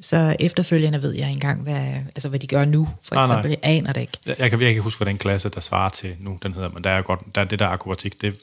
Så 0.00 0.36
efterfølgende 0.40 1.02
ved 1.02 1.12
jeg 1.12 1.28
ikke 1.28 1.36
engang, 1.36 1.62
hvad, 1.62 1.86
altså, 1.86 2.28
hvad 2.28 2.38
de 2.38 2.46
gør 2.46 2.64
nu, 2.64 2.88
for 3.02 3.16
ah, 3.16 3.24
eksempel. 3.24 3.50
Nej. 3.50 3.58
Jeg 3.62 3.76
aner 3.76 3.92
det 3.92 4.00
ikke. 4.00 4.18
Jeg, 4.26 4.36
jeg, 4.38 4.50
kan, 4.50 4.60
jeg 4.60 4.74
kan 4.74 4.82
huske, 4.82 4.98
hvad 4.98 5.06
den 5.06 5.18
klasse, 5.18 5.48
der 5.48 5.60
svarer 5.60 5.88
til 5.88 6.16
nu, 6.18 6.38
den 6.42 6.54
hedder, 6.54 6.68
men 6.68 6.84
der 6.84 6.90
er 6.90 7.02
godt, 7.02 7.20
der 7.34 7.40
er 7.40 7.44
det 7.44 7.58
der 7.58 7.68
akrobatik, 7.68 8.22
det 8.22 8.40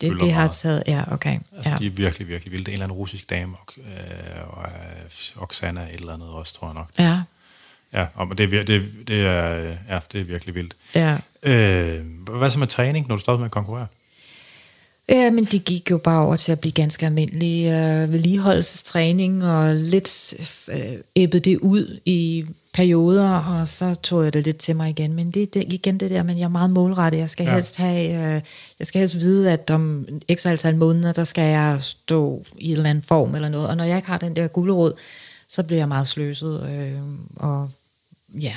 det, 0.00 0.20
det 0.20 0.32
har 0.32 0.48
taget, 0.48 0.82
ja, 0.86 1.12
okay. 1.12 1.38
Altså, 1.56 1.70
ja. 1.70 1.76
de 1.76 1.86
er 1.86 1.90
virkelig, 1.90 2.28
virkelig 2.28 2.52
vilde. 2.52 2.64
Det 2.64 2.68
er 2.68 2.72
en 2.72 2.74
eller 2.74 2.84
anden 2.84 2.98
russisk 2.98 3.30
dame, 3.30 3.56
og, 3.56 3.74
øh, 3.78 4.58
og 4.58 4.64
øh, 4.64 5.42
Oksana 5.42 5.80
et 5.80 5.94
eller 5.94 6.12
andet 6.12 6.28
også, 6.28 6.54
tror 6.54 6.68
jeg 6.68 6.74
nok. 6.74 6.90
Ja. 6.98 7.20
Ja, 7.92 8.06
og 8.14 8.38
det, 8.38 8.54
er, 8.54 8.64
det, 8.64 9.08
det, 9.08 9.26
er, 9.26 9.48
ja, 9.88 10.00
det 10.12 10.20
er 10.20 10.24
virkelig 10.24 10.54
vildt. 10.54 10.76
Ja. 10.94 11.18
Øh, 11.42 12.04
hvad 12.38 12.50
så 12.50 12.58
med 12.58 12.66
træning, 12.66 13.08
når 13.08 13.14
du 13.14 13.20
stoppede 13.20 13.40
med 13.40 13.46
at 13.46 13.52
konkurrere? 13.52 13.86
Ja, 15.08 15.30
men 15.30 15.44
det 15.44 15.64
gik 15.64 15.90
jo 15.90 15.98
bare 15.98 16.26
over 16.26 16.36
til 16.36 16.52
at 16.52 16.60
blive 16.60 16.72
ganske 16.72 17.06
almindelig 17.06 17.66
øh, 17.66 18.12
vedligeholdelsestræning, 18.12 19.44
og 19.44 19.74
lidt 19.74 20.34
øh, 20.68 20.98
æbbede 21.16 21.50
det 21.50 21.58
ud 21.58 22.00
i 22.04 22.44
perioder, 22.74 23.38
og 23.38 23.68
så 23.68 23.94
tog 23.94 24.24
jeg 24.24 24.32
det 24.32 24.44
lidt 24.44 24.56
til 24.56 24.76
mig 24.76 24.90
igen. 24.90 25.12
Men 25.12 25.30
det 25.30 25.56
er 25.56 25.62
igen 25.66 26.00
det 26.00 26.10
der, 26.10 26.22
men 26.22 26.38
jeg 26.38 26.44
er 26.44 26.48
meget 26.48 26.70
målrettet. 26.70 27.18
Jeg 27.18 27.30
skal 27.30 27.46
ja. 27.46 27.52
helst 27.52 27.76
have, 27.76 28.34
øh, 28.36 28.42
jeg 28.78 28.86
skal 28.86 28.98
helst 28.98 29.14
vide, 29.14 29.52
at 29.52 29.70
om 29.70 30.06
x 30.34 30.46
antal 30.46 30.76
måneder, 30.76 31.12
der 31.12 31.24
skal 31.24 31.44
jeg 31.44 31.78
stå 31.80 32.44
i 32.58 32.66
en 32.70 32.76
eller 32.76 32.90
anden 32.90 33.04
form 33.04 33.34
eller 33.34 33.48
noget. 33.48 33.68
Og 33.68 33.76
når 33.76 33.84
jeg 33.84 33.96
ikke 33.96 34.08
har 34.08 34.18
den 34.18 34.36
der 34.36 34.48
guldråd, 34.48 34.92
så 35.48 35.62
bliver 35.62 35.80
jeg 35.80 35.88
meget 35.88 36.08
sløset, 36.08 36.70
øh, 36.70 37.02
og 37.36 37.70
ja. 38.34 38.54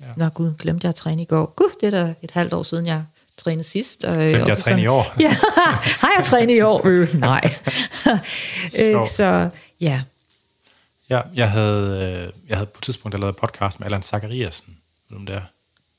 ja. 0.00 0.06
Nå 0.16 0.28
gud, 0.28 0.52
glemte 0.58 0.84
jeg 0.84 0.88
at 0.88 0.94
træne 0.94 1.22
i 1.22 1.24
går. 1.24 1.52
Gud, 1.56 1.70
det 1.80 1.86
er 1.86 2.04
da 2.04 2.14
et 2.22 2.30
halvt 2.30 2.52
år 2.52 2.62
siden, 2.62 2.86
jeg 2.86 3.04
trænede 3.36 3.64
sidst. 3.64 4.04
Og, 4.04 4.14
glemte 4.14 4.38
jeg 4.38 4.48
at 4.48 4.58
træne 4.58 4.82
i 4.82 4.86
år? 4.86 5.14
ja, 5.20 5.36
har 6.00 6.12
jeg 6.16 6.26
trænet 6.26 6.56
i 6.56 6.60
år? 6.60 6.86
Øh, 6.86 7.14
nej. 7.14 7.54
øh, 8.80 9.08
så 9.08 9.50
ja. 9.80 10.02
Ja, 11.10 11.20
jeg 11.34 11.50
havde, 11.50 11.88
øh, 12.26 12.48
jeg 12.48 12.56
havde 12.56 12.66
på 12.66 12.78
et 12.78 12.82
tidspunkt 12.82 13.20
lavet 13.20 13.36
podcast 13.36 13.80
med 13.80 13.86
Allan 13.86 14.02
Zachariasen. 14.02 14.76
Ved 15.08 15.18
du, 15.18 15.24
der? 15.24 15.40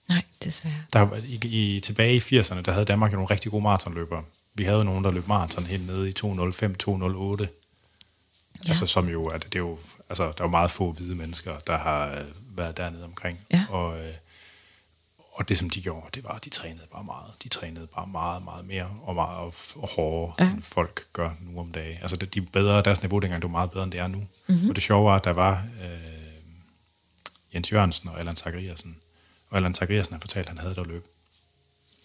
Nej, 0.09 0.21
desværre. 0.43 0.75
Der, 0.93 1.07
i, 1.25 1.39
i, 1.43 1.79
tilbage 1.79 2.15
i 2.15 2.39
80'erne, 2.39 2.61
der 2.61 2.71
havde 2.71 2.85
Danmark 2.85 3.11
jo 3.11 3.15
nogle 3.15 3.31
rigtig 3.31 3.51
gode 3.51 3.63
maratonløbere. 3.63 4.23
Vi 4.53 4.63
havde 4.63 4.85
nogen, 4.85 5.03
der 5.03 5.11
løb 5.11 5.27
maraton 5.27 5.65
helt 5.65 5.87
nede 5.87 6.09
i 6.09 6.13
2.05, 6.19 6.27
2.08. 6.27 7.47
Ja. 8.65 8.69
Altså, 8.69 8.85
som 8.85 9.09
jo, 9.09 9.27
at 9.27 9.43
det 9.43 9.55
er 9.55 9.59
jo, 9.59 9.79
altså, 10.09 10.23
der 10.23 10.29
er 10.29 10.43
jo 10.43 10.47
meget 10.47 10.71
få 10.71 10.91
hvide 10.91 11.15
mennesker, 11.15 11.59
der 11.67 11.77
har 11.77 12.09
øh, 12.09 12.23
været 12.57 12.77
dernede 12.77 13.03
omkring. 13.03 13.39
Ja. 13.53 13.65
Og, 13.69 13.99
øh, 13.99 14.13
og 15.37 15.49
det, 15.49 15.57
som 15.57 15.69
de 15.69 15.81
gjorde, 15.81 16.07
det 16.13 16.23
var, 16.23 16.29
at 16.29 16.45
de 16.45 16.49
trænede 16.49 16.85
bare 16.93 17.03
meget. 17.03 17.31
De 17.43 17.49
trænede 17.49 17.87
bare 17.87 18.07
meget, 18.07 18.43
meget 18.43 18.65
mere 18.65 18.87
og 19.03 19.15
meget 19.15 19.37
og, 19.37 19.53
og 19.75 19.89
hårdere, 19.95 20.33
ja. 20.39 20.51
end 20.51 20.61
folk 20.61 21.05
gør 21.13 21.29
nu 21.41 21.59
om 21.59 21.71
dagen. 21.71 21.97
Altså, 22.01 22.15
de 22.15 22.41
bedre, 22.41 22.81
deres 22.81 23.01
niveau 23.01 23.19
dengang, 23.19 23.41
det 23.41 23.47
var 23.47 23.57
meget 23.57 23.71
bedre, 23.71 23.83
end 23.83 23.91
det 23.91 23.99
er 23.99 24.07
nu. 24.07 24.27
Mm-hmm. 24.47 24.69
Og 24.69 24.75
det 24.75 24.83
sjove 24.83 25.05
var, 25.05 25.15
at 25.15 25.23
der 25.23 25.33
var 25.33 25.63
øh, 25.83 25.89
Jens 27.53 27.71
Jørgensen 27.71 28.09
og 28.09 28.19
Allan 28.19 28.35
Zachariasen. 28.35 28.97
Og 29.49 29.57
Allan 29.57 29.75
Zachariasen 29.75 30.13
har 30.13 30.19
fortalt, 30.19 30.45
at 30.45 30.49
han 30.49 30.57
havde 30.57 30.75
der 30.75 30.83
løb. 30.83 31.05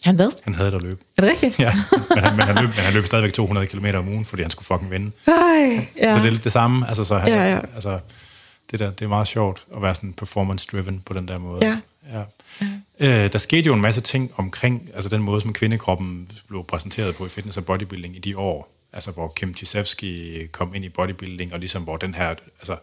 Han 0.03 0.15
hvad? 0.15 0.31
Han 0.43 0.55
havde 0.55 0.71
der 0.71 0.79
løb. 0.79 1.01
Er 1.17 1.21
det 1.21 1.31
rigtigt? 1.31 1.59
ja, 1.59 1.73
men 2.09 2.23
han, 2.23 2.35
men 2.35 2.47
han, 2.47 2.55
løb, 2.55 2.69
men 2.69 2.83
han 2.83 2.93
løb 2.93 3.05
stadigvæk 3.05 3.33
200 3.33 3.67
km 3.67 3.85
om 3.85 4.07
ugen, 4.07 4.25
fordi 4.25 4.41
han 4.41 4.51
skulle 4.51 4.65
fucking 4.65 4.91
vinde. 4.91 5.11
Ej, 5.27 5.87
ja. 5.97 6.13
Så 6.13 6.19
det 6.19 6.25
er 6.25 6.31
lidt 6.31 6.43
det 6.43 6.51
samme. 6.51 6.87
Altså, 6.87 7.03
så 7.03 7.17
han, 7.17 7.29
ja, 7.29 7.53
ja. 7.53 7.61
Altså, 7.75 7.99
det, 8.71 8.79
der, 8.79 8.91
det 8.91 9.05
er 9.05 9.09
meget 9.09 9.27
sjovt 9.27 9.65
at 9.75 9.81
være 9.81 9.95
sådan 9.95 10.13
performance-driven 10.13 11.01
på 11.05 11.13
den 11.13 11.27
der 11.27 11.39
måde. 11.39 11.65
Ja. 11.65 11.77
Ja. 12.11 12.23
Øh, 12.99 13.31
der 13.31 13.37
skete 13.37 13.67
jo 13.67 13.73
en 13.73 13.81
masse 13.81 14.01
ting 14.01 14.31
omkring 14.37 14.89
altså 14.93 15.09
den 15.09 15.21
måde, 15.21 15.41
som 15.41 15.53
kvindekroppen 15.53 16.27
blev 16.47 16.63
præsenteret 16.63 17.15
på 17.15 17.25
i 17.25 17.29
fitness 17.29 17.57
og 17.57 17.65
bodybuilding 17.65 18.15
i 18.15 18.19
de 18.19 18.37
år. 18.37 18.69
Altså 18.93 19.11
hvor 19.11 19.33
Kim 19.35 19.53
Chisevsky 19.53 20.47
kom 20.51 20.75
ind 20.75 20.85
i 20.85 20.89
bodybuilding, 20.89 21.53
og 21.53 21.59
ligesom 21.59 21.83
hvor 21.83 21.97
den 21.97 22.15
her, 22.15 22.35
altså 22.59 22.77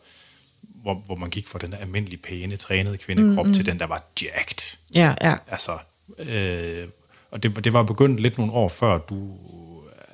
hvor, 0.62 0.94
hvor 0.94 1.14
man 1.14 1.30
gik 1.30 1.48
fra 1.48 1.58
den 1.58 1.74
almindelige 1.74 2.20
pæne, 2.22 2.56
trænede 2.56 2.96
kvindekrop 2.96 3.46
mm, 3.46 3.50
mm. 3.50 3.54
til 3.54 3.66
den, 3.66 3.78
der 3.78 3.86
var 3.86 4.02
jacked. 4.22 4.78
Ja, 4.94 5.14
ja. 5.20 5.36
Altså, 5.48 5.78
øh, 6.18 6.88
og 7.30 7.42
det, 7.42 7.64
det 7.64 7.72
var 7.72 7.82
begyndt 7.82 8.20
lidt 8.20 8.38
nogle 8.38 8.52
år 8.52 8.68
før 8.68 8.98
du 8.98 9.36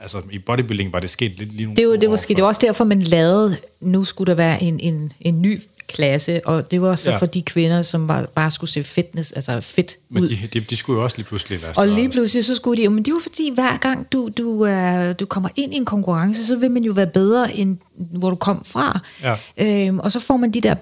altså 0.07 0.23
i 0.31 0.39
bodybuilding 0.39 0.93
var 0.93 1.01
det 1.01 1.11
sket 1.11 1.39
lidt 1.39 1.53
lige 1.53 1.65
nogle 1.65 1.77
det 1.77 1.89
var, 1.89 1.97
det 1.97 2.11
var, 2.11 2.17
det 2.29 2.43
var 2.43 2.49
også 2.49 2.61
derfor, 2.65 2.85
man 2.85 3.03
lavede, 3.03 3.57
nu 3.81 4.05
skulle 4.05 4.31
der 4.31 4.35
være 4.35 4.63
en, 4.63 4.81
en, 4.81 5.13
en 5.21 5.43
ny 5.43 5.63
klasse, 5.89 6.41
og 6.47 6.71
det 6.71 6.83
var 6.83 6.95
så 6.95 7.11
ja. 7.11 7.17
for 7.17 7.27
de 7.27 7.43
kvinder, 7.43 7.83
som 7.83 8.07
bare, 8.07 8.27
bare 8.35 8.51
skulle 8.51 8.71
se 8.71 8.85
fitness, 8.85 9.33
altså 9.33 9.61
fit 9.61 9.97
men 10.09 10.23
ud. 10.23 10.29
Men 10.29 10.39
de, 10.39 10.61
de, 10.61 10.61
de 10.61 10.77
skulle 10.77 10.99
jo 10.99 11.05
også 11.05 11.17
lige 11.17 11.27
pludselig 11.27 11.63
være 11.63 11.75
større. 11.75 11.89
Og 11.89 11.95
lige 11.95 12.11
pludselig 12.11 12.45
så 12.45 12.55
skulle 12.55 12.83
de, 12.83 12.89
men 12.89 13.03
det 13.03 13.15
var 13.15 13.21
fordi, 13.23 13.51
hver 13.55 13.77
gang 13.77 14.13
du, 14.13 14.31
du, 14.39 14.49
uh, 14.49 15.13
du 15.21 15.27
kommer 15.27 15.49
ind 15.57 15.75
i 15.75 15.77
en 15.77 15.85
konkurrence, 15.85 16.47
så 16.47 16.57
vil 16.57 16.71
man 16.71 16.85
jo 16.85 16.93
være 16.93 17.07
bedre, 17.07 17.57
end 17.57 17.79
hvor 17.95 18.31
du 18.31 18.37
kom 18.37 18.65
fra. 18.65 19.01
Ja. 19.23 19.37
Øhm, 19.59 19.99
og 19.99 20.13
så 20.13 20.21
får 20.21 20.37
man 20.37 20.51
de 20.51 20.61
der 20.61 20.75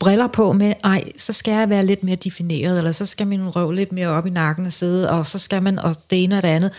briller 0.00 0.26
på 0.26 0.52
med, 0.52 0.74
ej, 0.84 1.12
så 1.16 1.32
skal 1.32 1.54
jeg 1.54 1.70
være 1.70 1.86
lidt 1.86 2.04
mere 2.04 2.16
defineret, 2.16 2.78
eller 2.78 2.92
så 2.92 3.06
skal 3.06 3.26
min 3.26 3.48
røv 3.48 3.70
lidt 3.70 3.92
mere 3.92 4.08
op 4.08 4.26
i 4.26 4.30
nakken 4.30 4.66
og 4.66 4.72
sidde, 4.72 5.10
og 5.10 5.26
så 5.26 5.38
skal 5.38 5.62
man, 5.62 5.78
og 5.78 5.96
det 6.10 6.24
ene 6.24 6.36
og 6.36 6.42
det 6.42 6.48
andet. 6.48 6.70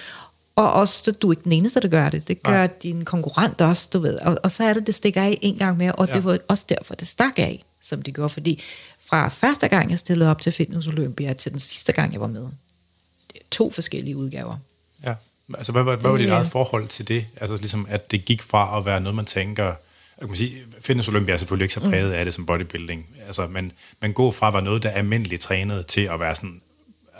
Og 0.55 0.73
også, 0.73 1.11
du 1.11 1.29
er 1.29 1.33
ikke 1.33 1.43
den 1.43 1.51
eneste, 1.51 1.79
der 1.79 1.87
gør 1.87 2.09
det. 2.09 2.27
Det 2.27 2.43
gør 2.43 2.57
Nej. 2.57 2.67
din 2.83 3.05
konkurrent 3.05 3.61
også, 3.61 3.89
du 3.93 3.99
ved. 3.99 4.19
Og, 4.19 4.37
og 4.43 4.51
så 4.51 4.63
er 4.63 4.73
det, 4.73 4.87
det 4.87 4.95
stikker 4.95 5.21
af 5.21 5.37
en 5.41 5.57
gang 5.57 5.77
mere, 5.77 5.91
og 5.91 6.07
ja. 6.07 6.13
det 6.13 6.23
var 6.23 6.37
også 6.47 6.65
derfor, 6.69 6.95
det 6.95 7.07
stak 7.07 7.39
af, 7.39 7.59
som 7.81 8.01
det 8.01 8.13
gjorde. 8.13 8.29
Fordi 8.29 8.61
fra 9.05 9.27
første 9.27 9.67
gang, 9.67 9.89
jeg 9.89 9.99
stillede 9.99 10.31
op 10.31 10.41
til 10.41 10.51
Fitness 10.51 10.87
Olympia, 10.87 11.33
til 11.33 11.51
den 11.51 11.59
sidste 11.59 11.91
gang, 11.91 12.13
jeg 12.13 12.21
var 12.21 12.27
med, 12.27 12.41
det 12.41 13.35
er 13.35 13.45
to 13.51 13.71
forskellige 13.71 14.17
udgaver. 14.17 14.57
Ja, 15.03 15.13
altså 15.53 15.71
hvad, 15.71 15.83
hvad, 15.83 15.97
hvad 15.97 16.11
var 16.11 16.17
dit 16.17 16.29
eget 16.29 16.47
forhold 16.47 16.87
til 16.87 17.07
det? 17.07 17.25
Altså 17.41 17.55
ligesom, 17.55 17.87
at 17.89 18.11
det 18.11 18.25
gik 18.25 18.41
fra 18.41 18.77
at 18.77 18.85
være 18.85 19.01
noget, 19.01 19.15
man 19.15 19.25
tænker, 19.25 19.73
jeg 20.21 20.27
kan 20.27 20.35
sige, 20.35 20.61
Fitness 20.81 21.09
Olympia 21.09 21.33
er 21.33 21.37
selvfølgelig 21.37 21.65
ikke 21.65 21.73
så 21.73 21.79
præget 21.79 22.09
mm. 22.09 22.13
af 22.13 22.25
det 22.25 22.33
som 22.33 22.45
bodybuilding, 22.45 23.07
altså, 23.27 23.47
men 23.47 23.71
man 24.01 24.13
går 24.13 24.31
fra 24.31 24.47
at 24.47 24.53
være 24.53 24.63
noget, 24.63 24.83
der 24.83 24.89
er 24.89 24.93
almindeligt 24.93 25.41
trænet, 25.41 25.87
til 25.87 26.01
at 26.01 26.19
være 26.19 26.35
sådan, 26.35 26.61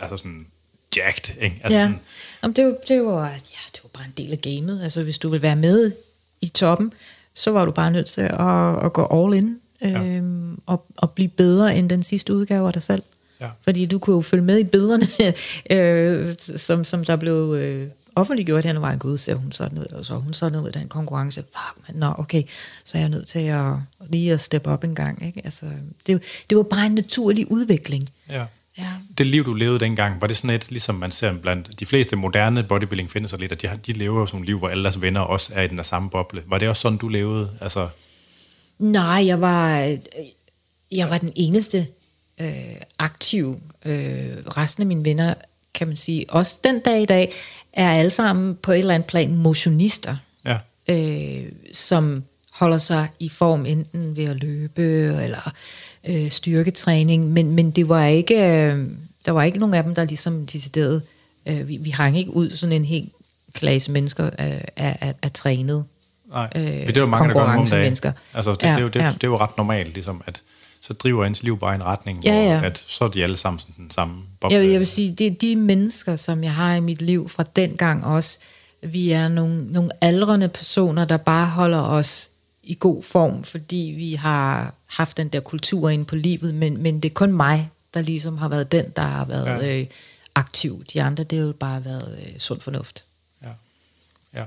altså 0.00 0.16
sådan 0.16 0.46
jacked. 0.96 1.42
Ikke? 1.42 1.60
Altså 1.62 1.78
ja. 1.78 1.84
sådan, 1.84 2.00
Jamen, 2.42 2.56
det, 2.56 2.64
var, 2.64 2.74
det, 2.88 3.04
var, 3.04 3.28
ja, 3.30 3.62
det 3.72 3.80
var 3.82 3.90
bare 3.92 4.04
en 4.04 4.12
del 4.16 4.32
af 4.32 4.40
gamet. 4.40 4.82
Altså, 4.82 5.02
hvis 5.02 5.18
du 5.18 5.28
vil 5.28 5.42
være 5.42 5.56
med 5.56 5.92
i 6.40 6.48
toppen, 6.48 6.92
så 7.34 7.50
var 7.50 7.64
du 7.64 7.70
bare 7.70 7.90
nødt 7.90 8.06
til 8.06 8.20
at, 8.20 8.84
at 8.84 8.92
gå 8.92 9.06
all 9.12 9.34
in 9.34 9.60
ja. 9.80 10.04
øhm, 10.04 10.60
og, 10.66 10.86
og 10.96 11.10
blive 11.10 11.28
bedre 11.28 11.76
end 11.76 11.90
den 11.90 12.02
sidste 12.02 12.34
udgave 12.34 12.66
af 12.66 12.72
dig 12.72 12.82
selv. 12.82 13.02
Ja. 13.40 13.48
Fordi 13.62 13.86
du 13.86 13.98
kunne 13.98 14.16
jo 14.16 14.20
følge 14.20 14.44
med 14.44 14.58
i 14.58 14.64
billederne, 14.64 15.08
øh, 15.76 16.26
som, 16.56 16.84
som 16.84 17.04
der 17.04 17.16
blev 17.16 17.54
øh, 17.58 17.88
offentliggjort 18.14 18.64
her, 18.64 18.78
var 18.78 18.90
en 18.90 18.98
gud, 18.98 19.18
ser 19.18 19.34
hun 19.34 19.52
sådan 19.52 19.78
ud, 19.78 19.86
og 19.92 20.04
så 20.04 20.14
hun 20.14 20.34
sådan 20.34 20.60
ud 20.60 20.66
af 20.66 20.72
den 20.72 20.88
konkurrence. 20.88 21.42
Fuck, 21.42 21.96
nå, 21.96 22.14
okay, 22.18 22.42
så 22.84 22.98
er 22.98 23.02
jeg 23.02 23.08
nødt 23.08 23.26
til 23.26 23.38
at 23.38 23.72
lige 24.08 24.32
at 24.32 24.40
steppe 24.40 24.70
op 24.70 24.84
en 24.84 24.94
gang. 24.94 25.26
Ikke? 25.26 25.40
Altså, 25.44 25.66
det, 26.06 26.22
det 26.50 26.56
var 26.56 26.62
bare 26.62 26.86
en 26.86 26.94
naturlig 26.94 27.50
udvikling. 27.50 28.04
Ja. 28.28 28.44
Ja. 28.78 28.86
Det 29.18 29.26
liv, 29.26 29.44
du 29.44 29.54
levede 29.54 29.80
dengang, 29.80 30.20
var 30.20 30.26
det 30.26 30.36
sådan 30.36 30.50
et, 30.50 30.70
ligesom 30.70 30.94
man 30.94 31.10
ser 31.10 31.32
blandt 31.38 31.80
de 31.80 31.86
fleste 31.86 32.16
moderne 32.16 32.62
bodybuilding 32.62 33.10
findes 33.10 33.34
lidt, 33.38 33.52
at 33.52 33.62
de, 33.62 33.70
de 33.86 33.92
lever 33.92 34.20
jo 34.20 34.26
som 34.26 34.40
et 34.40 34.46
liv, 34.46 34.58
hvor 34.58 34.68
alle 34.68 34.82
deres 34.84 35.00
venner 35.00 35.20
også 35.20 35.52
er 35.54 35.62
i 35.62 35.68
den 35.68 35.76
der 35.76 35.82
samme 35.82 36.10
boble. 36.10 36.42
Var 36.46 36.58
det 36.58 36.68
også 36.68 36.80
sådan, 36.82 36.98
du 36.98 37.08
levede? 37.08 37.50
Altså... 37.60 37.88
Nej, 38.78 39.26
jeg 39.26 39.40
var, 39.40 39.96
jeg 40.92 41.10
var 41.10 41.18
den 41.18 41.32
eneste 41.36 41.86
øh, 42.40 42.54
aktiv. 42.98 43.60
Øh, 43.84 44.28
resten 44.56 44.82
af 44.82 44.86
mine 44.86 45.04
venner 45.04 45.34
kan 45.74 45.86
man 45.86 45.96
sige, 45.96 46.24
også 46.28 46.60
den 46.64 46.80
dag 46.80 47.02
i 47.02 47.06
dag, 47.06 47.32
er 47.72 47.90
alle 47.92 48.10
sammen 48.10 48.56
på 48.62 48.72
et 48.72 48.78
eller 48.78 48.94
andet 48.94 49.06
plan 49.08 49.36
motionister, 49.36 50.16
Ja. 50.44 50.58
øh, 50.88 51.52
som 51.72 52.24
holder 52.54 52.78
sig 52.78 53.08
i 53.20 53.28
form 53.28 53.66
enten 53.66 54.16
ved 54.16 54.24
at 54.24 54.36
løbe 54.36 54.82
eller 55.22 55.52
øh, 56.08 56.30
styrketræning, 56.30 57.28
men, 57.32 57.50
men 57.50 57.70
det 57.70 57.88
var 57.88 58.06
ikke, 58.06 58.34
øh, 58.34 58.86
der 59.26 59.30
var 59.32 59.42
ikke 59.42 59.58
nogen 59.58 59.74
af 59.74 59.82
dem, 59.82 59.94
der 59.94 60.04
ligesom 60.04 60.46
decideret, 60.46 61.02
øh, 61.46 61.68
vi, 61.68 61.76
vi 61.76 61.90
hang 61.90 62.18
ikke 62.18 62.30
ud 62.30 62.50
sådan 62.50 62.72
en 62.72 62.84
helt 62.84 63.12
klasse 63.52 63.92
mennesker 63.92 64.30
af, 64.38 64.64
af, 64.76 64.98
af, 65.00 65.14
af 65.22 65.32
trænet. 65.32 65.84
Nej, 66.30 66.48
Øh, 66.54 66.62
øh, 66.62 66.86
det 66.86 66.96
er 66.96 67.00
jo 67.00 67.06
mange, 67.06 67.28
der 67.28 67.34
gør 67.34 67.40
nogle 67.40 67.48
dage. 67.48 67.56
konkurrencemennesker. 67.56 68.12
Altså, 68.34 68.50
det, 68.54 68.62
Ja, 68.62 68.68
det, 68.68 68.76
er 68.76 68.80
jo, 68.82 68.88
det, 68.88 69.00
ja. 69.00 69.10
det 69.14 69.24
er 69.24 69.28
jo 69.28 69.36
ret 69.36 69.56
normalt, 69.58 69.94
ligesom, 69.94 70.22
at 70.26 70.42
så 70.80 70.92
driver 70.92 71.24
ens 71.24 71.42
liv 71.42 71.58
bare 71.58 71.72
i 71.72 71.74
en 71.74 71.86
retning, 71.86 72.24
Ja, 72.24 72.32
hvor 72.32 72.42
ja. 72.42 72.64
At, 72.64 72.84
så 72.88 73.04
er 73.04 73.08
de 73.08 73.22
alle 73.22 73.36
sammen 73.36 73.58
sådan 73.58 73.74
den 73.78 73.90
samme 73.90 74.14
boble. 74.40 74.54
Jeg 74.54 74.62
vil, 74.62 74.70
jeg 74.70 74.78
vil 74.78 74.86
sige, 74.86 75.12
det 75.12 75.26
er 75.26 75.30
de 75.30 75.56
mennesker, 75.56 76.16
som 76.16 76.44
jeg 76.44 76.52
har 76.54 76.74
i 76.74 76.80
mit 76.80 77.02
liv 77.02 77.28
fra 77.28 77.44
dengang 77.56 78.04
også. 78.04 78.38
Vi 78.82 79.10
er 79.10 79.28
nogle, 79.28 79.66
nogle 79.72 79.90
aldrende 80.00 80.48
personer, 80.48 81.04
der 81.04 81.16
bare 81.16 81.46
holder 81.46 81.80
os 81.80 82.30
i 82.66 82.76
god 82.80 83.02
form, 83.02 83.44
fordi 83.44 83.94
vi 83.96 84.14
har 84.14 84.74
haft 84.88 85.16
den 85.16 85.28
der 85.28 85.40
kultur 85.40 85.88
ind 85.88 86.06
på 86.06 86.16
livet, 86.16 86.54
men, 86.54 86.82
men 86.82 87.00
det 87.00 87.10
er 87.10 87.14
kun 87.14 87.32
mig, 87.32 87.70
der 87.94 88.02
ligesom 88.02 88.38
har 88.38 88.48
været 88.48 88.72
den, 88.72 88.84
der 88.96 89.02
har 89.02 89.24
været 89.24 89.46
Ja. 89.46 89.80
øh, 89.80 89.86
aktiv. 90.34 90.84
De 90.92 91.02
andre, 91.02 91.24
det 91.24 91.38
har 91.38 91.46
jo 91.46 91.52
bare 91.52 91.84
været 91.84 92.26
øh, 92.26 92.38
sund 92.38 92.60
fornuft. 92.60 93.04
Ja. 93.42 93.48
ja. 94.34 94.44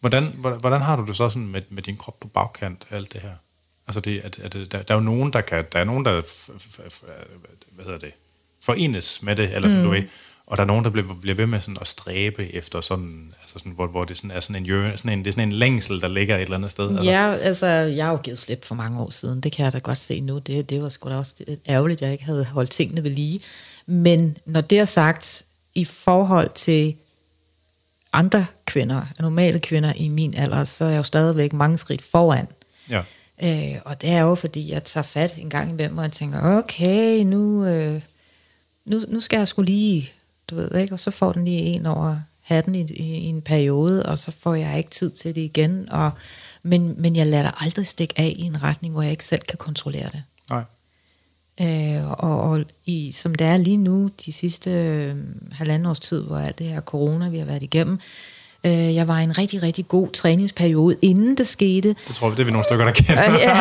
Hvordan, 0.00 0.24
hvordan, 0.60 0.82
har 0.82 0.96
du 0.96 1.06
det 1.06 1.16
så 1.16 1.28
sådan 1.28 1.48
med, 1.48 1.62
med 1.68 1.82
din 1.82 1.96
krop 1.96 2.20
på 2.20 2.28
bagkant 2.28 2.86
af 2.90 2.96
alt 2.96 3.12
det 3.12 3.20
her? 3.20 3.34
Altså, 3.86 4.00
det, 4.00 4.20
at, 4.20 4.38
at, 4.38 4.52
der, 4.54 4.64
der 4.64 4.94
er 4.94 4.94
jo 4.94 5.00
nogen, 5.00 5.32
der 5.32 5.40
kan, 5.40 5.64
der 5.72 5.80
er 5.80 5.84
nogen, 5.84 6.04
der 6.04 6.22
f, 6.22 6.50
f, 6.58 6.80
f, 6.90 7.02
hvad 7.70 7.84
hedder 7.84 7.98
det, 7.98 8.12
forenes 8.60 9.22
med 9.22 9.36
det, 9.36 9.54
eller 9.54 9.68
sådan, 9.68 9.84
mm. 9.84 9.84
du 9.84 9.90
ved, 9.90 10.02
og 10.50 10.56
der 10.56 10.62
er 10.62 10.66
nogen, 10.66 10.84
der 10.84 10.90
bliver, 10.90 11.14
bliver 11.20 11.34
ved 11.34 11.46
med 11.46 11.60
sådan 11.60 11.76
at 11.80 11.86
stræbe 11.86 12.54
efter 12.54 12.80
sådan, 12.80 13.34
altså 13.40 13.58
sådan, 13.58 13.72
hvor, 13.72 13.86
hvor 13.86 14.04
det 14.04 14.16
sådan 14.16 14.30
er 14.30 14.40
sådan 14.40 14.56
en, 14.56 14.66
jø- 14.70 14.96
sådan 14.96 15.12
en, 15.12 15.18
det 15.18 15.26
er 15.26 15.32
sådan 15.32 15.48
en 15.48 15.52
længsel, 15.52 16.00
der 16.00 16.08
ligger 16.08 16.36
et 16.36 16.42
eller 16.42 16.56
andet 16.56 16.70
sted. 16.70 16.90
Altså, 16.90 17.10
Ja, 17.10 17.32
altså, 17.34 17.66
jeg 17.66 18.04
har 18.04 18.12
jo 18.12 18.18
givet 18.18 18.38
slip 18.38 18.64
for 18.64 18.74
mange 18.74 19.00
år 19.00 19.10
siden. 19.10 19.40
Det 19.40 19.52
kan 19.52 19.64
jeg 19.64 19.72
da 19.72 19.78
godt 19.78 19.98
se 19.98 20.20
nu. 20.20 20.38
Det, 20.38 20.70
det 20.70 20.82
var 20.82 20.88
sgu 20.88 21.08
da 21.08 21.16
også 21.16 21.34
ærgerligt, 21.68 21.98
at 21.98 22.06
jeg 22.06 22.12
ikke 22.12 22.24
havde 22.24 22.44
holdt 22.44 22.70
tingene 22.70 23.04
ved 23.04 23.10
lige. 23.10 23.40
Men 23.86 24.36
når 24.46 24.60
det 24.60 24.78
er 24.78 24.84
sagt, 24.84 25.42
i 25.74 25.84
forhold 25.84 26.50
til 26.54 26.94
andre 28.12 28.46
kvinder, 28.66 29.02
normale 29.20 29.58
kvinder 29.58 29.92
i 29.96 30.08
min 30.08 30.34
alder, 30.34 30.64
så 30.64 30.84
er 30.84 30.88
jeg 30.88 30.98
jo 30.98 31.02
stadigvæk 31.02 31.52
mange 31.52 31.78
skridt 31.78 32.02
foran. 32.02 32.46
ja. 32.90 33.02
Øh, 33.42 33.80
og 33.84 34.02
det 34.02 34.10
er 34.10 34.20
jo, 34.20 34.34
fordi 34.34 34.70
jeg 34.72 34.84
tager 34.84 35.02
fat 35.02 35.34
en 35.38 35.50
gang 35.50 35.70
imellem, 35.70 35.98
og 35.98 36.04
jeg 36.04 36.12
tænker, 36.12 36.42
okay, 36.58 37.22
nu, 37.22 37.64
øh, 37.64 38.00
nu, 38.84 39.00
nu 39.08 39.20
skal 39.20 39.36
jeg 39.36 39.48
skulle 39.48 39.72
lige, 39.72 40.12
du 40.50 40.56
ved 40.56 40.74
ikke, 40.74 40.94
og 40.94 40.98
så 40.98 41.10
får 41.10 41.32
den 41.32 41.44
lige 41.44 41.58
en 41.58 41.86
over 41.86 42.16
hatten 42.42 42.74
i, 42.74 42.80
i, 42.80 43.16
i 43.16 43.26
en 43.26 43.42
periode, 43.42 44.06
og 44.06 44.18
så 44.18 44.30
får 44.30 44.54
jeg 44.54 44.78
ikke 44.78 44.90
tid 44.90 45.10
til 45.10 45.34
det 45.34 45.40
igen. 45.40 45.88
Og, 45.88 46.10
men, 46.62 46.94
men 46.98 47.16
jeg 47.16 47.26
lader 47.26 47.42
det 47.42 47.54
aldrig 47.56 47.86
stikke 47.86 48.14
af 48.16 48.34
i 48.36 48.42
en 48.42 48.62
retning, 48.62 48.92
hvor 48.92 49.02
jeg 49.02 49.10
ikke 49.10 49.24
selv 49.24 49.42
kan 49.42 49.58
kontrollere 49.58 50.08
det. 50.12 50.22
Nej. 50.50 50.64
Øh, 51.60 52.10
og 52.10 52.40
og 52.40 52.64
i, 52.86 53.12
som 53.12 53.34
det 53.34 53.46
er 53.46 53.56
lige 53.56 53.76
nu, 53.76 54.10
de 54.26 54.32
sidste 54.32 54.70
øh, 54.70 55.16
halvanden 55.52 55.86
års 55.86 56.00
tid, 56.00 56.20
hvor 56.22 56.38
alt 56.38 56.58
det 56.58 56.66
her 56.66 56.80
corona, 56.80 57.28
vi 57.28 57.38
har 57.38 57.44
været 57.44 57.62
igennem, 57.62 57.94
øh, 57.94 58.00
jeg 58.68 59.08
var 59.08 59.20
i 59.20 59.24
en 59.24 59.38
rigtig, 59.38 59.62
rigtig 59.62 59.88
god 59.88 60.08
træningsperiode, 60.08 60.96
inden 61.02 61.34
det 61.34 61.46
skete. 61.46 61.88
Det 61.88 62.14
tror 62.14 62.28
vi, 62.28 62.34
det 62.34 62.40
er 62.40 62.44
vi 62.44 62.50
nogle 62.50 62.64
stykker, 62.64 62.84
der 62.84 62.92
kender. 62.92 63.34
Øh, 63.34 63.40
ja. 63.40 63.58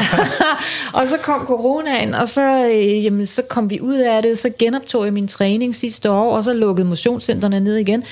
og 0.99 1.07
så 1.07 1.17
kom 1.23 1.45
coronaen, 1.45 2.13
og 2.13 2.29
så, 2.29 2.65
øh, 2.65 3.03
jamen, 3.03 3.25
så 3.25 3.41
kom 3.41 3.69
vi 3.69 3.81
ud 3.81 3.97
af 3.97 4.21
det, 4.21 4.39
så 4.39 4.49
genoptog 4.59 5.05
jeg 5.05 5.13
min 5.13 5.27
træning 5.27 5.75
sidste 5.75 6.11
år, 6.11 6.35
og 6.35 6.43
så 6.43 6.53
lukkede 6.53 6.87
motionscentrene 6.87 7.59
ned 7.59 7.75
igen. 7.75 8.03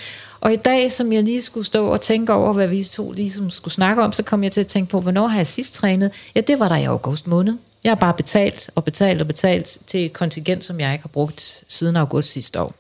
Og 0.41 0.53
i 0.53 0.55
dag, 0.55 0.91
som 0.91 1.13
jeg 1.13 1.23
lige 1.23 1.41
skulle 1.41 1.65
stå 1.65 1.87
og 1.87 2.01
tænke 2.01 2.33
over, 2.33 2.53
hvad 2.53 2.67
vi 2.67 2.83
to 2.83 3.11
ligesom 3.11 3.49
skulle 3.49 3.73
snakke 3.73 4.03
om, 4.03 4.11
så 4.11 4.23
kom 4.23 4.43
jeg 4.43 4.51
til 4.51 4.61
at 4.61 4.67
tænke 4.67 4.91
på, 4.91 5.01
hvornår 5.01 5.27
har 5.27 5.37
jeg 5.37 5.47
sidst 5.47 5.73
trænet? 5.73 6.11
Ja, 6.35 6.41
det 6.41 6.59
var 6.59 6.69
der 6.69 6.75
i 6.75 6.83
august 6.83 7.27
måned. 7.27 7.53
Jeg 7.83 7.91
har 7.91 7.95
bare 7.95 8.13
betalt 8.13 8.69
og 8.75 8.83
betalt 8.83 9.21
og 9.21 9.27
betalt 9.27 9.77
til 9.87 10.05
et 10.05 10.13
kontingent, 10.13 10.63
som 10.63 10.79
jeg 10.79 10.93
ikke 10.93 11.03
har 11.03 11.09
brugt 11.09 11.63
siden 11.67 11.95
august 11.95 12.31
sidste 12.31 12.61
år. 12.61 12.71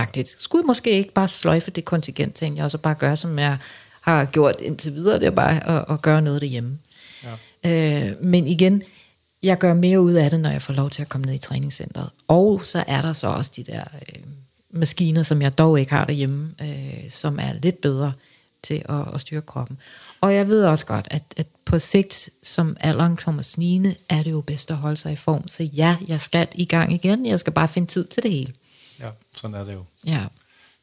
Agtigt. 0.00 0.36
Skulle 0.38 0.66
måske 0.66 0.90
ikke 0.90 1.12
bare 1.12 1.28
sløjfe 1.28 1.70
det 1.70 1.84
kontingent, 1.84 2.34
tænkte 2.34 2.58
jeg, 2.58 2.64
og 2.64 2.70
så 2.70 2.78
bare 2.78 2.94
gøre, 2.94 3.16
som 3.16 3.38
jeg 3.38 3.58
har 4.00 4.24
gjort 4.24 4.60
indtil 4.60 4.94
videre, 4.94 5.18
det 5.18 5.26
er 5.26 5.30
bare 5.30 5.68
at, 5.68 5.84
at 5.88 6.02
gøre 6.02 6.22
noget 6.22 6.40
derhjemme. 6.40 6.78
Ja. 7.64 8.06
Øh, 8.06 8.10
men 8.22 8.46
igen, 8.46 8.82
jeg 9.42 9.58
gør 9.58 9.74
mere 9.74 10.00
ud 10.00 10.12
af 10.12 10.30
det, 10.30 10.40
når 10.40 10.50
jeg 10.50 10.62
får 10.62 10.72
lov 10.74 10.90
til 10.90 11.02
at 11.02 11.08
komme 11.08 11.26
ned 11.26 11.34
i 11.34 11.38
træningscenteret. 11.38 12.08
Og 12.28 12.60
så 12.64 12.84
er 12.86 13.02
der 13.02 13.12
så 13.12 13.26
også 13.26 13.50
de 13.56 13.62
der 13.62 13.84
øh, 13.94 14.22
maskiner, 14.70 15.22
som 15.22 15.42
jeg 15.42 15.58
dog 15.58 15.80
ikke 15.80 15.92
har 15.92 16.04
derhjemme, 16.04 16.54
øh, 16.62 17.10
som 17.10 17.38
er 17.38 17.52
lidt 17.52 17.80
bedre 17.80 18.12
til 18.62 18.82
at, 18.88 19.14
at 19.14 19.20
styre 19.20 19.40
kroppen. 19.40 19.78
Og 20.20 20.34
jeg 20.34 20.48
ved 20.48 20.64
også 20.64 20.86
godt, 20.86 21.08
at, 21.10 21.22
at 21.36 21.46
på 21.64 21.78
sigt, 21.78 22.30
som 22.42 22.76
alderen 22.80 23.16
kommer 23.16 23.42
snigende, 23.42 23.94
er 24.08 24.22
det 24.22 24.30
jo 24.30 24.40
bedst 24.40 24.70
at 24.70 24.76
holde 24.76 24.96
sig 24.96 25.12
i 25.12 25.16
form. 25.16 25.48
Så 25.48 25.62
ja, 25.62 25.96
jeg 26.08 26.20
skal 26.20 26.48
i 26.54 26.64
gang 26.64 26.92
igen. 26.92 27.26
Jeg 27.26 27.40
skal 27.40 27.52
bare 27.52 27.68
finde 27.68 27.88
tid 27.88 28.04
til 28.04 28.22
det 28.22 28.30
hele. 28.30 28.52
Ja, 29.00 29.08
sådan 29.36 29.54
er 29.54 29.64
det 29.64 29.74
jo. 29.74 29.84
Ja. 30.06 30.26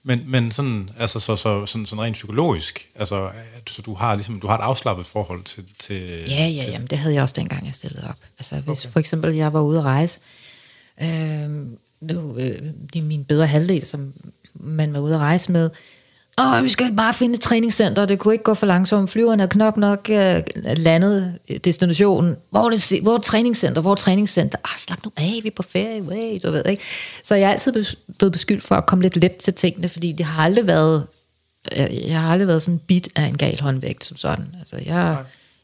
Men, 0.03 0.23
men 0.26 0.52
sådan, 0.52 0.89
altså, 0.98 1.19
så, 1.19 1.35
så, 1.35 1.65
sådan, 1.65 1.85
sådan 1.85 2.03
rent 2.03 2.14
psykologisk, 2.14 2.89
altså, 2.95 3.30
så 3.69 3.81
du 3.81 3.94
har, 3.94 4.15
ligesom, 4.15 4.39
du 4.39 4.48
har 4.48 4.57
et 4.57 4.61
afslappet 4.61 5.06
forhold 5.06 5.44
til... 5.44 5.64
til 5.80 6.26
Ja, 6.30 6.48
ja, 6.48 6.72
jamen, 6.72 6.88
det 6.88 6.98
havde 6.98 7.15
jeg 7.15 7.23
også 7.23 7.35
dengang, 7.38 7.65
jeg 7.65 7.73
stillede 7.73 8.10
op. 8.10 8.18
Altså, 8.38 8.60
hvis 8.60 8.85
okay. 8.85 8.91
for 8.91 8.99
eksempel 8.99 9.35
jeg 9.35 9.53
var 9.53 9.61
ude 9.61 9.80
at 9.80 9.85
rejse, 9.85 10.19
øh, 11.02 11.49
nu, 12.02 12.38
øh, 12.38 12.61
det 12.94 12.99
er 12.99 13.03
min 13.03 13.26
bedre 13.26 13.48
halvdel, 13.48 13.85
som 13.85 14.14
man 14.53 14.94
var 14.94 14.99
ude 14.99 15.15
at 15.15 15.22
rejse 15.22 15.52
med, 15.52 15.69
Åh, 16.39 16.64
vi 16.64 16.69
skal 16.69 16.95
bare 16.95 17.14
finde 17.14 17.35
et 17.35 17.41
træningscenter, 17.41 18.05
det 18.05 18.19
kunne 18.19 18.34
ikke 18.34 18.43
gå 18.43 18.53
for 18.53 18.65
langsomt. 18.65 19.09
Flyverne 19.09 19.43
er 19.43 19.47
knap 19.47 19.77
nok 19.77 20.09
øh, 20.09 20.43
landet 20.55 21.39
øh, 21.49 21.57
destinationen. 21.57 22.35
Hvor 22.49 22.65
er, 22.65 22.69
det, 22.69 23.01
hvor 23.01 23.14
er 23.14 23.22
træningscenter? 23.22 23.81
Hvor 23.81 23.91
er 23.91 23.95
træningscenter? 23.95 24.57
Ah, 24.64 24.80
slap 24.80 25.05
nu 25.05 25.11
af, 25.18 25.39
vi 25.43 25.47
er 25.47 25.55
på 25.55 25.64
ferie, 25.64 26.03
way, 26.03 26.39
du 26.43 26.51
ved 26.51 26.65
ikke. 26.65 26.84
Så 27.23 27.35
jeg 27.35 27.47
er 27.47 27.51
altid 27.51 27.85
blevet 28.18 28.31
beskyldt 28.31 28.64
for 28.64 28.76
at 28.76 28.85
komme 28.85 29.01
lidt 29.01 29.15
let 29.15 29.35
til 29.35 29.53
tingene, 29.53 29.89
fordi 29.89 30.11
det 30.11 30.26
har 30.26 30.43
aldrig 30.43 30.68
været, 30.68 31.07
øh, 31.72 32.09
jeg 32.09 32.22
har 32.22 32.31
aldrig 32.31 32.47
været 32.47 32.61
sådan 32.61 32.80
bit 32.80 33.09
af 33.15 33.23
en 33.23 33.38
gal 33.38 33.61
håndvægt 33.61 34.05
som 34.05 34.18
sådan. 34.18 34.55
Altså, 34.59 34.77
jeg, 34.85 35.18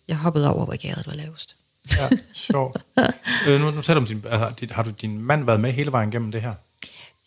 jeg 0.08 0.18
hoppede 0.18 0.54
over, 0.54 0.66
hvor 0.66 0.76
gæret 0.76 1.08
var 1.08 1.14
lavest. 1.14 1.56
Ja, 1.92 2.18
sjovt. 2.34 2.78
øh, 3.48 3.62
nu, 3.62 3.72
nu 3.72 3.82
taler 3.82 4.00
du 4.00 4.04
om 4.04 4.08
din, 4.08 4.24
altså, 4.30 4.68
har 4.72 4.84
du 4.84 4.92
din 5.02 5.22
mand 5.22 5.46
været 5.46 5.60
med 5.60 5.72
hele 5.72 5.92
vejen 5.92 6.12
gennem 6.12 6.32
det 6.32 6.42
her? 6.42 6.54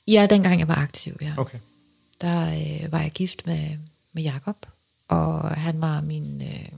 Ja, 0.08 0.26
dengang 0.30 0.60
jeg 0.60 0.68
var 0.68 0.74
aktiv, 0.74 1.16
ja. 1.22 1.32
Okay. 1.36 1.58
Der 2.20 2.46
øh, 2.48 2.92
var 2.92 3.00
jeg 3.00 3.10
gift 3.10 3.46
med, 3.46 3.68
med 4.12 4.22
Jakob, 4.22 4.66
og 5.08 5.48
han 5.50 5.80
var 5.80 6.00
min, 6.00 6.42
øh, 6.42 6.68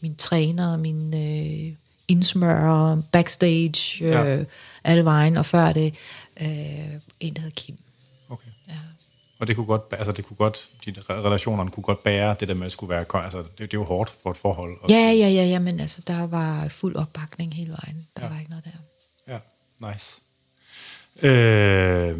min 0.00 0.14
træner, 0.16 0.76
min 0.76 1.14
øh, 1.16 1.76
indsmører, 2.08 3.02
backstage, 3.12 4.04
øh, 4.04 4.10
Ja. 4.10 4.44
alle 4.84 5.04
vejen, 5.04 5.36
og 5.36 5.46
før 5.46 5.72
det 5.72 5.94
øh, 6.40 6.48
en, 7.20 7.34
der 7.34 7.40
hed 7.40 7.50
Kim. 7.50 7.76
okay. 8.28 8.48
Ja. 8.68 8.74
Og 9.38 9.46
det 9.48 9.56
kunne 9.56 9.66
godt, 9.66 9.82
altså 9.90 10.12
det 10.12 10.24
kunne 10.24 10.36
godt, 10.36 10.68
de 10.86 10.94
relationerne 11.08 11.70
kunne 11.70 11.84
godt 11.84 12.02
bære 12.02 12.36
det 12.40 12.48
der 12.48 12.54
med 12.54 12.66
at 12.66 12.72
skulle 12.72 12.90
være, 12.90 13.24
altså 13.24 13.38
det, 13.38 13.58
det 13.58 13.64
er 13.64 13.68
jo 13.74 13.84
hårdt 13.84 14.12
for 14.22 14.30
et 14.30 14.36
forhold. 14.36 14.78
Og, 14.82 14.90
ja, 14.90 14.96
ja, 15.10 15.28
ja, 15.28 15.44
ja, 15.44 15.58
men 15.58 15.80
altså, 15.80 16.02
der 16.06 16.26
var 16.26 16.68
fuld 16.68 16.96
opbakning 16.96 17.54
hele 17.54 17.70
vejen. 17.70 18.06
Der 18.16 18.22
ja. 18.22 18.28
var 18.28 18.38
ikke 18.38 18.50
noget 18.50 18.64
der. 18.64 18.70
Ja, 19.32 19.38
nice. 19.92 20.20
Øh, 21.22 22.18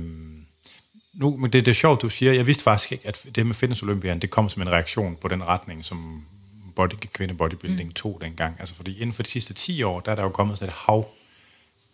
nu, 1.15 1.37
men 1.37 1.53
det, 1.53 1.67
det 1.67 1.73
er 1.73 1.75
sjovt, 1.75 2.03
du 2.03 2.09
siger, 2.09 2.33
jeg 2.33 2.47
vidste 2.47 2.63
faktisk 2.63 2.93
ikke, 2.93 3.09
at 3.09 3.27
det 3.35 3.47
med 3.47 3.55
Fitness 3.55 3.83
Olympian, 3.83 4.19
det 4.19 4.31
kom 4.31 4.49
som 4.49 4.63
en 4.63 4.73
reaktion 4.73 5.17
på 5.21 5.29
den 5.29 5.49
retning, 5.49 5.85
som 5.85 6.23
body, 6.77 6.95
kvinde 7.13 7.35
bodybuilding 7.35 7.89
mm. 7.89 7.93
tog 7.95 8.19
dengang. 8.25 8.57
Altså 8.59 8.75
fordi 8.75 8.97
inden 9.01 9.13
for 9.13 9.23
de 9.23 9.29
sidste 9.29 9.55
10 9.55 9.83
år, 9.83 10.01
der 10.01 10.13
er 10.13 10.17
der 10.17 10.23
jo 10.23 10.29
kommet 10.29 10.59
sådan 10.59 10.69
et 10.69 10.75
hav 10.87 11.07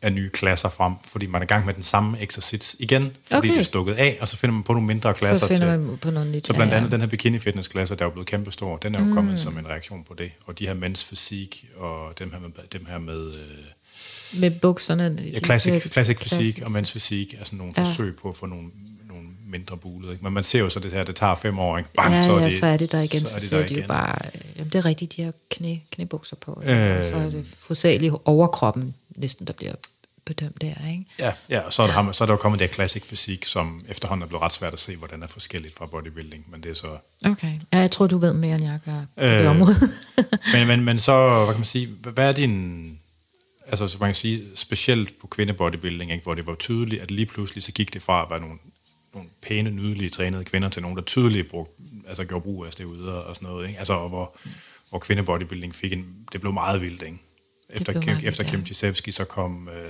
af 0.03 0.13
nye 0.13 0.29
klasser 0.31 0.69
frem, 0.69 0.93
fordi 1.05 1.27
man 1.27 1.43
er 1.43 1.45
i 1.45 1.47
gang 1.47 1.67
med 1.67 1.75
den 1.75 1.83
samme 1.83 2.23
exercits 2.23 2.77
igen, 2.79 3.03
fordi 3.23 3.37
Okay. 3.37 3.49
det 3.49 3.59
er 3.59 3.63
stukket 3.63 3.95
af, 3.95 4.19
og 4.21 4.29
så 4.29 4.37
finder 4.37 4.55
man 4.55 4.63
på 4.63 4.73
nogle 4.73 4.87
mindre 4.87 5.15
klasser 5.15 5.37
Så 5.47 5.55
finder 5.55 5.77
til. 5.77 5.81
man 5.89 5.99
på 5.99 6.11
noget 6.11 6.29
nyt. 6.35 6.47
Så 6.47 6.55
blandt 6.55 6.73
ja, 6.73 6.77
andet 6.77 6.91
ja. 6.91 6.95
den 6.97 7.01
her 7.01 7.09
bikini 7.09 7.39
fitness 7.39 7.69
klasse, 7.69 7.95
der 7.95 8.01
er 8.03 8.07
jo 8.07 8.11
blevet 8.11 8.27
kæmpe 8.29 8.51
stor, 8.51 8.77
den 8.77 8.95
er 8.95 8.99
jo 8.99 9.05
mm. 9.05 9.13
kommet 9.15 9.41
som 9.41 9.59
en 9.59 9.67
reaktion 9.69 10.05
på 10.05 10.15
det. 10.15 10.31
Og 10.47 10.59
de 10.59 10.67
her 10.67 10.75
mænds 10.75 11.05
fysik, 11.05 11.65
og 11.77 12.19
dem 12.19 12.33
her 12.33 12.39
med, 12.41 12.51
dem 12.73 12.87
her 12.87 12.99
med 12.99 13.27
øh, 13.29 14.41
Med 14.41 14.51
bukserne. 14.51 15.19
ja, 15.33 15.39
classic, 15.41 15.83
classic 15.93 16.19
fysik 16.21 16.61
og 16.65 16.71
mænds 16.73 16.93
fysik, 16.93 17.35
altså 17.39 17.57
nogle 17.57 17.73
Ja. 17.77 17.83
forsøg 17.83 18.17
på 18.17 18.29
at 18.29 18.37
få 18.37 18.47
nogle 18.47 18.67
mindre 19.51 19.77
bulede. 19.77 20.13
Ikke? 20.13 20.25
Men 20.25 20.33
man 20.33 20.43
ser 20.43 20.59
jo 20.59 20.71
så 20.71 20.81
det 20.81 20.93
her, 20.93 21.05
det 21.05 21.17
tager 21.17 21.35
fem 21.35 21.59
år, 21.59 21.79
ikke? 21.79 21.91
Bang, 21.97 22.15
ja, 22.15 22.23
så 22.23 22.33
er 22.33 22.39
ja, 22.39 22.45
det, 22.45 22.59
så 22.59 22.67
er 22.67 22.77
det 22.77 22.93
der 22.93 23.01
igen, 23.01 23.21
så 23.27 23.31
så, 23.31 23.37
er 23.37 23.41
så 23.41 23.57
der 23.57 23.67
de 23.67 23.75
jo 23.75 23.79
igen. 23.79 23.89
bare, 23.89 24.19
øh, 24.35 24.41
jamen 24.57 24.73
det 24.73 24.79
er 24.79 24.85
rigtigt, 24.85 25.17
de 25.17 25.23
har 25.23 25.33
knæ, 25.51 25.77
knæbukser 25.91 26.37
på, 26.37 26.63
Øh. 26.65 26.91
øh, 26.91 26.99
og 26.99 27.05
så 27.05 27.17
er 27.17 27.31
det 27.31 27.47
hovedsageligt 27.69 28.15
overkroppen 28.25 28.95
næsten, 29.17 29.47
der 29.47 29.53
bliver 29.53 29.75
bedømt 30.29 30.61
der, 30.63 30.75
ikke? 30.91 31.05
Ja, 31.19 31.33
ja 31.49 31.61
og 31.61 31.73
så 31.73 31.83
er, 31.83 31.87
der, 31.87 32.05
ja. 32.05 32.13
så 32.13 32.25
er 32.25 32.27
der 32.27 32.33
jo 32.33 32.37
kommet 32.37 32.61
det 32.61 32.69
her 32.69 32.75
classic 32.75 33.07
fysik, 33.07 33.45
som 33.45 33.85
efterhånden 33.89 34.23
er 34.23 34.27
blevet 34.27 34.43
ret 34.43 34.53
svært 34.53 34.73
at 34.73 34.79
se, 34.79 34.97
hvordan 34.97 35.23
er 35.23 35.27
forskelligt 35.27 35.75
fra 35.75 35.87
bodybuilding, 35.87 36.47
men 36.51 36.63
det 36.63 36.71
er 36.71 36.75
så... 36.75 36.87
Okay. 37.25 37.53
Ja, 37.73 37.79
jeg 37.79 37.91
tror, 37.91 38.07
du 38.07 38.19
ved 38.19 38.33
mere, 38.33 38.55
end 38.55 38.65
jeg 38.65 38.79
gør 38.85 39.01
på 39.17 39.25
øh, 39.25 39.33
det 39.33 39.41
Øh, 39.41 39.51
område. 39.51 39.77
Men, 40.53 40.67
men, 40.67 40.85
men 40.85 40.99
så, 40.99 41.45
hvad 41.45 41.55
kan 41.55 41.59
man 41.61 41.65
sige, 41.65 41.87
hvad 41.87 42.29
er 42.29 42.33
din... 42.33 42.99
Altså, 43.67 43.89
så 43.89 43.97
man 44.01 44.09
kan 44.09 44.15
sige, 44.15 44.43
specielt 44.55 45.19
på 45.21 45.27
kvindebodybuilding, 45.27 46.13
ikke, 46.13 46.23
hvor 46.25 46.35
det 46.35 46.47
var 46.47 46.55
tydeligt, 46.55 47.03
at 47.03 47.11
lige 47.11 47.27
pludselig 47.27 47.63
så 47.63 47.73
gik 47.73 47.95
det 47.95 48.03
fra 48.03 48.23
at 48.23 48.31
være 48.31 48.41
nogle 48.41 48.57
nogle 49.15 49.29
pæne, 49.43 49.71
nydelige, 49.71 50.11
trænede 50.11 50.45
kvinder 50.45 50.69
til 50.69 50.83
nogle, 50.83 50.97
der 50.97 51.03
tydeligt 51.03 51.51
brugte, 51.51 51.73
altså 52.09 52.25
gjorde 52.25 52.43
brug 52.43 52.67
af 52.67 52.73
steroider 52.73 53.13
og 53.13 53.35
sådan 53.35 53.49
noget. 53.49 53.67
Ikke? 53.67 53.79
Altså, 53.79 53.93
og 53.93 54.09
hvor, 54.09 54.37
hvor 54.91 54.99
kvindebodybuilding 54.99 55.75
fik 55.75 55.93
en... 55.93 56.07
Det 56.33 56.41
blev 56.41 56.53
meget 56.53 56.81
vildt, 56.81 57.03
ikke? 57.03 57.19
Efter, 57.71 57.93
Kim, 57.93 58.03
meget 58.13 58.25
efter 58.29 58.43
vildt, 58.43 58.51
Kim 58.51 58.61
ja. 58.61 58.65
Chisevski, 58.65 59.13
så 59.13 59.25
kom... 59.25 59.69
Øh, 59.69 59.83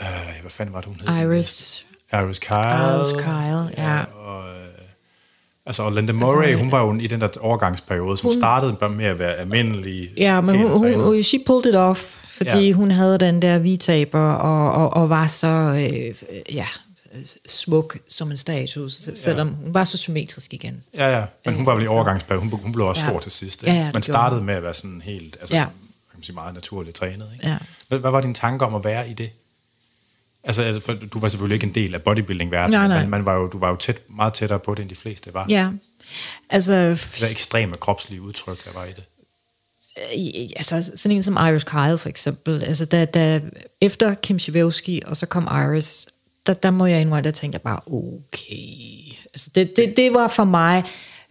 øh, 0.00 0.40
hvad 0.40 0.50
fanden 0.50 0.72
var 0.74 0.80
det, 0.80 0.88
hun 0.88 1.00
hed? 1.00 1.26
Iris. 1.30 1.86
Iris 2.12 2.38
Kyle. 2.38 2.56
Iris 2.96 3.12
Kyle, 3.12 3.84
ja. 3.88 4.04
og, 4.04 4.48
øh, 4.48 4.64
altså, 5.66 5.82
og 5.82 5.92
Linda 5.92 6.12
Murray, 6.12 6.44
Altså, 6.46 6.62
hun 6.62 6.72
var 6.72 6.80
jo 6.80 6.94
i 6.98 7.06
den 7.06 7.20
der 7.20 7.28
overgangsperiode, 7.40 8.16
som 8.16 8.30
hun- 8.30 8.38
startede 8.40 8.76
bare 8.80 8.90
med 8.90 9.04
at 9.04 9.18
være 9.18 9.34
almindelig. 9.36 10.10
Ja, 10.16 10.40
men 10.40 10.56
hun, 10.56 10.70
og 10.70 10.78
hun, 10.78 10.94
hun, 11.00 11.22
she 11.22 11.38
pulled 11.46 11.66
it 11.66 11.74
off, 11.74 12.00
fordi 12.28 12.50
Ja. 12.50 12.58
ja. 12.60 12.72
hun 12.72 12.90
havde 12.90 13.18
den 13.18 13.42
der 13.42 13.58
vitaber 13.58 14.32
og, 14.32 14.72
og, 14.72 15.02
og 15.02 15.10
var 15.10 15.26
så 15.26 15.46
øh, 15.46 16.14
ja, 16.54 16.66
smuk 17.48 17.96
som 18.08 18.30
en 18.30 18.36
status, 18.36 19.08
selvom 19.14 19.48
hun 19.54 19.74
var 19.74 19.84
så 19.84 19.96
symmetrisk 19.96 20.54
igen. 20.54 20.82
Ja, 20.94 21.18
ja, 21.18 21.24
men 21.44 21.54
hun 21.54 21.66
var 21.66 21.74
vel 21.74 21.82
i 21.82 21.86
så- 21.86 21.92
overgangsperiode. 21.92 22.48
Hun, 22.50 22.60
hun 22.60 22.72
blev 22.72 22.86
også 22.86 23.04
Ja. 23.04 23.10
stor 23.10 23.20
til 23.20 23.32
sidst. 23.32 23.62
Ja, 23.62 23.68
Ikke? 23.68 23.80
ja, 23.80 23.86
det 23.86 23.94
Man 23.94 24.02
startede 24.02 24.38
hun. 24.40 24.46
med 24.46 24.54
at 24.54 24.62
være 24.62 24.74
sådan 24.74 25.00
helt, 25.00 25.36
altså, 25.40 25.56
Ja. 25.56 25.62
ja. 25.62 25.66
kan 26.10 26.18
man 26.18 26.22
sige, 26.22 26.34
meget 26.34 26.54
naturligt 26.54 26.96
trænet. 26.96 27.30
Ikke? 27.34 27.48
Ja. 27.48 27.56
Hvad, 27.88 27.98
hvad 27.98 28.10
var 28.10 28.20
din 28.20 28.34
tanke 28.34 28.64
om 28.64 28.74
at 28.74 28.84
være 28.84 29.08
i 29.08 29.12
det? 29.12 29.30
Altså, 30.44 30.80
for 30.84 30.92
du 31.12 31.18
var 31.18 31.28
selvfølgelig 31.28 31.54
ikke 31.54 31.66
en 31.66 31.74
del 31.74 31.94
af 31.94 32.02
bodybuilding-verdenen, 32.02 32.90
men 33.00 33.10
man 33.10 33.24
var 33.26 33.34
jo, 33.34 33.46
du 33.48 33.58
var 33.58 33.68
jo 33.68 33.76
tæt, 33.76 33.98
meget 34.08 34.34
tættere 34.34 34.58
på 34.58 34.74
det, 34.74 34.82
end 34.82 34.90
de 34.90 34.94
fleste 34.96 35.34
var. 35.34 35.46
Ja, 35.48 35.70
altså, 36.50 36.72
Det 36.74 37.16
der 37.20 37.28
ekstreme 37.28 37.74
kropslige 37.74 38.22
udtryk, 38.22 38.64
der 38.64 38.70
var 38.72 38.84
i 38.84 38.88
det. 38.92 39.04
øh, 40.42 40.48
altså 40.56 40.92
sådan 40.96 41.16
en 41.16 41.22
som 41.22 41.36
Iris 41.36 41.64
Kyle 41.64 41.98
for 41.98 42.08
eksempel, 42.08 42.64
altså 42.64 42.84
da, 42.84 43.04
da, 43.04 43.40
efter 43.80 44.14
Kim 44.14 44.38
Shivevski, 44.38 45.02
og 45.06 45.16
så 45.16 45.26
kom 45.26 45.44
Iris, 45.52 46.08
der, 46.46 46.54
der 46.54 46.70
må 46.70 46.86
jeg 46.86 47.00
indrømme, 47.00 47.24
der 47.24 47.30
tænkte 47.30 47.56
jeg 47.56 47.62
bare, 47.62 47.80
okay. 47.86 49.14
Altså 49.34 49.50
det, 49.54 49.76
det, 49.76 49.96
det 49.96 50.14
var 50.14 50.28
for 50.28 50.44
mig... 50.44 50.84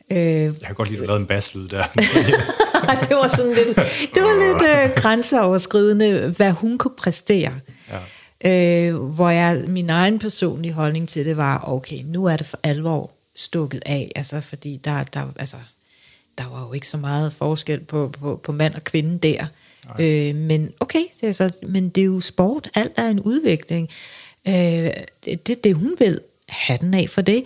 Øh, 0.09 0.17
Jeg 0.17 0.53
kan 0.65 0.75
godt 0.75 0.89
lide, 0.89 0.99
at 0.99 1.03
du 1.03 1.07
lavede 1.07 1.21
en 1.21 1.27
basslyd 1.27 1.67
der. 1.67 1.83
det 3.07 3.15
var 3.17 3.27
sådan 3.35 3.53
lidt, 3.53 3.75
det 4.13 4.23
var 4.23 4.47
lidt 4.47 4.91
øh, 4.91 4.95
grænseoverskridende, 4.95 6.33
hvad 6.37 6.51
hun 6.51 6.77
kunne 6.77 6.95
præstere. 6.97 7.53
Ja. 7.89 7.99
Øh, 8.45 8.95
hvor 8.95 9.29
jeg, 9.29 9.63
min 9.67 9.89
egen 9.89 10.19
personlige 10.19 10.73
holdning 10.73 11.09
til 11.09 11.25
det 11.25 11.37
var, 11.37 11.63
okay, 11.67 12.01
nu 12.05 12.25
er 12.25 12.37
det 12.37 12.45
for 12.45 12.59
alvor 12.63 13.11
stukket 13.35 13.81
af, 13.85 14.11
altså 14.15 14.41
fordi 14.41 14.79
der, 14.83 15.03
der, 15.03 15.33
altså, 15.39 15.57
der 16.37 16.43
var 16.51 16.67
jo 16.67 16.73
ikke 16.73 16.87
så 16.87 16.97
meget 16.97 17.33
forskel 17.33 17.79
på, 17.79 18.11
på, 18.19 18.41
på 18.43 18.51
mand 18.51 18.75
og 18.75 18.83
kvinde 18.83 19.17
der. 19.17 19.45
Øh, 19.99 20.35
men 20.35 20.71
okay, 20.79 21.03
så 21.13 21.19
jeg 21.25 21.35
så, 21.35 21.49
men 21.67 21.89
det 21.89 22.01
er 22.01 22.05
jo 22.05 22.19
sport, 22.19 22.69
alt 22.75 22.91
er 22.95 23.07
en 23.07 23.19
udvikling. 23.19 23.89
Øh, 24.47 24.91
det, 25.25 25.47
det, 25.47 25.63
det 25.63 25.75
hun 25.75 25.95
vil 25.99 26.21
have 26.49 26.77
den 26.77 26.93
af 26.93 27.09
for 27.09 27.21
det, 27.21 27.43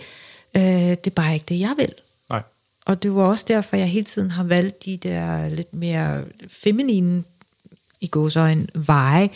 øh, 0.54 0.62
det 0.62 1.06
er 1.06 1.10
bare 1.10 1.34
ikke 1.34 1.46
det, 1.48 1.60
jeg 1.60 1.74
vil. 1.76 1.94
Nej. 2.30 2.42
Og 2.86 3.02
det 3.02 3.14
var 3.14 3.22
også 3.22 3.44
derfor, 3.48 3.76
jeg 3.76 3.88
hele 3.88 4.04
tiden 4.04 4.30
har 4.30 4.44
valgt 4.44 4.84
de 4.84 4.96
der 4.96 5.48
lidt 5.48 5.74
mere 5.74 6.24
feminine, 6.48 7.24
i 8.00 8.06
gåsøjne, 8.06 8.66
veje. 8.74 9.30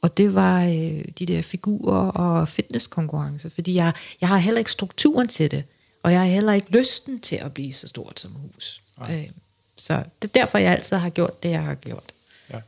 Og 0.00 0.16
det 0.16 0.34
var 0.34 0.64
øh, 0.64 1.04
de 1.18 1.26
der 1.26 1.42
figurer 1.42 2.10
og 2.10 2.48
fitnesskonkurrencer, 2.48 3.48
fordi 3.48 3.74
jeg, 3.74 3.92
jeg 4.20 4.28
har 4.28 4.36
heller 4.36 4.58
ikke 4.58 4.72
strukturen 4.72 5.28
til 5.28 5.50
det, 5.50 5.64
og 6.02 6.12
jeg 6.12 6.20
har 6.20 6.26
heller 6.26 6.52
ikke 6.52 6.70
lysten 6.70 7.20
til 7.20 7.36
at 7.36 7.54
blive 7.54 7.72
så 7.72 7.88
stort 7.88 8.20
som 8.20 8.32
hus. 8.32 8.82
Øh, 9.10 9.28
så 9.76 10.04
det 10.22 10.28
er 10.28 10.40
derfor, 10.40 10.58
jeg 10.58 10.72
altid 10.72 10.96
har 10.96 11.10
gjort 11.10 11.42
det, 11.42 11.50
jeg 11.50 11.64
har 11.64 11.74
gjort. 11.74 12.12
Ja. 12.50 12.60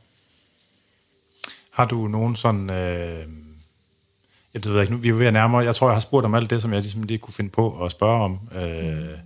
Har 1.71 1.85
du 1.85 2.07
nogen 2.07 2.35
sådan... 2.35 2.69
Øh, 2.69 3.27
jeg 4.53 4.65
ved 4.65 4.81
ikke, 4.81 4.93
nu, 4.93 4.99
vi 4.99 5.09
er 5.09 5.13
ved 5.13 5.27
at 5.27 5.33
nærmere... 5.33 5.63
Jeg 5.63 5.75
tror, 5.75 5.87
jeg 5.87 5.95
har 5.95 5.99
spurgt 5.99 6.25
om 6.25 6.35
alt 6.35 6.49
det, 6.49 6.61
som 6.61 6.73
jeg 6.73 6.81
ligesom 6.81 7.03
lige 7.03 7.17
kunne 7.17 7.33
finde 7.33 7.49
på 7.49 7.85
at 7.85 7.91
spørge 7.91 8.23
om. 8.23 8.39
Øh, 8.55 9.17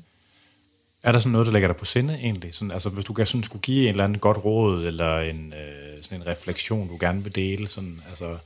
Er 1.03 1.11
der 1.11 1.19
sådan 1.19 1.31
noget, 1.31 1.47
der 1.47 1.53
lægger 1.53 1.68
dig 1.68 1.76
på 1.77 1.85
sinde 1.85 2.14
egentlig? 2.14 2.53
Sådan, 2.53 2.72
altså, 2.72 2.89
hvis 2.89 3.06
du 3.06 3.14
kan, 3.14 3.26
sådan, 3.26 3.43
skulle 3.43 3.61
give 3.61 3.84
en 3.84 3.89
eller 3.89 4.03
anden 4.03 4.19
godt 4.19 4.45
råd, 4.45 4.85
eller 4.85 5.19
en, 5.19 5.53
øh, 5.53 6.03
sådan 6.03 6.22
en 6.22 6.27
refleksion, 6.27 6.88
du 6.88 6.97
gerne 6.99 7.23
vil 7.23 7.35
dele, 7.35 7.68
sådan, 7.68 8.02
altså, 8.10 8.38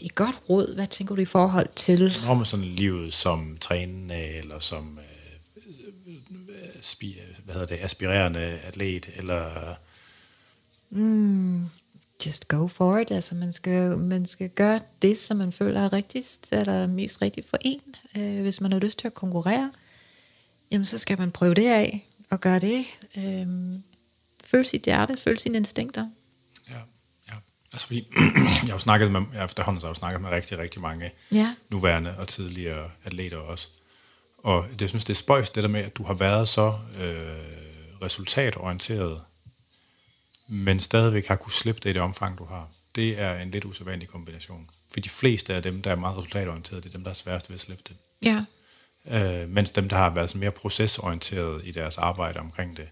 I 0.00 0.10
godt 0.14 0.36
råd, 0.48 0.74
hvad 0.74 0.86
tænker 0.86 1.14
du 1.14 1.20
i 1.20 1.24
forhold 1.24 1.68
til? 1.76 2.12
om 2.28 2.44
sådan 2.44 2.64
livet 2.64 3.12
som 3.12 3.56
trænende, 3.60 4.26
eller 4.26 4.58
som 4.58 4.98
øh, 6.06 6.12
øh, 6.48 6.68
spi, 6.80 7.16
hvad 7.44 7.54
hedder 7.54 7.66
det, 7.76 7.78
aspirerende 7.82 8.40
atlet, 8.40 9.10
eller... 9.16 9.74
Just 12.26 12.48
go 12.48 12.66
for 12.68 12.98
it. 12.98 13.10
Altså, 13.10 13.34
man 13.34 13.52
skal, 13.52 13.98
man 13.98 14.26
skal 14.26 14.48
gøre 14.48 14.80
det, 15.02 15.18
som 15.18 15.36
man 15.36 15.52
føler 15.52 15.80
er 15.80 15.92
rigtigst, 15.92 16.52
eller 16.52 16.86
mest 16.86 17.22
rigtigt 17.22 17.48
for 17.48 17.58
en. 17.60 17.80
Øh, 18.16 18.40
hvis 18.42 18.60
man 18.60 18.72
har 18.72 18.78
lyst 18.78 18.98
til 18.98 19.06
at 19.06 19.14
konkurrere, 19.14 19.72
jamen 20.70 20.84
så 20.84 20.98
skal 20.98 21.18
man 21.18 21.30
prøve 21.32 21.54
det 21.54 21.66
af, 21.66 22.06
og 22.30 22.40
gøre 22.40 22.58
det. 22.58 22.84
Øh, 23.16 23.46
føle 24.44 24.64
sit 24.64 24.82
hjerte, 24.82 25.16
føle 25.20 25.38
sine 25.38 25.56
instinkter. 25.56 26.08
Ja, 26.70 26.74
ja. 27.28 27.34
Altså 27.72 27.86
fordi, 27.86 28.08
jeg 28.66 28.70
har 28.70 28.78
snakket 28.78 29.12
med, 29.12 29.20
jeg 29.34 29.44
efterhånden 29.44 29.80
så 29.80 29.86
har 29.86 29.90
jeg 29.90 29.96
snakket 29.96 30.20
med 30.20 30.30
rigtig, 30.30 30.58
rigtig 30.58 30.80
mange 30.80 31.10
Ja. 31.32 31.54
nuværende 31.70 32.14
og 32.18 32.28
tidligere 32.28 32.90
atleter 33.04 33.36
også. 33.36 33.68
Og 34.38 34.66
det, 34.72 34.80
jeg 34.80 34.88
synes, 34.88 35.04
det 35.04 35.12
er 35.14 35.18
spøjs, 35.18 35.50
det 35.50 35.62
der 35.62 35.68
med, 35.68 35.80
at 35.80 35.96
du 35.96 36.04
har 36.04 36.14
været 36.14 36.48
så 36.48 36.74
øh, 37.00 37.20
resultatorienteret, 38.02 39.20
men 40.48 40.80
stadigvæk 40.80 41.26
har 41.26 41.36
kunne 41.36 41.52
slippe 41.52 41.80
det 41.84 41.90
i 41.90 41.92
det 41.92 42.02
omfang, 42.02 42.38
du 42.38 42.44
har. 42.44 42.68
Det 42.94 43.20
er 43.20 43.40
en 43.40 43.50
lidt 43.50 43.64
usædvanlig 43.64 44.08
kombination. 44.08 44.70
For 44.92 45.00
de 45.00 45.08
fleste 45.08 45.54
af 45.54 45.62
dem, 45.62 45.82
der 45.82 45.90
er 45.90 45.96
meget 45.96 46.18
resultatorienterede, 46.18 46.82
det 46.82 46.88
er 46.88 46.92
dem, 46.92 47.02
der 47.02 47.10
er 47.10 47.14
sværest 47.14 47.50
ved 47.50 47.54
at 47.54 47.60
slippe 47.60 47.82
det. 47.88 47.96
Ja. 48.24 48.44
Øh, 49.10 49.48
mens 49.48 49.70
dem, 49.70 49.88
der 49.88 49.96
har 49.96 50.10
været 50.10 50.28
sådan 50.28 50.40
mere 50.40 50.50
procesorienteret 50.50 51.60
i 51.64 51.70
deres 51.70 51.98
arbejde 51.98 52.40
omkring 52.40 52.76
det, 52.76 52.88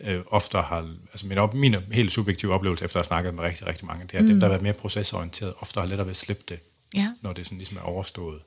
øh, 0.00 0.20
ofte 0.26 0.58
har, 0.58 0.94
altså 1.12 1.26
min, 1.26 1.38
op, 1.38 1.54
min 1.54 1.74
helt 1.92 2.12
subjektive 2.12 2.54
oplevelse, 2.54 2.84
efter 2.84 3.00
at 3.00 3.06
have 3.06 3.08
snakket 3.16 3.34
med 3.34 3.44
rigtig, 3.44 3.66
rigtig 3.66 3.86
mange, 3.86 4.04
det 4.04 4.14
er, 4.14 4.18
at 4.18 4.28
dem, 4.28 4.40
der 4.40 4.46
har 4.46 4.48
været 4.52 4.62
mere 4.62 4.72
procesorienteret, 4.72 5.54
ofte 5.60 5.80
har 5.80 5.86
lettere 5.86 6.06
ved 6.06 6.10
at 6.10 6.16
slippe 6.16 6.42
det, 6.48 6.58
Ja. 6.94 7.10
når 7.22 7.32
det 7.32 7.46
sådan 7.46 7.58
ligesom 7.58 7.76
er 7.76 7.80
overstået. 7.82 8.40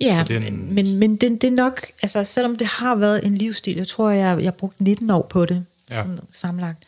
Ja, 0.00 0.16
Så 0.16 0.24
det 0.24 0.36
er 0.36 0.46
en- 0.46 0.74
men, 0.74 0.98
men 0.98 1.16
det, 1.16 1.42
det 1.42 1.48
er 1.48 1.50
nok, 1.54 1.86
altså 2.02 2.24
selvom 2.24 2.56
det 2.56 2.66
har 2.66 2.94
været 2.94 3.26
en 3.26 3.38
livsstil, 3.38 3.76
jeg 3.76 3.86
tror, 3.88 4.10
jeg, 4.10 4.42
jeg 4.42 4.54
brugte 4.54 4.82
19 4.84 5.10
år 5.10 5.22
på 5.30 5.44
det, 5.44 5.66
Ja. 5.90 5.96
sådan 6.02 6.20
sammenlagt. 6.30 6.84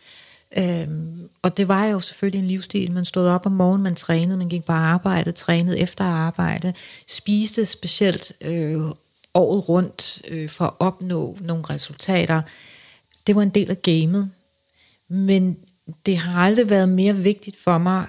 Øhm, 0.56 1.30
og 1.42 1.56
det 1.56 1.68
var 1.68 1.84
jo 1.84 2.00
selvfølgelig 2.00 2.38
en 2.38 2.48
livsstil. 2.48 2.92
Man 2.92 3.04
stod 3.04 3.26
op 3.28 3.46
om 3.46 3.52
morgenen, 3.52 3.82
man 3.82 3.94
trænede, 3.94 4.38
man 4.38 4.48
gik 4.48 4.64
på 4.64 4.72
arbejde, 4.72 5.32
trænede 5.32 5.78
efter 5.78 6.04
arbejde, 6.04 6.74
spiste 7.06 7.66
specielt 7.66 8.32
øh, 8.40 8.80
året 9.34 9.68
rundt 9.68 10.22
øh, 10.28 10.48
for 10.48 10.64
at 10.64 10.74
opnå 10.78 11.36
nogle 11.40 11.64
resultater. 11.70 12.42
Det 13.26 13.36
var 13.36 13.42
en 13.42 13.50
del 13.50 13.70
af 13.70 13.82
gamet. 13.82 14.30
Men 15.08 15.58
det 16.06 16.18
har 16.18 16.42
aldrig 16.42 16.70
været 16.70 16.88
mere 16.88 17.16
vigtigt 17.16 17.56
for 17.56 17.78
mig, 17.78 18.06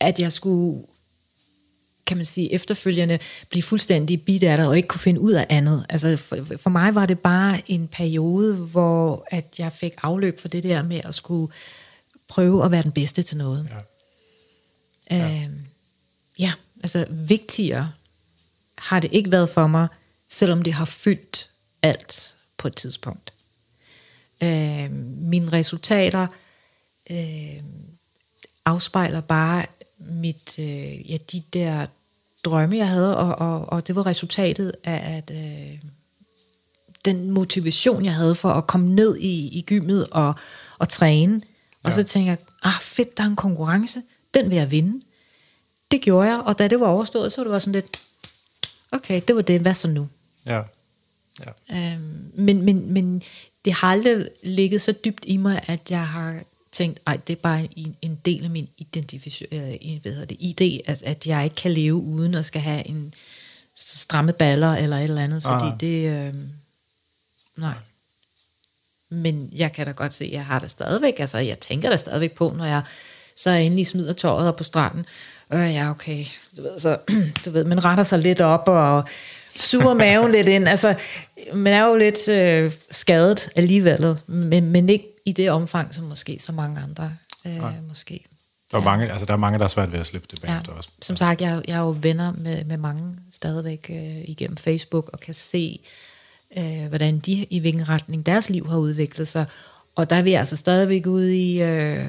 at 0.00 0.20
jeg 0.20 0.32
skulle 0.32 0.86
kan 2.10 2.16
man 2.16 2.24
sige, 2.24 2.52
efterfølgende 2.52 3.18
blive 3.50 3.62
fuldstændig 3.62 4.24
bit 4.24 4.42
af 4.42 4.56
det, 4.56 4.66
og 4.66 4.76
ikke 4.76 4.88
kunne 4.88 5.00
finde 5.00 5.20
ud 5.20 5.32
af 5.32 5.46
andet. 5.48 5.86
Altså 5.88 6.16
for, 6.16 6.56
for 6.56 6.70
mig 6.70 6.94
var 6.94 7.06
det 7.06 7.18
bare 7.18 7.62
en 7.66 7.88
periode, 7.88 8.54
hvor 8.54 9.26
at 9.30 9.58
jeg 9.58 9.72
fik 9.72 9.92
afløb 10.02 10.40
for 10.40 10.48
det 10.48 10.62
der 10.62 10.82
med 10.82 11.00
at 11.04 11.14
skulle 11.14 11.52
prøve 12.28 12.64
at 12.64 12.70
være 12.70 12.82
den 12.82 12.92
bedste 12.92 13.22
til 13.22 13.36
noget. 13.36 13.68
Ja. 15.10 15.16
Ja, 15.16 15.44
øhm, 15.44 15.60
ja 16.38 16.52
altså 16.82 17.06
vigtigere 17.10 17.92
har 18.78 19.00
det 19.00 19.12
ikke 19.12 19.32
været 19.32 19.50
for 19.50 19.66
mig, 19.66 19.88
selvom 20.28 20.62
det 20.62 20.72
har 20.72 20.84
fyldt 20.84 21.50
alt 21.82 22.34
på 22.56 22.68
et 22.68 22.76
tidspunkt. 22.76 23.32
Øh, 24.42 24.90
mine 25.20 25.52
resultater 25.52 26.26
øh, 27.10 27.62
afspejler 28.64 29.20
bare 29.20 29.66
mit, 29.98 30.58
øh, 30.58 31.10
ja, 31.10 31.16
de 31.32 31.42
der 31.52 31.86
drømme, 32.44 32.76
jeg 32.76 32.88
havde, 32.88 33.16
og, 33.16 33.34
og, 33.38 33.68
og 33.68 33.86
det 33.86 33.96
var 33.96 34.06
resultatet 34.06 34.72
af 34.84 35.16
at, 35.16 35.30
øh, 35.36 35.78
den 37.04 37.30
motivation, 37.30 38.04
jeg 38.04 38.14
havde 38.14 38.34
for 38.34 38.50
at 38.52 38.66
komme 38.66 38.94
ned 38.94 39.16
i, 39.16 39.58
i 39.58 39.62
gymmet 39.66 40.06
og, 40.10 40.34
og 40.78 40.88
træne. 40.88 41.42
Og 41.82 41.90
Ja. 41.90 41.94
så 41.94 42.02
tænker 42.02 42.30
jeg, 42.30 42.38
ah 42.62 42.80
fedt, 42.80 43.16
der 43.18 43.24
er 43.24 43.28
en 43.28 43.36
konkurrence, 43.36 44.02
den 44.34 44.50
vil 44.50 44.56
jeg 44.56 44.70
vinde. 44.70 45.02
Det 45.90 46.00
gjorde 46.00 46.28
jeg, 46.28 46.38
og 46.38 46.58
da 46.58 46.68
det 46.68 46.80
var 46.80 46.86
overstået, 46.86 47.32
så 47.32 47.40
var 47.40 47.44
det 47.44 47.52
var 47.52 47.58
sådan 47.58 47.72
lidt, 47.72 48.00
okay, 48.92 49.20
det 49.28 49.36
var 49.36 49.42
det, 49.42 49.60
hvad 49.60 49.74
så 49.74 49.88
nu? 49.88 50.08
Ja. 50.46 50.60
ja. 51.40 51.92
Øhm, 51.94 52.32
men, 52.34 52.62
men, 52.62 52.92
men 52.92 53.22
det 53.64 53.72
har 53.72 53.88
aldrig 53.88 54.28
ligget 54.42 54.82
så 54.82 54.92
dybt 54.92 55.24
i 55.26 55.36
mig, 55.36 55.64
at 55.66 55.90
jeg 55.90 56.06
har 56.06 56.42
tænkt, 56.72 57.00
ej, 57.06 57.16
det 57.26 57.32
er 57.32 57.40
bare 57.42 57.68
en, 57.76 57.96
en 58.02 58.20
del 58.24 58.44
af 58.44 58.50
min 58.50 58.68
eller 59.50 59.76
en, 59.80 60.00
hvad 60.02 60.12
hedder 60.12 60.26
det, 60.26 60.36
ID, 60.40 60.80
at, 60.86 61.02
at 61.02 61.26
jeg 61.26 61.44
ikke 61.44 61.56
kan 61.56 61.72
leve 61.72 61.94
uden 61.94 62.34
at 62.34 62.44
skal 62.44 62.62
have 62.62 62.88
en 62.88 63.14
stramme 63.74 64.32
baller 64.32 64.74
eller 64.74 64.96
et 64.96 65.04
eller 65.04 65.22
andet, 65.22 65.42
fordi 65.42 65.64
Nej. 65.64 65.76
det, 65.80 66.10
øh, 66.10 66.34
nej. 67.56 67.74
Men 69.08 69.50
jeg 69.52 69.72
kan 69.72 69.86
da 69.86 69.92
godt 69.92 70.14
se, 70.14 70.24
at 70.24 70.32
jeg 70.32 70.44
har 70.44 70.58
det 70.58 70.70
stadigvæk, 70.70 71.20
altså 71.20 71.38
jeg 71.38 71.58
tænker 71.58 71.90
da 71.90 71.96
stadigvæk 71.96 72.34
på, 72.34 72.52
når 72.56 72.64
jeg 72.64 72.82
så 73.36 73.50
endelig 73.50 73.86
smider 73.86 74.12
tøjet 74.12 74.48
op 74.48 74.56
på 74.56 74.64
stranden, 74.64 75.06
øh, 75.52 75.74
ja, 75.74 75.90
okay, 75.90 76.24
du 76.56 76.62
ved, 76.62 76.80
så, 76.80 76.98
du 77.44 77.50
ved, 77.50 77.64
man 77.64 77.84
retter 77.84 78.04
sig 78.04 78.18
lidt 78.18 78.40
op 78.40 78.68
og 78.68 79.04
suger 79.56 79.94
maven 79.94 80.32
lidt 80.32 80.48
ind. 80.48 80.68
Altså, 80.68 80.94
man 81.54 81.72
er 81.72 81.84
jo 81.84 81.96
lidt 81.96 82.28
øh, 82.28 82.72
skadet 82.90 83.50
alligevel, 83.56 84.16
men, 84.26 84.70
men 84.70 84.88
ikke 84.88 85.08
i 85.26 85.32
det 85.32 85.50
omfang, 85.50 85.94
som 85.94 86.04
måske 86.04 86.38
så 86.38 86.52
mange 86.52 86.80
andre 86.80 87.12
øh, 87.46 87.88
måske. 87.88 88.24
Der 88.70 88.78
er, 88.78 88.82
ja. 88.82 88.84
mange, 88.84 89.10
altså, 89.10 89.26
der 89.26 89.32
er 89.32 89.38
mange, 89.38 89.58
der 89.58 89.64
er 89.64 89.68
svært 89.68 89.92
ved 89.92 90.00
at 90.00 90.06
slippe 90.06 90.28
det 90.30 90.40
bagefter 90.40 90.72
ja. 90.72 90.78
også. 90.78 90.90
Som 91.02 91.16
sagt, 91.16 91.40
jeg, 91.40 91.62
jeg 91.68 91.74
er 91.74 91.80
jo 91.80 91.96
venner 92.00 92.32
med, 92.32 92.64
med 92.64 92.76
mange 92.76 93.16
stadigvæk 93.30 93.90
øh, 93.90 94.16
igennem 94.24 94.56
Facebook, 94.56 95.10
og 95.12 95.20
kan 95.20 95.34
se, 95.34 95.80
øh, 96.58 96.86
hvordan 96.88 97.18
de, 97.18 97.32
i 97.32 97.58
hvilken 97.58 97.88
retning 97.88 98.26
deres 98.26 98.50
liv 98.50 98.68
har 98.68 98.76
udviklet 98.76 99.28
sig. 99.28 99.46
Og 99.96 100.10
der 100.10 100.16
er 100.16 100.22
vi 100.22 100.34
altså 100.34 100.56
stadigvæk 100.56 101.06
ude 101.06 101.36
i, 101.36 101.62
øh, 101.62 102.04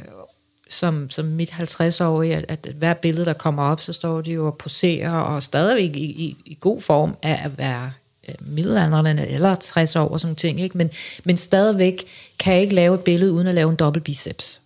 som, 0.73 1.10
som 1.10 1.26
mit 1.26 1.49
50-årige, 1.49 2.35
at, 2.35 2.45
at 2.48 2.73
hver 2.76 2.93
billede, 2.93 3.26
der 3.26 3.34
kommer 3.34 3.64
op, 3.64 3.81
så 3.81 3.93
står 3.93 4.22
de 4.22 4.31
jo 4.31 4.45
og 4.45 4.57
poserer, 4.57 5.11
og 5.11 5.43
stadigvæk 5.43 5.95
i, 5.95 6.06
i, 6.06 6.38
i 6.45 6.57
god 6.60 6.81
form 6.81 7.15
af 7.23 7.41
at 7.43 7.57
være 7.57 7.91
øh, 8.30 8.35
middelaldrende 8.41 9.27
eller 9.27 9.56
60 9.56 9.95
år 9.95 10.07
og 10.07 10.19
sådan 10.19 10.35
ting, 10.35 10.60
ikke? 10.60 10.77
Men, 10.77 10.89
men 11.23 11.38
stadigvæk 11.38 12.03
kan 12.39 12.53
jeg 12.53 12.61
ikke 12.61 12.76
lave 12.76 12.95
et 12.95 13.02
billede 13.02 13.31
uden 13.31 13.48
at 13.48 13.56
lave 13.56 13.69
en 13.69 13.76
dobbelt 13.76 14.06
biceps. 14.06 14.61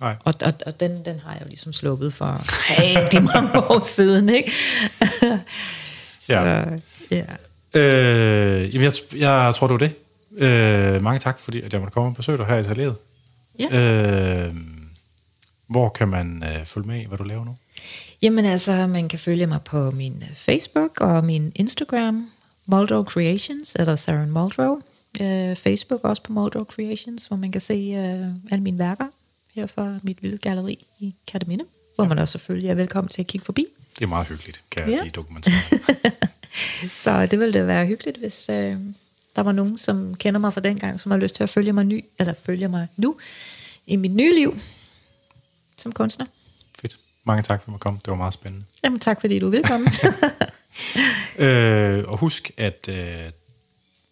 Nej. 0.00 0.14
Og, 0.24 0.34
og, 0.44 0.52
og 0.66 0.80
den, 0.80 1.04
den 1.04 1.20
har 1.24 1.32
jeg 1.32 1.42
jo 1.42 1.46
ligesom 1.48 1.72
sluppet 1.72 2.12
for 2.12 2.40
rigtig 2.80 3.22
mange 3.22 3.58
år 3.70 3.84
siden, 3.84 4.28
ikke? 4.28 4.52
så, 6.20 6.32
Ja. 6.32 6.64
ja. 7.10 7.24
Øh, 7.74 8.74
jamen, 8.74 8.84
jeg, 8.84 8.92
jeg 9.20 9.54
tror, 9.54 9.66
det 9.66 9.80
var 9.80 9.86
det. 9.86 9.92
Øh, 10.38 11.02
mange 11.02 11.18
tak, 11.18 11.40
fordi 11.40 11.60
at 11.60 11.72
jeg 11.72 11.80
måtte 11.80 11.92
komme 11.92 12.10
og 12.10 12.14
besøge 12.14 12.38
dig 12.38 12.46
her 12.46 12.56
i 12.56 12.58
atelieret. 12.58 12.94
Ja. 13.58 13.78
Øh, 13.78 14.54
hvor 15.66 15.88
kan 15.88 16.08
man 16.08 16.42
øh, 16.46 16.66
følge 16.66 16.86
med 16.86 17.00
i, 17.00 17.04
hvad 17.04 17.18
du 17.18 17.24
laver 17.24 17.44
nu? 17.44 17.56
Jamen 18.22 18.44
altså, 18.44 18.86
man 18.86 19.08
kan 19.08 19.18
følge 19.18 19.46
mig 19.46 19.60
på 19.64 19.90
min 19.90 20.22
øh, 20.30 20.34
Facebook 20.34 21.00
og 21.00 21.24
min 21.24 21.52
Instagram, 21.54 22.30
Muldrow 22.66 23.04
Creations, 23.04 23.74
eller 23.78 23.96
Saren 23.96 24.30
Muldrow. 24.30 24.80
Øh, 25.20 25.56
Facebook 25.56 26.00
også 26.04 26.22
på 26.22 26.32
Muldrow 26.32 26.64
Creations, 26.64 27.26
hvor 27.26 27.36
man 27.36 27.52
kan 27.52 27.60
se 27.60 27.74
øh, 27.74 28.26
alle 28.52 28.62
mine 28.62 28.78
værker 28.78 29.06
her 29.54 29.66
fra 29.66 29.98
mit 30.02 30.22
lille 30.22 30.38
galleri 30.38 30.86
i 31.00 31.14
Kataminde, 31.26 31.64
hvor 31.96 32.04
man 32.04 32.18
også 32.18 32.32
selvfølgelig 32.32 32.70
er 32.70 32.74
velkommen 32.74 33.08
til 33.08 33.22
at 33.22 33.26
kigge 33.26 33.44
forbi. 33.44 33.66
Det 33.98 34.04
er 34.04 34.08
meget 34.08 34.26
hyggeligt, 34.28 34.62
kan 34.70 34.80
jeg 34.82 34.90
Ja. 34.90 34.96
ja. 34.96 35.02
lige 35.02 35.12
dokumentere. 35.12 35.54
Så 37.04 37.26
det 37.26 37.40
ville 37.40 37.52
da 37.58 37.62
være 37.64 37.86
hyggeligt, 37.86 38.16
hvis 38.18 38.48
øh, 38.48 38.76
der 39.36 39.42
var 39.42 39.52
nogen, 39.52 39.78
som 39.78 40.14
kender 40.14 40.40
mig 40.40 40.54
fra 40.54 40.60
dengang, 40.60 41.00
som 41.00 41.10
har 41.10 41.18
lyst 41.18 41.34
til 41.34 41.42
at 41.42 41.50
følge 41.50 41.72
mig, 41.72 41.84
ny, 41.84 42.04
eller 42.18 42.34
følge 42.34 42.68
mig 42.68 42.86
nu 42.96 43.16
i 43.86 43.96
mit 43.96 44.12
nye 44.14 44.34
liv 44.34 44.56
som 45.78 45.92
kunstner. 45.92 46.26
Fedt. 46.80 46.98
Mange 47.24 47.42
tak, 47.42 47.62
for 47.62 47.74
at 47.74 47.80
komme. 47.80 48.00
Det 48.04 48.10
var 48.10 48.16
meget 48.16 48.34
spændende. 48.34 48.64
Jamen 48.84 49.00
tak, 49.00 49.20
fordi 49.20 49.38
du 49.38 49.46
er 49.46 49.50
velkommen. 49.50 49.92
Øh, 51.38 52.04
og 52.08 52.18
husk, 52.18 52.50
at 52.56 52.88
øh, 52.88 53.32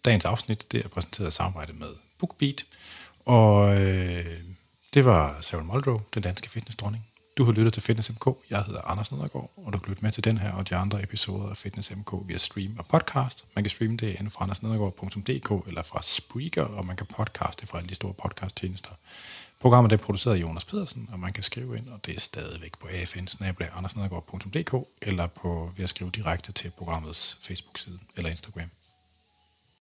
dagens 0.05 0.25
afsnit 0.25 0.71
det 0.71 0.85
er 0.85 0.89
præsenteret 0.89 1.27
i 1.27 1.31
samarbejde 1.31 1.73
med 1.73 1.87
BookBeat. 2.19 2.65
Og 3.25 3.81
øh, 3.81 4.39
det 4.93 5.05
var 5.05 5.37
Sarah 5.41 5.65
Muldrow, 5.65 6.01
den 6.13 6.23
danske 6.23 6.49
fitnessdronning. 6.49 7.07
Du 7.37 7.43
har 7.43 7.51
lyttet 7.51 7.73
til 7.73 7.83
Fitness 7.83 8.11
MK. 8.11 8.37
Jeg 8.49 8.63
hedder 8.63 8.81
Anders 8.81 9.11
Nedergaard, 9.11 9.51
og 9.57 9.73
du 9.73 9.77
kan 9.77 9.89
lytte 9.89 10.03
med 10.03 10.11
til 10.11 10.23
den 10.23 10.37
her 10.37 10.51
og 10.51 10.69
de 10.69 10.75
andre 10.75 11.03
episoder 11.03 11.49
af 11.49 11.57
Fitness 11.57 11.95
MK 11.95 12.13
via 12.27 12.37
stream 12.37 12.75
og 12.77 12.85
podcast. 12.85 13.45
Man 13.55 13.63
kan 13.63 13.69
streame 13.69 13.97
det 13.97 14.15
inde 14.19 14.31
fra 14.31 14.43
andersnedergaard.dk 14.43 15.67
eller 15.67 15.83
fra 15.83 16.01
Spreaker, 16.01 16.63
og 16.63 16.85
man 16.85 16.95
kan 16.95 17.05
podcaste 17.05 17.67
fra 17.67 17.77
alle 17.77 17.89
de 17.89 17.95
store 17.95 18.13
podcasttjenester. 18.13 18.89
Programmet 19.65 19.91
er 19.91 19.97
produceret 19.97 20.35
af 20.35 20.41
Jonas 20.41 20.65
Pedersen, 20.65 21.09
og 21.11 21.19
man 21.19 21.33
kan 21.33 21.43
skrive 21.43 21.77
ind, 21.77 21.89
og 21.89 22.05
det 22.05 22.15
er 22.15 22.19
stadigvæk 22.19 22.77
på 22.79 22.87
afn 22.87 23.85
eller 25.01 25.27
på 25.27 25.71
ved 25.77 25.83
at 25.83 25.89
skrive 25.89 26.09
direkte 26.09 26.51
til 26.51 26.71
programmets 26.77 27.37
Facebook-side 27.41 27.99
eller 28.17 28.29
Instagram. 28.29 28.69